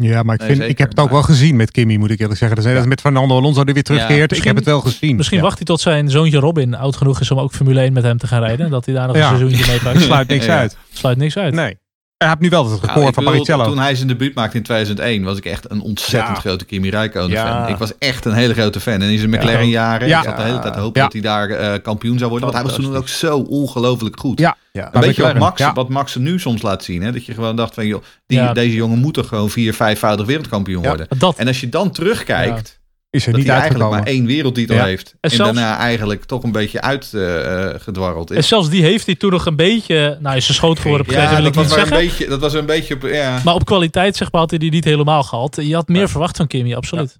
maar 0.00 0.34
ik, 0.34 0.40
Nee, 0.40 0.48
vind, 0.48 0.50
zeker, 0.50 0.68
ik 0.68 0.78
heb 0.78 0.88
het 0.88 0.98
ook 0.98 1.04
maar- 1.04 1.14
wel 1.14 1.22
gezien 1.22 1.56
met 1.56 1.70
Kimmy, 1.70 1.96
moet 1.96 2.10
ik 2.10 2.20
eerlijk 2.20 2.38
zeggen. 2.38 2.64
Net 2.64 2.76
als 2.76 2.86
met 2.86 3.00
Fernando 3.00 3.36
Alonso 3.36 3.64
die 3.64 3.74
weer 3.74 3.82
terugkeert. 3.82 4.36
ik 4.36 4.44
heb 4.44 4.56
het 4.56 4.64
wel 4.64 4.80
gezien. 4.80 5.16
Misschien 5.16 5.38
Ja. 5.38 5.44
wacht 5.44 5.56
hij 5.56 5.66
tot 5.66 5.80
zijn 5.80 6.10
zoontje 6.10 6.38
Robin 6.38 6.74
oud 6.74 6.96
genoeg 6.96 7.20
is 7.20 7.30
om 7.30 7.38
ook 7.38 7.52
Formule 7.52 7.80
1 7.82 7.92
met 7.92 8.02
hem 8.02 8.18
te 8.18 8.26
gaan 8.26 8.42
rijden. 8.42 8.70
Dat 8.70 8.84
hij 8.84 8.94
daar 8.94 9.06
nog 9.06 9.16
Ja. 9.16 9.30
een 9.30 9.36
seizoentje 9.38 9.66
mee 9.70 9.80
pakt. 9.80 10.00
Sluit 10.10 10.28
niks 10.28 10.44
Ja. 10.44 10.58
uit. 10.58 10.76
Sluit 10.92 11.16
niks 11.16 11.36
uit. 11.36 11.54
Nee. 11.54 11.76
Hij 12.20 12.28
heeft 12.28 12.40
nu 12.40 12.48
wel 12.48 12.70
het 12.70 12.70
Nou, 12.82 12.86
record 12.86 13.08
ik 13.08 13.14
van 13.14 13.24
Barrichello. 13.24 13.64
Toen 13.64 13.78
hij 13.78 13.94
zijn 13.94 14.08
debuut 14.08 14.34
maakte 14.34 14.56
in 14.56 14.62
2001 14.62 15.22
was 15.22 15.36
ik 15.38 15.44
echt 15.44 15.70
een 15.70 15.80
ontzettend 15.80 16.34
Ja. 16.36 16.40
grote 16.42 16.64
Kimi 16.64 16.90
Räikkönen 16.90 17.30
Ja. 17.30 17.62
fan. 17.64 17.72
Ik 17.72 17.76
was 17.78 17.92
echt 17.98 18.24
een 18.24 18.32
hele 18.32 18.52
grote 18.54 18.80
fan. 18.80 18.94
En 19.02 19.10
in 19.10 19.18
zijn 19.18 19.30
McLaren 19.30 19.68
jaren, 19.68 20.08
Ja. 20.08 20.18
ik 20.18 20.24
zat 20.24 20.36
de 20.36 20.42
hele 20.42 20.58
tijd 20.58 20.72
te 20.74 20.80
hopen 20.80 21.00
Ja. 21.00 21.02
dat 21.08 21.12
hij 21.12 21.22
daar 21.22 21.50
eh, 21.50 21.82
kampioen 21.82 22.18
zou 22.18 22.30
worden. 22.30 22.48
Want 22.52 22.62
hij 22.62 22.70
was 22.76 22.84
toen 22.84 22.96
ook 22.96 23.08
zo 23.08 23.38
ongelooflijk 23.38 24.20
goed. 24.20 24.38
Ja. 24.38 24.56
ja. 24.72 24.84
Een 24.84 24.90
beetje 25.00 25.06
wat 25.06 25.16
McLaren, 25.16 25.38
Max, 25.38 25.60
ja. 25.60 25.72
wat 25.72 25.88
Max 25.88 26.14
er 26.14 26.20
nu 26.20 26.38
soms 26.40 26.62
laat 26.62 26.84
zien. 26.84 27.02
Hè? 27.02 27.12
Dat 27.12 27.24
je 27.26 27.34
gewoon 27.34 27.56
dacht 27.56 27.74
van, 27.74 27.86
joh, 27.86 28.02
die, 28.26 28.38
Ja. 28.38 28.52
deze 28.52 28.74
jongen 28.76 28.98
moet 28.98 29.14
toch 29.14 29.28
gewoon 29.28 29.50
vier, 29.50 29.74
vijfvoudig 29.74 30.26
wereldkampioen 30.26 30.82
Ja. 30.82 30.88
worden. 30.88 31.06
Dat, 31.18 31.36
En 31.36 31.46
als 31.46 31.60
je 31.60 31.68
dan 31.68 31.90
terugkijkt, 31.90 32.79
Is 33.10 33.26
er 33.26 33.30
dat 33.32 33.40
niet 33.40 33.50
hij 33.50 33.58
eigenlijk 33.60 33.90
uitgekomen. 33.90 34.14
maar 34.14 34.20
één 34.22 34.36
wereldtitel 34.36 34.76
Ja. 34.76 34.84
heeft. 34.84 35.10
En, 35.10 35.16
En 35.20 35.30
zelfs- 35.30 35.52
daarna 35.54 35.76
eigenlijk 35.78 36.24
toch 36.24 36.42
een 36.42 36.52
beetje 36.52 36.80
uitgedwarreld 36.80 38.30
en 38.30 38.36
is. 38.36 38.48
zelfs 38.48 38.68
die 38.70 38.82
heeft 38.82 39.06
hij 39.06 39.14
toen 39.14 39.30
nog 39.30 39.46
een 39.46 39.56
beetje... 39.56 40.18
Nou, 40.20 40.36
is 40.36 40.44
zijn 40.44 40.56
schoot 40.56 40.78
geworden 40.78 41.06
Ja, 41.06 41.12
wil 41.20 41.28
dat 41.28 41.38
ik 41.38 41.44
niet 41.44 41.54
wel 41.54 41.64
een 41.64 41.70
zeggen. 41.70 41.96
beetje, 41.96 42.26
dat 42.28 42.40
was 42.40 42.52
een 42.54 42.66
beetje... 42.66 42.94
op- 42.94 43.02
Ja. 43.02 43.40
Maar 43.44 43.54
op 43.54 43.64
kwaliteit 43.64 44.16
zeg 44.16 44.32
maar, 44.32 44.40
had 44.40 44.50
hij 44.50 44.58
die 44.58 44.70
niet 44.70 44.84
helemaal 44.84 45.22
gehad. 45.22 45.58
Je 45.60 45.74
had 45.74 45.88
meer 45.88 46.00
Ja. 46.00 46.08
verwacht 46.08 46.36
van 46.36 46.46
Kimmy, 46.46 46.74
absoluut. 46.74 47.18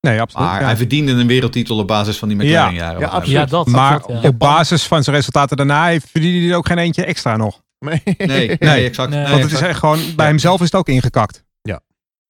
Nee, 0.00 0.20
absoluut. 0.20 0.46
Maar 0.48 0.60
ja. 0.60 0.66
hij 0.66 0.76
verdiende 0.76 1.12
een 1.12 1.26
wereldtitel 1.26 1.78
op 1.78 1.86
basis 1.86 2.16
van 2.18 2.28
die 2.28 2.36
McLaren 2.36 2.74
jaren. 2.74 2.92
Ja, 3.00 3.06
mij 3.06 3.08
absoluut. 3.08 3.38
Ja, 3.38 3.44
dat. 3.46 3.66
maar 3.66 3.94
absoluut, 3.94 4.22
ja. 4.22 4.28
op 4.28 4.38
basis 4.38 4.82
van 4.86 5.02
zijn 5.04 5.16
resultaten 5.16 5.56
daarna 5.56 5.86
heeft- 5.86 6.08
verdiende 6.10 6.46
hij 6.46 6.56
ook 6.56 6.66
geen 6.66 6.78
eentje 6.78 7.04
extra 7.04 7.36
nog. 7.36 7.60
Nee. 7.78 8.02
Nee, 8.58 8.58
exact. 8.58 9.10
Nee. 9.10 9.26
Want 9.28 9.42
het 9.42 9.52
is 9.52 9.60
echt 9.60 9.78
gewoon, 9.78 9.98
bij 10.16 10.26
hemzelf 10.26 10.58
is 10.60 10.64
het 10.64 10.74
ook 10.74 10.88
ingekakt. 10.88 11.44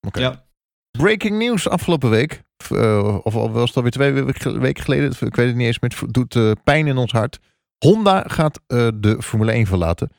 Oké. 0.07 0.21
Ja. 0.21 0.45
Breaking 0.91 1.39
news 1.39 1.69
afgelopen 1.69 2.11
week. 2.11 2.43
Of, 2.59 2.71
eh, 2.71 3.19
of 3.23 3.35
al 3.35 3.51
was 3.51 3.67
het 3.69 3.77
alweer 3.77 3.91
twee 3.93 4.13
we- 4.13 4.59
weken 4.59 4.83
geleden. 4.85 5.11
Ik 5.21 5.37
weet 5.37 5.47
het 5.47 5.57
niet 5.57 5.67
eens 5.67 5.79
meer. 5.79 5.97
Het 6.01 6.13
doet 6.15 6.37
eh, 6.37 6.51
pijn 6.65 6.87
in 6.87 6.97
ons 6.97 7.13
hart. 7.13 7.39
Honda 7.79 8.25
gaat 8.27 8.61
eh, 8.67 8.89
de 8.95 9.23
Formule 9.23 9.53
1 9.53 9.67
verlaten. 9.67 10.11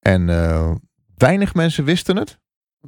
En 0.00 0.26
weinig 1.16 1.54
mensen 1.54 1.84
wisten 1.84 2.16
het. 2.16 2.38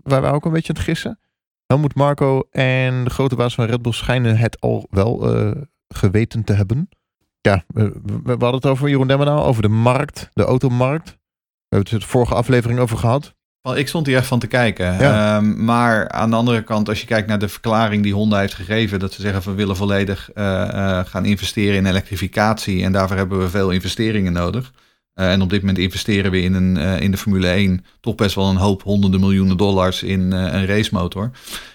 Wij 0.02 0.20
waren 0.20 0.36
ook 0.36 0.44
een 0.44 0.52
beetje 0.52 0.68
aan 0.68 0.74
het 0.78 0.84
gissen. 0.84 1.18
Helmoet 1.66 1.94
Marco 1.94 2.42
en 2.50 3.04
de 3.04 3.10
grote 3.10 3.36
baas 3.36 3.54
van 3.54 3.64
Red 3.64 3.82
Bull 3.82 3.92
schijnen 3.92 4.36
het 4.36 4.60
al 4.60 4.86
wel 4.90 5.18
geweten 5.88 6.44
te 6.44 6.52
hebben. 6.52 6.88
Ja, 7.40 7.64
we- 7.66 8.00
we 8.04 8.28
hadden 8.30 8.54
het 8.54 8.66
over 8.66 8.88
Jeroen 8.88 9.06
Demmenau, 9.08 9.40
over 9.40 9.62
de 9.62 9.68
markt, 9.68 10.28
de 10.32 10.44
automarkt. 10.44 11.08
We 11.08 11.76
hebben 11.76 11.92
het 11.92 12.00
de 12.02 12.08
vorige 12.08 12.34
aflevering 12.34 12.78
over 12.80 12.98
gehad. 12.98 13.34
Ik 13.62 13.88
stond 13.88 14.06
hier 14.06 14.16
echt 14.16 14.26
van 14.26 14.38
te 14.38 14.46
kijken. 14.46 14.98
Ja. 14.98 15.36
Ehm, 15.36 15.64
maar 15.64 16.08
aan 16.08 16.30
de 16.30 16.36
andere 16.36 16.62
kant, 16.62 16.88
als 16.88 17.00
je 17.00 17.06
kijkt 17.06 17.28
naar 17.28 17.38
de 17.38 17.48
verklaring 17.48 18.02
die 18.02 18.14
Honda 18.14 18.38
heeft 18.38 18.54
gegeven, 18.54 18.98
dat 18.98 19.12
ze 19.12 19.20
zeggen 19.20 19.50
we 19.50 19.56
willen 19.56 19.76
volledig 19.76 20.30
eh, 20.34 20.62
eh, 20.62 21.06
gaan 21.06 21.24
investeren 21.24 21.76
in 21.76 21.86
elektrificatie 21.86 22.84
en 22.84 22.92
daarvoor 22.92 23.16
hebben 23.16 23.38
we 23.38 23.50
veel 23.50 23.70
investeringen 23.70 24.32
nodig. 24.32 24.72
Eh, 25.14 25.32
en 25.32 25.42
op 25.42 25.50
dit 25.50 25.60
moment 25.60 25.78
investeren 25.78 26.30
we 26.30 26.40
in, 26.40 26.54
een, 26.54 26.76
in 26.76 27.10
de 27.10 27.16
Formule 27.16 27.48
1 27.48 27.84
toch 28.00 28.14
best 28.14 28.34
wel 28.34 28.48
een 28.48 28.56
hoop 28.56 28.82
honderden 28.82 29.20
miljoenen 29.20 29.56
dollars 29.56 30.02
in 30.02 30.32
een 30.32 30.66
racemotor. 30.66 31.30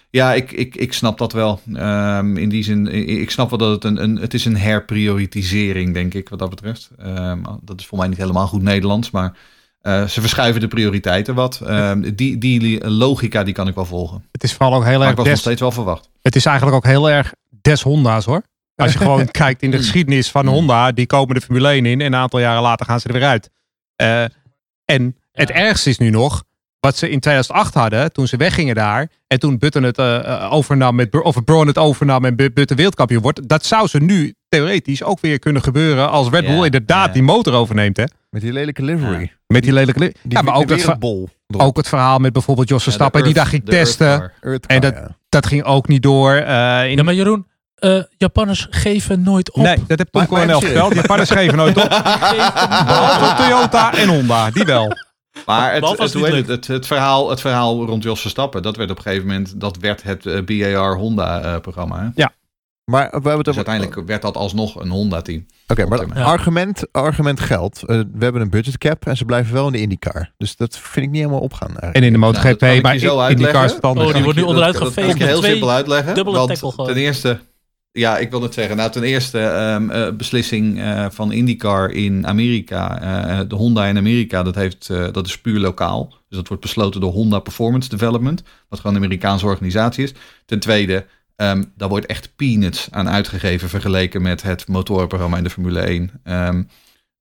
Ja, 0.10 0.34
ik, 0.34 0.52
ik, 0.52 0.76
ik 0.76 0.94
snap 0.94 1.18
dat 1.18 1.34
wel. 1.34 1.60
Ehm, 1.74 2.38
in 2.38 2.50
die 2.50 2.64
zin, 2.64 2.88
ik 2.88 3.08
ik 3.08 3.32
snap 3.32 3.50
wel 3.50 3.60
dat 3.60 3.72
het 3.72 3.84
een, 3.84 4.04
een, 4.04 4.16
het 4.16 4.34
is 4.34 4.46
een 4.46 4.58
herprioritisering, 4.58 5.94
denk 5.94 6.14
ik, 6.14 6.30
wat 6.30 6.40
dat 6.40 6.50
betreft. 6.50 6.90
Ehm, 6.98 7.44
dat 7.62 7.80
is 7.80 7.86
voor 7.86 7.98
mij 7.98 8.08
niet 8.08 8.18
helemaal 8.18 8.48
goed 8.48 8.62
Nederlands, 8.62 9.12
maar 9.12 9.38
eh, 9.82 10.04
ze 10.08 10.22
verschuiven 10.22 10.62
de 10.62 10.68
prioriteiten 10.68 11.36
wat. 11.36 11.62
Ehm, 11.66 12.16
die, 12.16 12.38
die 12.38 12.88
logica 12.90 13.44
die 13.44 13.54
kan 13.54 13.68
ik 13.68 13.76
wel 13.76 13.86
volgen. 13.86 14.26
Het 14.32 14.44
is 14.44 14.54
vooral 14.54 14.74
ook 14.78 14.84
heel 14.84 14.92
Maar 14.98 15.02
erg 15.02 15.12
ik 15.12 15.18
was 15.18 15.28
nog 15.28 15.38
steeds 15.38 15.62
wel 15.62 15.72
verwacht. 15.72 16.10
het 16.22 16.36
is 16.36 16.46
eigenlijk 16.46 16.78
ook 16.78 16.86
heel 16.86 17.10
erg 17.10 17.34
des 17.62 17.82
Honda's 17.82 18.26
hoor. 18.26 18.42
Als 18.76 18.92
je 18.94 18.98
gewoon 19.08 19.32
kijkt 19.32 19.62
in 19.64 19.72
de 19.72 19.78
geschiedenis 19.78 20.32
van 20.32 20.48
Honda, 20.48 20.92
die 20.92 21.06
komen 21.06 21.36
de 21.36 21.42
Formule 21.42 21.68
1 21.70 21.86
in 21.86 22.02
en 22.02 22.06
een 22.06 22.16
aantal 22.16 22.40
jaren 22.40 22.62
later 22.62 22.86
gaan 22.86 23.00
ze 23.00 23.08
er 23.08 23.14
weer 23.14 23.24
uit. 23.28 23.50
Eh, 23.96 24.24
en 24.86 25.16
het 25.32 25.50
ergste 25.50 25.90
is 25.90 25.98
nu 25.98 26.10
nog, 26.10 26.44
wat 26.80 26.98
ze 26.98 27.10
in 27.10 27.20
2008 27.20 27.74
hadden, 27.74 28.12
toen 28.14 28.28
ze 28.28 28.38
weggingen 28.38 28.76
daar, 28.76 29.08
en 29.28 29.40
toen 29.40 29.58
Button 29.58 29.84
het 29.84 29.98
eh, 29.98 30.48
overnam, 30.52 30.96
met, 30.96 31.22
of 31.22 31.44
Braun 31.44 31.68
het 31.68 31.78
overnam 31.78 32.26
en 32.26 32.36
Bu- 32.36 32.52
Button 32.52 32.76
wereldkampioen 32.78 33.22
wordt, 33.22 33.48
dat 33.50 33.66
zou 33.66 33.88
ze 33.88 34.00
nu 34.00 34.34
theoretisch 34.50 35.04
ook 35.04 35.20
weer 35.20 35.40
kunnen 35.40 35.62
gebeuren 35.64 36.10
als 36.10 36.30
Red 36.30 36.44
Ja, 36.44 36.50
Bull 36.56 36.66
inderdaad 36.66 37.08
ja. 37.08 37.14
die 37.14 37.24
motor 37.24 37.54
overneemt. 37.54 37.98
Hè? 37.98 38.04
Met 38.38 38.46
die 38.46 38.56
lelijke 38.56 38.84
livery. 38.84 39.32
Met 39.48 39.64
die 39.64 39.74
lelijke... 39.74 40.00
li- 40.00 40.12
Die, 40.24 40.38
ja, 40.38 40.42
maar 40.42 40.56
ook 40.56 40.68
wereldbol 40.68 41.30
erop. 41.48 41.62
ook 41.62 41.78
het 41.78 41.88
verhaal 41.88 42.20
met 42.20 42.34
bijvoorbeeld 42.34 42.70
Jos 42.70 42.84
Verstappen, 42.84 43.24
die 43.24 43.34
daar 43.34 43.46
ging 43.46 43.66
testen. 43.66 44.32
Earth 44.42 44.66
en 44.66 44.82
car, 44.82 44.92
dat- 44.92 45.00
ja. 45.02 45.16
Dat 45.30 45.46
ging 45.46 45.64
ook 45.64 45.88
niet 45.88 46.02
door. 46.04 46.34
eh, 46.34 46.90
in 46.90 46.98
Ja, 46.98 47.04
maar 47.04 47.14
Jeroen, 47.14 47.48
eh, 47.76 48.04
Japanners 48.18 48.68
geven 48.70 49.22
nooit 49.24 49.52
op. 49.52 49.64
Nee, 49.64 49.84
dat 49.88 49.98
heb 49.98 50.08
Tom 50.12 50.26
Coronel 50.28 50.62
verteld. 50.62 50.94
Japanners 50.94 51.30
geven 51.30 51.58
nooit 51.58 51.78
op. 51.78 51.90
Behalve 52.88 53.44
Toyota 53.44 53.94
en 53.98 54.08
Honda, 54.08 54.52
die 54.52 54.66
wel. 54.66 54.92
Maar 55.46 55.74
het, 55.74 55.82
het, 56.48 56.68
het 56.68 56.88
verhaal, 56.88 57.30
het 57.30 57.42
verhaal 57.42 57.86
rond 57.86 58.04
Jos 58.04 58.22
Verstappen, 58.22 58.62
dat 58.62 58.76
werd 58.76 58.90
op 58.92 58.98
een 58.98 59.04
gegeven 59.04 59.28
moment, 59.28 59.60
dat 59.62 59.78
werd 59.78 60.04
het 60.04 60.26
eh, 60.26 60.42
BAR 60.44 60.96
Honda 60.96 61.42
eh, 61.42 61.60
programma. 61.60 62.12
Maar 62.92 63.08
we 63.08 63.12
hebben 63.12 63.32
het 63.36 63.46
Dus 63.46 63.58
over... 63.58 63.68
uiteindelijk 63.68 64.08
werd 64.08 64.22
dat 64.22 64.36
alsnog 64.36 64.76
een 64.82 64.90
Honda 64.90 65.22
team. 65.22 65.46
Oké, 65.68 65.86
maar 65.86 66.08
Ja. 66.18 66.24
argument, 66.24 66.84
argument 66.92 67.40
geldt. 67.40 67.84
Eh, 67.84 67.88
we 68.14 68.24
hebben 68.24 68.42
een 68.42 68.50
budget 68.50 68.78
cap 68.78 69.06
en 69.06 69.18
ze 69.18 69.26
blijven 69.26 69.54
wel 69.54 69.66
in 69.66 69.72
de 69.72 69.80
IndyCar. 69.80 70.32
Dus 70.38 70.56
dat 70.56 70.78
vind 70.80 71.06
ik 71.06 71.12
niet 71.12 71.22
helemaal 71.22 71.42
opgaan. 71.42 71.68
eigenlijk. 71.68 71.96
En 71.96 72.04
in 72.04 72.12
de 72.12 72.18
MotoGP, 72.18 72.62
maar 72.62 72.76
in, 72.76 72.84
in 72.86 72.98
die 73.00 73.12
uitleggen. 73.20 73.52
cars 73.60 73.74
wat 73.74 73.82
anders. 73.82 74.08
Oh, 74.08 74.14
die 74.14 74.24
wordt 74.24 74.38
nu 74.40 74.44
onderuit 74.46 74.74
dat, 74.74 74.84
dat 74.84 74.94
kan 74.94 75.10
ik 75.10 75.18
heel 75.22 75.38
twee 75.40 75.52
simpel 75.52 75.72
uitleggen. 75.72 76.24
want 76.24 76.62
ten 76.86 76.96
eerste, 76.96 77.40
ja, 77.92 78.18
ik 78.18 78.32
wil 78.32 78.42
het 78.42 78.54
zeggen. 78.54 78.78
Nou, 78.78 78.92
ten 78.92 79.04
eerste, 79.04 79.40
ehm, 79.40 79.90
eh, 79.90 80.14
beslissing 80.14 80.80
eh, 80.82 81.06
van 81.10 81.32
IndyCar 81.32 81.90
in 81.92 82.28
Amerika. 82.28 83.02
eh, 83.02 83.40
de 83.48 83.56
Honda 83.56 83.86
in 83.86 83.98
Amerika, 83.98 84.44
dat, 84.44 84.56
heeft, 84.56 84.90
eh, 84.90 85.06
dat 85.12 85.26
is 85.28 85.42
puur 85.42 85.60
lokaal. 85.60 86.08
Dus 86.30 86.38
dat 86.38 86.48
wordt 86.48 86.64
besloten 86.64 87.02
door 87.02 87.12
Honda 87.12 87.40
Performance 87.40 87.90
Development. 87.90 88.44
Wat 88.70 88.80
gewoon 88.80 88.96
een 88.96 89.04
Amerikaanse 89.04 89.46
organisatie 89.46 90.04
is. 90.04 90.14
Ten 90.46 90.60
tweede, 90.60 91.06
ehm, 91.38 91.64
daar 91.76 91.90
wordt 91.90 92.06
echt 92.06 92.30
peanuts 92.36 92.88
aan 92.92 93.10
uitgegeven 93.10 93.70
vergeleken 93.70 94.22
met 94.22 94.42
het 94.42 94.68
motorenprogramma 94.68 95.38
in 95.38 95.44
de 95.44 95.50
Formule 95.50 95.80
1. 95.80 96.12
Ehm, 96.24 96.64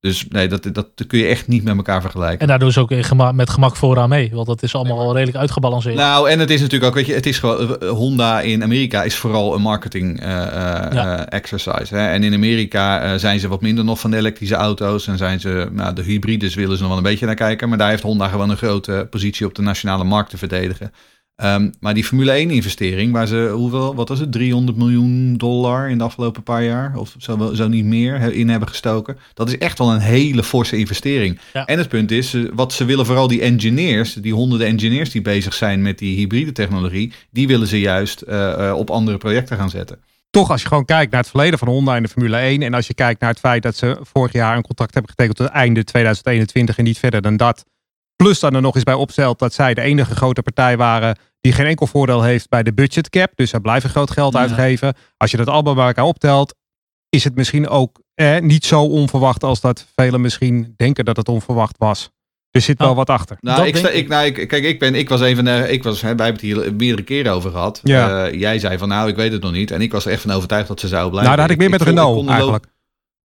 dus 0.01 0.29
nee, 0.29 0.49
dat, 0.49 0.62
dat 0.73 0.89
kun 1.07 1.19
je 1.19 1.27
echt 1.27 1.49
niet 1.49 1.64
met 1.64 1.77
elkaar 1.77 2.01
vergelijken. 2.01 2.39
En 2.41 2.47
daar 2.47 2.59
doen 2.59 2.73
ze 2.73 2.81
ook 2.81 2.93
gema- 2.95 3.33
met 3.33 3.51
gemak 3.51 3.77
vooraan 3.77 4.09
mee. 4.09 4.31
Want 4.33 4.47
dat 4.47 4.62
is 4.62 4.75
allemaal 4.75 4.99
al 4.99 5.12
redelijk 5.14 5.37
uitgebalanceerd. 5.39 5.95
Nou, 5.97 6.31
en 6.31 6.39
het 6.39 6.51
is 6.51 6.61
natuurlijk 6.61 6.91
ook, 6.91 6.97
weet 6.97 7.07
je, 7.07 7.14
het 7.14 7.27
is 7.27 7.39
gewoon, 7.39 7.79
eh, 7.81 7.89
Honda 7.89 8.41
in 8.41 8.62
Amerika 8.62 9.03
is 9.03 9.14
vooral 9.17 9.55
een 9.55 9.62
marketing 9.62 10.21
eh, 10.21 10.43
eh, 10.47 10.93
Ja. 10.93 11.19
eh, 11.27 11.39
exercise. 11.39 11.95
Hè? 11.97 12.09
En 12.09 12.23
in 12.25 12.35
Amerika 12.35 13.01
eh, 13.03 13.19
zijn 13.19 13.41
ze 13.41 13.49
wat 13.49 13.61
minder 13.61 13.85
nog 13.85 14.01
van 14.01 14.11
de 14.11 14.17
elektrische 14.17 14.55
auto's 14.55 15.07
en 15.07 15.17
zijn 15.19 15.41
ze, 15.41 15.69
nou, 15.73 15.95
de 15.95 16.03
hybrides 16.03 16.55
willen 16.55 16.75
ze 16.77 16.81
nog 16.81 16.89
wel 16.91 16.99
een 16.99 17.05
beetje 17.11 17.27
naar 17.27 17.35
kijken, 17.35 17.69
maar 17.69 17.79
daar 17.79 17.91
heeft 17.91 18.03
Honda 18.03 18.29
gewoon 18.29 18.51
een 18.51 18.57
grote 18.57 19.07
positie 19.11 19.47
op 19.47 19.55
de 19.55 19.62
nationale 19.62 20.05
markt 20.05 20.31
te 20.31 20.39
verdedigen. 20.39 20.93
Ehm, 21.37 21.70
maar 21.80 21.95
die 21.95 22.05
Formule 22.05 22.32
1 22.32 22.51
investering, 22.51 23.12
waar 23.12 23.26
ze, 23.26 23.51
hoeveel, 23.55 23.95
wat 23.95 24.09
was 24.09 24.18
het, 24.18 24.32
300 24.32 24.78
miljoen 24.78 25.37
dollar 25.37 25.91
in 25.91 25.99
de 25.99 26.05
afgelopen 26.05 26.43
paar 26.43 26.64
jaar, 26.64 26.97
of 26.97 27.14
zo, 27.18 27.39
wel- 27.39 27.55
zo 27.55 27.68
niet 27.68 27.84
meer, 27.84 28.32
in 28.32 28.49
hebben 28.49 28.68
gestoken. 28.68 29.18
Dat 29.34 29.49
is 29.49 29.59
echt 29.59 29.78
wel 29.78 29.93
een 29.93 30.01
hele 30.01 30.43
forse 30.43 30.76
investering. 30.76 31.39
Ja. 31.53 31.64
En 31.66 31.78
het 31.78 31.89
punt 31.89 32.11
is, 32.11 32.37
wat 32.55 32.72
ze 32.72 32.84
willen 32.84 33.07
vooral 33.07 33.28
die 33.28 33.41
engineers, 33.41 34.12
die 34.14 34.34
honderden 34.34 34.66
engineers 34.66 35.11
die 35.11 35.22
bezig 35.22 35.55
zijn 35.55 35.82
met 35.82 35.99
die 35.99 36.16
hybride 36.16 36.53
technologie, 36.53 37.12
die 37.30 37.47
willen 37.47 37.66
ze 37.66 37.80
juist 37.80 38.20
eh, 38.20 38.68
eh, 38.68 38.76
op 38.76 38.91
andere 38.91 39.18
projecten 39.18 39.57
gaan 39.57 39.70
zetten. 39.70 39.99
Toch, 40.30 40.51
als 40.51 40.62
je 40.62 40.68
gewoon 40.68 40.84
kijkt 40.84 41.11
naar 41.11 41.20
het 41.20 41.30
verleden 41.30 41.59
van 41.59 41.68
Honda 41.68 41.97
in 41.97 42.03
de 42.03 42.09
Formule 42.09 42.37
1. 42.37 42.62
En 42.62 42.74
als 42.74 42.87
je 42.87 42.95
kijkt 42.95 43.20
naar 43.20 43.30
het 43.30 43.39
feit 43.39 43.62
dat 43.62 43.76
ze 43.76 43.99
vorig 44.03 44.32
jaar 44.32 44.57
een 44.57 44.62
contract 44.62 44.93
hebben 44.95 45.11
getekend 45.11 45.37
tot 45.37 45.47
het 45.47 45.57
einde 45.57 45.84
2021 45.84 46.78
en 46.78 46.84
niet 46.84 46.99
verder 46.99 47.22
dan 47.22 47.37
dat. 47.37 47.64
Plus 48.17 48.41
dan 48.41 48.55
er 48.55 48.61
nog 48.61 48.75
eens 48.75 48.85
bij 48.85 48.95
opstelt 48.95 49.39
dat 49.39 49.53
zij 49.53 49.75
de 49.75 49.81
enige 49.81 50.14
grote 50.14 50.43
partij 50.43 50.77
waren 50.77 51.19
die 51.41 51.53
geen 51.53 51.67
enkel 51.67 51.87
voordeel 51.87 52.23
heeft 52.23 52.49
bij 52.49 52.62
de 52.62 52.73
budget 52.75 53.11
cap. 53.11 53.31
Dus 53.35 53.51
zij 53.51 53.61
blijven 53.61 53.91
groot 53.91 54.11
geld 54.11 54.33
Ja. 54.33 54.39
uitgeven. 54.41 54.95
Als 55.17 55.31
je 55.31 55.37
dat 55.37 55.49
allemaal 55.49 55.75
bij 55.75 55.87
elkaar 55.87 56.05
optelt, 56.05 56.55
is 57.09 57.25
het 57.25 57.35
misschien 57.35 57.69
ook 57.69 58.01
eh, 58.14 58.39
niet 58.39 58.64
zo 58.64 58.83
onverwacht 58.83 59.45
als 59.45 59.61
dat 59.61 59.87
velen 59.95 60.21
misschien 60.21 60.75
denken 60.77 61.05
dat 61.05 61.17
het 61.17 61.29
onverwacht 61.29 61.79
was. 61.79 62.11
Er 62.51 62.61
zit 62.62 62.79
wel 62.79 62.87
Nou, 62.87 62.99
wat 62.99 63.11
achter. 63.11 63.37
Nou, 63.41 63.67
ik, 63.67 63.77
sta, 63.77 63.89
ik, 63.89 64.09
nou 64.09 64.27
ik, 64.27 64.49
kijk, 64.49 64.64
ik 64.64 64.79
ben, 64.79 64.95
ik 64.95 65.09
was 65.09 65.21
van 65.21 65.45
de, 65.45 65.67
ik 65.69 65.83
was, 65.83 66.01
hè, 66.01 66.14
wij 66.14 66.27
hebben 66.27 66.49
het 66.49 66.62
hier 66.62 66.75
meerdere 66.75 67.03
keren 67.03 67.33
over 67.33 67.51
gehad. 67.51 67.81
Ja. 67.83 68.27
Eh, 68.27 68.41
jij 68.41 68.59
zei 68.59 68.79
van, 68.79 68.89
nou, 68.89 69.09
ik 69.09 69.17
weet 69.17 69.33
het 69.33 69.43
nog 69.43 69.53
niet. 69.53 69.71
En 69.71 69.81
ik 69.81 69.93
was 69.93 70.07
er 70.07 70.12
echt 70.12 70.21
van 70.23 70.31
overtuigd 70.31 70.69
dat 70.69 70.81
ze 70.81 70.89
zou 70.89 71.11
blijven. 71.11 71.25
Nou, 71.25 71.37
daar 71.37 71.47
had 71.47 71.51
ik 71.55 71.59
meer 71.59 71.71
met 71.79 71.83
Renault 71.83 72.29
eigenlijk. 72.29 72.67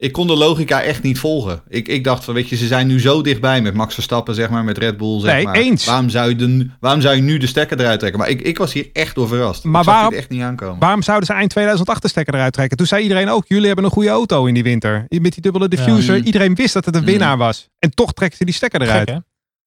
Ik 0.01 0.11
kon 0.11 0.27
de 0.27 0.35
logica 0.35 0.81
echt 0.81 1.03
niet 1.03 1.19
volgen. 1.19 1.61
Ik, 1.67 1.87
ik 1.87 2.03
dacht 2.03 2.23
van, 2.23 2.33
weet 2.33 2.49
je, 2.49 2.55
ze 2.55 2.67
zijn 2.67 2.87
nu 2.87 2.99
zo 2.99 3.21
dichtbij 3.21 3.61
met 3.61 3.73
Max 3.73 3.93
Verstappen, 3.93 4.35
zeg 4.35 4.49
maar, 4.49 4.63
met 4.63 4.77
Red 4.77 4.97
Bull, 4.97 5.19
zeg 5.19 5.33
Nee, 5.33 5.43
maar. 5.43 5.55
eens. 5.55 5.85
Waarom 5.85 6.09
zou, 6.09 6.29
je 6.29 6.35
de, 6.35 6.67
waarom 6.79 7.01
zou 7.01 7.15
je 7.15 7.21
nu 7.21 7.37
de 7.37 7.47
stekker 7.47 7.79
eruit 7.79 7.99
trekken? 7.99 8.19
Maar 8.19 8.29
ik, 8.29 8.41
ik 8.41 8.57
was 8.57 8.73
hier 8.73 8.89
echt 8.93 9.15
door 9.15 9.27
verrast. 9.27 9.63
Maar 9.63 9.81
ik 9.81 9.87
zag 9.87 9.95
waarom- 9.95 10.13
echt 10.13 10.29
niet 10.29 10.41
aankomen. 10.41 10.79
Waarom 10.79 11.01
zouden 11.01 11.27
ze 11.27 11.33
eind 11.33 11.49
2008 11.49 12.01
de 12.01 12.07
stekker 12.07 12.33
eruit 12.33 12.53
trekken? 12.53 12.77
Toen 12.77 12.87
zei 12.87 13.01
iedereen 13.03 13.29
ook, 13.29 13.43
jullie 13.47 13.67
hebben 13.67 13.85
een 13.85 13.91
goede 13.91 14.09
auto 14.09 14.45
in 14.45 14.53
die 14.53 14.63
winter. 14.63 15.05
Met 15.07 15.33
die 15.33 15.41
dubbele 15.41 15.67
diffuser. 15.67 16.17
Mm. 16.17 16.25
Iedereen 16.25 16.55
wist 16.55 16.73
dat 16.73 16.85
het 16.85 16.95
een 16.95 17.01
Mm. 17.01 17.07
winnaar 17.07 17.37
was. 17.37 17.69
En 17.79 17.89
toch 17.93 18.13
trekken 18.13 18.37
ze 18.37 18.45
die 18.45 18.53
stekker 18.53 18.81
eruit. 18.81 19.09
Gek? 19.09 19.19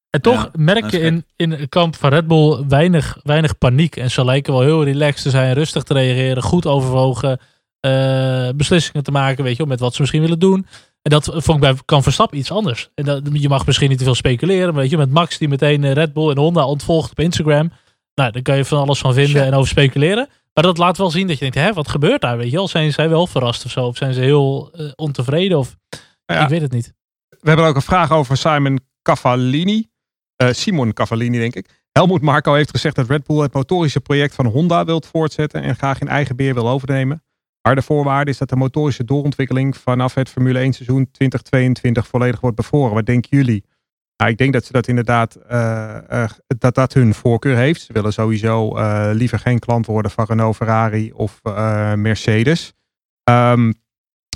En 0.09 0.21
toch 0.21 0.33
Ja, 0.43 0.49
merk 0.53 0.91
je 0.91 0.99
in, 0.99 1.25
in 1.35 1.51
het 1.51 1.69
kamp 1.69 1.95
van 1.95 2.09
Red 2.09 2.27
Bull 2.27 2.63
weinig, 2.67 3.19
weinig 3.23 3.57
paniek. 3.57 3.95
En 3.95 4.11
ze 4.11 4.25
lijken 4.25 4.53
wel 4.53 4.61
heel 4.61 4.83
relaxed 4.83 5.23
te 5.23 5.29
zijn, 5.29 5.53
rustig 5.53 5.83
te 5.83 5.93
reageren, 5.93 6.43
goed 6.43 6.65
overwogen 6.65 7.39
eh, 7.85 8.49
beslissingen 8.55 9.03
te 9.03 9.11
maken, 9.11 9.43
weet 9.43 9.51
je, 9.51 9.57
wel, 9.57 9.67
met 9.67 9.79
wat 9.79 9.93
ze 9.93 10.01
misschien 10.01 10.21
willen 10.21 10.39
doen. 10.39 10.67
En 11.01 11.11
dat 11.11 11.25
vond 11.25 11.49
ik 11.49 11.59
bij 11.59 11.75
kan 11.85 12.03
Verstappen 12.03 12.37
iets 12.37 12.51
anders. 12.51 12.89
En 12.95 13.05
dat, 13.05 13.21
je 13.33 13.49
mag 13.49 13.65
misschien 13.65 13.89
niet 13.89 13.97
te 13.97 14.03
veel 14.03 14.15
speculeren, 14.15 14.73
maar 14.73 14.81
weet 14.81 14.91
je, 14.91 14.97
met 14.97 15.11
Max 15.11 15.37
die 15.37 15.47
meteen 15.47 15.83
eh, 15.83 15.91
Red 15.91 16.13
Bull 16.13 16.29
en 16.29 16.37
Honda 16.37 16.65
ontvolgt 16.65 17.11
op 17.11 17.19
Instagram. 17.19 17.71
Nou, 18.13 18.31
daar 18.31 18.41
kan 18.41 18.57
je 18.57 18.65
van 18.65 18.79
alles 18.79 18.99
van 18.99 19.13
vinden 19.13 19.45
en 19.45 19.53
over 19.53 19.67
speculeren. 19.67 20.27
Maar 20.53 20.63
dat 20.63 20.77
laat 20.77 20.97
wel 20.97 21.11
zien 21.11 21.27
dat 21.27 21.37
je 21.37 21.41
denkt, 21.41 21.57
hè, 21.57 21.73
wat 21.73 21.87
gebeurt 21.87 22.21
daar, 22.21 22.37
weet 22.37 22.49
je 22.49 22.55
wel? 22.55 22.67
Zijn 22.67 22.93
zij 22.93 23.09
wel 23.09 23.27
verrast 23.27 23.65
of 23.65 23.71
zo? 23.71 23.85
Of 23.85 23.97
zijn 23.97 24.13
ze 24.13 24.19
heel 24.21 24.71
eh, 24.71 24.91
ontevreden? 24.95 25.57
Of 25.57 25.75
Ja. 26.25 26.43
ik 26.43 26.49
weet 26.49 26.61
het 26.61 26.71
niet. 26.71 26.93
We 27.29 27.49
hebben 27.49 27.65
ook 27.65 27.75
een 27.75 27.81
vraag 27.81 28.11
over 28.11 28.37
Simon 28.37 28.79
Cavallini. 29.01 29.87
Simon 30.51 30.93
Cavallini, 30.93 31.37
denk 31.37 31.55
ik. 31.55 31.87
Helmoet 31.91 32.21
Marco 32.21 32.53
heeft 32.53 32.69
gezegd 32.69 32.95
dat 32.95 33.09
Red 33.09 33.23
Bull 33.23 33.41
het 33.41 33.53
motorische 33.53 34.01
project 34.01 34.35
van 34.35 34.45
Honda 34.45 34.85
wilt 34.85 35.05
voortzetten 35.05 35.61
en 35.61 35.75
graag 35.75 35.99
in 36.01 36.07
eigen 36.07 36.35
beheer 36.35 36.53
wil 36.53 36.69
overnemen. 36.69 37.24
Harde 37.65 37.81
voorwaarde 37.81 38.31
is 38.31 38.37
dat 38.37 38.49
de 38.49 38.55
motorische 38.55 39.03
doorontwikkeling 39.03 39.77
vanaf 39.77 40.13
het 40.13 40.29
Formule 40.29 40.59
1 40.59 40.73
seizoen 40.73 41.11
2022 41.11 42.07
volledig 42.07 42.39
wordt 42.39 42.55
bevroren. 42.55 42.93
Wat 42.93 43.05
denken 43.05 43.37
jullie? 43.37 43.63
Nou, 44.17 44.31
ik 44.31 44.37
denk 44.37 44.53
dat 44.53 44.65
ze 44.65 44.71
dat 44.71 44.87
inderdaad, 44.87 45.35
eh, 45.35 46.23
eh, 46.23 46.29
dat 46.47 46.75
dat 46.75 46.93
hun 46.93 47.13
voorkeur 47.13 47.55
heeft. 47.55 47.81
Ze 47.81 47.93
willen 47.93 48.13
sowieso 48.13 48.75
eh, 48.75 49.09
liever 49.13 49.39
geen 49.39 49.59
klant 49.59 49.85
worden 49.85 50.11
van 50.11 50.25
Renault, 50.25 50.55
Ferrari 50.55 51.11
of 51.11 51.39
Mercedes. 51.95 52.73
Ehm, 53.23 53.71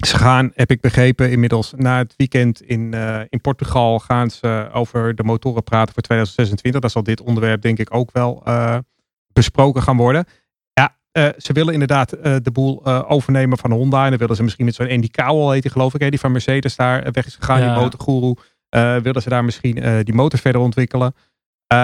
ze 0.05 0.17
gaan, 0.17 0.51
heb 0.53 0.71
ik 0.71 0.81
begrepen, 0.81 1.31
inmiddels 1.31 1.73
na 1.75 1.97
het 1.97 2.13
weekend 2.17 2.61
in, 2.61 2.93
in 3.29 3.41
Portugal 3.41 3.99
gaan 3.99 4.29
ze 4.29 4.69
over 4.73 5.15
de 5.15 5.23
motoren 5.23 5.63
praten 5.63 5.93
voor 5.93 6.03
2026. 6.03 6.81
Dan 6.81 6.89
zal 6.89 7.03
dit 7.03 7.21
onderwerp 7.21 7.61
denk 7.61 7.79
ik 7.79 7.93
ook 7.93 8.11
wel 8.11 8.43
besproken 9.33 9.81
gaan 9.81 9.97
worden. 9.97 10.25
Eh, 11.11 11.27
ze 11.37 11.53
willen 11.53 11.73
inderdaad 11.73 12.11
eh, 12.11 12.35
de 12.41 12.51
boel 12.51 12.81
eh, 12.83 13.01
overnemen 13.07 13.57
van 13.57 13.71
Honda. 13.71 14.03
En 14.03 14.09
dan 14.09 14.19
willen 14.19 14.35
ze 14.35 14.43
misschien 14.43 14.65
met 14.65 14.75
zo'n 14.75 14.89
Andy 14.89 15.07
Cowell 15.07 15.53
heet 15.53 15.61
die 15.61 15.71
geloof 15.71 15.93
ik, 15.93 16.01
hè, 16.01 16.09
die 16.09 16.19
van 16.19 16.31
Mercedes 16.31 16.75
daar 16.75 17.11
weg 17.11 17.25
is 17.25 17.35
gegaan, 17.35 17.59
Ja. 17.61 17.73
die 17.73 17.81
motorguru. 17.83 18.33
eh 18.69 18.95
willen 18.97 19.21
ze 19.21 19.29
daar 19.29 19.43
misschien 19.45 20.03
die 20.03 20.13
motor 20.13 20.39
verder 20.39 20.61
ontwikkelen. 20.61 21.13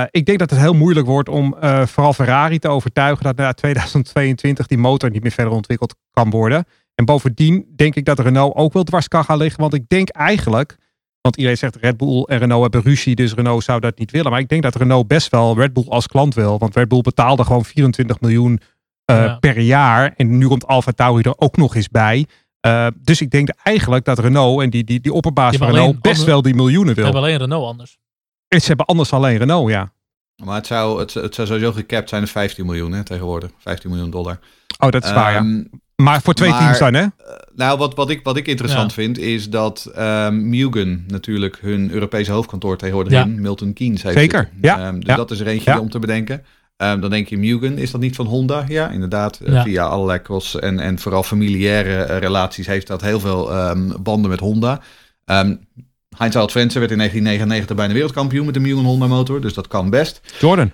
Ik 0.09 0.25
denk 0.25 0.39
dat 0.39 0.49
het 0.49 0.59
heel 0.59 0.73
moeilijk 0.73 1.05
wordt 1.07 1.29
om 1.29 1.55
vooral 1.85 2.13
Ferrari 2.13 2.59
te 2.59 2.67
overtuigen 2.67 3.23
dat 3.23 3.35
na 3.35 3.53
2022 3.53 4.67
die 4.67 4.77
motor 4.77 5.09
niet 5.09 5.21
meer 5.21 5.31
verder 5.31 5.53
ontwikkeld 5.53 5.95
kan 6.11 6.29
worden. 6.29 6.65
En 6.95 7.05
bovendien 7.05 7.65
denk 7.75 7.95
ik 7.95 8.05
dat 8.05 8.19
Renault 8.19 8.55
ook 8.55 8.73
wel 8.73 8.83
dwars 8.83 9.07
kan 9.07 9.23
gaan 9.23 9.37
liggen. 9.37 9.61
Want 9.61 9.73
ik 9.73 9.83
denk 9.87 10.09
eigenlijk, 10.09 10.77
want 11.21 11.35
iedereen 11.35 11.57
zegt 11.57 11.75
Red 11.75 11.97
Bull 11.97 12.21
en 12.21 12.37
Renault 12.37 12.61
hebben 12.61 12.81
ruzie, 12.81 13.15
dus 13.15 13.33
Renault 13.33 13.63
zou 13.63 13.79
dat 13.79 13.97
niet 13.97 14.11
willen. 14.11 14.31
Maar 14.31 14.39
ik 14.39 14.49
denk 14.49 14.63
dat 14.63 14.75
Renault 14.75 15.07
best 15.07 15.29
wel 15.31 15.55
Red 15.55 15.73
Bull 15.73 15.85
als 15.87 16.07
klant 16.07 16.33
wil. 16.33 16.57
Want 16.57 16.75
Red 16.75 16.87
Bull 16.87 17.01
betaalde 17.01 17.43
gewoon 17.43 17.65
24 17.65 18.19
miljoen 18.19 18.59
Ja. 19.05 19.37
per 19.39 19.59
jaar. 19.59 20.13
En 20.17 20.37
nu 20.37 20.47
komt 20.47 20.67
Alfa 20.67 20.91
Tauri 20.91 21.21
er 21.21 21.33
ook 21.37 21.57
nog 21.57 21.75
eens 21.75 21.89
bij. 21.89 22.25
Eh, 22.59 22.87
dus 23.01 23.21
ik 23.21 23.29
denk 23.31 23.49
eigenlijk 23.63 24.05
dat 24.05 24.19
Renault 24.19 24.61
en 24.61 24.69
die, 24.69 24.83
die, 24.83 24.99
die 24.99 25.13
opperbaas 25.13 25.49
Die 25.49 25.59
van 25.59 25.69
Renault 25.69 26.01
best 26.01 26.13
andere- 26.15 26.31
wel 26.31 26.41
die 26.41 26.53
miljoenen 26.55 26.87
We 26.89 26.93
wil. 26.95 27.03
hebben 27.03 27.21
alleen 27.21 27.37
Renault 27.37 27.65
anders. 27.67 27.97
En 28.47 28.61
ze 28.61 28.67
hebben 28.67 28.85
anders 28.85 29.13
alleen 29.13 29.37
Renault, 29.37 29.69
ja. 29.69 29.91
Maar 30.43 30.55
het 30.55 30.67
zou, 30.67 30.99
het, 30.99 31.13
het 31.13 31.35
zou 31.35 31.47
sowieso 31.47 31.71
gecapt 31.71 32.09
zijn 32.09 32.23
op 32.23 32.29
15 32.29 32.65
miljoen 32.65 32.91
hè, 32.91 33.03
tegenwoordig. 33.03 33.49
15 33.57 33.89
miljoen 33.89 34.09
dollar. 34.09 34.39
Oh, 34.79 34.89
dat 34.89 35.03
is 35.03 35.11
waar, 35.13 35.31
ja. 35.31 35.37
Ehm, 35.37 35.63
Maar 35.95 36.21
voor 36.21 36.33
twee 36.33 36.49
maar- 36.49 36.59
teams 36.59 36.77
dan, 36.79 36.93
hè? 36.93 37.05
Nou, 37.55 37.77
wat, 37.77 37.95
wat, 37.95 38.09
ik, 38.09 38.23
wat 38.23 38.37
ik 38.37 38.47
interessant 38.47 38.89
Ja. 38.89 38.95
vind, 38.95 39.17
is 39.17 39.49
dat 39.49 39.91
ehm 39.95 40.49
Mugen 40.49 41.03
natuurlijk 41.07 41.57
hun 41.61 41.91
Europese 41.91 42.31
hoofdkantoor 42.31 42.77
tegenwoordig 42.77 43.13
Ja. 43.13 43.23
in 43.23 43.41
Milton 43.41 43.73
Keynes 43.73 44.03
heeft 44.03 44.17
Zeker, 44.17 44.39
zitten. 44.39 44.57
ja, 44.61 44.79
Ehm, 44.87 44.95
dus 44.99 45.05
ja. 45.09 45.15
dat 45.15 45.31
is 45.31 45.39
er 45.39 45.47
eentje 45.47 45.71
Ja. 45.71 45.79
om 45.79 45.89
te 45.89 45.99
bedenken. 45.99 46.45
Ehm, 46.77 46.99
dan 46.99 47.09
denk 47.09 47.27
je 47.27 47.37
Mugen, 47.37 47.77
is 47.77 47.91
dat 47.91 48.01
niet 48.01 48.15
van 48.15 48.25
Honda? 48.25 48.65
Ja, 48.67 48.89
inderdaad. 48.89 49.39
Eh, 49.39 49.53
Ja. 49.53 49.63
Via 49.63 49.85
allerlei 49.85 50.21
cross 50.21 50.55
en, 50.59 50.79
en 50.79 50.99
vooral 50.99 51.23
familiaire 51.23 52.03
eh, 52.03 52.17
relaties 52.19 52.67
heeft 52.67 52.87
dat 52.87 53.01
heel 53.01 53.19
veel 53.19 53.51
ehm, 53.51 53.91
banden 54.01 54.29
met 54.29 54.39
Honda. 54.39 54.81
Ehm 55.25 55.55
Heinz 56.17 56.35
Albert 56.35 56.51
Frentzen 56.51 56.79
werd 56.79 56.91
in 56.91 56.97
1999 56.97 57.75
bijna 57.75 57.93
wereldkampioen 57.93 58.45
met 58.45 58.53
de 58.53 58.59
Mugen 58.59 58.83
Honda 58.83 59.07
motor, 59.07 59.41
dus 59.41 59.53
dat 59.53 59.67
kan 59.67 59.89
best. 59.89 60.21
Jordan. 60.39 60.71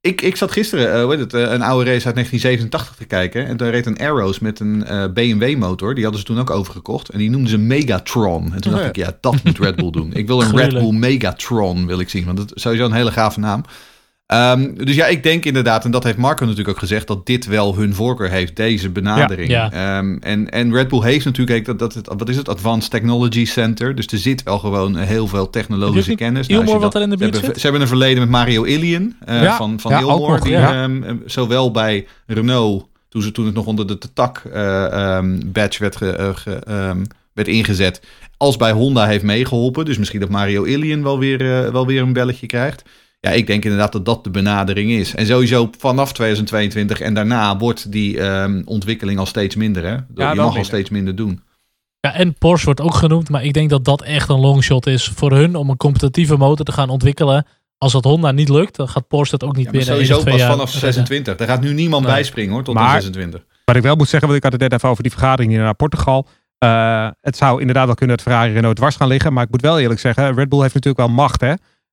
Ik, 0.00 0.20
ik 0.20 0.36
zat 0.36 0.50
gisteren 0.50 0.92
eh, 0.94 1.02
hoe 1.02 1.10
heet 1.10 1.20
het, 1.20 1.34
eh, 1.34 1.40
een 1.40 1.62
oude 1.62 1.90
race 1.90 2.06
uit 2.06 2.14
1987 2.14 2.96
te 2.96 3.04
kijken. 3.04 3.46
En 3.46 3.56
daar 3.56 3.70
reed 3.70 3.86
een 3.86 3.98
Arrows 3.98 4.38
met 4.38 4.60
een 4.60 4.84
eh, 4.84 5.04
BMW 5.14 5.56
motor. 5.56 5.94
Die 5.94 6.02
hadden 6.02 6.20
ze 6.20 6.26
toen 6.26 6.38
ook 6.38 6.50
overgekocht. 6.50 7.08
En 7.08 7.18
die 7.18 7.30
noemden 7.30 7.50
ze 7.50 7.58
Megatron. 7.58 8.52
En 8.54 8.60
toen 8.60 8.72
dacht 8.72 8.82
Ja. 8.84 8.88
ik, 8.88 8.96
ja, 8.96 9.16
dat 9.20 9.44
moet 9.44 9.58
Red 9.58 9.76
Bull 9.76 9.90
doen. 9.90 10.12
Ik 10.14 10.26
wil 10.26 10.42
een 10.42 10.56
Red. 10.58 10.72
Bull 10.72 10.92
Megatron 10.92 11.86
wil 11.86 12.00
ik 12.00 12.08
zien. 12.08 12.24
Want 12.24 12.36
dat 12.36 12.54
is 12.54 12.62
sowieso 12.62 12.84
een 12.84 12.92
hele 12.92 13.10
gave 13.12 13.40
naam. 13.40 13.64
Ehm, 14.32 14.74
dus 14.84 14.94
ja, 14.94 15.06
ik 15.06 15.22
denk 15.22 15.44
inderdaad, 15.44 15.84
en 15.84 15.90
dat 15.90 16.04
heeft 16.04 16.16
Marco 16.16 16.42
natuurlijk 16.44 16.68
ook 16.68 16.78
gezegd, 16.78 17.06
dat 17.06 17.26
dit 17.26 17.46
wel 17.46 17.76
hun 17.76 17.94
voorkeur 17.94 18.30
heeft, 18.30 18.56
deze 18.56 18.90
benadering. 18.90 19.48
Ja. 19.50 19.72
Ehm, 19.72 20.16
en, 20.20 20.50
en 20.50 20.72
Red 20.74 20.88
Bull 20.88 21.02
heeft 21.02 21.24
natuurlijk, 21.24 21.64
dat, 21.64 21.78
dat, 21.78 22.00
wat 22.18 22.28
is 22.28 22.36
het, 22.36 22.48
Advanced 22.48 22.90
Technology 22.90 23.44
Center. 23.44 23.94
Dus 23.94 24.06
er 24.06 24.18
zit 24.18 24.42
wel 24.42 24.58
gewoon 24.58 24.96
heel 24.96 25.26
veel 25.26 25.50
technologische 25.50 26.14
kennis. 26.14 26.46
Nou, 26.46 26.60
als 26.60 26.68
Ilmor 26.70 26.80
je 26.80 26.86
wat 26.86 26.94
er 26.94 27.02
in 27.02 27.10
de 27.10 27.16
ze 27.16 27.22
buurt 27.22 27.32
hebben, 27.32 27.50
zit? 27.50 27.56
ze 27.60 27.62
hebben 27.62 27.80
een 27.80 27.88
verleden 27.88 28.18
met 28.18 28.28
Mario 28.30 28.62
Illian 28.62 29.14
eh, 29.24 29.42
Ja, 29.42 29.56
van, 29.56 29.80
van 29.80 29.90
ja, 29.92 30.00
ook 30.02 30.10
Ilmor. 30.10 30.30
nog, 30.30 30.40
die, 30.40 30.56
ehm, 30.56 31.02
eh, 31.02 31.14
zowel 31.26 31.70
bij 31.70 32.06
Renault, 32.26 32.86
toen, 33.08 33.22
ze, 33.22 33.32
toen 33.32 33.46
het 33.46 33.54
nog 33.54 33.66
onder 33.66 33.86
de 33.86 33.98
tak 34.14 34.42
eh, 34.52 34.92
ehm, 35.16 35.40
badge 35.46 35.78
werd, 35.80 35.96
ge- 35.96 36.10
eh, 36.66 36.90
werd 37.32 37.48
ingezet, 37.48 38.02
als 38.36 38.56
bij 38.56 38.72
Honda 38.72 39.06
heeft 39.06 39.24
meegeholpen. 39.24 39.84
Dus 39.84 39.98
misschien 39.98 40.20
dat 40.20 40.28
Mario 40.28 40.62
Illian 40.62 41.02
wel 41.02 41.18
weer, 41.18 41.64
eh, 41.64 41.70
wel 41.72 41.86
weer 41.86 42.02
een 42.02 42.12
belletje 42.12 42.46
krijgt. 42.46 42.82
Ja, 43.26 43.30
ik 43.30 43.46
denk 43.46 43.64
inderdaad 43.64 43.92
dat 43.92 44.04
dat 44.04 44.24
de 44.24 44.30
benadering 44.30 44.90
is. 44.90 45.14
En 45.14 45.26
sowieso 45.26 45.70
vanaf 45.78 46.12
2022 46.12 47.00
en 47.00 47.14
daarna 47.14 47.56
wordt 47.56 47.92
die 47.92 48.20
ehm, 48.20 48.62
ontwikkeling 48.64 49.18
al 49.18 49.26
steeds 49.26 49.56
minder. 49.56 49.84
Hè? 49.84 49.92
je 49.92 50.02
wel 50.14 50.34
mag 50.34 50.56
al 50.56 50.64
steeds 50.64 50.90
minder 50.90 51.16
doen. 51.16 51.40
Ja, 52.00 52.14
en 52.14 52.34
Porsche 52.34 52.64
wordt 52.66 52.80
ook 52.80 52.94
genoemd, 52.94 53.28
maar 53.30 53.44
ik 53.44 53.52
denk 53.52 53.70
dat 53.70 53.84
dat 53.84 54.02
echt 54.02 54.28
een 54.28 54.40
longshot 54.40 54.86
is 54.86 55.10
voor 55.14 55.32
hun 55.32 55.56
om 55.56 55.70
een 55.70 55.76
competitieve 55.76 56.36
motor 56.36 56.64
te 56.64 56.72
gaan 56.72 56.88
ontwikkelen. 56.88 57.46
Als 57.78 57.92
dat 57.92 58.04
Honda 58.04 58.30
niet 58.30 58.48
lukt, 58.48 58.76
dan 58.76 58.88
gaat 58.88 59.08
Porsche 59.08 59.36
dat 59.38 59.48
ook 59.48 59.56
niet 59.56 59.64
Ja, 59.66 59.70
maar 59.72 59.80
binnen 59.84 60.06
sowieso 60.06 60.24
pas 60.30 60.38
jaar 60.40 60.50
vanaf 60.50 60.72
redden. 60.72 60.92
26. 60.92 61.36
Daar 61.36 61.48
gaat 61.48 61.60
nu 61.60 61.72
niemand 61.72 62.04
Nee. 62.04 62.14
bijspringen 62.14 62.52
hoor, 62.52 62.62
tot 62.62 62.74
Maar- 62.74 62.86
de 62.96 63.02
26. 63.02 63.44
Wat 63.64 63.76
ik 63.76 63.82
wel 63.82 63.96
moet 63.96 64.08
zeggen, 64.08 64.28
want 64.28 64.38
ik 64.44 64.44
had 64.50 64.52
het 64.60 64.70
net 64.70 64.72
even 64.72 64.88
over 64.88 65.02
die 65.02 65.12
vergadering 65.12 65.52
hier 65.52 65.62
naar 65.62 65.74
Portugal. 65.74 66.26
Eh, 66.58 67.08
het 67.20 67.36
zou 67.36 67.60
inderdaad 67.60 67.86
wel 67.86 67.94
kunnen 67.94 68.16
dat 68.16 68.24
Ferrari 68.26 68.52
Renault 68.52 68.76
dwars 68.76 68.96
gaan 68.96 69.08
liggen. 69.08 69.32
Maar 69.32 69.44
ik 69.44 69.50
moet 69.50 69.60
wel 69.60 69.78
eerlijk 69.78 70.00
zeggen, 70.00 70.34
Red 70.34 70.48
Bull 70.48 70.60
heeft 70.60 70.74
natuurlijk 70.74 71.06
wel 71.06 71.16
macht. 71.16 71.40
Hè? 71.40 71.52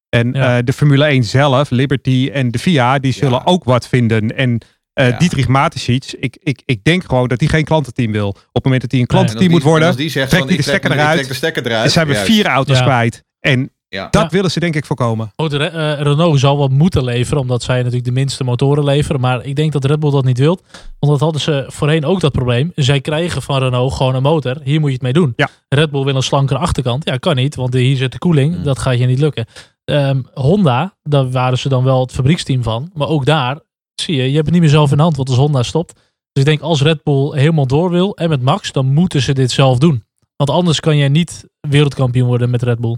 En 0.10 0.32
Ja. 0.34 0.57
eh, 0.57 0.64
de 0.64 0.74
Formule 0.74 1.05
1 1.05 1.24
zelf, 1.24 1.70
Liberty 1.70 2.30
en 2.34 2.51
de 2.51 2.60
FIA, 2.60 2.99
die 2.99 3.14
zullen 3.14 3.32
Ja. 3.38 3.41
ook 3.45 3.64
wat 3.64 3.88
vinden. 3.88 4.36
En 4.38 4.57
eh 4.93 5.10
Ja. 5.10 5.18
Dietrich 5.18 5.47
Mateschitz, 5.47 6.14
ik, 6.14 6.38
ik, 6.43 6.62
ik 6.66 6.84
denk 6.84 7.03
gewoon 7.03 7.28
dat 7.28 7.39
hij 7.39 7.49
geen 7.49 7.64
klantenteam 7.64 8.12
wil. 8.12 8.28
Op 8.30 8.36
het 8.53 8.64
moment 8.64 8.82
dat 8.82 8.91
hij 8.91 8.99
een 8.99 9.05
klantenteam 9.07 9.47
die- 9.47 9.55
moet 9.55 9.64
worden, 9.66 9.95
die 9.95 10.10
zegt 10.10 10.30
trekt 10.30 10.30
van, 10.30 10.47
hij 10.47 10.57
de 10.57 10.64
ik 10.64 10.68
trek 10.68 10.76
stekker 10.78 10.99
eruit. 10.99 11.16
trek 11.18 11.28
de 11.28 11.34
stekker 11.34 11.66
eruit. 11.66 11.91
zijn 11.91 12.07
we 12.07 12.14
Juist. 12.14 12.28
vier 12.32 12.45
auto's 12.45 12.78
Ja. 12.78 12.84
kwijt. 12.84 13.24
En 13.39 13.72
Ja. 13.90 14.08
dat 14.10 14.22
Ja. 14.22 14.30
willen 14.30 14.52
ze 14.52 14.60
denk 14.60 14.76
ik 14.76 14.86
voorkomen. 14.86 15.32
De 15.36 15.66
eh, 15.66 16.02
Renault 16.02 16.40
zal 16.40 16.58
wat 16.58 16.70
moeten 16.70 17.04
leveren, 17.04 17.42
omdat 17.42 17.64
zij 17.64 17.78
natuurlijk 17.78 18.06
de 18.06 18.12
minste 18.12 18.44
motoren 18.44 18.84
leveren. 18.84 19.22
Maar 19.22 19.46
ik 19.46 19.56
denk 19.56 19.72
dat 19.72 19.86
Red 19.86 20.00
Bull 20.00 20.12
dat 20.12 20.24
niet 20.24 20.38
wil. 20.38 20.60
Want 21.00 21.12
dat 21.12 21.20
hadden 21.20 21.42
ze 21.42 21.66
voorheen 21.68 22.06
ook 22.06 22.20
dat 22.20 22.32
probleem. 22.32 22.72
Zij 22.76 23.02
krijgen 23.02 23.42
van 23.42 23.60
Renault 23.60 23.94
gewoon 23.94 24.16
een 24.16 24.22
motor. 24.22 24.58
Hier 24.64 24.80
moet 24.80 24.90
je 24.90 24.94
het 24.96 25.04
mee 25.04 25.14
doen. 25.14 25.34
Ja. 25.36 25.50
Red 25.70 25.92
Bull 25.92 26.04
wil 26.04 26.16
een 26.16 26.24
slankere 26.24 26.60
achterkant. 26.60 27.06
Ja, 27.06 27.18
kan 27.18 27.36
niet, 27.36 27.56
want 27.56 27.74
hier 27.74 27.98
zit 27.98 28.12
de 28.12 28.18
koeling. 28.18 28.54
Hmm. 28.54 28.64
Dat 28.64 28.80
gaat 28.80 28.98
je 29.00 29.06
niet 29.06 29.20
lukken. 29.20 29.46
Ehm, 29.86 30.22
Honda, 30.34 30.94
daar 31.04 31.32
waren 31.32 31.58
ze 31.58 31.70
dan 31.70 31.84
wel 31.84 32.00
het 32.00 32.12
fabrieksteam 32.12 32.64
van. 32.64 32.92
Maar 32.94 33.08
ook 33.08 33.26
daar, 33.26 33.60
zie 34.02 34.16
je, 34.16 34.24
je 34.24 34.34
hebt 34.34 34.46
het 34.46 34.52
niet 34.52 34.62
meer 34.62 34.70
zelf 34.70 34.92
in 34.92 34.98
de 34.98 35.04
hand, 35.04 35.16
want 35.16 35.30
als 35.30 35.38
Honda 35.38 35.64
stopt. 35.64 35.94
Dus 36.32 36.44
ik 36.44 36.46
denk 36.46 36.62
als 36.62 36.82
Red 36.82 37.04
Bull 37.04 37.38
helemaal 37.40 37.68
door 37.68 37.90
wil 37.90 38.16
en 38.16 38.30
met 38.30 38.42
Max, 38.42 38.72
dan 38.72 38.94
moeten 38.94 39.22
ze 39.22 39.34
dit 39.34 39.52
zelf 39.52 39.78
doen. 39.78 40.04
Want 40.36 40.50
anders 40.50 40.80
kan 40.80 40.98
jij 40.98 41.10
niet 41.10 41.46
wereldkampioen 41.60 42.28
worden 42.28 42.50
met 42.50 42.64
Red 42.64 42.80
Bull. 42.80 42.98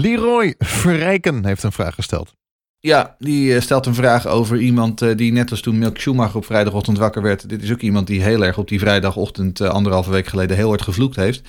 Leroy 0.00 0.54
Verrijken 0.58 1.44
heeft 1.44 1.62
een 1.62 1.72
vraag 1.72 1.94
gesteld. 1.94 2.32
Ja, 2.80 3.16
die 3.18 3.54
eh, 3.54 3.60
stelt 3.60 3.86
een 3.86 3.94
vraag 3.94 4.26
over 4.26 4.58
iemand 4.58 5.02
eh, 5.02 5.16
die 5.16 5.32
net 5.32 5.50
als 5.50 5.60
toen 5.60 5.78
Milk 5.78 5.98
Schumacher 5.98 6.36
op 6.36 6.44
vrijdagochtend 6.44 6.98
wakker 6.98 7.22
werd. 7.22 7.48
Dit 7.48 7.62
is 7.62 7.72
ook 7.72 7.80
iemand 7.80 8.06
die 8.06 8.22
heel 8.22 8.44
erg 8.44 8.58
op 8.58 8.68
die 8.68 8.78
vrijdagochtend 8.78 9.60
eh, 9.60 9.68
anderhalve 9.68 10.10
week 10.10 10.26
geleden 10.26 10.56
heel 10.56 10.68
hard 10.68 10.82
gevloekt 10.82 11.16
heeft. 11.16 11.42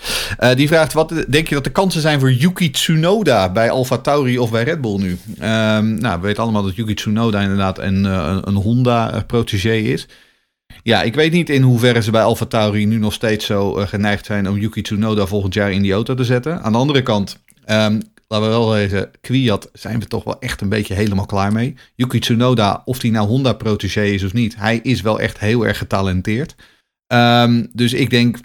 Die 0.56 0.68
vraagt, 0.68 0.94
wat 0.94 1.26
denk 1.28 1.48
je 1.48 1.56
dat 1.56 1.64
de 1.64 1.70
kansen 1.70 2.02
zijn 2.02 2.20
voor 2.20 2.32
Yuki 2.32 2.72
Tsunoda 2.72 3.52
bij 3.52 3.72
Alfa 3.72 3.98
Tauri 3.98 4.40
of 4.40 4.52
bij 4.52 4.64
Red 4.64 4.82
Bull 4.82 4.98
nu? 4.98 5.18
Ehm, 5.40 5.94
nou, 5.94 6.20
we 6.20 6.26
weten 6.28 6.44
allemaal 6.44 6.64
dat 6.64 6.76
Yuki 6.76 6.94
Tsunoda 6.94 7.42
inderdaad 7.42 7.80
een, 7.80 8.04
een, 8.04 8.56
Honda-protégé 8.56 9.74
is. 9.74 10.08
Ja, 10.84 11.02
ik 11.02 11.16
weet 11.16 11.32
niet 11.32 11.50
in 11.50 11.62
hoeverre 11.62 12.02
ze 12.02 12.12
bij 12.12 12.24
Alfa 12.24 12.46
Tauri 12.46 12.86
nu 12.86 12.98
nog 12.98 13.14
steeds 13.14 13.46
zo 13.46 13.74
geneigd 13.74 14.26
zijn 14.26 14.50
om 14.50 14.58
Yuki 14.58 14.82
Tsunoda 14.82 15.26
volgend 15.26 15.54
jaar 15.54 15.72
in 15.72 15.82
die 15.82 15.94
auto 15.94 16.14
te 16.14 16.24
zetten. 16.24 16.62
Aan 16.62 16.72
de 16.72 16.78
andere 16.78 17.02
kant, 17.02 17.40
ehm, 17.66 18.00
laten 18.30 18.48
we 18.48 18.54
wel 18.54 18.72
zeggen, 18.72 19.12
Kwiat 19.22 19.70
zijn 19.74 20.00
we 20.00 20.08
toch 20.08 20.24
wel 20.24 20.40
echt 20.40 20.62
een 20.62 20.70
beetje 20.70 20.94
helemaal 20.94 21.26
klaar 21.26 21.52
mee. 21.54 21.76
Yuki 21.96 22.20
Tsunoda, 22.20 22.82
of 22.86 23.00
die 23.00 23.12
nou 23.12 23.28
Honda 23.28 23.54
protégé 23.54 24.04
is 24.04 24.24
of 24.24 24.34
niet, 24.34 24.56
hij 24.56 24.80
is 24.84 25.02
wel 25.02 25.20
echt 25.20 25.40
heel 25.40 25.66
erg 25.66 25.78
getalenteerd. 25.78 26.56
Ehm, 27.08 27.66
dus 27.74 27.94
ik 27.94 28.10
denk, 28.10 28.38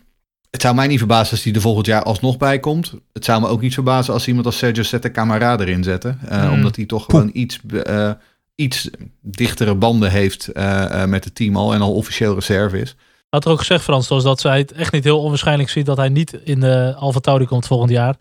het 0.50 0.62
zou 0.62 0.74
mij 0.74 0.86
niet 0.86 0.98
verbazen 0.98 1.32
als 1.32 1.44
hij 1.44 1.52
er 1.52 1.60
volgend 1.60 1.86
jaar 1.86 2.02
alsnog 2.02 2.36
bij 2.36 2.60
komt. 2.60 2.94
Het 3.12 3.24
zou 3.24 3.40
me 3.40 3.46
ook 3.46 3.60
niet 3.60 3.74
verbazen 3.74 4.12
als 4.12 4.26
iemand 4.28 4.46
als 4.46 4.58
Sergio 4.58 4.82
Sette 4.82 5.10
Camara 5.10 5.58
erin 5.58 5.82
zetten. 5.84 6.18
eh, 6.28 6.42
Hmm. 6.42 6.52
Omdat 6.52 6.76
hij 6.76 6.84
toch 6.84 7.04
gewoon 7.04 7.30
iets, 7.32 7.60
eh, 7.84 8.10
iets 8.54 8.90
dichtere 9.20 9.74
banden 9.74 10.10
heeft 10.10 10.48
eh, 10.48 11.04
met 11.04 11.24
het 11.24 11.34
team 11.34 11.56
al 11.56 11.74
en 11.74 11.80
al 11.80 11.94
officieel 11.94 12.34
reserve 12.34 12.80
is. 12.80 12.96
had 13.28 13.44
er 13.44 13.50
ook 13.50 13.58
gezegd, 13.58 13.84
Frans, 13.84 14.08
dat 14.08 14.40
zij 14.40 14.58
het 14.58 14.72
echt 14.72 14.92
niet 14.92 15.04
heel 15.04 15.20
onwaarschijnlijk 15.20 15.68
ziet 15.68 15.86
dat 15.86 15.96
hij 15.96 16.08
niet 16.08 16.32
in 16.32 16.60
de 16.60 16.94
Alfa 16.96 17.20
Tauri 17.20 17.46
komt 17.46 17.66
volgend 17.66 17.90
jaar. 17.90 18.16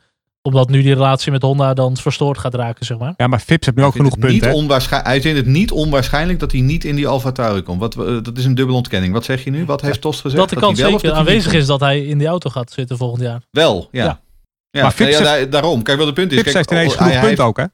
Omdat 0.50 0.70
nu 0.70 0.82
die 0.82 0.94
relatie 0.94 1.32
met 1.32 1.42
Honda 1.42 1.74
dan 1.74 1.98
verstoord 1.98 2.38
gaat 2.38 2.54
raken, 2.54 2.86
zeg 2.86 2.98
maar. 2.98 3.14
Ja, 3.18 3.28
maar 3.28 3.40
Fips 3.40 3.66
heeft 3.66 3.78
nu 3.78 3.84
ook 3.84 3.96
genoeg 3.96 4.20
punten. 4.20 4.32
niet 4.32 4.90
Hij 4.90 5.22
vindt 5.22 5.38
het 5.38 5.48
niet 5.48 5.72
onwaarschijnlijk 5.72 6.40
dat 6.40 6.52
hij 6.52 6.62
niet 6.62 6.84
in 6.84 6.96
die 6.96 7.08
Alfa 7.08 7.32
Tauri 7.32 7.62
komt. 7.62 7.80
Wat, 7.80 7.96
eh, 7.96 8.18
dat 8.22 8.38
is 8.38 8.46
een 8.46 8.56
dubbele 8.56 8.78
ontkenning. 8.78 9.14
Wat 9.14 9.26
zeg 9.26 9.44
je 9.44 9.50
nu? 9.50 9.66
Wat 9.66 9.82
heeft 9.82 10.02
Tost 10.02 10.22
gezegd? 10.22 10.40
dat 10.42 10.50
de 10.50 10.56
kans 10.56 10.78
hij 10.80 10.86
wel 10.86 10.96
of 10.96 11.02
zeker 11.02 11.16
dat 11.18 11.28
aanwezig 11.28 11.54
is 11.54 11.66
dat 11.66 11.80
hij 11.80 12.06
in 12.06 12.18
die 12.18 12.28
auto 12.28 12.50
gaat 12.50 12.72
zitten 12.72 12.98
volgend 12.98 13.22
jaar. 13.22 13.42
Wel, 13.52 13.88
ja. 13.92 14.04
Ja. 14.04 14.22
ja. 14.70 14.82
Maar 14.82 14.92
Fips 14.92 15.20
nee, 15.20 15.40
ja, 15.40 15.46
daarom. 15.46 15.84
Kijk, 15.84 15.98
wat 15.98 16.06
het 16.06 16.16
punt 16.16 16.32
is. 16.32 16.38
Fips 16.38 16.52
kijk, 16.52 16.56
heeft 16.56 16.72
ineens 16.72 16.94
oh, 16.94 16.98
genoeg 16.98 17.12
hij- 17.12 17.20
hij 17.20 17.28
punten 17.28 17.46
ook, 17.46 17.58
hè? 17.58 17.66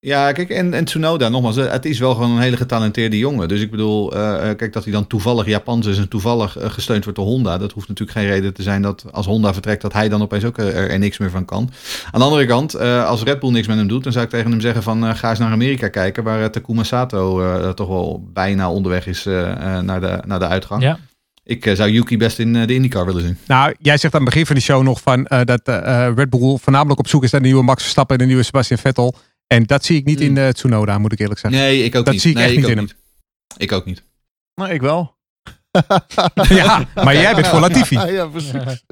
Ja, 0.00 0.32
kijk, 0.32 0.50
en, 0.50 0.74
en 0.74 0.84
Tsunoda, 0.84 1.28
nogmaals, 1.28 1.56
eh, 1.56 1.70
het 1.70 1.84
is 1.84 1.98
wel 1.98 2.14
gewoon 2.14 2.30
een 2.30 2.42
hele 2.42 2.56
getalenteerde 2.56 3.18
jongen. 3.18 3.48
Dus 3.48 3.60
ik 3.60 3.70
bedoel, 3.70 4.14
eh, 4.14 4.50
eh, 4.50 4.56
kijk, 4.56 4.72
dat 4.72 4.84
hij 4.84 4.92
dan 4.92 5.06
toevallig 5.06 5.46
Japans 5.46 5.86
is 5.86 5.98
en 5.98 6.08
toevallig 6.08 6.56
gesteund 6.60 7.04
wordt 7.04 7.18
door 7.18 7.28
Honda. 7.28 7.58
Dat 7.58 7.72
hoeft 7.72 7.88
natuurlijk 7.88 8.18
geen 8.18 8.28
reden 8.28 8.54
te 8.54 8.62
zijn 8.62 8.82
dat 8.82 9.04
als 9.12 9.26
Honda 9.26 9.52
vertrekt, 9.52 9.82
dat 9.82 9.92
hij 9.92 10.08
dan 10.08 10.22
opeens 10.22 10.44
ook 10.44 10.58
er, 10.58 10.90
er 10.90 10.98
niks 10.98 11.18
meer 11.18 11.30
van 11.30 11.44
kan. 11.44 11.70
Aan 12.10 12.20
de 12.20 12.26
andere 12.26 12.46
kant, 12.46 12.74
eh, 12.74 13.06
als 13.06 13.22
Red 13.22 13.40
Bull 13.40 13.50
niks 13.50 13.66
met 13.66 13.76
hem 13.76 13.88
doet, 13.88 14.02
dan 14.02 14.12
zou 14.12 14.24
ik 14.24 14.30
tegen 14.30 14.50
hem 14.50 14.60
zeggen 14.60 14.82
van, 14.82 15.06
eh, 15.06 15.14
ga 15.14 15.30
eens 15.30 15.38
naar 15.38 15.52
Amerika 15.52 15.88
kijken, 15.88 16.24
waar 16.24 16.50
Takuma 16.50 16.82
Sato 16.82 17.40
eh, 17.40 17.70
toch 17.70 17.88
wel 17.88 18.28
bijna 18.32 18.70
onderweg 18.70 19.06
is 19.06 19.24
naar, 19.24 20.00
de, 20.00 20.22
naar 20.26 20.38
de 20.38 20.46
uitgang. 20.46 20.82
Ja. 20.82 20.98
Ik 21.44 21.70
zou 21.74 21.90
Yuki 21.90 22.16
best 22.16 22.38
in 22.38 22.52
de 22.52 22.74
IndyCar 22.74 23.06
willen 23.06 23.22
zien. 23.22 23.38
Nou, 23.46 23.74
jij 23.78 23.96
zegt 23.96 24.14
aan 24.14 24.20
het 24.20 24.30
begin 24.30 24.46
van 24.46 24.54
de 24.54 24.60
show 24.60 24.82
nog 24.82 25.00
van 25.00 25.26
eh, 25.26 25.40
dat 25.44 25.60
Red 26.16 26.30
Bull 26.30 26.56
voornamelijk 26.56 27.00
op 27.00 27.08
zoek 27.08 27.24
is 27.24 27.30
naar 27.30 27.40
de 27.40 27.46
nieuwe 27.46 27.62
Max 27.62 27.82
Verstappen 27.82 28.16
en 28.16 28.22
de 28.22 28.28
nieuwe 28.28 28.44
Sebastian 28.44 28.78
Vettel. 28.78 29.14
En 29.54 29.62
dat 29.64 29.84
zie 29.84 29.96
ik 29.96 30.04
niet 30.04 30.20
in 30.20 30.36
eh, 30.36 30.48
Tsunoda, 30.48 30.98
moet 30.98 31.12
ik 31.12 31.18
eerlijk 31.18 31.40
zeggen. 31.40 31.60
Nee, 31.60 31.84
ik 31.84 31.94
ook 31.96 32.04
Dat 32.04 32.12
niet. 32.14 32.22
zie 32.22 32.30
ik 32.30 32.36
nee, 32.36 32.46
echt 32.46 32.56
niet 32.56 32.68
in 32.68 32.76
hem. 32.76 32.88
Ik 33.56 33.72
ook 33.72 33.84
niet. 33.84 34.02
Nou, 34.54 34.70
ik 34.72 34.80
wel. 34.80 35.18
Ja, 36.48 36.88
maar 36.94 37.14
jij 37.14 37.34
bent 37.34 37.46
voor 37.46 37.60
Latifi. 37.60 37.94
ja, 38.18 38.26
precies. 38.26 38.84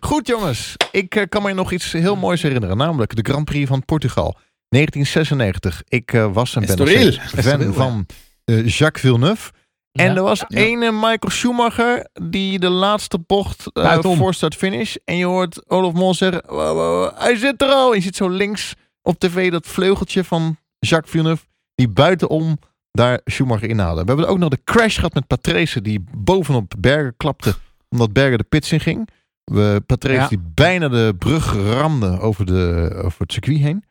Goed 0.00 0.26
jongens, 0.26 0.74
ik 0.90 1.14
eh, 1.14 1.22
kan 1.28 1.42
me 1.42 1.52
nog 1.52 1.72
iets 1.72 1.92
heel 1.92 2.16
moois 2.16 2.42
herinneren. 2.42 2.76
Namelijk 2.76 3.16
de 3.16 3.30
Grand 3.30 3.44
Prix 3.44 3.68
van 3.68 3.84
Portugal. 3.84 4.36
1996. 4.68 5.82
Ik 5.88 6.12
eh, 6.12 6.32
was 6.32 6.54
en 6.54 6.66
ben 6.66 6.78
nog 6.78 6.88
Estoril. 6.88 7.12
fan 7.58 7.72
van 7.74 8.06
eh, 8.44 8.66
Jacques 8.68 9.02
Villeneuve. 9.04 9.50
En 9.92 10.04
Ja. 10.10 10.14
er 10.16 10.22
was 10.22 10.44
Ja. 10.48 10.58
ene 10.60 10.92
Michael 10.92 11.30
Schumacher 11.30 12.08
die 12.30 12.58
de 12.58 12.68
laatste 12.68 13.18
bocht 13.26 13.66
eh 13.72 13.82
Buitenom. 13.82 14.16
voor 14.16 14.34
start 14.34 14.54
finish. 14.54 14.94
En 15.04 15.16
je 15.16 15.24
hoort 15.24 15.70
Olaf 15.70 15.92
Mol 15.92 16.14
zeggen, 16.14 16.42
"Wow, 16.46 16.58
wow, 16.58 16.76
wow, 16.76 17.18
hij 17.18 17.36
zit 17.36 17.62
er 17.62 17.68
al. 17.68 17.90
En 17.90 17.96
je 17.96 18.02
ziet 18.02 18.16
zo 18.16 18.28
links 18.28 18.74
op 19.02 19.18
tv 19.18 19.50
dat 19.50 19.66
vleugeltje 19.66 20.24
van 20.24 20.56
Jacques 20.78 21.10
Villeneuve. 21.10 21.44
Die 21.74 21.88
buitenom 21.88 22.58
daar 22.90 23.20
Schumacher 23.24 23.68
inhaalde. 23.68 24.00
We 24.00 24.06
hebben 24.06 24.28
ook 24.28 24.38
nog 24.38 24.48
de 24.48 24.60
crash 24.64 24.94
gehad 24.94 25.14
met 25.14 25.26
Patrese. 25.26 25.82
Die 25.82 26.04
bovenop 26.16 26.74
Berger 26.78 27.14
klapte 27.16 27.54
omdat 27.88 28.12
Berger 28.12 28.38
de 28.38 28.44
pits 28.44 28.72
in 28.72 28.80
ging. 28.80 29.08
We, 29.44 29.82
Patrese 29.86 30.20
Ja. 30.20 30.28
die 30.28 30.40
bijna 30.54 30.88
de 30.88 31.14
brug 31.18 31.54
ramde 31.54 32.20
over, 32.20 32.46
de, 32.46 32.90
over 33.04 33.20
het 33.20 33.32
circuit 33.32 33.58
heen. 33.58 33.84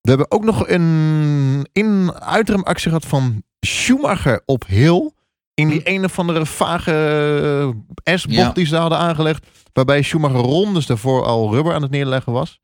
We 0.00 0.08
hebben 0.08 0.30
ook 0.30 0.44
nog 0.44 0.68
een 0.68 1.68
in 1.72 2.12
uitremactie 2.14 2.88
gehad 2.88 3.06
van 3.06 3.42
Schumacher 3.60 4.42
op 4.46 4.66
Hill. 4.66 5.10
In 5.54 5.68
die 5.68 5.80
een 5.84 6.04
of 6.04 6.18
andere 6.18 6.46
vage 6.46 6.92
eh, 8.04 8.16
S-bocht 8.16 8.36
Ja. 8.36 8.52
die 8.52 8.66
ze 8.66 8.76
hadden 8.76 8.98
aangelegd. 8.98 9.46
Waarbij 9.72 10.02
Schumacher 10.02 10.38
rondes 10.40 10.86
daarvoor 10.86 11.24
al 11.24 11.54
rubber 11.54 11.74
aan 11.74 11.82
het 11.82 11.90
neerleggen 11.90 12.32
was. 12.32 12.60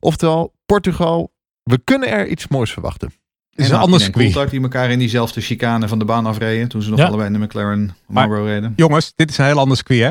Oftewel, 0.00 0.52
Portugal, 0.70 1.32
we 1.62 1.78
kunnen 1.84 2.08
er 2.08 2.26
iets 2.26 2.48
moois 2.48 2.72
verwachten. 2.72 3.08
Het 3.50 3.58
is 3.58 3.68
En 3.68 3.74
een 3.74 3.80
ander 3.80 3.98
en 3.98 4.04
circuit. 4.04 4.24
Coulthard 4.24 4.50
die 4.50 4.62
elkaar 4.62 4.90
in 4.90 4.98
diezelfde 4.98 5.40
chicane 5.40 5.88
van 5.88 5.98
de 5.98 6.04
baan 6.04 6.26
afreden. 6.26 6.68
Toen 6.68 6.82
ze 6.82 6.90
nog 6.90 6.98
Ja. 6.98 7.06
allebei 7.06 7.26
in 7.26 7.32
de 7.32 7.38
McLaren 7.46 7.96
Marlboro 8.06 8.44
reden. 8.44 8.72
Jongens, 8.76 9.12
dit 9.16 9.30
is 9.30 9.38
een 9.38 9.44
heel 9.44 9.58
ander 9.58 9.76
circuit, 9.76 10.00
hè? 10.00 10.10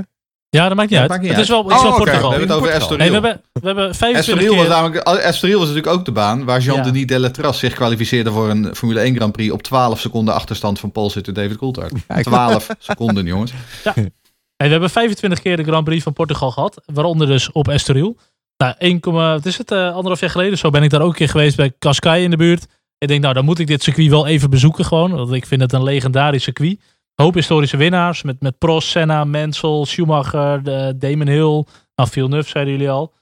Ja, 0.49 0.67
dat 0.67 0.77
maakt 0.77 0.89
niet 0.89 0.89
Ja, 0.89 0.99
uit. 0.99 1.09
maakt 1.09 1.21
niet 1.21 1.31
het 1.31 1.39
is 1.39 1.47
wel, 1.49 1.63
het 1.63 1.75
is 1.75 1.81
wel 1.81 1.91
Oh, 1.91 1.97
oké. 1.99 2.03
We 2.03 2.09
Portugal. 2.09 2.29
hebben 2.31 2.47
het 2.49 2.57
over 2.57 2.71
Portugal. 2.71 2.97
Nee, 2.97 3.09
we 3.09 3.15
Estoril. 3.15 3.33
hebben, 3.33 3.61
we 3.61 3.67
hebben 3.67 3.95
25 3.95 4.43
Estoril 4.43 4.55
was, 4.55 4.67
namelijk, 4.77 5.07
Estoril 5.25 5.59
was 5.59 5.67
natuurlijk 5.67 5.95
ook 5.95 6.05
de 6.05 6.11
baan 6.11 6.45
waar 6.45 6.59
Ja. 6.61 6.65
Jean-Denis 6.73 7.05
Delatras 7.05 7.59
zich 7.59 7.73
kwalificeerde 7.73 8.31
voor 8.31 8.49
een 8.49 8.75
Formule 8.75 8.99
1 8.99 9.15
Grand 9.15 9.31
Prix 9.31 9.51
op 9.51 9.61
12 9.63 9.99
seconden 9.99 10.33
achterstand 10.33 10.79
van 10.79 10.91
Polsitter 10.91 11.33
David 11.33 11.57
Coulthard. 11.57 11.93
Kijk. 12.07 12.23
12 12.25 12.67
seconden, 12.79 13.25
jongens. 13.25 13.51
Hey, 13.83 14.11
we 14.57 14.67
hebben 14.67 14.89
25 14.89 15.41
keer 15.41 15.57
de 15.57 15.63
Grand 15.63 15.83
Prix 15.83 16.03
van 16.03 16.13
Portugal 16.13 16.51
gehad. 16.51 16.81
Waaronder 16.85 17.27
dus 17.27 17.51
op 17.51 17.67
Estoril. 17.67 18.17
Nou, 18.63 18.73
1, 18.77 18.99
wat 19.11 19.45
is 19.45 19.57
het? 19.57 19.71
eh, 19.71 19.87
anderhalf 19.87 20.19
jaar 20.19 20.29
geleden 20.29 20.57
zo 20.57 20.69
ben 20.69 20.83
ik 20.83 20.89
daar 20.89 21.01
ook 21.01 21.09
een 21.09 21.15
keer 21.15 21.29
geweest 21.29 21.55
bij 21.55 21.73
Cascais 21.79 22.23
in 22.23 22.29
de 22.29 22.37
buurt. 22.37 22.67
Ik 22.97 23.07
denk, 23.07 23.21
nou, 23.21 23.33
dan 23.33 23.45
moet 23.45 23.59
ik 23.59 23.67
dit 23.67 23.83
circuit 23.83 24.09
wel 24.09 24.27
even 24.27 24.49
bezoeken 24.49 24.85
gewoon. 24.85 25.11
Want 25.11 25.31
ik 25.31 25.45
vind 25.45 25.61
het 25.61 25.73
een 25.73 25.83
legendarisch 25.83 26.43
circuit. 26.43 26.71
Een 27.15 27.25
hoop 27.25 27.33
historische 27.33 27.77
winnaars. 27.77 28.23
Met, 28.23 28.41
met 28.41 28.57
Prost, 28.57 28.87
Senna, 28.87 29.23
Mansell, 29.23 29.85
Schumacher, 29.85 30.63
de, 30.63 30.95
Damon 30.97 31.27
Hill. 31.27 31.65
Nou, 31.95 32.09
Villeneuve 32.09 32.49
zeiden 32.49 32.73
jullie 32.73 32.89
al. 32.89 33.13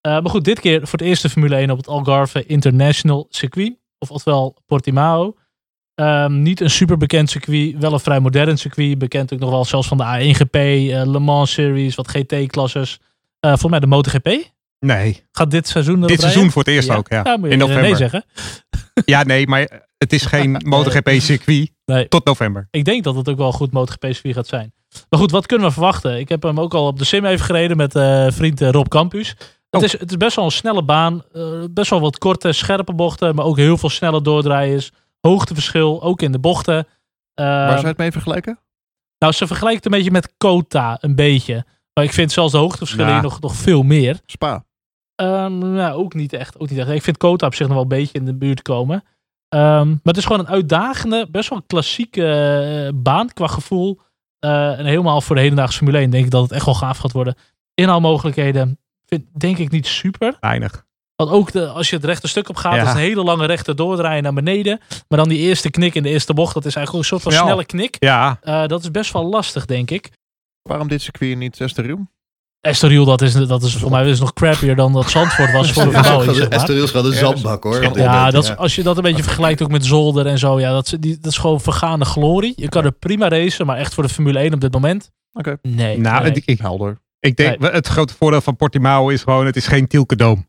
Eh, 0.00 0.12
maar 0.12 0.30
goed, 0.30 0.44
dit 0.44 0.60
keer 0.60 0.80
voor 0.80 0.98
het 0.98 1.08
eerste 1.08 1.28
Formule 1.28 1.56
1 1.56 1.70
op 1.70 1.76
het 1.76 1.88
Algarve 1.88 2.46
International 2.46 3.26
Circuit. 3.30 3.76
Of 3.98 4.10
oftewel 4.10 4.56
Portimao. 4.66 5.36
Ehm, 5.94 6.42
niet 6.42 6.60
een 6.60 6.70
super 6.70 6.96
bekend 6.96 7.30
circuit, 7.30 7.78
wel 7.78 7.92
een 7.92 8.00
vrij 8.00 8.20
modern 8.20 8.58
circuit. 8.58 8.98
Bekend 8.98 9.32
ook 9.32 9.38
nog 9.38 9.50
wel 9.50 9.64
zelfs 9.64 9.88
van 9.88 9.96
de 9.96 10.04
A1GP, 10.04 10.54
eh, 10.54 11.06
Le 11.06 11.18
Mans 11.18 11.52
Series, 11.52 11.94
wat 11.94 12.08
GT-klasses. 12.08 12.98
Eh 13.40 13.50
volgens 13.50 13.70
mij 13.70 13.80
de 13.80 13.86
MotoGP 13.86 14.52
Nee. 14.86 15.26
gaat 15.32 15.50
dit 15.50 15.68
seizoen 15.68 16.00
Dit 16.00 16.08
rijden. 16.08 16.28
seizoen 16.30 16.50
voor 16.50 16.62
het 16.62 16.70
eerst 16.70 16.90
ook, 16.90 17.08
ja. 17.08 17.22
moet 17.36 17.46
je 17.46 17.52
In 17.52 17.58
november. 17.58 17.82
Nee 17.82 17.96
zeggen. 17.96 18.24
Ja, 19.04 19.22
nee, 19.22 19.46
maar 19.46 19.86
het 19.98 20.12
is 20.12 20.24
geen 20.26 20.60
MotoGP-circuit 20.64 21.70
Nee. 21.84 22.08
tot 22.08 22.24
november. 22.24 22.68
Ik 22.70 22.84
denk 22.84 23.04
dat 23.04 23.14
het 23.14 23.28
ook 23.28 23.36
wel 23.36 23.46
een 23.46 23.52
goed 23.52 23.72
MotoGP-circuit 23.72 24.34
gaat 24.34 24.46
zijn. 24.46 24.72
Maar 25.08 25.20
goed, 25.20 25.30
wat 25.30 25.46
kunnen 25.46 25.66
we 25.66 25.72
verwachten? 25.72 26.18
Ik 26.18 26.28
heb 26.28 26.42
hem 26.42 26.60
ook 26.60 26.74
al 26.74 26.86
op 26.86 26.98
de 26.98 27.04
sim 27.04 27.24
even 27.24 27.44
gereden 27.44 27.76
met 27.76 27.94
eh, 27.94 28.26
vriend 28.30 28.60
eh, 28.60 28.70
Rob 28.70 28.88
Campus. 28.88 29.28
Het, 29.28 29.36
Oh. 29.70 29.82
is, 29.82 29.92
het 29.98 30.10
is 30.10 30.16
best 30.16 30.36
wel 30.36 30.44
een 30.44 30.50
snelle 30.50 30.84
baan. 30.84 31.22
eh, 31.32 31.64
best 31.70 31.90
wel 31.90 32.00
wat 32.00 32.18
korte, 32.18 32.52
scherpe 32.52 32.92
bochten. 32.94 33.34
Maar 33.34 33.44
ook 33.44 33.56
heel 33.56 33.76
veel 33.78 33.90
snelle 33.90 34.22
doordraaiers. 34.22 34.90
Hoogteverschil, 35.20 36.02
ook 36.02 36.22
in 36.22 36.32
de 36.32 36.38
bochten. 36.38 36.86
Waar 37.34 37.60
Ehm, 37.60 37.68
zou 37.68 37.80
je 37.80 37.86
het 37.86 37.96
mee 37.96 38.12
vergelijken? 38.12 38.58
Nou, 39.18 39.32
ze 39.32 39.46
vergelijkt 39.46 39.84
het 39.84 39.92
een 39.92 39.98
beetje 39.98 40.12
met 40.14 40.32
Kota, 40.36 40.98
een 41.00 41.14
beetje. 41.14 41.64
Maar 41.94 42.04
ik 42.04 42.12
vind 42.12 42.32
zelfs 42.32 42.52
de 42.52 42.58
hoogteverschillen 42.58 43.06
Ja. 43.06 43.12
hier 43.12 43.22
nog, 43.22 43.40
nog 43.40 43.54
veel 43.54 43.82
meer. 43.82 44.20
Spa. 44.26 44.64
Ehm, 45.22 45.58
nou, 45.72 45.94
ook 45.94 46.14
niet 46.14 46.32
echt. 46.32 46.58
Ook 46.58 46.70
niet 46.70 46.78
echt. 46.78 46.88
Ik 46.90 47.02
vind 47.02 47.16
Kota 47.16 47.46
op 47.46 47.54
zich 47.54 47.66
nog 47.66 47.74
wel 47.74 47.82
een 47.82 47.88
beetje 47.88 48.18
in 48.18 48.24
de 48.24 48.34
buurt 48.34 48.62
komen. 48.62 49.04
Ehm, 49.48 49.88
maar 49.88 49.98
het 50.02 50.16
is 50.16 50.24
gewoon 50.24 50.40
een 50.40 50.48
uitdagende, 50.52 51.26
best 51.30 51.48
wel 51.48 51.62
klassieke 51.66 52.26
eh, 52.86 52.92
baan 53.02 53.32
qua 53.32 53.46
gevoel. 53.46 54.00
Eh, 54.38 54.78
en 54.78 54.84
helemaal 54.84 55.20
voor 55.20 55.36
de 55.36 55.42
hedendaagse 55.42 55.76
Formule 55.76 55.98
1 55.98 56.10
denk 56.10 56.24
ik 56.24 56.30
dat 56.30 56.42
het 56.42 56.52
echt 56.52 56.64
wel 56.64 56.74
gaaf 56.74 56.98
gaat 56.98 57.12
worden. 57.12 57.34
Inhaalmogelijkheden 57.74 58.78
vind, 59.06 59.24
denk 59.32 59.58
ik 59.58 59.70
niet 59.70 59.86
super. 59.86 60.36
Weinig. 60.40 60.84
Want 61.16 61.30
ook 61.30 61.52
de, 61.52 61.66
als 61.68 61.90
je 61.90 61.96
het 61.96 62.04
rechte 62.04 62.28
stuk 62.28 62.48
op 62.48 62.56
gaat, 62.56 62.72
Ja. 62.72 62.78
dat 62.78 62.86
is 62.88 62.92
een 62.94 62.98
hele 63.08 63.22
lange 63.24 63.46
rechte 63.46 63.74
doordraaien 63.74 64.22
naar 64.22 64.32
beneden. 64.32 64.80
Maar 65.08 65.18
dan 65.18 65.28
die 65.28 65.38
eerste 65.38 65.70
knik 65.70 65.94
in 65.94 66.02
de 66.02 66.08
eerste 66.08 66.34
bocht, 66.34 66.54
dat 66.54 66.64
is 66.64 66.74
eigenlijk 66.74 67.04
een 67.04 67.10
soort 67.10 67.22
van 67.22 67.32
Snel. 67.32 67.44
snelle 67.44 67.64
knik. 67.64 67.96
Ja, 67.98 68.38
Eh, 68.40 68.66
dat 68.66 68.82
is 68.82 68.90
best 68.90 69.12
wel 69.12 69.24
lastig, 69.24 69.66
denk 69.66 69.90
ik. 69.90 70.10
Waarom 70.62 70.88
dit 70.88 71.02
circuit 71.02 71.36
niet 71.36 71.60
Estoril? 71.60 72.06
Estoril, 72.62 73.04
dat 73.04 73.22
is, 73.22 73.32
dat 73.32 73.62
is 73.62 73.76
voor 73.76 73.90
mij 73.90 74.08
is 74.08 74.20
nog 74.20 74.32
crappier 74.32 74.76
dan 74.76 74.92
dat 74.92 75.10
Zandvoort 75.10 75.52
was 75.52 75.72
voor 75.72 75.84
de 75.84 75.90
verbouwing. 75.90 76.36
zeg 76.36 76.48
maar. 76.48 76.58
Estoril 76.58 76.84
is 76.84 76.92
wel 76.92 77.06
een 77.06 77.12
zandbak 77.12 77.62
hoor. 77.62 77.98
Ja, 77.98 78.30
dat 78.30 78.44
is, 78.44 78.56
als 78.56 78.74
je 78.74 78.82
dat 78.82 78.96
een 78.96 79.02
beetje 79.02 79.22
vergelijkt 79.22 79.62
ook 79.62 79.70
met 79.70 79.84
Zolder 79.84 80.26
en 80.26 80.38
zo, 80.38 80.60
ja, 80.60 80.72
dat 80.72 80.86
is, 80.86 80.96
die, 81.00 81.18
dat 81.20 81.32
is 81.32 81.38
gewoon 81.38 81.60
vergaande 81.60 82.04
glorie. 82.04 82.52
Je 82.56 82.68
kan 82.68 82.84
er 82.84 82.92
prima 82.92 83.28
racen, 83.28 83.66
maar 83.66 83.76
echt 83.76 83.94
voor 83.94 84.02
de 84.02 84.08
Formule 84.08 84.38
1 84.38 84.54
op 84.54 84.60
dit 84.60 84.72
moment? 84.72 85.10
Oké. 85.32 85.56
Nee. 85.62 85.98
nou, 85.98 86.22
nee. 86.22 86.32
ik, 86.32 86.42
ik, 86.44 86.60
Helder. 86.60 87.00
ik 87.20 87.36
denk, 87.36 87.62
het 87.72 87.86
grote 87.86 88.14
voordeel 88.14 88.40
van 88.40 88.56
Portimao 88.56 89.08
is 89.08 89.22
gewoon, 89.22 89.46
het 89.46 89.56
is 89.56 89.66
geen 89.66 89.86
Tielkedoom. 89.86 90.46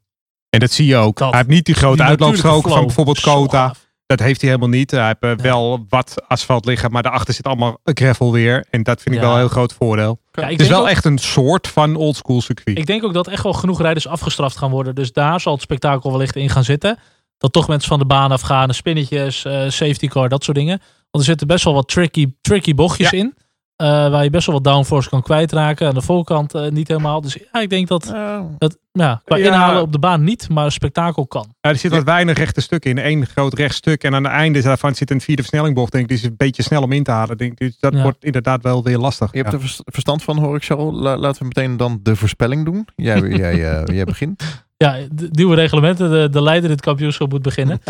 En 0.49 0.59
dat 0.59 0.71
zie 0.71 0.85
je 0.85 0.95
ook. 0.95 1.17
Dat. 1.17 1.29
hij 1.29 1.37
heeft 1.37 1.49
niet 1.49 1.65
die 1.65 1.75
grote 1.75 1.95
Die 1.95 2.05
uitloopstrook 2.05 2.67
van 2.67 2.85
bijvoorbeeld 2.85 3.19
Kota. 3.19 3.73
Dat 4.05 4.19
heeft 4.19 4.41
hij 4.41 4.49
helemaal 4.49 4.71
niet. 4.77 4.91
Hij 4.91 5.05
heeft 5.19 5.39
eh, 5.39 5.43
wel 5.45 5.85
wat 5.89 6.23
asfalt 6.27 6.65
liggen, 6.65 6.91
maar 6.91 7.03
daarachter 7.03 7.33
zit 7.33 7.47
allemaal 7.47 7.77
gravel 7.83 8.31
weer. 8.31 8.65
En 8.69 8.83
dat 8.83 9.01
vind 9.01 9.15
ik 9.15 9.21
Ja. 9.21 9.27
wel 9.27 9.35
een 9.35 9.41
heel 9.41 9.51
groot 9.51 9.73
voordeel. 9.73 10.19
Ja, 10.31 10.47
Het 10.47 10.61
is 10.61 10.67
wel 10.67 10.81
ook, 10.81 10.87
echt 10.87 11.05
een 11.05 11.17
soort 11.17 11.67
van 11.67 11.95
oldschool 11.95 12.41
circuit. 12.41 12.77
ik 12.77 12.85
denk 12.85 13.03
ook 13.03 13.13
dat 13.13 13.27
echt 13.27 13.43
wel 13.43 13.53
genoeg 13.53 13.81
rijders 13.81 14.07
afgestraft 14.07 14.57
gaan 14.57 14.71
worden. 14.71 14.95
Dus 14.95 15.11
daar 15.11 15.39
zal 15.39 15.53
het 15.53 15.61
spektakel 15.61 16.11
wellicht 16.11 16.35
in 16.35 16.49
gaan 16.49 16.63
zitten. 16.63 16.99
Dat 17.37 17.53
toch 17.53 17.67
mensen 17.67 17.89
van 17.89 17.99
de 17.99 18.05
baan 18.05 18.31
afgaan, 18.31 18.73
spinnetjes, 18.73 19.45
eh, 19.45 19.53
safety 19.69 20.07
car, 20.07 20.29
dat 20.29 20.43
soort 20.43 20.57
dingen. 20.57 20.77
Want 21.11 21.23
er 21.23 21.29
zitten 21.29 21.47
best 21.47 21.63
wel 21.63 21.73
wat 21.73 21.87
tricky, 21.87 22.33
tricky 22.41 22.73
bochtjes 22.75 23.11
in. 23.11 23.35
Eh, 23.83 23.89
waar 23.89 24.23
je 24.23 24.29
best 24.29 24.45
wel 24.45 24.55
wat 24.55 24.63
downforce 24.63 25.09
kan 25.09 25.21
kwijtraken. 25.21 25.87
Aan 25.87 25.93
de 25.93 26.01
voorkant 26.01 26.53
eh, 26.53 26.67
niet 26.71 26.87
helemaal. 26.87 27.21
Dus 27.21 27.37
ja, 27.53 27.59
ik 27.61 27.69
denk 27.69 27.87
dat, 27.87 28.13
dat 28.57 28.77
ja, 28.91 29.21
qua 29.25 29.35
Ja. 29.37 29.45
inhalen 29.45 29.81
op 29.81 29.91
de 29.91 29.99
baan 29.99 30.23
niet, 30.23 30.49
maar 30.49 30.71
spektakel 30.71 31.27
kan. 31.27 31.45
Ja, 31.61 31.69
er 31.69 31.75
zit 31.77 31.91
wat 31.91 32.03
weinig 32.03 32.37
rechte 32.37 32.61
stukken 32.61 32.89
in. 32.91 33.05
Eén 33.05 33.25
groot 33.25 33.53
rechtstuk. 33.53 34.03
En 34.03 34.15
aan 34.15 34.23
het 34.23 34.33
einde 34.33 34.61
daarvan 34.61 34.95
zit 34.95 35.11
een 35.11 35.21
vierde 35.21 35.41
versnellingbocht. 35.41 35.91
Denk 35.91 36.03
ik, 36.03 36.09
die 36.09 36.17
is 36.19 36.23
een 36.23 36.37
beetje 36.37 36.63
snel 36.63 36.81
om 36.81 36.91
in 36.91 37.03
te 37.03 37.11
halen. 37.11 37.37
Denk 37.37 37.51
ik. 37.51 37.57
Dus 37.57 37.79
dat 37.79 37.93
Ja. 37.93 38.01
wordt 38.01 38.23
inderdaad 38.23 38.63
wel 38.63 38.83
weer 38.83 38.97
lastig. 38.97 39.31
Je 39.31 39.37
hebt 39.37 39.53
er 39.53 39.59
vers- 39.59 39.81
verstand 39.85 40.23
van, 40.23 40.37
hoor 40.37 40.55
ik 40.55 40.63
zo. 40.63 40.91
La- 40.93 41.17
laten 41.17 41.39
we 41.41 41.47
meteen 41.47 41.77
dan 41.77 41.99
de 42.03 42.15
voorspelling 42.15 42.65
doen. 42.65 42.87
Jij, 42.95 43.19
jij, 43.43 43.71
eh, 43.83 43.95
jij 43.95 44.03
begint. 44.05 44.43
Ja, 44.77 44.97
de 45.11 45.27
nieuwe 45.31 45.55
reglementen. 45.55 46.09
De, 46.11 46.29
de 46.29 46.41
leider 46.41 46.65
in 46.69 46.75
het 46.75 46.85
kampioenschap 46.85 47.31
moet 47.31 47.41
beginnen. 47.41 47.79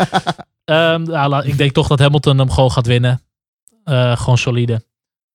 Ehm, 0.64 1.10
ja, 1.10 1.28
la- 1.28 1.42
ik 1.42 1.58
denk 1.58 1.72
toch 1.72 1.86
dat 1.88 1.98
Hamilton 1.98 2.38
hem 2.38 2.50
gewoon 2.50 2.70
gaat 2.72 2.86
winnen. 2.86 3.20
Eh, 3.84 4.16
gewoon 4.16 4.38
solide. 4.38 4.82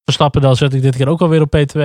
Verstappen, 0.10 0.41
dan 0.41 0.55
zet 0.55 0.74
ik 0.74 0.82
dit 0.82 0.95
keer 0.95 1.07
ook 1.07 1.22
alweer 1.22 1.41
op 1.41 1.55
P2. 1.57 1.80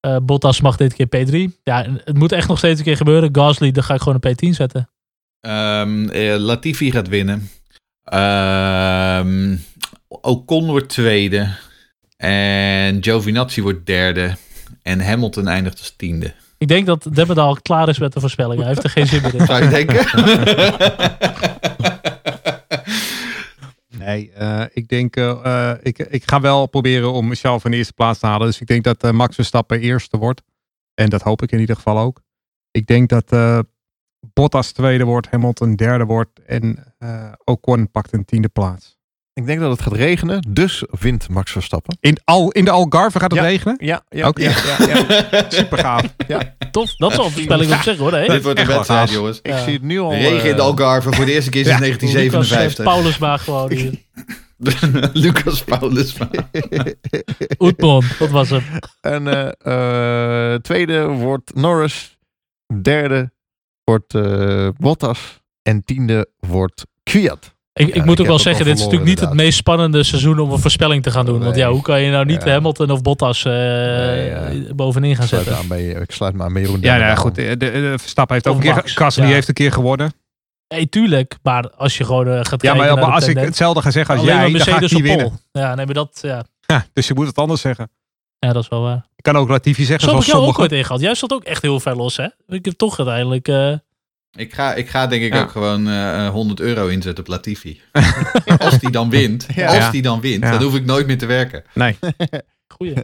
Eh, 0.00 0.16
Bottas 0.22 0.60
mag 0.60 0.76
dit 0.76 0.94
keer 0.94 1.06
P3. 1.06 1.60
Ja, 1.62 1.86
het 2.04 2.18
moet 2.18 2.32
echt 2.32 2.48
nog 2.48 2.58
steeds 2.58 2.78
een 2.78 2.84
keer 2.84 2.96
gebeuren. 2.96 3.28
Gasly, 3.32 3.70
dan 3.70 3.82
ga 3.82 3.94
ik 3.94 4.00
gewoon 4.00 4.18
een 4.20 4.36
P10 4.36 4.54
zetten. 4.54 4.88
Ehm, 5.40 6.08
eh, 6.08 6.36
Latifi 6.36 6.90
gaat 6.90 7.08
winnen. 7.08 7.50
Ehm 8.04 9.56
Ocon 10.08 10.66
wordt 10.66 10.88
tweede. 10.88 11.48
En 12.16 13.02
Giovinazzi 13.02 13.62
wordt 13.62 13.86
derde. 13.86 14.36
En 14.82 15.00
Hamilton 15.00 15.48
eindigt 15.48 15.78
als 15.78 15.94
tiende. 15.96 16.34
Ik 16.58 16.68
denk 16.68 16.86
dat 16.86 17.06
Demmerdal 17.12 17.56
klaar 17.62 17.88
is 17.88 17.98
met 17.98 18.12
de 18.12 18.20
voorspellingen. 18.20 18.64
Hij 18.64 18.72
heeft 18.72 18.84
er 18.84 18.90
geen 18.90 19.06
zin 19.06 19.22
meer 19.22 19.34
in. 19.34 19.46
Zou 19.50 19.62
je 19.62 19.68
denken? 19.68 20.06
Nee, 24.04 24.32
eh, 24.32 24.64
ik 24.72 24.88
denk, 24.88 25.16
eh, 25.16 25.70
eh, 25.70 25.78
ik, 25.82 25.98
ik 25.98 26.28
ga 26.30 26.40
wel 26.40 26.66
proberen 26.66 27.12
om 27.12 27.28
mezelf 27.28 27.62
van 27.62 27.70
de 27.70 27.76
eerste 27.76 27.92
plaats 27.92 28.18
te 28.18 28.26
halen. 28.26 28.46
Dus 28.46 28.60
ik 28.60 28.66
denk 28.66 28.84
dat 28.84 29.12
Max 29.12 29.34
Verstappen 29.34 29.80
eerste 29.80 30.18
wordt. 30.18 30.42
En 30.94 31.10
dat 31.10 31.22
hoop 31.22 31.42
ik 31.42 31.52
in 31.52 31.60
ieder 31.60 31.76
geval 31.76 31.98
ook. 31.98 32.22
Ik 32.70 32.86
denk 32.86 33.08
dat 33.08 33.66
Bottas 34.32 34.72
tweede 34.72 35.04
wordt, 35.04 35.30
Hamilton 35.30 35.74
derde 35.74 36.04
wordt. 36.04 36.40
En 36.46 36.94
Ocon 37.44 37.90
pakt 37.90 38.12
een 38.12 38.24
tiende 38.24 38.48
plaats. 38.48 38.98
Ik 39.34 39.46
denk 39.46 39.60
dat 39.60 39.70
het 39.70 39.82
gaat 39.82 39.92
regenen, 39.92 40.46
dus 40.48 40.84
wint 41.00 41.28
Max 41.28 41.52
Verstappen. 41.52 41.96
In, 42.00 42.16
al, 42.24 42.50
in 42.50 42.64
de 42.64 42.70
Algarve 42.70 43.18
gaat 43.20 43.30
het 43.30 43.40
Ja. 43.40 43.46
regenen? 43.46 43.76
Ja, 43.80 44.04
ja, 44.08 44.28
Oké. 44.28 44.42
ja, 44.42 44.52
ja, 44.78 45.04
ja. 45.30 45.44
Super 45.58 45.78
gaaf. 45.78 46.02
Tof, 46.70 46.94
dat 46.96 47.12
is 47.12 47.18
al 47.18 47.24
een 47.24 47.30
voorspelling 47.30 47.72
op 47.72 47.80
zich 47.80 47.98
hoor. 47.98 48.12
Hè? 48.12 48.26
Dit 48.26 48.42
wordt 48.42 48.58
een 48.60 48.66
wedstrijd, 48.66 49.10
jongens. 49.10 49.38
Ik 49.42 49.50
Ja. 49.50 49.62
zie 49.64 49.72
het 49.72 49.82
nu 49.82 49.98
al. 50.00 50.12
Regen 50.12 50.48
in 50.50 50.56
de 50.56 50.60
eh, 50.62 50.66
Algarve 50.66 51.12
voor 51.12 51.24
de 51.24 51.32
eerste 51.32 51.50
keer 51.50 51.64
sinds 51.64 51.78
Ja. 51.80 51.86
Lucas, 51.86 52.02
eh, 52.02 52.12
1957. 52.12 52.84
Paulusma 52.84 53.36
gewoon 53.36 53.72
hier. 53.72 53.92
Lucas 55.22 55.64
Paulus. 55.64 56.16
Oetmon, 57.58 58.02
dat 58.18 58.30
was 58.30 58.50
hem. 58.50 58.62
En 59.00 59.26
eh, 59.58 60.52
eh, 60.54 60.60
tweede 60.60 61.06
wordt 61.06 61.54
Norris. 61.54 62.18
Derde 62.82 63.32
wordt 63.84 64.14
eh, 64.14 64.68
Bottas. 64.78 65.42
En 65.62 65.84
tiende 65.84 66.28
wordt 66.38 66.84
Kwiat. 67.02 67.53
Ik, 67.74 67.88
ik 67.88 68.04
moet 68.04 68.14
ik 68.14 68.20
ook 68.20 68.26
wel 68.26 68.38
zeggen, 68.38 68.64
dit 68.64 68.74
is 68.74 68.80
natuurlijk 68.80 69.08
niet 69.08 69.20
het 69.20 69.32
meest 69.32 69.56
spannende 69.58 70.02
seizoen 70.02 70.38
om 70.38 70.52
een 70.52 70.58
voorspelling 70.58 71.02
te 71.02 71.10
gaan 71.10 71.26
doen. 71.26 71.40
Want 71.42 71.56
ja, 71.56 71.70
hoe 71.70 71.82
kan 71.82 72.00
je 72.02 72.10
nou 72.10 72.24
niet 72.24 72.44
Ja. 72.44 72.50
Hamilton 72.50 72.90
of 72.90 73.02
Bottas 73.02 73.44
eh, 73.44 74.28
ja. 74.28 74.74
bovenin 74.74 75.16
gaan 75.16 75.26
zetten? 75.26 75.56
aan 75.56 75.68
bij, 75.68 75.84
ik 75.84 76.10
sluit 76.10 76.34
me 76.34 76.42
aan 76.42 76.52
bij 76.52 76.62
Jeroen 76.62 76.80
Ja, 76.80 76.96
nou, 76.96 77.16
goed. 77.16 77.34
De, 77.34 77.56
de, 77.56 77.70
de 77.70 77.94
Verstappen 77.98 78.34
heeft 78.34 78.46
ook 78.48 78.54
een 78.54 78.60
keer... 78.62 78.82
Gasly 78.84 79.24
Ja. 79.24 79.30
heeft 79.30 79.48
een 79.48 79.54
keer 79.54 79.72
gewonnen. 79.72 80.12
Nee, 80.68 80.88
tuurlijk. 80.88 81.36
Maar 81.42 81.70
als 81.70 81.96
je 81.98 82.04
gewoon 82.04 82.26
eh, 82.28 82.32
gaat 82.42 82.62
Ja, 82.62 82.72
kijken 82.74 82.94
maar, 82.98 83.12
als 83.12 83.28
ik 83.28 83.38
hetzelfde 83.38 83.80
ga 83.82 83.90
zeggen 83.90 84.14
als 84.14 84.22
alleen 84.22 84.34
jij, 84.40 84.48
maar 84.50 84.58
dan 84.58 84.66
ga 84.68 84.74
ik 84.74 84.80
Mercedes 84.80 85.02
niet 85.02 85.16
winnen. 85.16 85.40
Ja, 85.52 85.74
nee, 85.74 85.84
maar 85.84 85.94
dat, 85.94 86.18
ja. 86.22 86.44
Ja, 86.66 86.86
dus 86.92 87.06
je 87.06 87.14
moet 87.14 87.26
het 87.26 87.36
anders 87.38 87.60
zeggen. 87.60 87.90
ja, 88.38 88.52
dat 88.52 88.62
is 88.62 88.68
wel 88.68 88.82
waar. 88.82 89.06
Ik 89.16 89.22
kan 89.22 89.36
ook 89.36 89.48
Latifi 89.48 89.84
zeggen, 89.84 90.08
Zo 90.08 90.14
heb 90.14 90.24
ik 90.24 90.30
jou 90.30 90.46
ook 90.46 90.58
ooit. 90.58 91.00
Jij 91.00 91.14
stond 91.14 91.32
ook 91.32 91.44
echt 91.44 91.62
heel 91.62 91.80
ver 91.80 91.96
los, 91.96 92.16
hè? 92.16 92.26
Ik 92.46 92.64
heb 92.64 92.74
toch 92.74 92.98
uiteindelijk... 92.98 93.48
eh, 93.48 93.72
Ik 94.36 94.52
ga, 94.54 94.74
ik 94.74 94.88
ga 94.88 95.06
denk 95.06 95.22
ik 95.22 95.32
Ja. 95.34 95.42
ook 95.42 95.50
gewoon 95.50 95.88
eh 95.88 96.28
100 96.28 96.60
euro 96.60 96.86
inzetten 96.86 97.24
op 97.24 97.30
Latifi. 97.30 97.80
als 98.58 98.78
die 98.78 98.90
dan 98.90 99.10
wint, 99.10 99.46
Ja. 99.54 99.76
als 99.76 99.90
die 99.90 100.02
dan 100.02 100.20
wint, 100.20 100.42
Ja. 100.42 100.50
dan 100.50 100.62
hoef 100.62 100.74
ik 100.74 100.84
nooit 100.84 101.06
meer 101.06 101.18
te 101.18 101.26
werken. 101.26 101.64
Nee. 101.74 101.96
goeie. 102.76 102.94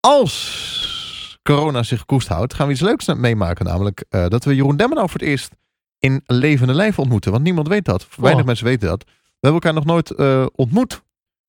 Als 0.00 1.38
corona 1.42 1.82
zich 1.82 2.04
koest 2.04 2.28
houdt, 2.28 2.54
gaan 2.54 2.66
we 2.66 2.72
iets 2.72 2.82
leuks 2.82 3.06
meemaken. 3.14 3.64
Namelijk 3.64 4.04
eh, 4.08 4.26
dat 4.28 4.44
we 4.44 4.54
Jeroen 4.54 4.76
Demmenau 4.76 5.08
voor 5.10 5.20
het 5.20 5.28
eerst 5.28 5.50
in 5.98 6.22
levende 6.26 6.74
lijf 6.74 6.98
ontmoeten. 6.98 7.30
Want 7.32 7.42
niemand 7.44 7.68
weet 7.68 7.84
dat. 7.84 8.06
Weinig 8.16 8.40
Oh. 8.40 8.46
mensen 8.46 8.66
weten 8.66 8.88
dat. 8.88 9.04
We 9.06 9.12
hebben 9.48 9.60
elkaar 9.62 9.74
nog 9.74 9.84
nooit 9.84 10.10
eh, 10.10 10.46
ontmoet. 10.54 11.02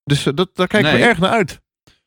Dus 0.03 0.25
eh, 0.25 0.34
dat, 0.36 0.49
daar 0.53 0.67
kijken 0.67 0.91
we 0.93 0.97
erg 0.97 1.17
naar 1.19 1.30
uit. 1.30 1.59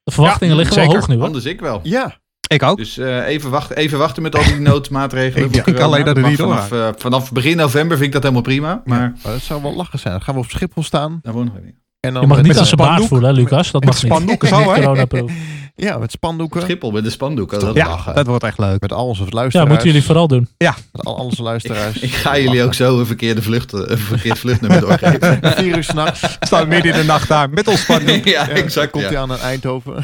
De 0.03 0.11
verwachtingen 0.13 0.55
Ja, 0.55 0.61
liggen 0.61 0.77
wel 0.77 0.95
hoog 0.95 1.09
nu, 1.09 1.15
hoor. 1.15 1.25
Anders 1.25 1.45
ik 1.45 1.61
wel. 1.61 1.81
Ja, 1.83 2.19
Ik 2.55 2.63
ook. 2.63 2.77
Dus 2.77 2.99
eh, 2.99 3.27
even, 3.27 3.51
wachten, 3.51 3.77
even 3.77 3.99
wachten 3.99 4.23
met 4.23 4.37
al 4.37 4.45
die 4.45 4.61
noodmaatregelen. 4.71 5.53
Ik 5.53 5.81
alleen 5.81 6.05
dat 6.05 6.17
het 6.17 6.21
mag 6.21 6.31
niet 6.31 6.41
vanaf, 6.41 6.73
eh, 6.73 6.89
vanaf 6.97 7.33
begin 7.33 7.57
november 7.57 7.97
vind 7.97 8.07
ik 8.07 8.13
dat 8.13 8.23
helemaal 8.23 8.43
prima. 8.43 8.83
Maar 8.85 8.99
maar 9.23 9.33
dat 9.33 9.41
zou 9.41 9.63
wel 9.63 9.75
lachen 9.75 9.99
zijn. 9.99 10.13
Dan 10.15 10.23
gaan 10.23 10.35
we 10.35 10.41
op 10.41 10.51
Schiphol 10.51 10.83
staan. 10.83 11.19
daarvoor 11.23 11.45
nog 11.45 11.57
even. 11.57 11.79
En 12.01 12.13
dan 12.13 12.23
Je 12.23 12.29
mag 12.29 12.37
met, 12.37 12.47
niet 12.47 12.55
een 12.55 12.61
aan 12.61 12.67
zijn 12.67 12.81
baard 12.81 13.05
voelen, 13.07 13.29
hè, 13.29 13.35
Lucas? 13.41 13.71
Dat 13.71 13.85
Met 13.85 13.93
mag 13.93 14.03
niet. 14.03 14.13
spandoeken 14.13 14.49
zo, 14.55 14.73
hè? 14.75 15.25
Ja, 15.77 15.99
met 15.99 16.11
spandoeken. 16.13 16.63
Schiphol 16.63 16.91
met 16.91 17.05
de 17.05 17.11
spandoek. 17.11 17.53
oh, 17.53 17.61
dat 17.61 17.75
Ja. 17.75 17.99
Ja, 18.07 18.13
dat 18.13 18.27
wordt 18.27 18.45
echt 18.45 18.59
leuk. 18.59 18.81
Met 18.81 18.93
al 18.93 19.07
onze 19.07 19.23
Ja, 19.25 19.29
luisteraars. 19.31 19.69
moeten 19.71 19.87
jullie 19.89 20.05
vooral 20.05 20.29
doen. 20.29 20.49
Met 20.59 21.05
al 21.05 21.15
onze 21.15 21.43
luisteraars. 21.43 21.99
Ik 21.99 22.11
ga 22.13 22.39
jullie 22.39 22.63
ook 22.65 22.75
zo 22.75 22.99
een 22.99 23.07
verkeerde 23.07 23.43
vlucht, 23.43 23.73
een 23.73 23.99
verkeerd 23.99 24.39
vluchtnummer 24.39 24.81
doorgeven. 24.87 25.39
Vier 25.43 25.77
uur 25.77 25.85
s'nachts. 25.85 26.39
Staan 26.41 26.69
midden 26.69 26.93
in 26.93 26.99
de 27.01 27.05
nacht 27.05 27.29
daar 27.29 27.51
met 27.51 27.69
ons 27.69 27.81
spandoek. 27.81 28.25
ja, 28.25 28.31
Ja, 28.31 28.49
exact. 28.49 28.91
Komt 28.91 29.05
hij 29.05 29.13
Ja. 29.13 29.21
aan 29.21 29.33
in 29.33 29.39
Eindhoven. 29.39 29.95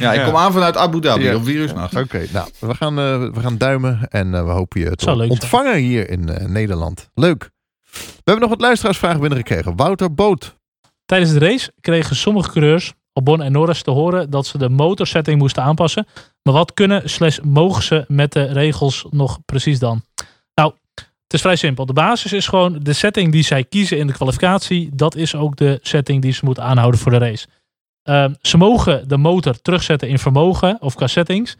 ja, 0.00 0.12
ik 0.12 0.18
Ja. 0.20 0.24
kom 0.24 0.36
aan 0.36 0.52
vanuit 0.52 0.76
Abu 0.76 1.00
Dhabi 1.00 1.24
Ja. 1.24 1.34
op 1.34 1.44
virusnacht. 1.44 1.96
Oké, 1.96 2.26
nou, 2.32 2.48
we 2.58 2.74
gaan, 2.74 2.98
eh, 2.98 3.18
we 3.34 3.40
gaan 3.40 3.58
duimen 3.58 4.06
en 4.08 4.34
eh, 4.34 4.44
we 4.44 4.50
hopen 4.50 4.80
je 4.80 4.90
te 4.96 5.04
zijn. 5.04 5.30
ontvangen 5.30 5.76
hier 5.76 6.10
in 6.10 6.28
eh, 6.28 6.46
Nederland. 6.46 7.08
Leuk. 7.14 7.50
We 7.92 8.00
hebben 8.24 8.40
nog 8.42 8.50
wat 8.50 8.60
luisteraarsvragen 8.60 9.20
binnengekregen. 9.20 9.76
Wouter 9.76 10.14
Boot. 10.14 10.56
Tijdens 11.08 11.32
de 11.32 11.38
race 11.38 11.72
kregen 11.80 12.16
sommige 12.16 12.50
coureurs, 12.50 12.92
Albon 13.12 13.42
en 13.42 13.52
Norris, 13.52 13.82
te 13.82 13.90
horen 13.90 14.30
dat 14.30 14.46
ze 14.46 14.58
de 14.58 14.68
motorsetting 14.68 15.38
moesten 15.38 15.62
aanpassen. 15.62 16.06
Maar 16.42 16.54
wat 16.54 16.74
kunnen 16.74 17.10
slash 17.10 17.38
mogen 17.42 17.82
ze 17.82 18.04
met 18.08 18.32
de 18.32 18.42
regels 18.42 19.06
nog 19.10 19.38
precies 19.44 19.78
dan? 19.78 20.02
Nou, 20.54 20.72
het 20.94 21.32
is 21.32 21.40
vrij 21.40 21.56
simpel. 21.56 21.86
De 21.86 21.92
basis 21.92 22.32
is 22.32 22.46
gewoon 22.46 22.78
de 22.82 22.92
setting 22.92 23.32
die 23.32 23.42
zij 23.42 23.64
kiezen 23.64 23.98
in 23.98 24.06
de 24.06 24.12
kwalificatie. 24.12 24.90
Dat 24.92 25.14
is 25.14 25.34
ook 25.34 25.56
de 25.56 25.78
setting 25.82 26.22
die 26.22 26.32
ze 26.32 26.44
moeten 26.44 26.62
aanhouden 26.62 27.00
voor 27.00 27.12
de 27.12 27.18
race. 27.18 27.46
Ehm, 28.02 28.34
ze 28.40 28.56
mogen 28.56 29.08
de 29.08 29.16
motor 29.16 29.60
terugzetten 29.60 30.08
in 30.08 30.18
vermogen 30.18 30.76
of 30.80 30.94
qua 30.94 31.06
settings. 31.06 31.56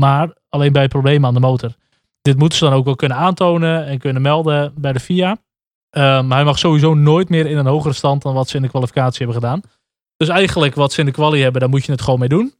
Maar 0.00 0.32
alleen 0.48 0.72
bij 0.72 0.88
problemen 0.88 1.28
aan 1.28 1.34
de 1.34 1.40
motor. 1.40 1.74
Dit 2.20 2.38
moeten 2.38 2.58
ze 2.58 2.64
dan 2.64 2.74
ook 2.74 2.84
wel 2.84 2.96
kunnen 2.96 3.18
aantonen 3.18 3.86
en 3.86 3.98
kunnen 3.98 4.22
melden 4.22 4.72
bij 4.76 4.92
de 4.92 5.00
FIA. 5.00 5.38
Ehm, 5.92 6.26
maar 6.26 6.36
hij 6.36 6.46
mag 6.46 6.58
sowieso 6.58 6.94
nooit 6.94 7.28
meer 7.28 7.46
in 7.46 7.56
een 7.56 7.66
hogere 7.66 7.94
stand 7.94 8.22
dan 8.22 8.34
wat 8.34 8.48
ze 8.48 8.56
in 8.56 8.62
de 8.62 8.68
kwalificatie 8.68 9.24
hebben 9.24 9.42
gedaan. 9.42 9.60
Dus 10.16 10.28
eigenlijk 10.28 10.74
wat 10.74 10.92
ze 10.92 11.00
in 11.00 11.06
de 11.06 11.12
quali 11.12 11.42
hebben, 11.42 11.60
daar 11.60 11.70
moet 11.70 11.84
je 11.84 11.92
het 11.92 12.02
gewoon 12.02 12.18
mee 12.18 12.28
doen. 12.28 12.54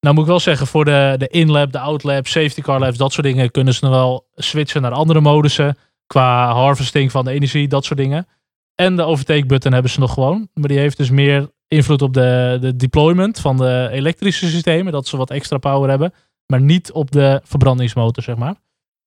Nou 0.00 0.14
moet 0.14 0.24
ik 0.24 0.30
wel 0.30 0.40
zeggen, 0.40 0.66
voor 0.66 0.84
de, 0.84 1.14
de 1.18 1.28
in-lab, 1.28 1.72
de 1.72 1.78
out-lab, 1.78 2.26
safety 2.26 2.60
car 2.60 2.80
labs, 2.80 2.96
dat 2.96 3.12
soort 3.12 3.26
dingen, 3.26 3.50
kunnen 3.50 3.74
ze 3.74 3.84
nog 3.84 3.94
wel 3.94 4.26
switchen 4.34 4.82
naar 4.82 4.92
andere 4.92 5.20
modussen. 5.20 5.76
Qua 6.06 6.52
harvesting 6.52 7.10
van 7.10 7.24
de 7.24 7.30
energie, 7.30 7.68
dat 7.68 7.84
soort 7.84 7.98
dingen. 7.98 8.26
En 8.74 8.96
de 8.96 9.02
overtake 9.02 9.46
button 9.46 9.72
hebben 9.72 9.90
ze 9.90 10.00
nog 10.00 10.14
gewoon. 10.14 10.48
Maar 10.54 10.68
die 10.68 10.78
heeft 10.78 10.96
dus 10.96 11.10
meer 11.10 11.50
invloed 11.68 12.02
op 12.02 12.14
de, 12.14 12.58
de 12.60 12.76
deployment 12.76 13.40
van 13.40 13.56
de 13.56 13.88
elektrische 13.90 14.48
systemen. 14.48 14.92
Dat 14.92 15.06
ze 15.06 15.16
wat 15.16 15.30
extra 15.30 15.58
power 15.58 15.88
hebben. 15.88 16.12
Maar 16.46 16.60
niet 16.60 16.92
op 16.92 17.10
de 17.10 17.40
verbrandingsmotor, 17.44 18.22
zeg 18.22 18.36
maar. 18.36 18.54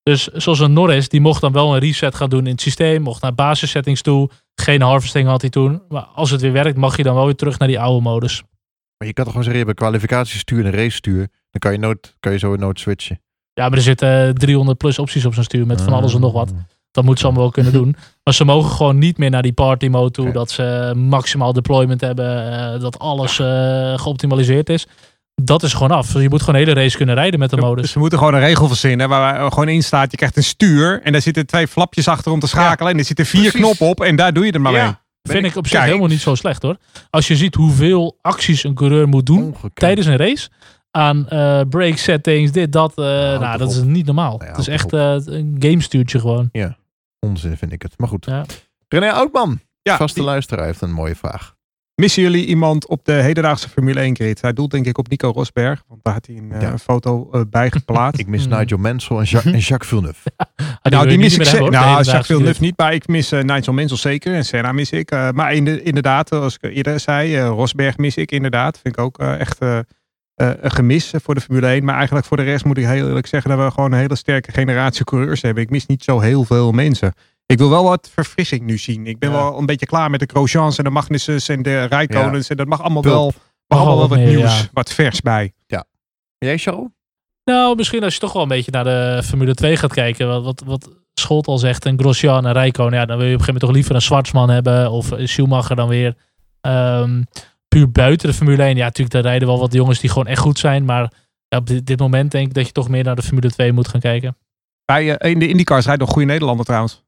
Dus 0.04 0.28
zoals 0.28 0.60
een 0.60 0.74
Norris, 0.74 1.10
die 1.10 1.22
mocht 1.22 1.42
dan 1.42 1.52
wel 1.52 1.74
een 1.74 1.80
reset 1.80 2.16
gaan 2.16 2.30
doen 2.30 2.46
in 2.46 2.52
het 2.52 2.62
systeem. 2.62 3.02
Mocht 3.02 3.22
naar 3.22 3.34
basissettings 3.36 4.02
toe. 4.02 4.30
Geen 4.56 4.82
harvesting 4.82 5.28
had 5.28 5.42
hij 5.42 5.50
toen. 5.50 5.82
Maar 5.90 6.02
als 6.02 6.30
het 6.32 6.42
weer 6.42 6.52
werkt, 6.52 6.78
mag 6.78 6.98
je 6.98 7.04
dan 7.04 7.16
wel 7.16 7.26
weer 7.26 7.36
terug 7.36 7.58
naar 7.60 7.68
die 7.68 7.80
oude 7.80 8.02
modus. 8.02 8.44
Maar 8.98 9.08
je 9.08 9.14
kan 9.14 9.24
toch 9.24 9.34
gewoon 9.34 9.44
zeggen, 9.44 9.62
je 9.62 9.68
hebt 9.68 9.80
een 9.80 9.88
kwalificatiestuur 9.88 10.60
en 10.60 10.66
een 10.66 10.80
racestuur. 10.80 11.18
Dan 11.18 11.60
kan 11.60 11.72
je, 11.72 11.78
nooit, 11.78 12.16
kan 12.20 12.32
je 12.32 12.38
zo 12.38 12.56
nooit 12.56 12.80
switchen. 12.80 13.22
Ja, 13.54 13.70
maar 13.70 13.78
er 13.78 13.84
zitten 13.84 14.36
300 14.36 14.78
plus 14.78 15.00
opties 15.00 15.26
op 15.26 15.34
zo'n 15.34 15.44
stuur 15.44 15.66
met 15.66 15.82
van 15.82 15.94
alles 15.94 16.14
en 16.14 16.20
nog 16.22 16.34
wat. 16.34 16.54
Dat 16.92 17.04
moeten 17.04 17.22
ze 17.22 17.26
allemaal 17.26 17.44
wel 17.44 17.64
kunnen 17.64 17.74
doen. 17.74 17.96
Maar 18.24 18.34
ze 18.34 18.44
mogen 18.46 18.72
gewoon 18.72 18.98
niet 18.98 19.18
meer 19.18 19.30
naar 19.30 19.42
die 19.42 19.54
party 19.54 19.88
mode 19.88 20.12
toe. 20.12 20.32
Dat 20.32 20.52
ze 20.52 20.94
maximaal 20.96 21.54
deployment 21.54 22.02
hebben. 22.02 22.52
eh, 22.74 22.80
dat 22.82 23.00
alles 23.00 23.40
eh, 23.40 23.98
geoptimaliseerd 24.00 24.70
is. 24.70 24.88
Dat 25.36 25.64
is 25.64 25.74
gewoon 25.74 25.92
af. 25.92 26.12
Dus 26.12 26.22
je 26.22 26.30
moet 26.30 26.40
gewoon 26.42 26.60
de 26.62 26.68
hele 26.68 26.82
race 26.82 26.98
kunnen 26.98 27.16
rijden 27.16 27.40
met 27.40 27.50
de 27.50 27.56
Dus 27.56 27.66
modus. 27.66 27.94
we 27.94 28.00
moeten 28.00 28.18
gewoon 28.18 28.34
een 28.34 28.40
regel 28.40 28.68
verzinnen 28.68 29.10
waar 29.10 29.52
gewoon 29.52 29.70
in 29.70 29.84
staat. 29.84 30.12
Je 30.12 30.18
krijgt 30.18 30.38
een 30.38 30.44
stuur 30.44 31.02
en 31.02 31.12
daar 31.12 31.22
zitten 31.22 31.46
twee 31.46 31.68
flapjes 31.68 32.08
achter 32.08 32.32
om 32.32 32.40
te 32.40 32.48
schakelen. 32.48 32.92
En 32.92 32.98
er 32.98 33.06
zitten 33.06 33.26
vier 33.26 33.42
Precies. 33.42 33.60
knoppen 33.60 33.88
op 33.88 34.02
en 34.02 34.16
daar 34.16 34.34
doe 34.34 34.46
je 34.46 34.52
er 34.52 34.62
maar 34.62 34.74
Ja. 34.74 34.84
mee. 34.84 34.94
Vind 35.36 35.46
ik 35.46 35.56
op 35.56 35.64
zich 35.68 35.74
Kijk. 35.76 35.86
helemaal 35.88 36.08
niet 36.10 36.22
zo 36.22 36.36
slecht 36.36 36.62
hoor. 36.62 36.78
Als 37.10 37.28
je 37.28 37.36
ziet 37.36 37.56
hoeveel 37.56 38.18
acties 38.22 38.64
een 38.64 38.74
coureur 38.74 39.08
moet 39.08 39.26
doen 39.26 39.44
Ongekend. 39.44 39.76
tijdens 39.76 40.08
een 40.08 40.18
race. 40.18 40.50
Aan 40.92 41.28
eh 41.30 41.62
brake 41.70 41.98
settings, 41.98 42.52
dit, 42.52 42.72
dat. 42.72 42.92
eh, 42.98 43.04
nou, 43.06 43.58
dat 43.58 43.72
is 43.72 43.82
niet 43.82 44.06
normaal. 44.06 44.42
Ja, 44.44 44.48
het 44.50 44.58
is 44.58 44.68
echt 44.68 44.94
eh, 44.94 45.16
een 45.26 45.56
gamestuurtje 45.60 46.20
gewoon. 46.20 46.52
Onzin 47.20 47.58
vind 47.58 47.72
ik 47.72 47.82
het. 47.82 47.94
Maar 47.98 48.08
goed. 48.08 48.26
Ja. 48.26 48.46
René 48.88 49.12
Oudman, 49.12 49.60
Ja, 49.82 49.98
vaste 49.98 50.20
die- 50.20 50.28
luisteraar, 50.28 50.66
heeft 50.66 50.82
een 50.82 50.92
mooie 50.92 51.16
vraag. 51.16 51.53
Missen 51.96 52.22
jullie 52.24 52.46
iemand 52.46 52.88
op 52.88 53.06
de 53.06 53.12
hedendaagse 53.12 53.70
Formule 53.70 54.00
1 54.00 54.16
grid? 54.16 54.42
Hij 54.42 54.54
doelt 54.54 54.72
denk 54.72 54.86
ik 54.86 54.98
op 54.98 55.10
Nico 55.10 55.30
Rosberg. 55.30 55.84
Want 55.88 56.04
daar 56.04 56.14
had 56.14 56.26
hij 56.26 56.36
een, 56.36 56.52
eh, 56.52 56.62
Ja. 56.62 56.78
foto 56.78 57.30
eh, 57.32 57.42
bij 57.50 57.72
geplaatst. 57.72 58.20
Ik 58.24 58.28
mis 58.28 58.46
Hmm. 58.46 58.58
Nigel 58.58 58.78
Mansell 58.78 59.18
en, 59.18 59.54
en 59.54 59.60
Jacques 59.60 59.88
Villeneuve. 59.90 60.32
Nou, 60.84 61.08
die 61.08 61.18
mis 61.18 61.36
ik 61.38 61.44
zeker. 61.44 61.52
hebben, 61.62 61.72
Nou, 61.72 62.04
Jacques 62.04 62.26
Villeneuve 62.26 62.62
niet. 62.62 62.78
Maar 62.78 62.94
ik 62.94 63.08
mis 63.08 63.32
eh, 63.32 63.42
Nigel 63.42 63.74
Mansell 63.74 63.98
zeker. 63.98 64.34
En 64.34 64.46
Senna 64.46 64.72
mis 64.72 64.90
ik. 64.92 65.12
Maar 65.12 65.54
in 65.54 65.66
de, 65.66 65.82
inderdaad, 65.82 66.28
zoals 66.28 66.58
ik 66.62 66.76
eerder 66.76 67.00
zei. 67.00 67.40
Rosberg 67.40 67.98
mis 67.98 68.16
ik 68.18 68.32
inderdaad. 68.32 68.80
Vind 68.82 68.98
ik 68.98 69.04
ook 69.04 69.18
echt 69.20 69.58
een 70.36 70.72
gemis 70.72 71.14
voor 71.24 71.36
de 71.36 71.42
Formule 71.42 71.68
1. 71.68 71.84
Maar 71.86 71.96
eigenlijk 71.96 72.26
voor 72.26 72.38
de 72.38 72.44
rest 72.44 72.66
moet 72.66 72.78
ik 72.78 72.86
heel 72.86 73.08
eerlijk 73.08 73.28
zeggen. 73.28 73.50
Dat 73.50 73.60
we 73.66 73.72
gewoon 73.72 73.92
een 73.92 73.98
hele 74.00 74.16
sterke 74.16 74.52
generatie 74.52 75.04
coureurs 75.06 75.42
hebben. 75.42 75.64
Ik 75.64 75.70
mis 75.70 75.86
niet 75.86 76.04
zo 76.04 76.20
heel 76.20 76.44
veel 76.44 76.72
mensen. 76.72 77.14
Ik 77.46 77.58
wil 77.58 77.70
wel 77.70 77.84
wat 77.84 78.10
verfrissing 78.14 78.62
nu 78.62 78.78
zien. 78.78 79.08
Ik 79.08 79.20
ben 79.20 79.30
Ja. 79.32 79.36
wel 79.36 79.58
een 79.58 79.66
beetje 79.66 79.86
klaar 79.86 80.10
met 80.10 80.20
de 80.20 80.30
Grosjeans 80.32 80.78
en 80.78 80.84
de 80.84 80.90
Magnussens 80.90 81.50
en 81.50 81.62
de 81.62 81.84
Rijkonens. 81.84 82.50
En 82.50 82.58
dat 82.58 82.68
mag 82.68 82.82
allemaal 82.82 83.02
Pulp. 83.02 83.14
wel, 83.14 83.34
mag 83.68 83.80
allemaal 83.80 83.98
wel 83.98 84.08
wat 84.08 84.28
nieuws, 84.28 84.60
ja. 84.60 84.68
wat 84.74 84.94
vers 84.94 85.22
bij. 85.22 85.54
Jij, 86.38 86.58
Charles? 86.58 86.88
Nou, 87.44 87.76
misschien 87.76 88.04
als 88.04 88.14
je 88.14 88.20
toch 88.20 88.34
wel 88.34 88.42
een 88.42 88.48
beetje 88.48 88.72
naar 88.72 88.84
de 88.84 89.22
Formule 89.24 89.54
2 89.54 89.78
gaat 89.78 89.94
kijken. 89.94 90.28
Wat, 90.28 90.44
wat, 90.44 90.64
wat 90.66 90.90
Scholt 91.14 91.48
al 91.48 91.58
zegt, 91.58 91.86
en 91.86 92.00
Grosjean 92.00 92.46
en 92.46 92.54
Rijkonen. 92.54 93.00
Ja, 93.00 93.06
dan 93.06 93.18
wil 93.18 93.28
je 93.28 93.34
op 93.34 93.40
een 93.40 93.46
gegeven 93.46 93.46
moment 93.46 93.62
toch 93.64 93.72
liever 93.72 93.96
een 93.96 94.02
Zwartsman 94.02 94.50
hebben. 94.50 94.92
Of 94.92 95.12
een 95.12 95.28
Schumacher 95.28 95.76
dan 95.76 95.88
weer. 95.88 96.16
Ehm, 96.62 97.22
puur 97.68 97.92
buiten 97.92 98.28
de 98.30 98.34
Formule 98.34 98.64
1. 98.64 98.76
Ja, 98.76 98.84
natuurlijk, 98.84 99.12
daar 99.14 99.22
rijden 99.24 99.48
wel 99.48 99.60
wat 99.60 99.74
jongens 99.74 100.00
die 100.00 100.10
gewoon 100.10 100.28
echt 100.28 100.42
goed 100.42 100.60
zijn. 100.60 100.86
Maar 100.86 101.12
ja, 101.48 101.58
op 101.58 101.68
dit, 101.68 101.86
dit 101.86 102.00
moment 102.00 102.32
denk 102.32 102.48
ik 102.48 102.54
dat 102.54 102.66
je 102.66 102.72
toch 102.72 102.90
meer 102.90 103.04
naar 103.04 103.16
de 103.16 103.22
Formule 103.22 103.52
2 103.52 103.72
moet 103.72 103.88
gaan 103.88 104.00
kijken. 104.00 104.38
Bij, 104.86 105.16
eh, 105.18 105.32
in 105.32 105.40
de 105.40 105.48
IndyCars 105.48 105.86
rijdt 105.86 106.02
nog 106.02 106.10
goede 106.10 106.28
Nederlander 106.28 106.66
trouwens. 106.66 107.04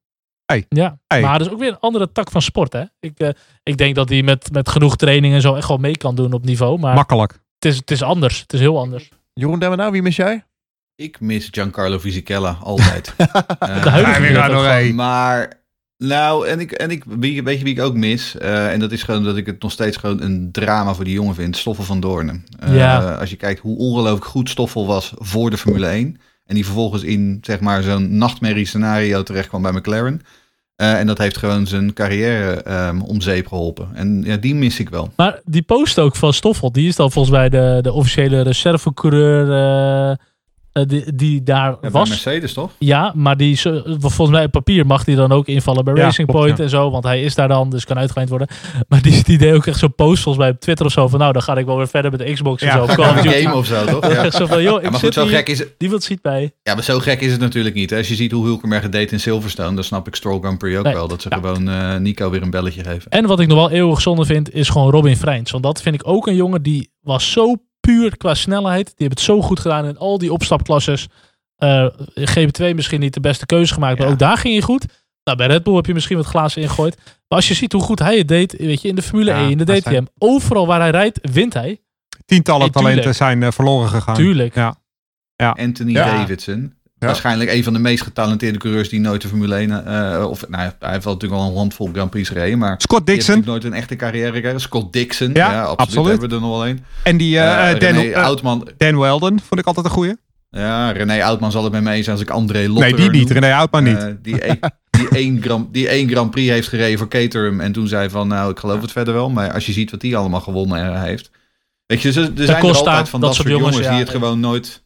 Ja, 0.69 0.97
Hey. 1.07 1.21
maar 1.21 1.37
dat 1.37 1.47
is 1.47 1.53
ook 1.53 1.59
weer 1.59 1.69
een 1.71 1.79
andere 1.79 2.11
tak 2.11 2.31
van 2.31 2.41
sport. 2.41 2.73
Hè? 2.73 2.83
Ik, 2.99 3.19
eh, 3.19 3.29
ik 3.63 3.77
denk 3.77 3.95
dat 3.95 4.09
hij 4.09 4.23
met, 4.23 4.51
met 4.51 4.69
genoeg 4.69 4.95
training 4.95 5.33
en 5.33 5.41
zo 5.41 5.55
echt 5.55 5.67
wel 5.67 5.77
mee 5.77 5.97
kan 5.97 6.15
doen 6.15 6.33
op 6.33 6.45
niveau. 6.45 6.79
Maar 6.79 6.95
Makkelijk. 6.95 7.31
het 7.31 7.65
is, 7.71 7.75
het 7.77 7.91
is 7.91 8.01
anders. 8.03 8.39
Het 8.39 8.53
is 8.53 8.59
heel 8.59 8.79
anders. 8.79 9.09
Jeroen 9.33 9.59
Demmenau, 9.59 9.91
wie 9.91 10.01
mis 10.01 10.15
jij? 10.15 10.43
Ik 10.95 11.19
mis 11.19 11.47
Giancarlo 11.51 11.99
Fisichella 11.99 12.57
altijd. 12.63 13.13
De 13.83 13.89
huidige 13.89 14.41
gewoon. 14.41 14.65
één. 14.65 14.95
Maar, 14.95 15.53
nou, 15.97 16.47
en 16.47 16.59
ik, 16.59 16.71
en 16.71 16.89
ik 16.91 17.03
wie, 17.07 17.43
weet 17.43 17.57
je 17.57 17.63
wie 17.63 17.73
ik 17.73 17.81
ook 17.81 17.93
mis? 17.95 18.37
Eh, 18.37 18.71
en 18.71 18.79
dat 18.79 18.91
is 18.91 19.03
gewoon 19.03 19.23
dat 19.23 19.37
ik 19.37 19.45
het 19.45 19.61
nog 19.61 19.71
steeds 19.71 19.97
gewoon 19.97 20.21
een 20.21 20.51
drama 20.51 20.93
voor 20.93 21.03
die 21.03 21.13
jongen 21.13 21.35
vind. 21.35 21.57
Stoffel 21.57 21.83
van 21.83 21.99
Doornen. 21.99 22.45
Eh, 22.59 22.75
Ja. 22.75 23.13
Als 23.15 23.29
je 23.29 23.35
kijkt 23.35 23.59
hoe 23.59 23.77
ongelooflijk 23.77 24.25
goed 24.25 24.49
Stoffel 24.49 24.87
was 24.87 25.11
voor 25.15 25.49
de 25.49 25.57
Formule 25.57 25.87
1. 25.87 26.17
En 26.45 26.55
die 26.55 26.65
vervolgens 26.65 27.03
in, 27.03 27.37
zeg 27.41 27.59
maar, 27.59 27.83
zo'n 27.83 28.17
nachtmerrie 28.17 28.65
scenario 28.65 29.23
terecht 29.23 29.47
kwam 29.47 29.61
bij 29.61 29.71
McLaren. 29.71 30.21
Eh, 30.75 30.99
en 30.99 31.07
dat 31.07 31.17
heeft 31.17 31.37
gewoon 31.37 31.67
zijn 31.67 31.93
carrière 31.93 32.61
ehm, 32.61 33.01
om 33.01 33.21
zeep 33.21 33.47
geholpen. 33.47 33.89
En 33.93 34.21
ja, 34.25 34.37
die 34.37 34.55
mis 34.55 34.79
ik 34.79 34.89
wel. 34.89 35.11
Maar 35.15 35.41
die 35.45 35.61
post 35.61 35.99
ook 35.99 36.15
van 36.15 36.33
Stoffel, 36.33 36.71
die 36.71 36.87
is 36.87 36.95
dan 36.95 37.11
volgens 37.11 37.35
mij 37.35 37.49
de, 37.49 37.79
de 37.81 37.91
officiële 37.91 38.41
reservecoureur. 38.41 40.17
Eh, 40.75 40.83
die, 40.87 41.15
die 41.15 41.43
daar 41.43 41.69
Ja, 41.69 41.77
bij 41.81 41.91
was. 41.91 42.09
Mercedes 42.09 42.53
toch? 42.53 42.71
Ja, 42.77 43.11
maar 43.15 43.37
die, 43.37 43.59
volgens 43.99 44.29
mij 44.29 44.43
op 44.45 44.51
papier 44.51 44.85
mag 44.85 45.03
die 45.03 45.15
dan 45.15 45.31
ook 45.31 45.47
invallen 45.47 45.83
bij 45.85 45.93
Ja, 45.95 46.01
Racing 46.03 46.27
klopt, 46.27 46.43
Point 46.45 46.57
ja. 46.57 46.63
en 46.63 46.69
zo. 46.69 46.91
Want 46.91 47.03
hij 47.03 47.21
is 47.23 47.35
daar 47.35 47.47
dan, 47.47 47.69
dus 47.69 47.85
kan 47.85 47.97
uitgeleend 47.97 48.29
worden. 48.29 48.47
Maar 48.87 49.01
die, 49.01 49.23
die 49.23 49.37
deed 49.37 49.53
ook 49.53 49.65
echt 49.65 49.79
zo'n 49.79 49.95
post 49.95 50.23
volgens 50.23 50.43
mij 50.45 50.53
op 50.53 50.59
Twitter 50.59 50.85
of 50.85 50.91
zo. 50.91 51.07
Van 51.07 51.19
nou, 51.19 51.33
dan 51.33 51.41
ga 51.41 51.55
ik 51.57 51.65
wel 51.65 51.77
weer 51.77 51.87
verder 51.87 52.11
met 52.11 52.19
de 52.19 52.33
Xbox 52.33 52.61
en 52.61 52.67
Ja. 52.67 52.73
zo. 52.87 52.93
Call 52.95 53.09
of 53.09 53.15
Een 53.17 53.23
Duty. 53.23 53.41
game 53.43 53.55
of 53.55 53.65
zo, 53.65 53.85
toch? 53.85 54.11
Ja. 54.11 54.23
Echt 54.25 54.35
zo 54.35 54.45
van, 54.45 54.61
joh, 54.63 54.71
Ja, 54.81 54.85
ik 54.85 54.91
maar 54.91 54.99
goed, 54.99 55.13
zo 55.13 55.21
hier, 55.25 55.35
gek 55.35 55.49
is 55.49 55.59
het. 55.59 55.73
die 55.77 55.89
het 55.89 56.03
ziet 56.03 56.21
bij. 56.21 56.53
Ja, 56.63 56.73
maar 56.73 56.83
zo 56.83 56.99
gek 56.99 57.21
is 57.21 57.31
het 57.31 57.41
natuurlijk 57.41 57.75
niet. 57.75 57.89
Hè? 57.89 57.97
Als 57.97 58.07
je 58.07 58.15
ziet 58.15 58.31
hoe 58.31 58.45
Hulkenberg 58.45 58.89
deed 58.89 59.11
in 59.11 59.19
Silverstone, 59.19 59.75
dan 59.75 59.83
snap 59.83 60.07
ik 60.07 60.15
Stroll 60.15 60.39
Grand 60.39 60.57
Prix 60.57 60.77
ook 60.77 60.83
Nee. 60.83 60.93
wel. 60.93 61.07
Dat 61.07 61.21
ze 61.21 61.29
Ja. 61.29 61.35
gewoon 61.35 61.69
eh, 61.69 61.95
Nico 61.95 62.29
weer 62.29 62.41
een 62.41 62.49
belletje 62.49 62.83
geven. 62.83 63.11
En 63.11 63.25
wat 63.25 63.39
ik 63.39 63.47
nog 63.47 63.57
wel 63.57 63.71
eeuwig 63.71 64.01
zonde 64.01 64.25
vind, 64.25 64.53
is 64.53 64.69
gewoon 64.69 64.91
Robin 64.91 65.17
Freins. 65.17 65.51
Want 65.51 65.63
dat 65.63 65.81
vind 65.81 65.95
ik 65.95 66.01
ook 66.07 66.27
een 66.27 66.35
jongen 66.35 66.61
die 66.61 66.89
was 67.01 67.31
zo 67.31 67.55
puur 67.85 68.17
qua 68.17 68.33
snelheid. 68.33 68.85
Die 68.85 68.93
heeft 68.97 69.11
het 69.11 69.19
zo 69.19 69.41
goed 69.41 69.59
gedaan 69.59 69.85
in 69.85 69.97
al 69.97 70.17
die 70.17 70.33
opstapklasses. 70.33 71.07
Eh 71.55 71.87
GP2 72.19 72.75
misschien 72.75 72.99
niet 72.99 73.13
de 73.13 73.19
beste 73.19 73.45
keuze 73.45 73.73
gemaakt, 73.73 73.97
maar 73.97 74.07
Ja. 74.07 74.13
ook 74.13 74.19
daar 74.19 74.37
ging 74.37 74.53
hij 74.53 74.63
goed. 74.63 74.85
Nou, 75.23 75.37
bij 75.37 75.47
Red 75.47 75.63
Bull 75.63 75.75
heb 75.75 75.85
je 75.85 75.93
misschien 75.93 76.17
wat 76.17 76.25
glazen 76.25 76.61
ingegooid. 76.61 76.95
Maar 76.97 77.13
als 77.39 77.47
je 77.47 77.53
ziet 77.53 77.71
hoe 77.71 77.81
goed 77.81 77.99
hij 77.99 78.17
het 78.17 78.27
deed, 78.27 78.55
weet 78.57 78.81
je, 78.81 78.87
in 78.87 78.95
de 78.95 79.01
Formule 79.01 79.31
Ja, 79.31 79.37
1, 79.41 79.51
in 79.51 79.57
de 79.57 79.63
DTM, 79.63 79.89
zijn- 79.89 80.07
overal 80.17 80.67
waar 80.67 80.79
hij 80.79 80.89
rijdt, 80.89 81.19
wint 81.31 81.53
hij. 81.53 81.81
Tientallen 82.25 82.61
Hey, 82.61 82.69
talenten 82.69 83.15
zijn 83.15 83.43
eh, 83.43 83.51
verloren 83.51 83.89
gegaan. 83.89 84.15
Tuurlijk. 84.15 84.55
Ja. 84.55 84.75
Anthony 85.37 85.91
Ja. 86.99 87.07
Waarschijnlijk 87.07 87.51
een 87.51 87.63
van 87.63 87.73
de 87.73 87.79
meest 87.79 88.03
getalenteerde 88.03 88.57
coureurs 88.57 88.89
die 88.89 88.99
nooit 88.99 89.21
de 89.21 89.27
Formule 89.27 89.55
1... 89.55 89.85
eh, 89.85 90.29
of, 90.29 90.49
nou, 90.49 90.71
hij 90.79 90.91
heeft 90.91 91.03
wel 91.03 91.13
natuurlijk 91.13 91.41
al 91.41 91.49
een 91.49 91.55
handvol 91.57 91.89
Grand 91.93 92.09
Prix 92.09 92.27
gereden, 92.27 92.57
maar... 92.57 92.75
Scott 92.77 93.05
Die 93.05 93.15
heeft 93.15 93.27
Dixon 93.27 93.45
nooit 93.45 93.63
een 93.63 93.73
echte 93.73 93.95
carrière 93.95 94.31
gekregen. 94.33 94.59
Scott 94.61 94.93
Dixon. 94.93 95.29
Ja, 95.33 95.51
Ja, 95.51 95.61
absoluut. 95.61 95.79
absoluut. 95.79 96.07
Hebben 96.09 96.29
we 96.29 96.35
er 96.35 96.41
nog 96.41 96.49
wel 96.57 96.67
een. 96.67 96.83
en 97.03 97.17
die 97.17 97.39
eh, 97.39 97.43
Eh, 97.45 97.71
eh, 97.71 97.79
Dan, 97.79 97.89
René 97.91 98.11
eh, 98.11 98.23
Oudman. 98.23 98.67
Dan 98.77 98.97
Weldon 98.99 99.39
vond 99.47 99.59
ik 99.59 99.65
altijd 99.67 99.85
een 99.85 99.91
goeie. 99.91 100.15
Ja, 100.49 100.91
René 100.91 101.23
Oudman 101.23 101.51
zal 101.51 101.63
het 101.63 101.71
met 101.71 101.83
me 101.83 101.91
eens 101.91 102.03
zijn 102.05 102.17
als 102.17 102.25
ik 102.25 102.31
André 102.31 102.67
Lotter 102.67 102.83
Nee, 102.89 102.93
die 102.95 103.09
niet. 103.09 103.29
noem. 103.29 103.37
René 103.37 103.53
Oudman 103.55 103.83
niet. 103.83 103.97
Eh, 103.97 104.11
die, 104.21 104.49
een, 104.49 104.59
die, 104.89 105.09
één 105.09 105.41
Grand, 105.41 105.73
die 105.73 105.87
één 105.89 106.09
Grand 106.09 106.31
Prix 106.31 106.49
heeft 106.51 106.67
gereden 106.67 106.97
voor 106.97 107.07
Caterham. 107.07 107.59
En 107.59 107.71
toen 107.71 107.87
zei 107.87 108.09
van, 108.09 108.27
nou, 108.27 108.51
ik 108.51 108.59
geloof 108.59 108.81
het 108.81 108.91
verder 108.91 109.13
wel. 109.13 109.29
Maar 109.29 109.51
als 109.53 109.65
je 109.65 109.71
ziet 109.71 109.91
wat 109.91 110.01
die 110.01 110.17
allemaal 110.17 110.41
gewonnen 110.41 110.93
eh, 110.93 111.01
heeft. 111.01 111.29
Weet 111.85 112.01
je, 112.01 112.07
er 112.07 112.13
zijn 112.45 112.63
er 112.63 112.73
altijd 112.75 113.09
van 113.09 113.21
dat, 113.21 113.35
soort 113.35 113.47
jongens, 113.47 113.75
die 113.75 113.85
ja. 113.85 113.97
het 113.97 114.09
gewoon 114.09 114.39
nooit... 114.39 114.83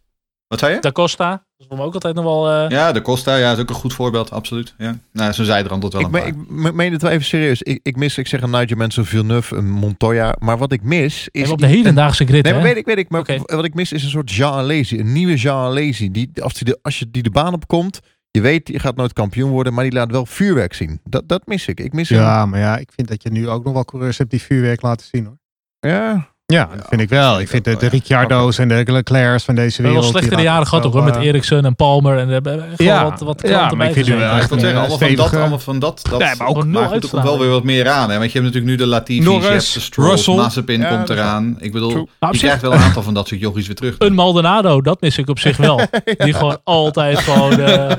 Wat 0.49 0.59
zei 0.59 0.73
je? 0.73 0.79
Da 0.79 0.91
Costa, 0.91 1.29
dat 1.29 1.39
is 1.57 1.65
voor 1.67 1.77
me 1.77 1.83
ook 1.83 1.93
altijd 1.93 2.15
nog 2.15 2.23
wel... 2.23 2.49
eh, 2.49 2.69
Ja, 2.69 2.91
de 2.91 3.01
Costa, 3.01 3.35
ja, 3.35 3.51
is 3.51 3.57
ook 3.59 3.69
een 3.69 3.75
goed 3.75 3.93
voorbeeld, 3.93 4.31
absoluut. 4.31 4.73
Ja. 4.77 4.97
Nou, 5.11 5.31
zo 5.31 5.43
zei 5.43 5.63
er 5.63 5.79
tot 5.79 5.93
wel 5.93 6.01
Ik, 6.01 6.07
een 6.07 6.11
me- 6.13 6.19
paar. 6.19 6.27
ik 6.27 6.35
me- 6.47 6.71
meen 6.73 6.91
het 6.91 7.01
wel 7.01 7.11
even 7.11 7.25
serieus. 7.25 7.61
Ik, 7.61 7.79
ik 7.83 7.95
mis, 7.95 8.17
ik 8.17 8.27
zeg 8.27 8.41
een 8.41 8.49
Nigel 8.49 8.77
Mansell, 8.77 9.03
Villeneuve, 9.03 9.55
een 9.55 9.69
Montoya. 9.71 10.35
Maar 10.39 10.57
wat 10.57 10.71
ik 10.71 10.83
mis 10.83 11.27
is... 11.31 11.43
en 11.45 11.51
op 11.51 11.59
de 11.59 11.67
hedendaagse 11.67 12.25
grid, 12.25 12.43
Nee, 12.43 12.53
maar 12.53 12.61
weet 12.63 12.75
ik, 12.77 12.85
weet 12.85 12.97
ik. 12.97 13.09
Maar 13.09 13.19
Oké. 13.21 13.37
wat 13.55 13.65
ik 13.65 13.73
mis 13.73 13.91
is 13.91 14.03
een 14.03 14.09
soort 14.09 14.31
Jean 14.31 14.53
Alesi. 14.53 14.99
Een 14.99 15.11
nieuwe 15.13 15.35
Jean 15.35 15.65
Alesi. 15.65 16.11
Die, 16.11 16.31
als, 16.41 16.53
die 16.53 16.65
de, 16.65 16.79
als 16.81 16.99
je 16.99 17.09
die 17.11 17.23
de 17.23 17.31
baan 17.31 17.53
op 17.53 17.67
komt, 17.67 17.99
je 18.31 18.41
weet, 18.41 18.67
je 18.67 18.79
gaat 18.79 18.95
nooit 18.95 19.13
kampioen 19.13 19.49
worden, 19.51 19.73
maar 19.73 19.83
die 19.83 19.93
laat 19.93 20.11
wel 20.11 20.25
vuurwerk 20.25 20.73
zien. 20.73 20.99
Dat, 21.03 21.27
dat 21.27 21.41
mis 21.47 21.67
ik. 21.67 21.79
Ik 21.79 21.93
mis 21.93 22.09
Ja, 22.09 22.45
maar 22.45 22.59
ja, 22.59 22.77
ik 22.77 22.91
vind 22.95 23.07
dat 23.07 23.23
je 23.23 23.29
nu 23.29 23.49
ook 23.49 23.63
nog 23.63 23.73
wel 23.73 23.85
coureurs 23.85 24.17
hebt 24.17 24.29
die 24.31 24.41
vuurwerk 24.41 24.81
laten 24.81 25.07
zien 25.11 25.25
hoor. 25.25 25.37
Ja, 25.91 26.28
Ja, 26.53 26.69
dat 26.75 26.85
vind 26.89 27.01
ik 27.01 27.09
wel. 27.09 27.39
Ik 27.39 27.47
vind 27.49 27.63
de, 27.63 27.71
de 27.77 27.85
ja. 27.85 27.91
Ricciardo's 27.91 28.57
en 28.57 28.67
de 28.67 28.83
Leclerc's 28.85 29.43
van 29.43 29.55
deze 29.55 29.81
wereld. 29.81 30.01
wel 30.01 30.09
slechtere 30.09 30.35
die 30.35 30.43
jaren 30.45 30.67
gehad 30.67 30.85
ook 30.85 30.93
hoor, 30.93 31.03
met 31.03 31.15
eh, 31.15 31.23
Eriksen 31.23 31.65
en 31.65 31.75
Palmer. 31.75 32.17
En 32.17 32.27
er 32.27 32.33
hebben 32.33 32.69
echt 32.69 32.81
Ja. 32.83 33.01
wel 33.01 33.09
wat, 33.09 33.19
wat 33.19 33.41
Ja, 33.49 33.71
maar 33.75 33.87
ik 33.87 33.93
vind 33.93 34.07
wel 34.07 34.17
Ja, 34.19 34.31
ik 34.31 34.37
echt 34.41 34.49
zeggen, 34.49 34.69
eh, 34.69 34.77
allemaal 34.79 34.97
van 34.97 35.15
dat, 35.15 35.33
allemaal 35.35 35.59
van 35.59 35.79
dat. 35.79 36.01
dat 36.09 36.19
Nee, 36.19 36.31
maar 36.37 36.47
ook 36.47 36.65
maar 36.65 36.91
er 36.91 36.99
komt 37.09 37.23
wel 37.23 37.39
weer 37.39 37.49
wat 37.49 37.63
meer 37.63 37.89
aan. 37.89 38.09
Hè? 38.09 38.17
Want 38.17 38.31
je 38.31 38.39
hebt 38.39 38.53
natuurlijk 38.53 38.65
nu 38.65 38.75
de 38.85 38.85
Latifi's, 38.91 39.23
je 39.25 39.29
Norris, 39.29 39.73
hebt 39.73 40.25
de. 40.25 40.31
Mazepin 40.35 40.79
Ja, 40.81 40.89
komt 40.89 41.09
eraan. 41.09 41.55
Ik 41.59 41.71
bedoel. 41.71 41.91
Nou, 41.91 42.05
je 42.19 42.27
zich- 42.31 42.39
krijgt 42.39 42.61
wel 42.61 42.73
een 42.73 42.79
aantal 42.79 43.03
van 43.03 43.13
dat 43.13 43.27
soort 43.27 43.39
jochies 43.41 43.67
weer 43.67 43.75
terug. 43.75 43.95
Een 44.07 44.13
Maldonado, 44.13 44.81
dat 44.81 45.01
mis 45.01 45.17
ik 45.17 45.29
op 45.29 45.39
zich 45.39 45.57
wel. 45.57 45.81
Die 46.17 46.33
gewoon 46.33 46.57
altijd 46.63 47.19
gewoon... 47.19 47.59
eh 47.59 47.91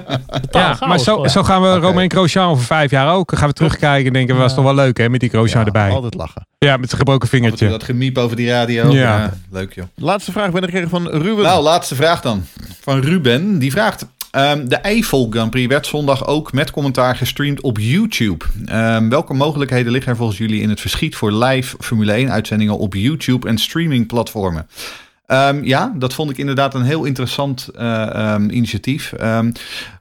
Ja, 0.51 0.77
maar 0.87 0.99
zo, 0.99 1.27
zo 1.27 1.43
gaan 1.43 1.63
we. 1.63 1.75
Romain 1.75 2.11
Grosjean 2.11 2.51
over 2.51 2.65
vijf 2.65 2.91
jaar 2.91 3.15
ook. 3.15 3.33
Gaan 3.37 3.49
we 3.49 3.55
terugkijken 3.55 4.07
en 4.07 4.13
denken, 4.13 4.37
was 4.37 4.51
Ja. 4.51 4.57
toch 4.57 4.65
wel 4.65 4.75
leuk 4.75 4.99
hè, 4.99 5.09
met 5.09 5.21
die 5.21 5.29
Grosjean 5.29 5.61
ja, 5.61 5.67
erbij. 5.67 5.91
altijd 5.91 6.15
lachen. 6.15 6.47
Ja, 6.59 6.77
met 6.77 6.89
zijn 6.89 7.01
gebroken 7.01 7.29
vingertje. 7.29 7.69
dat 7.69 7.85
gemiep 7.85 8.19
over 8.19 8.37
die 8.41 8.51
radio. 8.51 8.91
Ja. 8.93 9.19
Ja. 9.19 9.33
leuk 9.51 9.75
joh. 9.75 9.85
Laatste 9.95 10.33
vraag 10.33 10.51
ben 10.51 10.63
ik 10.63 10.69
gekregen 10.69 10.91
van 10.91 11.09
Ruben. 11.09 11.45
Nou, 11.45 11.63
laatste 11.63 11.95
vraag 11.95 12.21
dan. 12.21 12.45
Van 12.81 13.01
Ruben. 13.01 13.59
Die 13.59 13.71
vraagt... 13.71 14.07
ehm, 14.31 14.69
de 14.69 14.77
Eiffel 14.77 15.27
Grand 15.31 15.51
Prix 15.51 15.69
werd 15.69 15.87
zondag 15.87 16.27
ook 16.27 16.53
met 16.53 16.71
commentaar 16.71 17.17
gestreamd 17.17 17.61
op 17.61 17.79
YouTube. 17.79 18.45
Ehm, 18.67 19.09
welke 19.09 19.35
mogelijkheden 19.35 19.93
liggen 19.93 20.11
er 20.11 20.17
volgens 20.19 20.39
jullie 20.39 20.61
in 20.63 20.69
het 20.69 20.81
verschiet 20.81 21.17
voor 21.17 21.33
live 21.33 21.77
Formule 21.81 22.13
1 22.13 22.31
uitzendingen 22.31 22.79
op 22.79 22.95
YouTube 22.95 23.49
en 23.49 23.59
streamingplatformen? 23.59 24.67
Ehm, 25.31 25.65
ja, 25.65 25.93
dat 25.97 26.15
vond 26.15 26.31
ik 26.31 26.39
inderdaad 26.39 26.75
een 26.75 26.83
heel 26.83 27.05
interessant 27.05 27.69
eh, 27.69 28.15
ehm, 28.15 28.49
initiatief. 28.49 29.13
Ehm, 29.13 29.53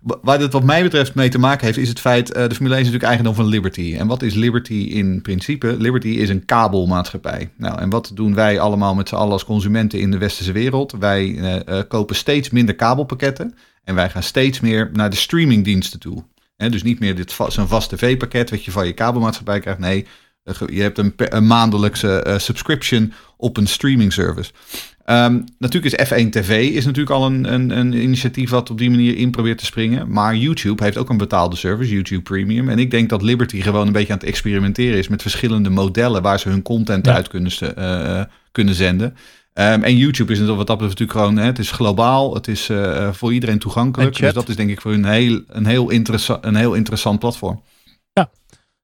wa- 0.02 0.18
waar 0.22 0.40
het 0.40 0.54
wat 0.54 0.64
mij 0.64 0.84
betreft 0.84 1.16
mee 1.16 1.30
te 1.30 1.40
maken 1.40 1.66
heeft, 1.66 1.78
is 1.78 1.90
het 1.90 2.00
feit... 2.00 2.32
eh, 2.32 2.48
de 2.48 2.56
Formule 2.56 2.76
1 2.76 2.84
is 2.86 2.92
natuurlijk 2.92 3.04
eigendom 3.04 3.36
van 3.36 3.46
Liberty. 3.46 3.96
En 4.00 4.08
wat 4.08 4.22
is 4.22 4.34
Liberty 4.34 4.74
in 4.74 5.22
principe? 5.22 5.76
Liberty 5.80 6.08
is 6.08 6.30
een 6.30 6.46
kabelmaatschappij. 6.46 7.50
Nou, 7.58 7.80
en 7.80 7.90
wat 7.90 8.12
doen 8.14 8.36
wij 8.36 8.60
allemaal 8.60 8.96
met 8.96 9.10
z'n 9.10 9.16
allen 9.16 9.32
als 9.32 9.46
consumenten 9.46 10.00
in 10.00 10.12
de 10.12 10.18
westerse 10.18 10.52
wereld? 10.52 10.96
Wij 11.00 11.38
eh, 11.66 11.80
kopen 11.88 12.16
steeds 12.16 12.50
minder 12.50 12.76
kabelpakketten. 12.76 13.56
En 13.84 13.96
wij 13.96 14.10
gaan 14.10 14.24
steeds 14.24 14.60
meer 14.60 14.90
naar 14.94 15.10
de 15.10 15.16
streamingdiensten 15.16 16.00
toe. 16.00 16.24
Hè, 16.58 16.70
dus 16.70 16.84
niet 16.84 17.00
meer 17.00 17.16
dit 17.16 17.38
zo'n 17.48 17.68
vast 17.68 17.90
tv-pakket 17.90 18.50
wat 18.50 18.66
je 18.66 18.72
van 18.72 18.86
je 18.86 18.94
kabelmaatschappij 18.94 19.60
krijgt. 19.60 19.80
Nee, 19.80 20.06
je 20.44 20.82
hebt 20.82 20.98
een, 20.98 21.14
een 21.16 21.48
maandelijkse 21.48 22.22
eh, 22.22 22.38
subscription 22.38 23.14
op 23.38 23.58
een 23.58 23.68
streaming 23.68 24.14
service. 24.14 24.52
Ehm, 25.06 25.40
natuurlijk 25.58 25.94
is 25.94 26.08
F1 26.08 26.30
TV 26.30 26.70
is 26.72 26.86
natuurlijk 26.86 27.16
al 27.16 27.26
een, 27.26 27.54
een, 27.54 27.78
een 27.78 27.94
initiatief 27.94 28.50
wat 28.50 28.70
op 28.70 28.78
die 28.78 28.90
manier 28.90 29.18
in 29.18 29.32
probeert 29.32 29.58
te 29.58 29.66
springen. 29.66 30.12
Maar 30.12 30.36
YouTube 30.36 30.84
heeft 30.84 30.98
ook 30.98 31.10
een 31.10 31.18
betaalde 31.18 31.56
service, 31.56 31.94
YouTube 31.94 32.22
Premium. 32.22 32.70
En 32.70 32.80
ik 32.80 32.92
denk 32.92 33.10
dat 33.10 33.22
Liberty 33.22 33.62
gewoon 33.62 33.88
een 33.88 33.94
beetje 33.94 34.14
aan 34.14 34.20
het 34.20 34.28
experimenteren 34.28 34.98
is 34.98 35.08
met 35.08 35.22
verschillende 35.22 35.70
modellen 35.70 36.22
waar 36.22 36.40
ze 36.40 36.50
hun 36.50 36.62
content 36.62 37.06
Ja. 37.06 37.14
uit 37.14 37.28
kunnen, 37.28 37.52
eh, 37.76 38.24
kunnen 38.52 38.74
zenden. 38.74 39.16
Ehm, 39.54 39.82
en 39.82 39.98
YouTube 39.98 40.34
is 40.34 40.40
wat 40.40 40.48
dat 40.48 40.78
betreft 40.78 41.00
natuurlijk 41.00 41.12
gewoon, 41.12 41.38
hè, 41.38 41.46
het 41.46 41.60
is 41.60 41.72
globaal, 41.72 42.34
het 42.34 42.48
is 42.48 42.70
eh, 42.70 42.98
eh, 42.98 43.14
voor 43.14 43.34
iedereen 43.34 43.60
toegankelijk. 43.60 44.18
Dus 44.18 44.34
dat 44.34 44.50
is 44.50 44.56
denk 44.56 44.70
ik 44.70 44.82
voor 44.82 44.92
hun 44.92 45.06
heel, 45.06 45.42
een, 45.48 45.66
heel 45.66 45.92
een 46.42 46.56
heel 46.56 46.74
interessant 46.74 47.20
platform. 47.20 47.62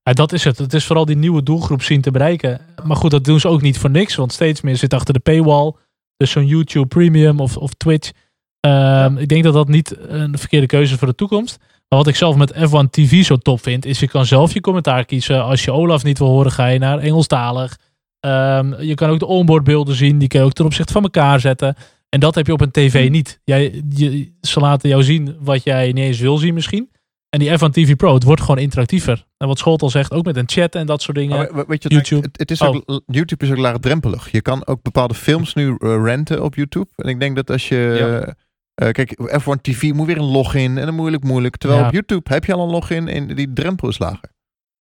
Ja, 0.06 0.14
dat 0.14 0.34
is 0.34 0.44
het. 0.44 0.58
Het 0.58 0.74
is 0.74 0.86
vooral 0.86 1.06
die 1.06 1.16
nieuwe 1.16 1.44
doelgroep 1.44 1.82
zien 1.82 2.02
te 2.02 2.12
bereiken. 2.12 2.62
Maar 2.84 2.98
goed, 2.98 3.12
dat 3.12 3.24
doen 3.24 3.40
ze 3.40 3.48
ook 3.48 3.62
niet 3.62 3.78
voor 3.78 3.90
niks. 3.90 4.16
Want 4.16 4.34
steeds 4.34 4.62
meer 4.62 4.78
zit 4.78 4.94
achter 4.94 5.14
de 5.14 5.20
paywall. 5.20 5.74
Dus 6.18 6.32
zo'n 6.32 6.46
YouTube 6.48 6.88
Premium 6.88 7.40
of, 7.40 7.58
of 7.58 7.74
Twitch. 7.74 8.12
Ehm, 8.60 9.18
Ik 9.18 9.28
denk 9.28 9.44
dat 9.44 9.54
dat 9.54 9.68
niet 9.68 9.96
een 10.08 10.38
verkeerde 10.38 10.66
keuze 10.66 10.94
is 10.94 11.00
voor 11.00 11.08
de 11.08 11.16
toekomst. 11.16 11.58
Maar 11.60 12.00
wat 12.00 12.08
ik 12.08 12.16
zelf 12.16 12.36
met 12.36 12.54
F1 12.54 12.90
TV 12.90 13.24
zo 13.26 13.36
top 13.38 13.62
vind, 13.62 13.86
is 13.86 14.00
je 14.00 14.08
kan 14.08 14.26
zelf 14.26 14.54
je 14.54 14.62
commentaar 14.62 15.06
kiezen. 15.06 15.44
Als 15.44 15.64
je 15.64 15.72
Olaf 15.72 16.04
niet 16.04 16.18
wil 16.20 16.28
horen, 16.28 16.52
ga 16.52 16.68
je 16.68 16.80
naar 16.80 17.00
Engelstalig. 17.00 17.78
Ehm, 18.20 18.82
je 18.82 18.94
kan 18.94 19.10
ook 19.10 19.20
de 19.20 19.26
onboardbeelden 19.26 19.96
zien. 19.96 20.18
Die 20.18 20.28
kun 20.28 20.40
je 20.40 20.46
ook 20.46 20.54
ten 20.54 20.66
opzichte 20.66 20.94
van 20.94 21.04
elkaar 21.04 21.40
zetten. 21.40 21.76
En 22.10 22.20
dat 22.20 22.36
heb 22.36 22.46
je 22.48 22.54
op 22.54 22.62
een 22.62 22.72
tv 22.72 23.02
Hmm. 23.04 23.12
niet. 23.12 23.40
Jij, 23.44 23.84
je, 23.90 24.32
ze 24.42 24.60
laten 24.60 24.90
jou 24.90 25.04
zien 25.04 25.36
wat 25.40 25.64
jij 25.64 25.88
niet 25.92 26.04
eens 26.06 26.20
wil 26.20 26.38
zien 26.38 26.54
misschien. 26.54 26.90
En 27.36 27.42
die 27.42 27.50
F1 27.52 27.70
TV 27.72 27.96
Pro, 27.96 28.14
het 28.14 28.24
wordt 28.24 28.42
gewoon 28.42 28.58
interactiever. 28.58 29.26
En 29.38 29.48
wat 29.48 29.58
Scholt 29.58 29.82
al 29.82 29.90
zegt, 29.90 30.12
ook 30.12 30.26
met 30.26 30.36
een 30.38 30.50
chat 30.50 30.76
en 30.76 30.86
dat 30.86 31.02
soort 31.02 31.18
dingen. 31.18 31.38
Maar 31.38 31.54
we- 31.56 31.66
weet 31.68 31.84
je, 31.84 31.90
YouTube. 31.90 32.22
Het, 32.22 32.38
het 32.40 32.52
is 32.52 32.62
Oh. 32.62 32.68
ook, 32.86 33.02
YouTube 33.06 33.46
is 33.46 33.52
ook 33.52 33.58
laagdrempelig. 33.58 34.32
Je 34.32 34.42
kan 34.42 34.68
ook 34.68 34.82
bepaalde 34.82 35.14
films 35.14 35.54
nu 35.54 35.76
eh, 35.80 36.02
renten 36.04 36.44
op 36.44 36.56
YouTube. 36.56 36.88
En 36.96 37.10
ik 37.10 37.20
denk 37.20 37.36
dat 37.36 37.50
als 37.52 37.68
je... 37.68 37.96
Ja. 38.00 38.36
eh, 38.76 38.92
kijk, 38.92 39.40
F1 39.42 39.62
TV 39.62 39.92
moet 39.94 40.08
weer 40.08 40.18
een 40.18 40.24
login 40.32 40.78
en 40.78 40.86
dan 40.86 40.96
moeilijk, 40.96 41.24
moeilijk. 41.24 41.58
Terwijl 41.58 41.82
Ja. 41.82 41.88
op 41.88 41.94
YouTube 41.94 42.34
heb 42.34 42.46
je 42.46 42.54
al 42.54 42.64
een 42.66 42.72
login 42.72 43.08
en 43.08 43.28
die 43.36 43.54
drempel 43.54 43.88
is 43.90 43.98
lager. 44.00 44.30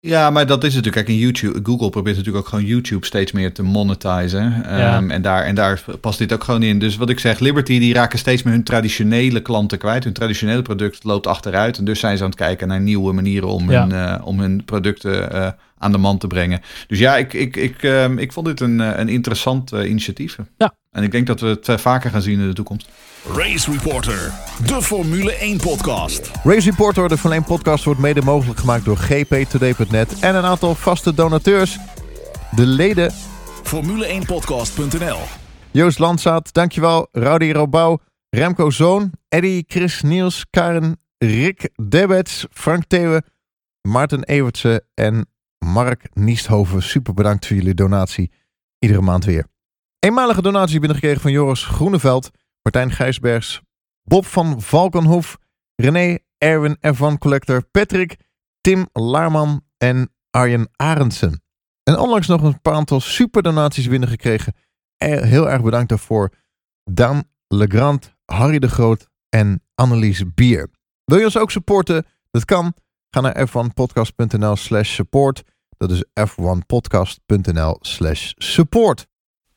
Ja, 0.07 0.31
maar 0.31 0.47
dat 0.47 0.65
is 0.65 0.75
natuurlijk. 0.75 1.07
Kijk, 1.07 1.19
in 1.19 1.23
YouTube, 1.23 1.61
Google 1.63 1.91
probeert 1.91 2.17
natuurlijk 2.17 2.45
ook 2.45 2.51
gewoon 2.51 2.65
YouTube 2.65 3.07
steeds 3.07 3.33
meer 3.33 3.53
te 3.53 3.63
monetizen. 3.63 4.63
Ja. 4.63 4.97
Ehm, 4.97 5.11
en, 5.11 5.23
daar, 5.23 5.45
en 5.45 5.55
daar 5.55 5.85
past 6.01 6.19
dit 6.19 6.33
ook 6.33 6.45
gewoon 6.45 6.63
in. 6.63 6.79
Dus 6.79 6.97
wat 6.97 7.11
ik 7.11 7.21
zeg, 7.21 7.39
Liberty 7.39 7.79
die 7.79 7.95
raken 7.95 8.19
steeds 8.19 8.43
meer 8.43 8.53
hun 8.55 8.63
traditionele 8.65 9.41
klanten 9.41 9.79
kwijt. 9.79 10.05
Hun 10.05 10.13
traditionele 10.13 10.63
product 10.63 11.05
loopt 11.05 11.27
achteruit. 11.27 11.79
En 11.79 11.85
dus 11.85 12.01
zijn 12.01 12.17
ze 12.17 12.23
aan 12.23 12.29
het 12.29 12.39
kijken 12.39 12.69
naar 12.69 12.81
nieuwe 12.81 13.13
manieren 13.13 13.49
om, 13.49 13.71
Ja. 13.71 13.81
hun, 13.81 13.93
eh, 13.93 14.27
om 14.27 14.41
hun 14.41 14.65
producten 14.65 15.33
eh, 15.33 15.49
aan 15.79 15.93
de 15.93 15.99
man 15.99 16.19
te 16.19 16.27
brengen. 16.27 16.61
Dus 16.87 16.99
ja, 16.99 17.17
ik, 17.17 17.33
ik, 17.33 17.57
ik, 17.57 17.83
ehm, 17.83 18.19
ik 18.19 18.33
vond 18.33 18.47
dit 18.47 18.61
een, 18.61 18.81
eh, 18.81 18.99
een 18.99 19.09
interessant 19.09 19.71
initiatief. 19.71 20.39
Ja. 20.59 20.75
En 20.95 21.03
ik 21.03 21.11
denk 21.11 21.27
dat 21.27 21.41
we 21.41 21.47
het 21.47 21.69
eh, 21.69 21.77
vaker 21.77 22.11
gaan 22.11 22.23
zien 22.23 22.41
in 22.41 22.47
de 22.47 22.55
toekomst. 22.55 22.89
Race 23.35 23.71
Reporter, 23.71 24.33
de 24.67 24.83
Formule 24.83 25.37
1 25.37 25.57
podcast. 25.57 26.31
Race 26.45 26.71
Reporter, 26.71 27.09
de 27.09 27.19
Formule 27.19 27.41
1 27.41 27.49
podcast, 27.49 27.85
wordt 27.85 28.01
mede 28.01 28.23
mogelijk 28.23 28.61
gemaakt 28.61 28.85
door 28.85 28.97
gptoday.net 28.97 30.19
en 30.21 30.35
een 30.35 30.45
aantal 30.45 30.75
vaste 30.75 31.15
donateurs. 31.15 31.79
De 32.51 32.67
leden 32.67 33.13
Formule1podcast.nl 33.63 35.19
Joost 35.71 35.99
Landzaat, 35.99 36.53
dankjewel. 36.53 37.09
Rowdy 37.13 37.53
Robouw, 37.53 37.99
Remco 38.31 38.71
Zoon, 38.71 39.13
Eddie, 39.29 39.65
Chris 39.67 40.03
Niels, 40.03 40.47
Karen, 40.51 41.01
Rick 41.19 41.71
Debets, 41.83 42.47
Frank 42.51 42.85
Theeuwen, 42.87 43.25
Maarten 43.81 44.25
Evertsen 44.25 44.85
en 44.95 45.27
Mark 45.59 46.09
Niesthoven. 46.13 46.83
Super 46.83 47.15
bedankt 47.15 47.47
voor 47.47 47.57
jullie 47.57 47.75
donatie. 47.75 48.33
Iedere 48.79 49.01
maand 49.01 49.25
weer. 49.25 49.47
Eenmalige 50.05 50.43
donatie 50.43 50.79
binnengekregen 50.79 51.21
van 51.21 51.31
Joris 51.31 51.65
Groeneveld, 51.65 52.31
Martijn 52.63 52.91
Gijsbergs, 52.91 53.61
Bob 54.03 54.27
van 54.27 54.63
Valkenhoef, 54.63 55.39
René, 55.75 56.19
Erwin 56.39 56.77
Ervan 56.81 57.19
Collector, 57.19 57.63
Patrick, 57.63 58.17
Tim 58.61 58.89
Laarman 58.93 59.65
en 59.77 60.13
Arjen 60.31 60.69
Arendsen. 60.77 61.43
En 61.83 61.99
onlangs 61.99 62.27
nog 62.27 62.43
een 62.43 62.61
paar 62.61 62.75
aantal 62.75 63.01
superdonaties 63.01 63.89
binnengekregen. 63.89 64.55
Heel 65.05 65.51
erg 65.51 65.63
bedankt 65.63 65.89
daarvoor. 65.89 66.31
Daan 66.91 67.23
Legrand, 67.49 68.15
Harry 68.25 68.59
de 68.59 68.69
Groot 68.69 69.09
en 69.29 69.63
Annelies 69.75 70.35
Bier. 70.35 70.71
Wil 71.05 71.19
je 71.19 71.25
ons 71.25 71.39
ook 71.39 71.51
supporten? 71.51 72.07
Dat 72.31 72.45
kan. 72.45 72.75
Ga 73.11 73.21
naar 73.21 73.49
f1podcast.nl 73.49 74.57
slash 74.57 74.95
support. 74.95 75.43
Dat 75.77 75.91
is 75.91 76.05
f1podcast.nl 76.21 77.79
slash 77.81 78.33
support. 78.37 79.07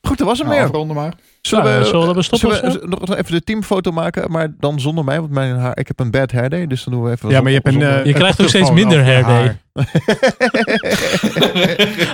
Goed, 0.08 0.18
dat 0.18 0.28
was 0.28 0.38
hem 0.38 0.48
Nou, 0.48 0.60
weer. 0.60 0.70
afronden 0.70 0.96
maar. 0.96 1.14
Zullen 1.42 1.66
Nou, 1.66 1.80
we, 1.80 1.86
zullen 1.86 2.16
we 2.16 2.22
stoppen 2.22 2.56
zullen 2.58 2.74
we 2.74 2.80
zo? 2.80 2.86
nog 2.88 3.16
even 3.16 3.32
de 3.32 3.42
teamfoto 3.44 3.92
maken, 3.92 4.32
maar 4.32 4.54
dan 4.60 4.80
zonder 4.80 5.04
mij, 5.04 5.20
want 5.20 5.32
mijn 5.32 5.56
haar, 5.58 5.78
ik 5.78 5.88
heb 5.88 6.00
een 6.00 6.12
bad 6.12 6.32
hair 6.32 6.50
day, 6.50 6.68
dus 6.68 6.84
dan 6.84 6.94
doen 6.94 7.04
we 7.04 7.12
even. 7.12 7.30
Ja, 7.30 7.42
maar 7.42 7.52
je 7.52 7.60
hebt 7.64 7.76
een... 7.76 7.82
eh, 7.82 8.06
Je 8.06 8.14
krijgt 8.14 8.42
ook 8.42 8.48
steeds 8.48 8.72
minder 8.72 9.04
hair 9.04 9.60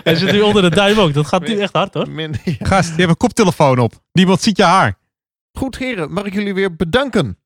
Hij 0.03 0.15
zit 0.15 0.31
nu 0.31 0.41
onder 0.41 0.61
de 0.61 0.69
duim 0.69 0.99
ook. 0.99 1.13
Dat 1.13 1.27
gaat 1.27 1.47
nu 1.47 1.59
echt 1.59 1.73
hard 1.73 1.93
hoor. 1.93 2.09
Min- 2.09 2.35
ja. 2.43 2.53
Gast, 2.71 2.89
je 2.89 2.95
hebt 2.97 3.09
een 3.09 3.17
koptelefoon 3.17 3.79
op. 3.79 3.93
Niemand 4.11 4.41
ziet 4.41 4.57
je 4.57 4.63
haar. 4.63 4.97
Goed, 5.57 5.77
heren, 5.77 6.11
mag 6.13 6.25
ik 6.25 6.33
jullie 6.33 6.53
weer 6.53 6.75
bedanken. 6.75 7.37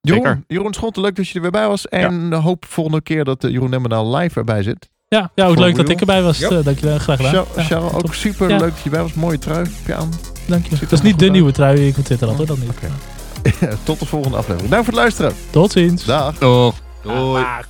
Jeroen, 0.00 0.22
Zeker. 0.24 0.42
Jeroen 0.46 0.74
Schotten, 0.74 1.02
leuk 1.02 1.16
dat 1.16 1.28
je 1.28 1.34
er 1.34 1.40
weer 1.40 1.50
bij 1.50 1.68
was. 1.68 1.88
En 1.88 2.32
hoop 2.32 2.64
volgende 2.64 3.00
keer 3.02 3.24
dat 3.24 3.44
eh, 3.44 3.50
Jeroen 3.50 3.70
Nemmendaal 3.70 4.16
live 4.16 4.38
erbij 4.38 4.62
zit. 4.62 4.88
Ja, 5.08 5.30
ja 5.34 5.46
ook 5.46 5.58
leuk 5.58 5.74
dat 5.76 5.88
ik 5.88 6.00
erbij 6.00 6.22
was. 6.22 6.40
Eh, 6.40 6.64
dankjewel, 6.64 6.98
graag 6.98 7.16
gedaan. 7.16 7.32
Char- 7.34 7.46
Ja, 7.56 7.62
Charles, 7.62 7.92
ook 7.92 8.00
top. 8.00 8.14
super 8.14 8.48
Ja. 8.48 8.56
leuk 8.58 8.70
dat 8.74 8.82
je 8.82 8.90
bij 8.90 9.02
was. 9.02 9.12
Mooie 9.14 9.38
trui 9.38 9.58
heb 9.58 9.86
je 9.86 9.94
aan. 9.94 10.12
Dank 10.46 10.62
je. 10.66 10.70
Ziet 10.70 10.80
er 10.82 10.88
Dat 10.88 10.98
is 10.98 11.04
niet 11.04 11.18
de 11.18 11.24
uit. 11.24 11.32
nieuwe 11.32 11.52
trui 11.52 11.76
die 11.76 11.88
ik 11.88 11.98
op 11.98 12.04
Twitter 12.04 12.28
had 12.28 12.36
hoor, 12.36 12.46
dat 12.46 12.58
niet. 12.58 12.72
Tot 13.82 13.98
de 13.98 14.06
volgende 14.06 14.36
aflevering. 14.36 14.70
Dank 14.70 14.84
voor 14.84 14.92
het 14.92 15.02
luisteren. 15.02 15.32
Tot 15.50 15.72
ziens. 15.72 16.04
Dag. 16.04 16.34
Toch. 16.38 16.74
Doei. 17.02 17.42
Dag. 17.42 17.68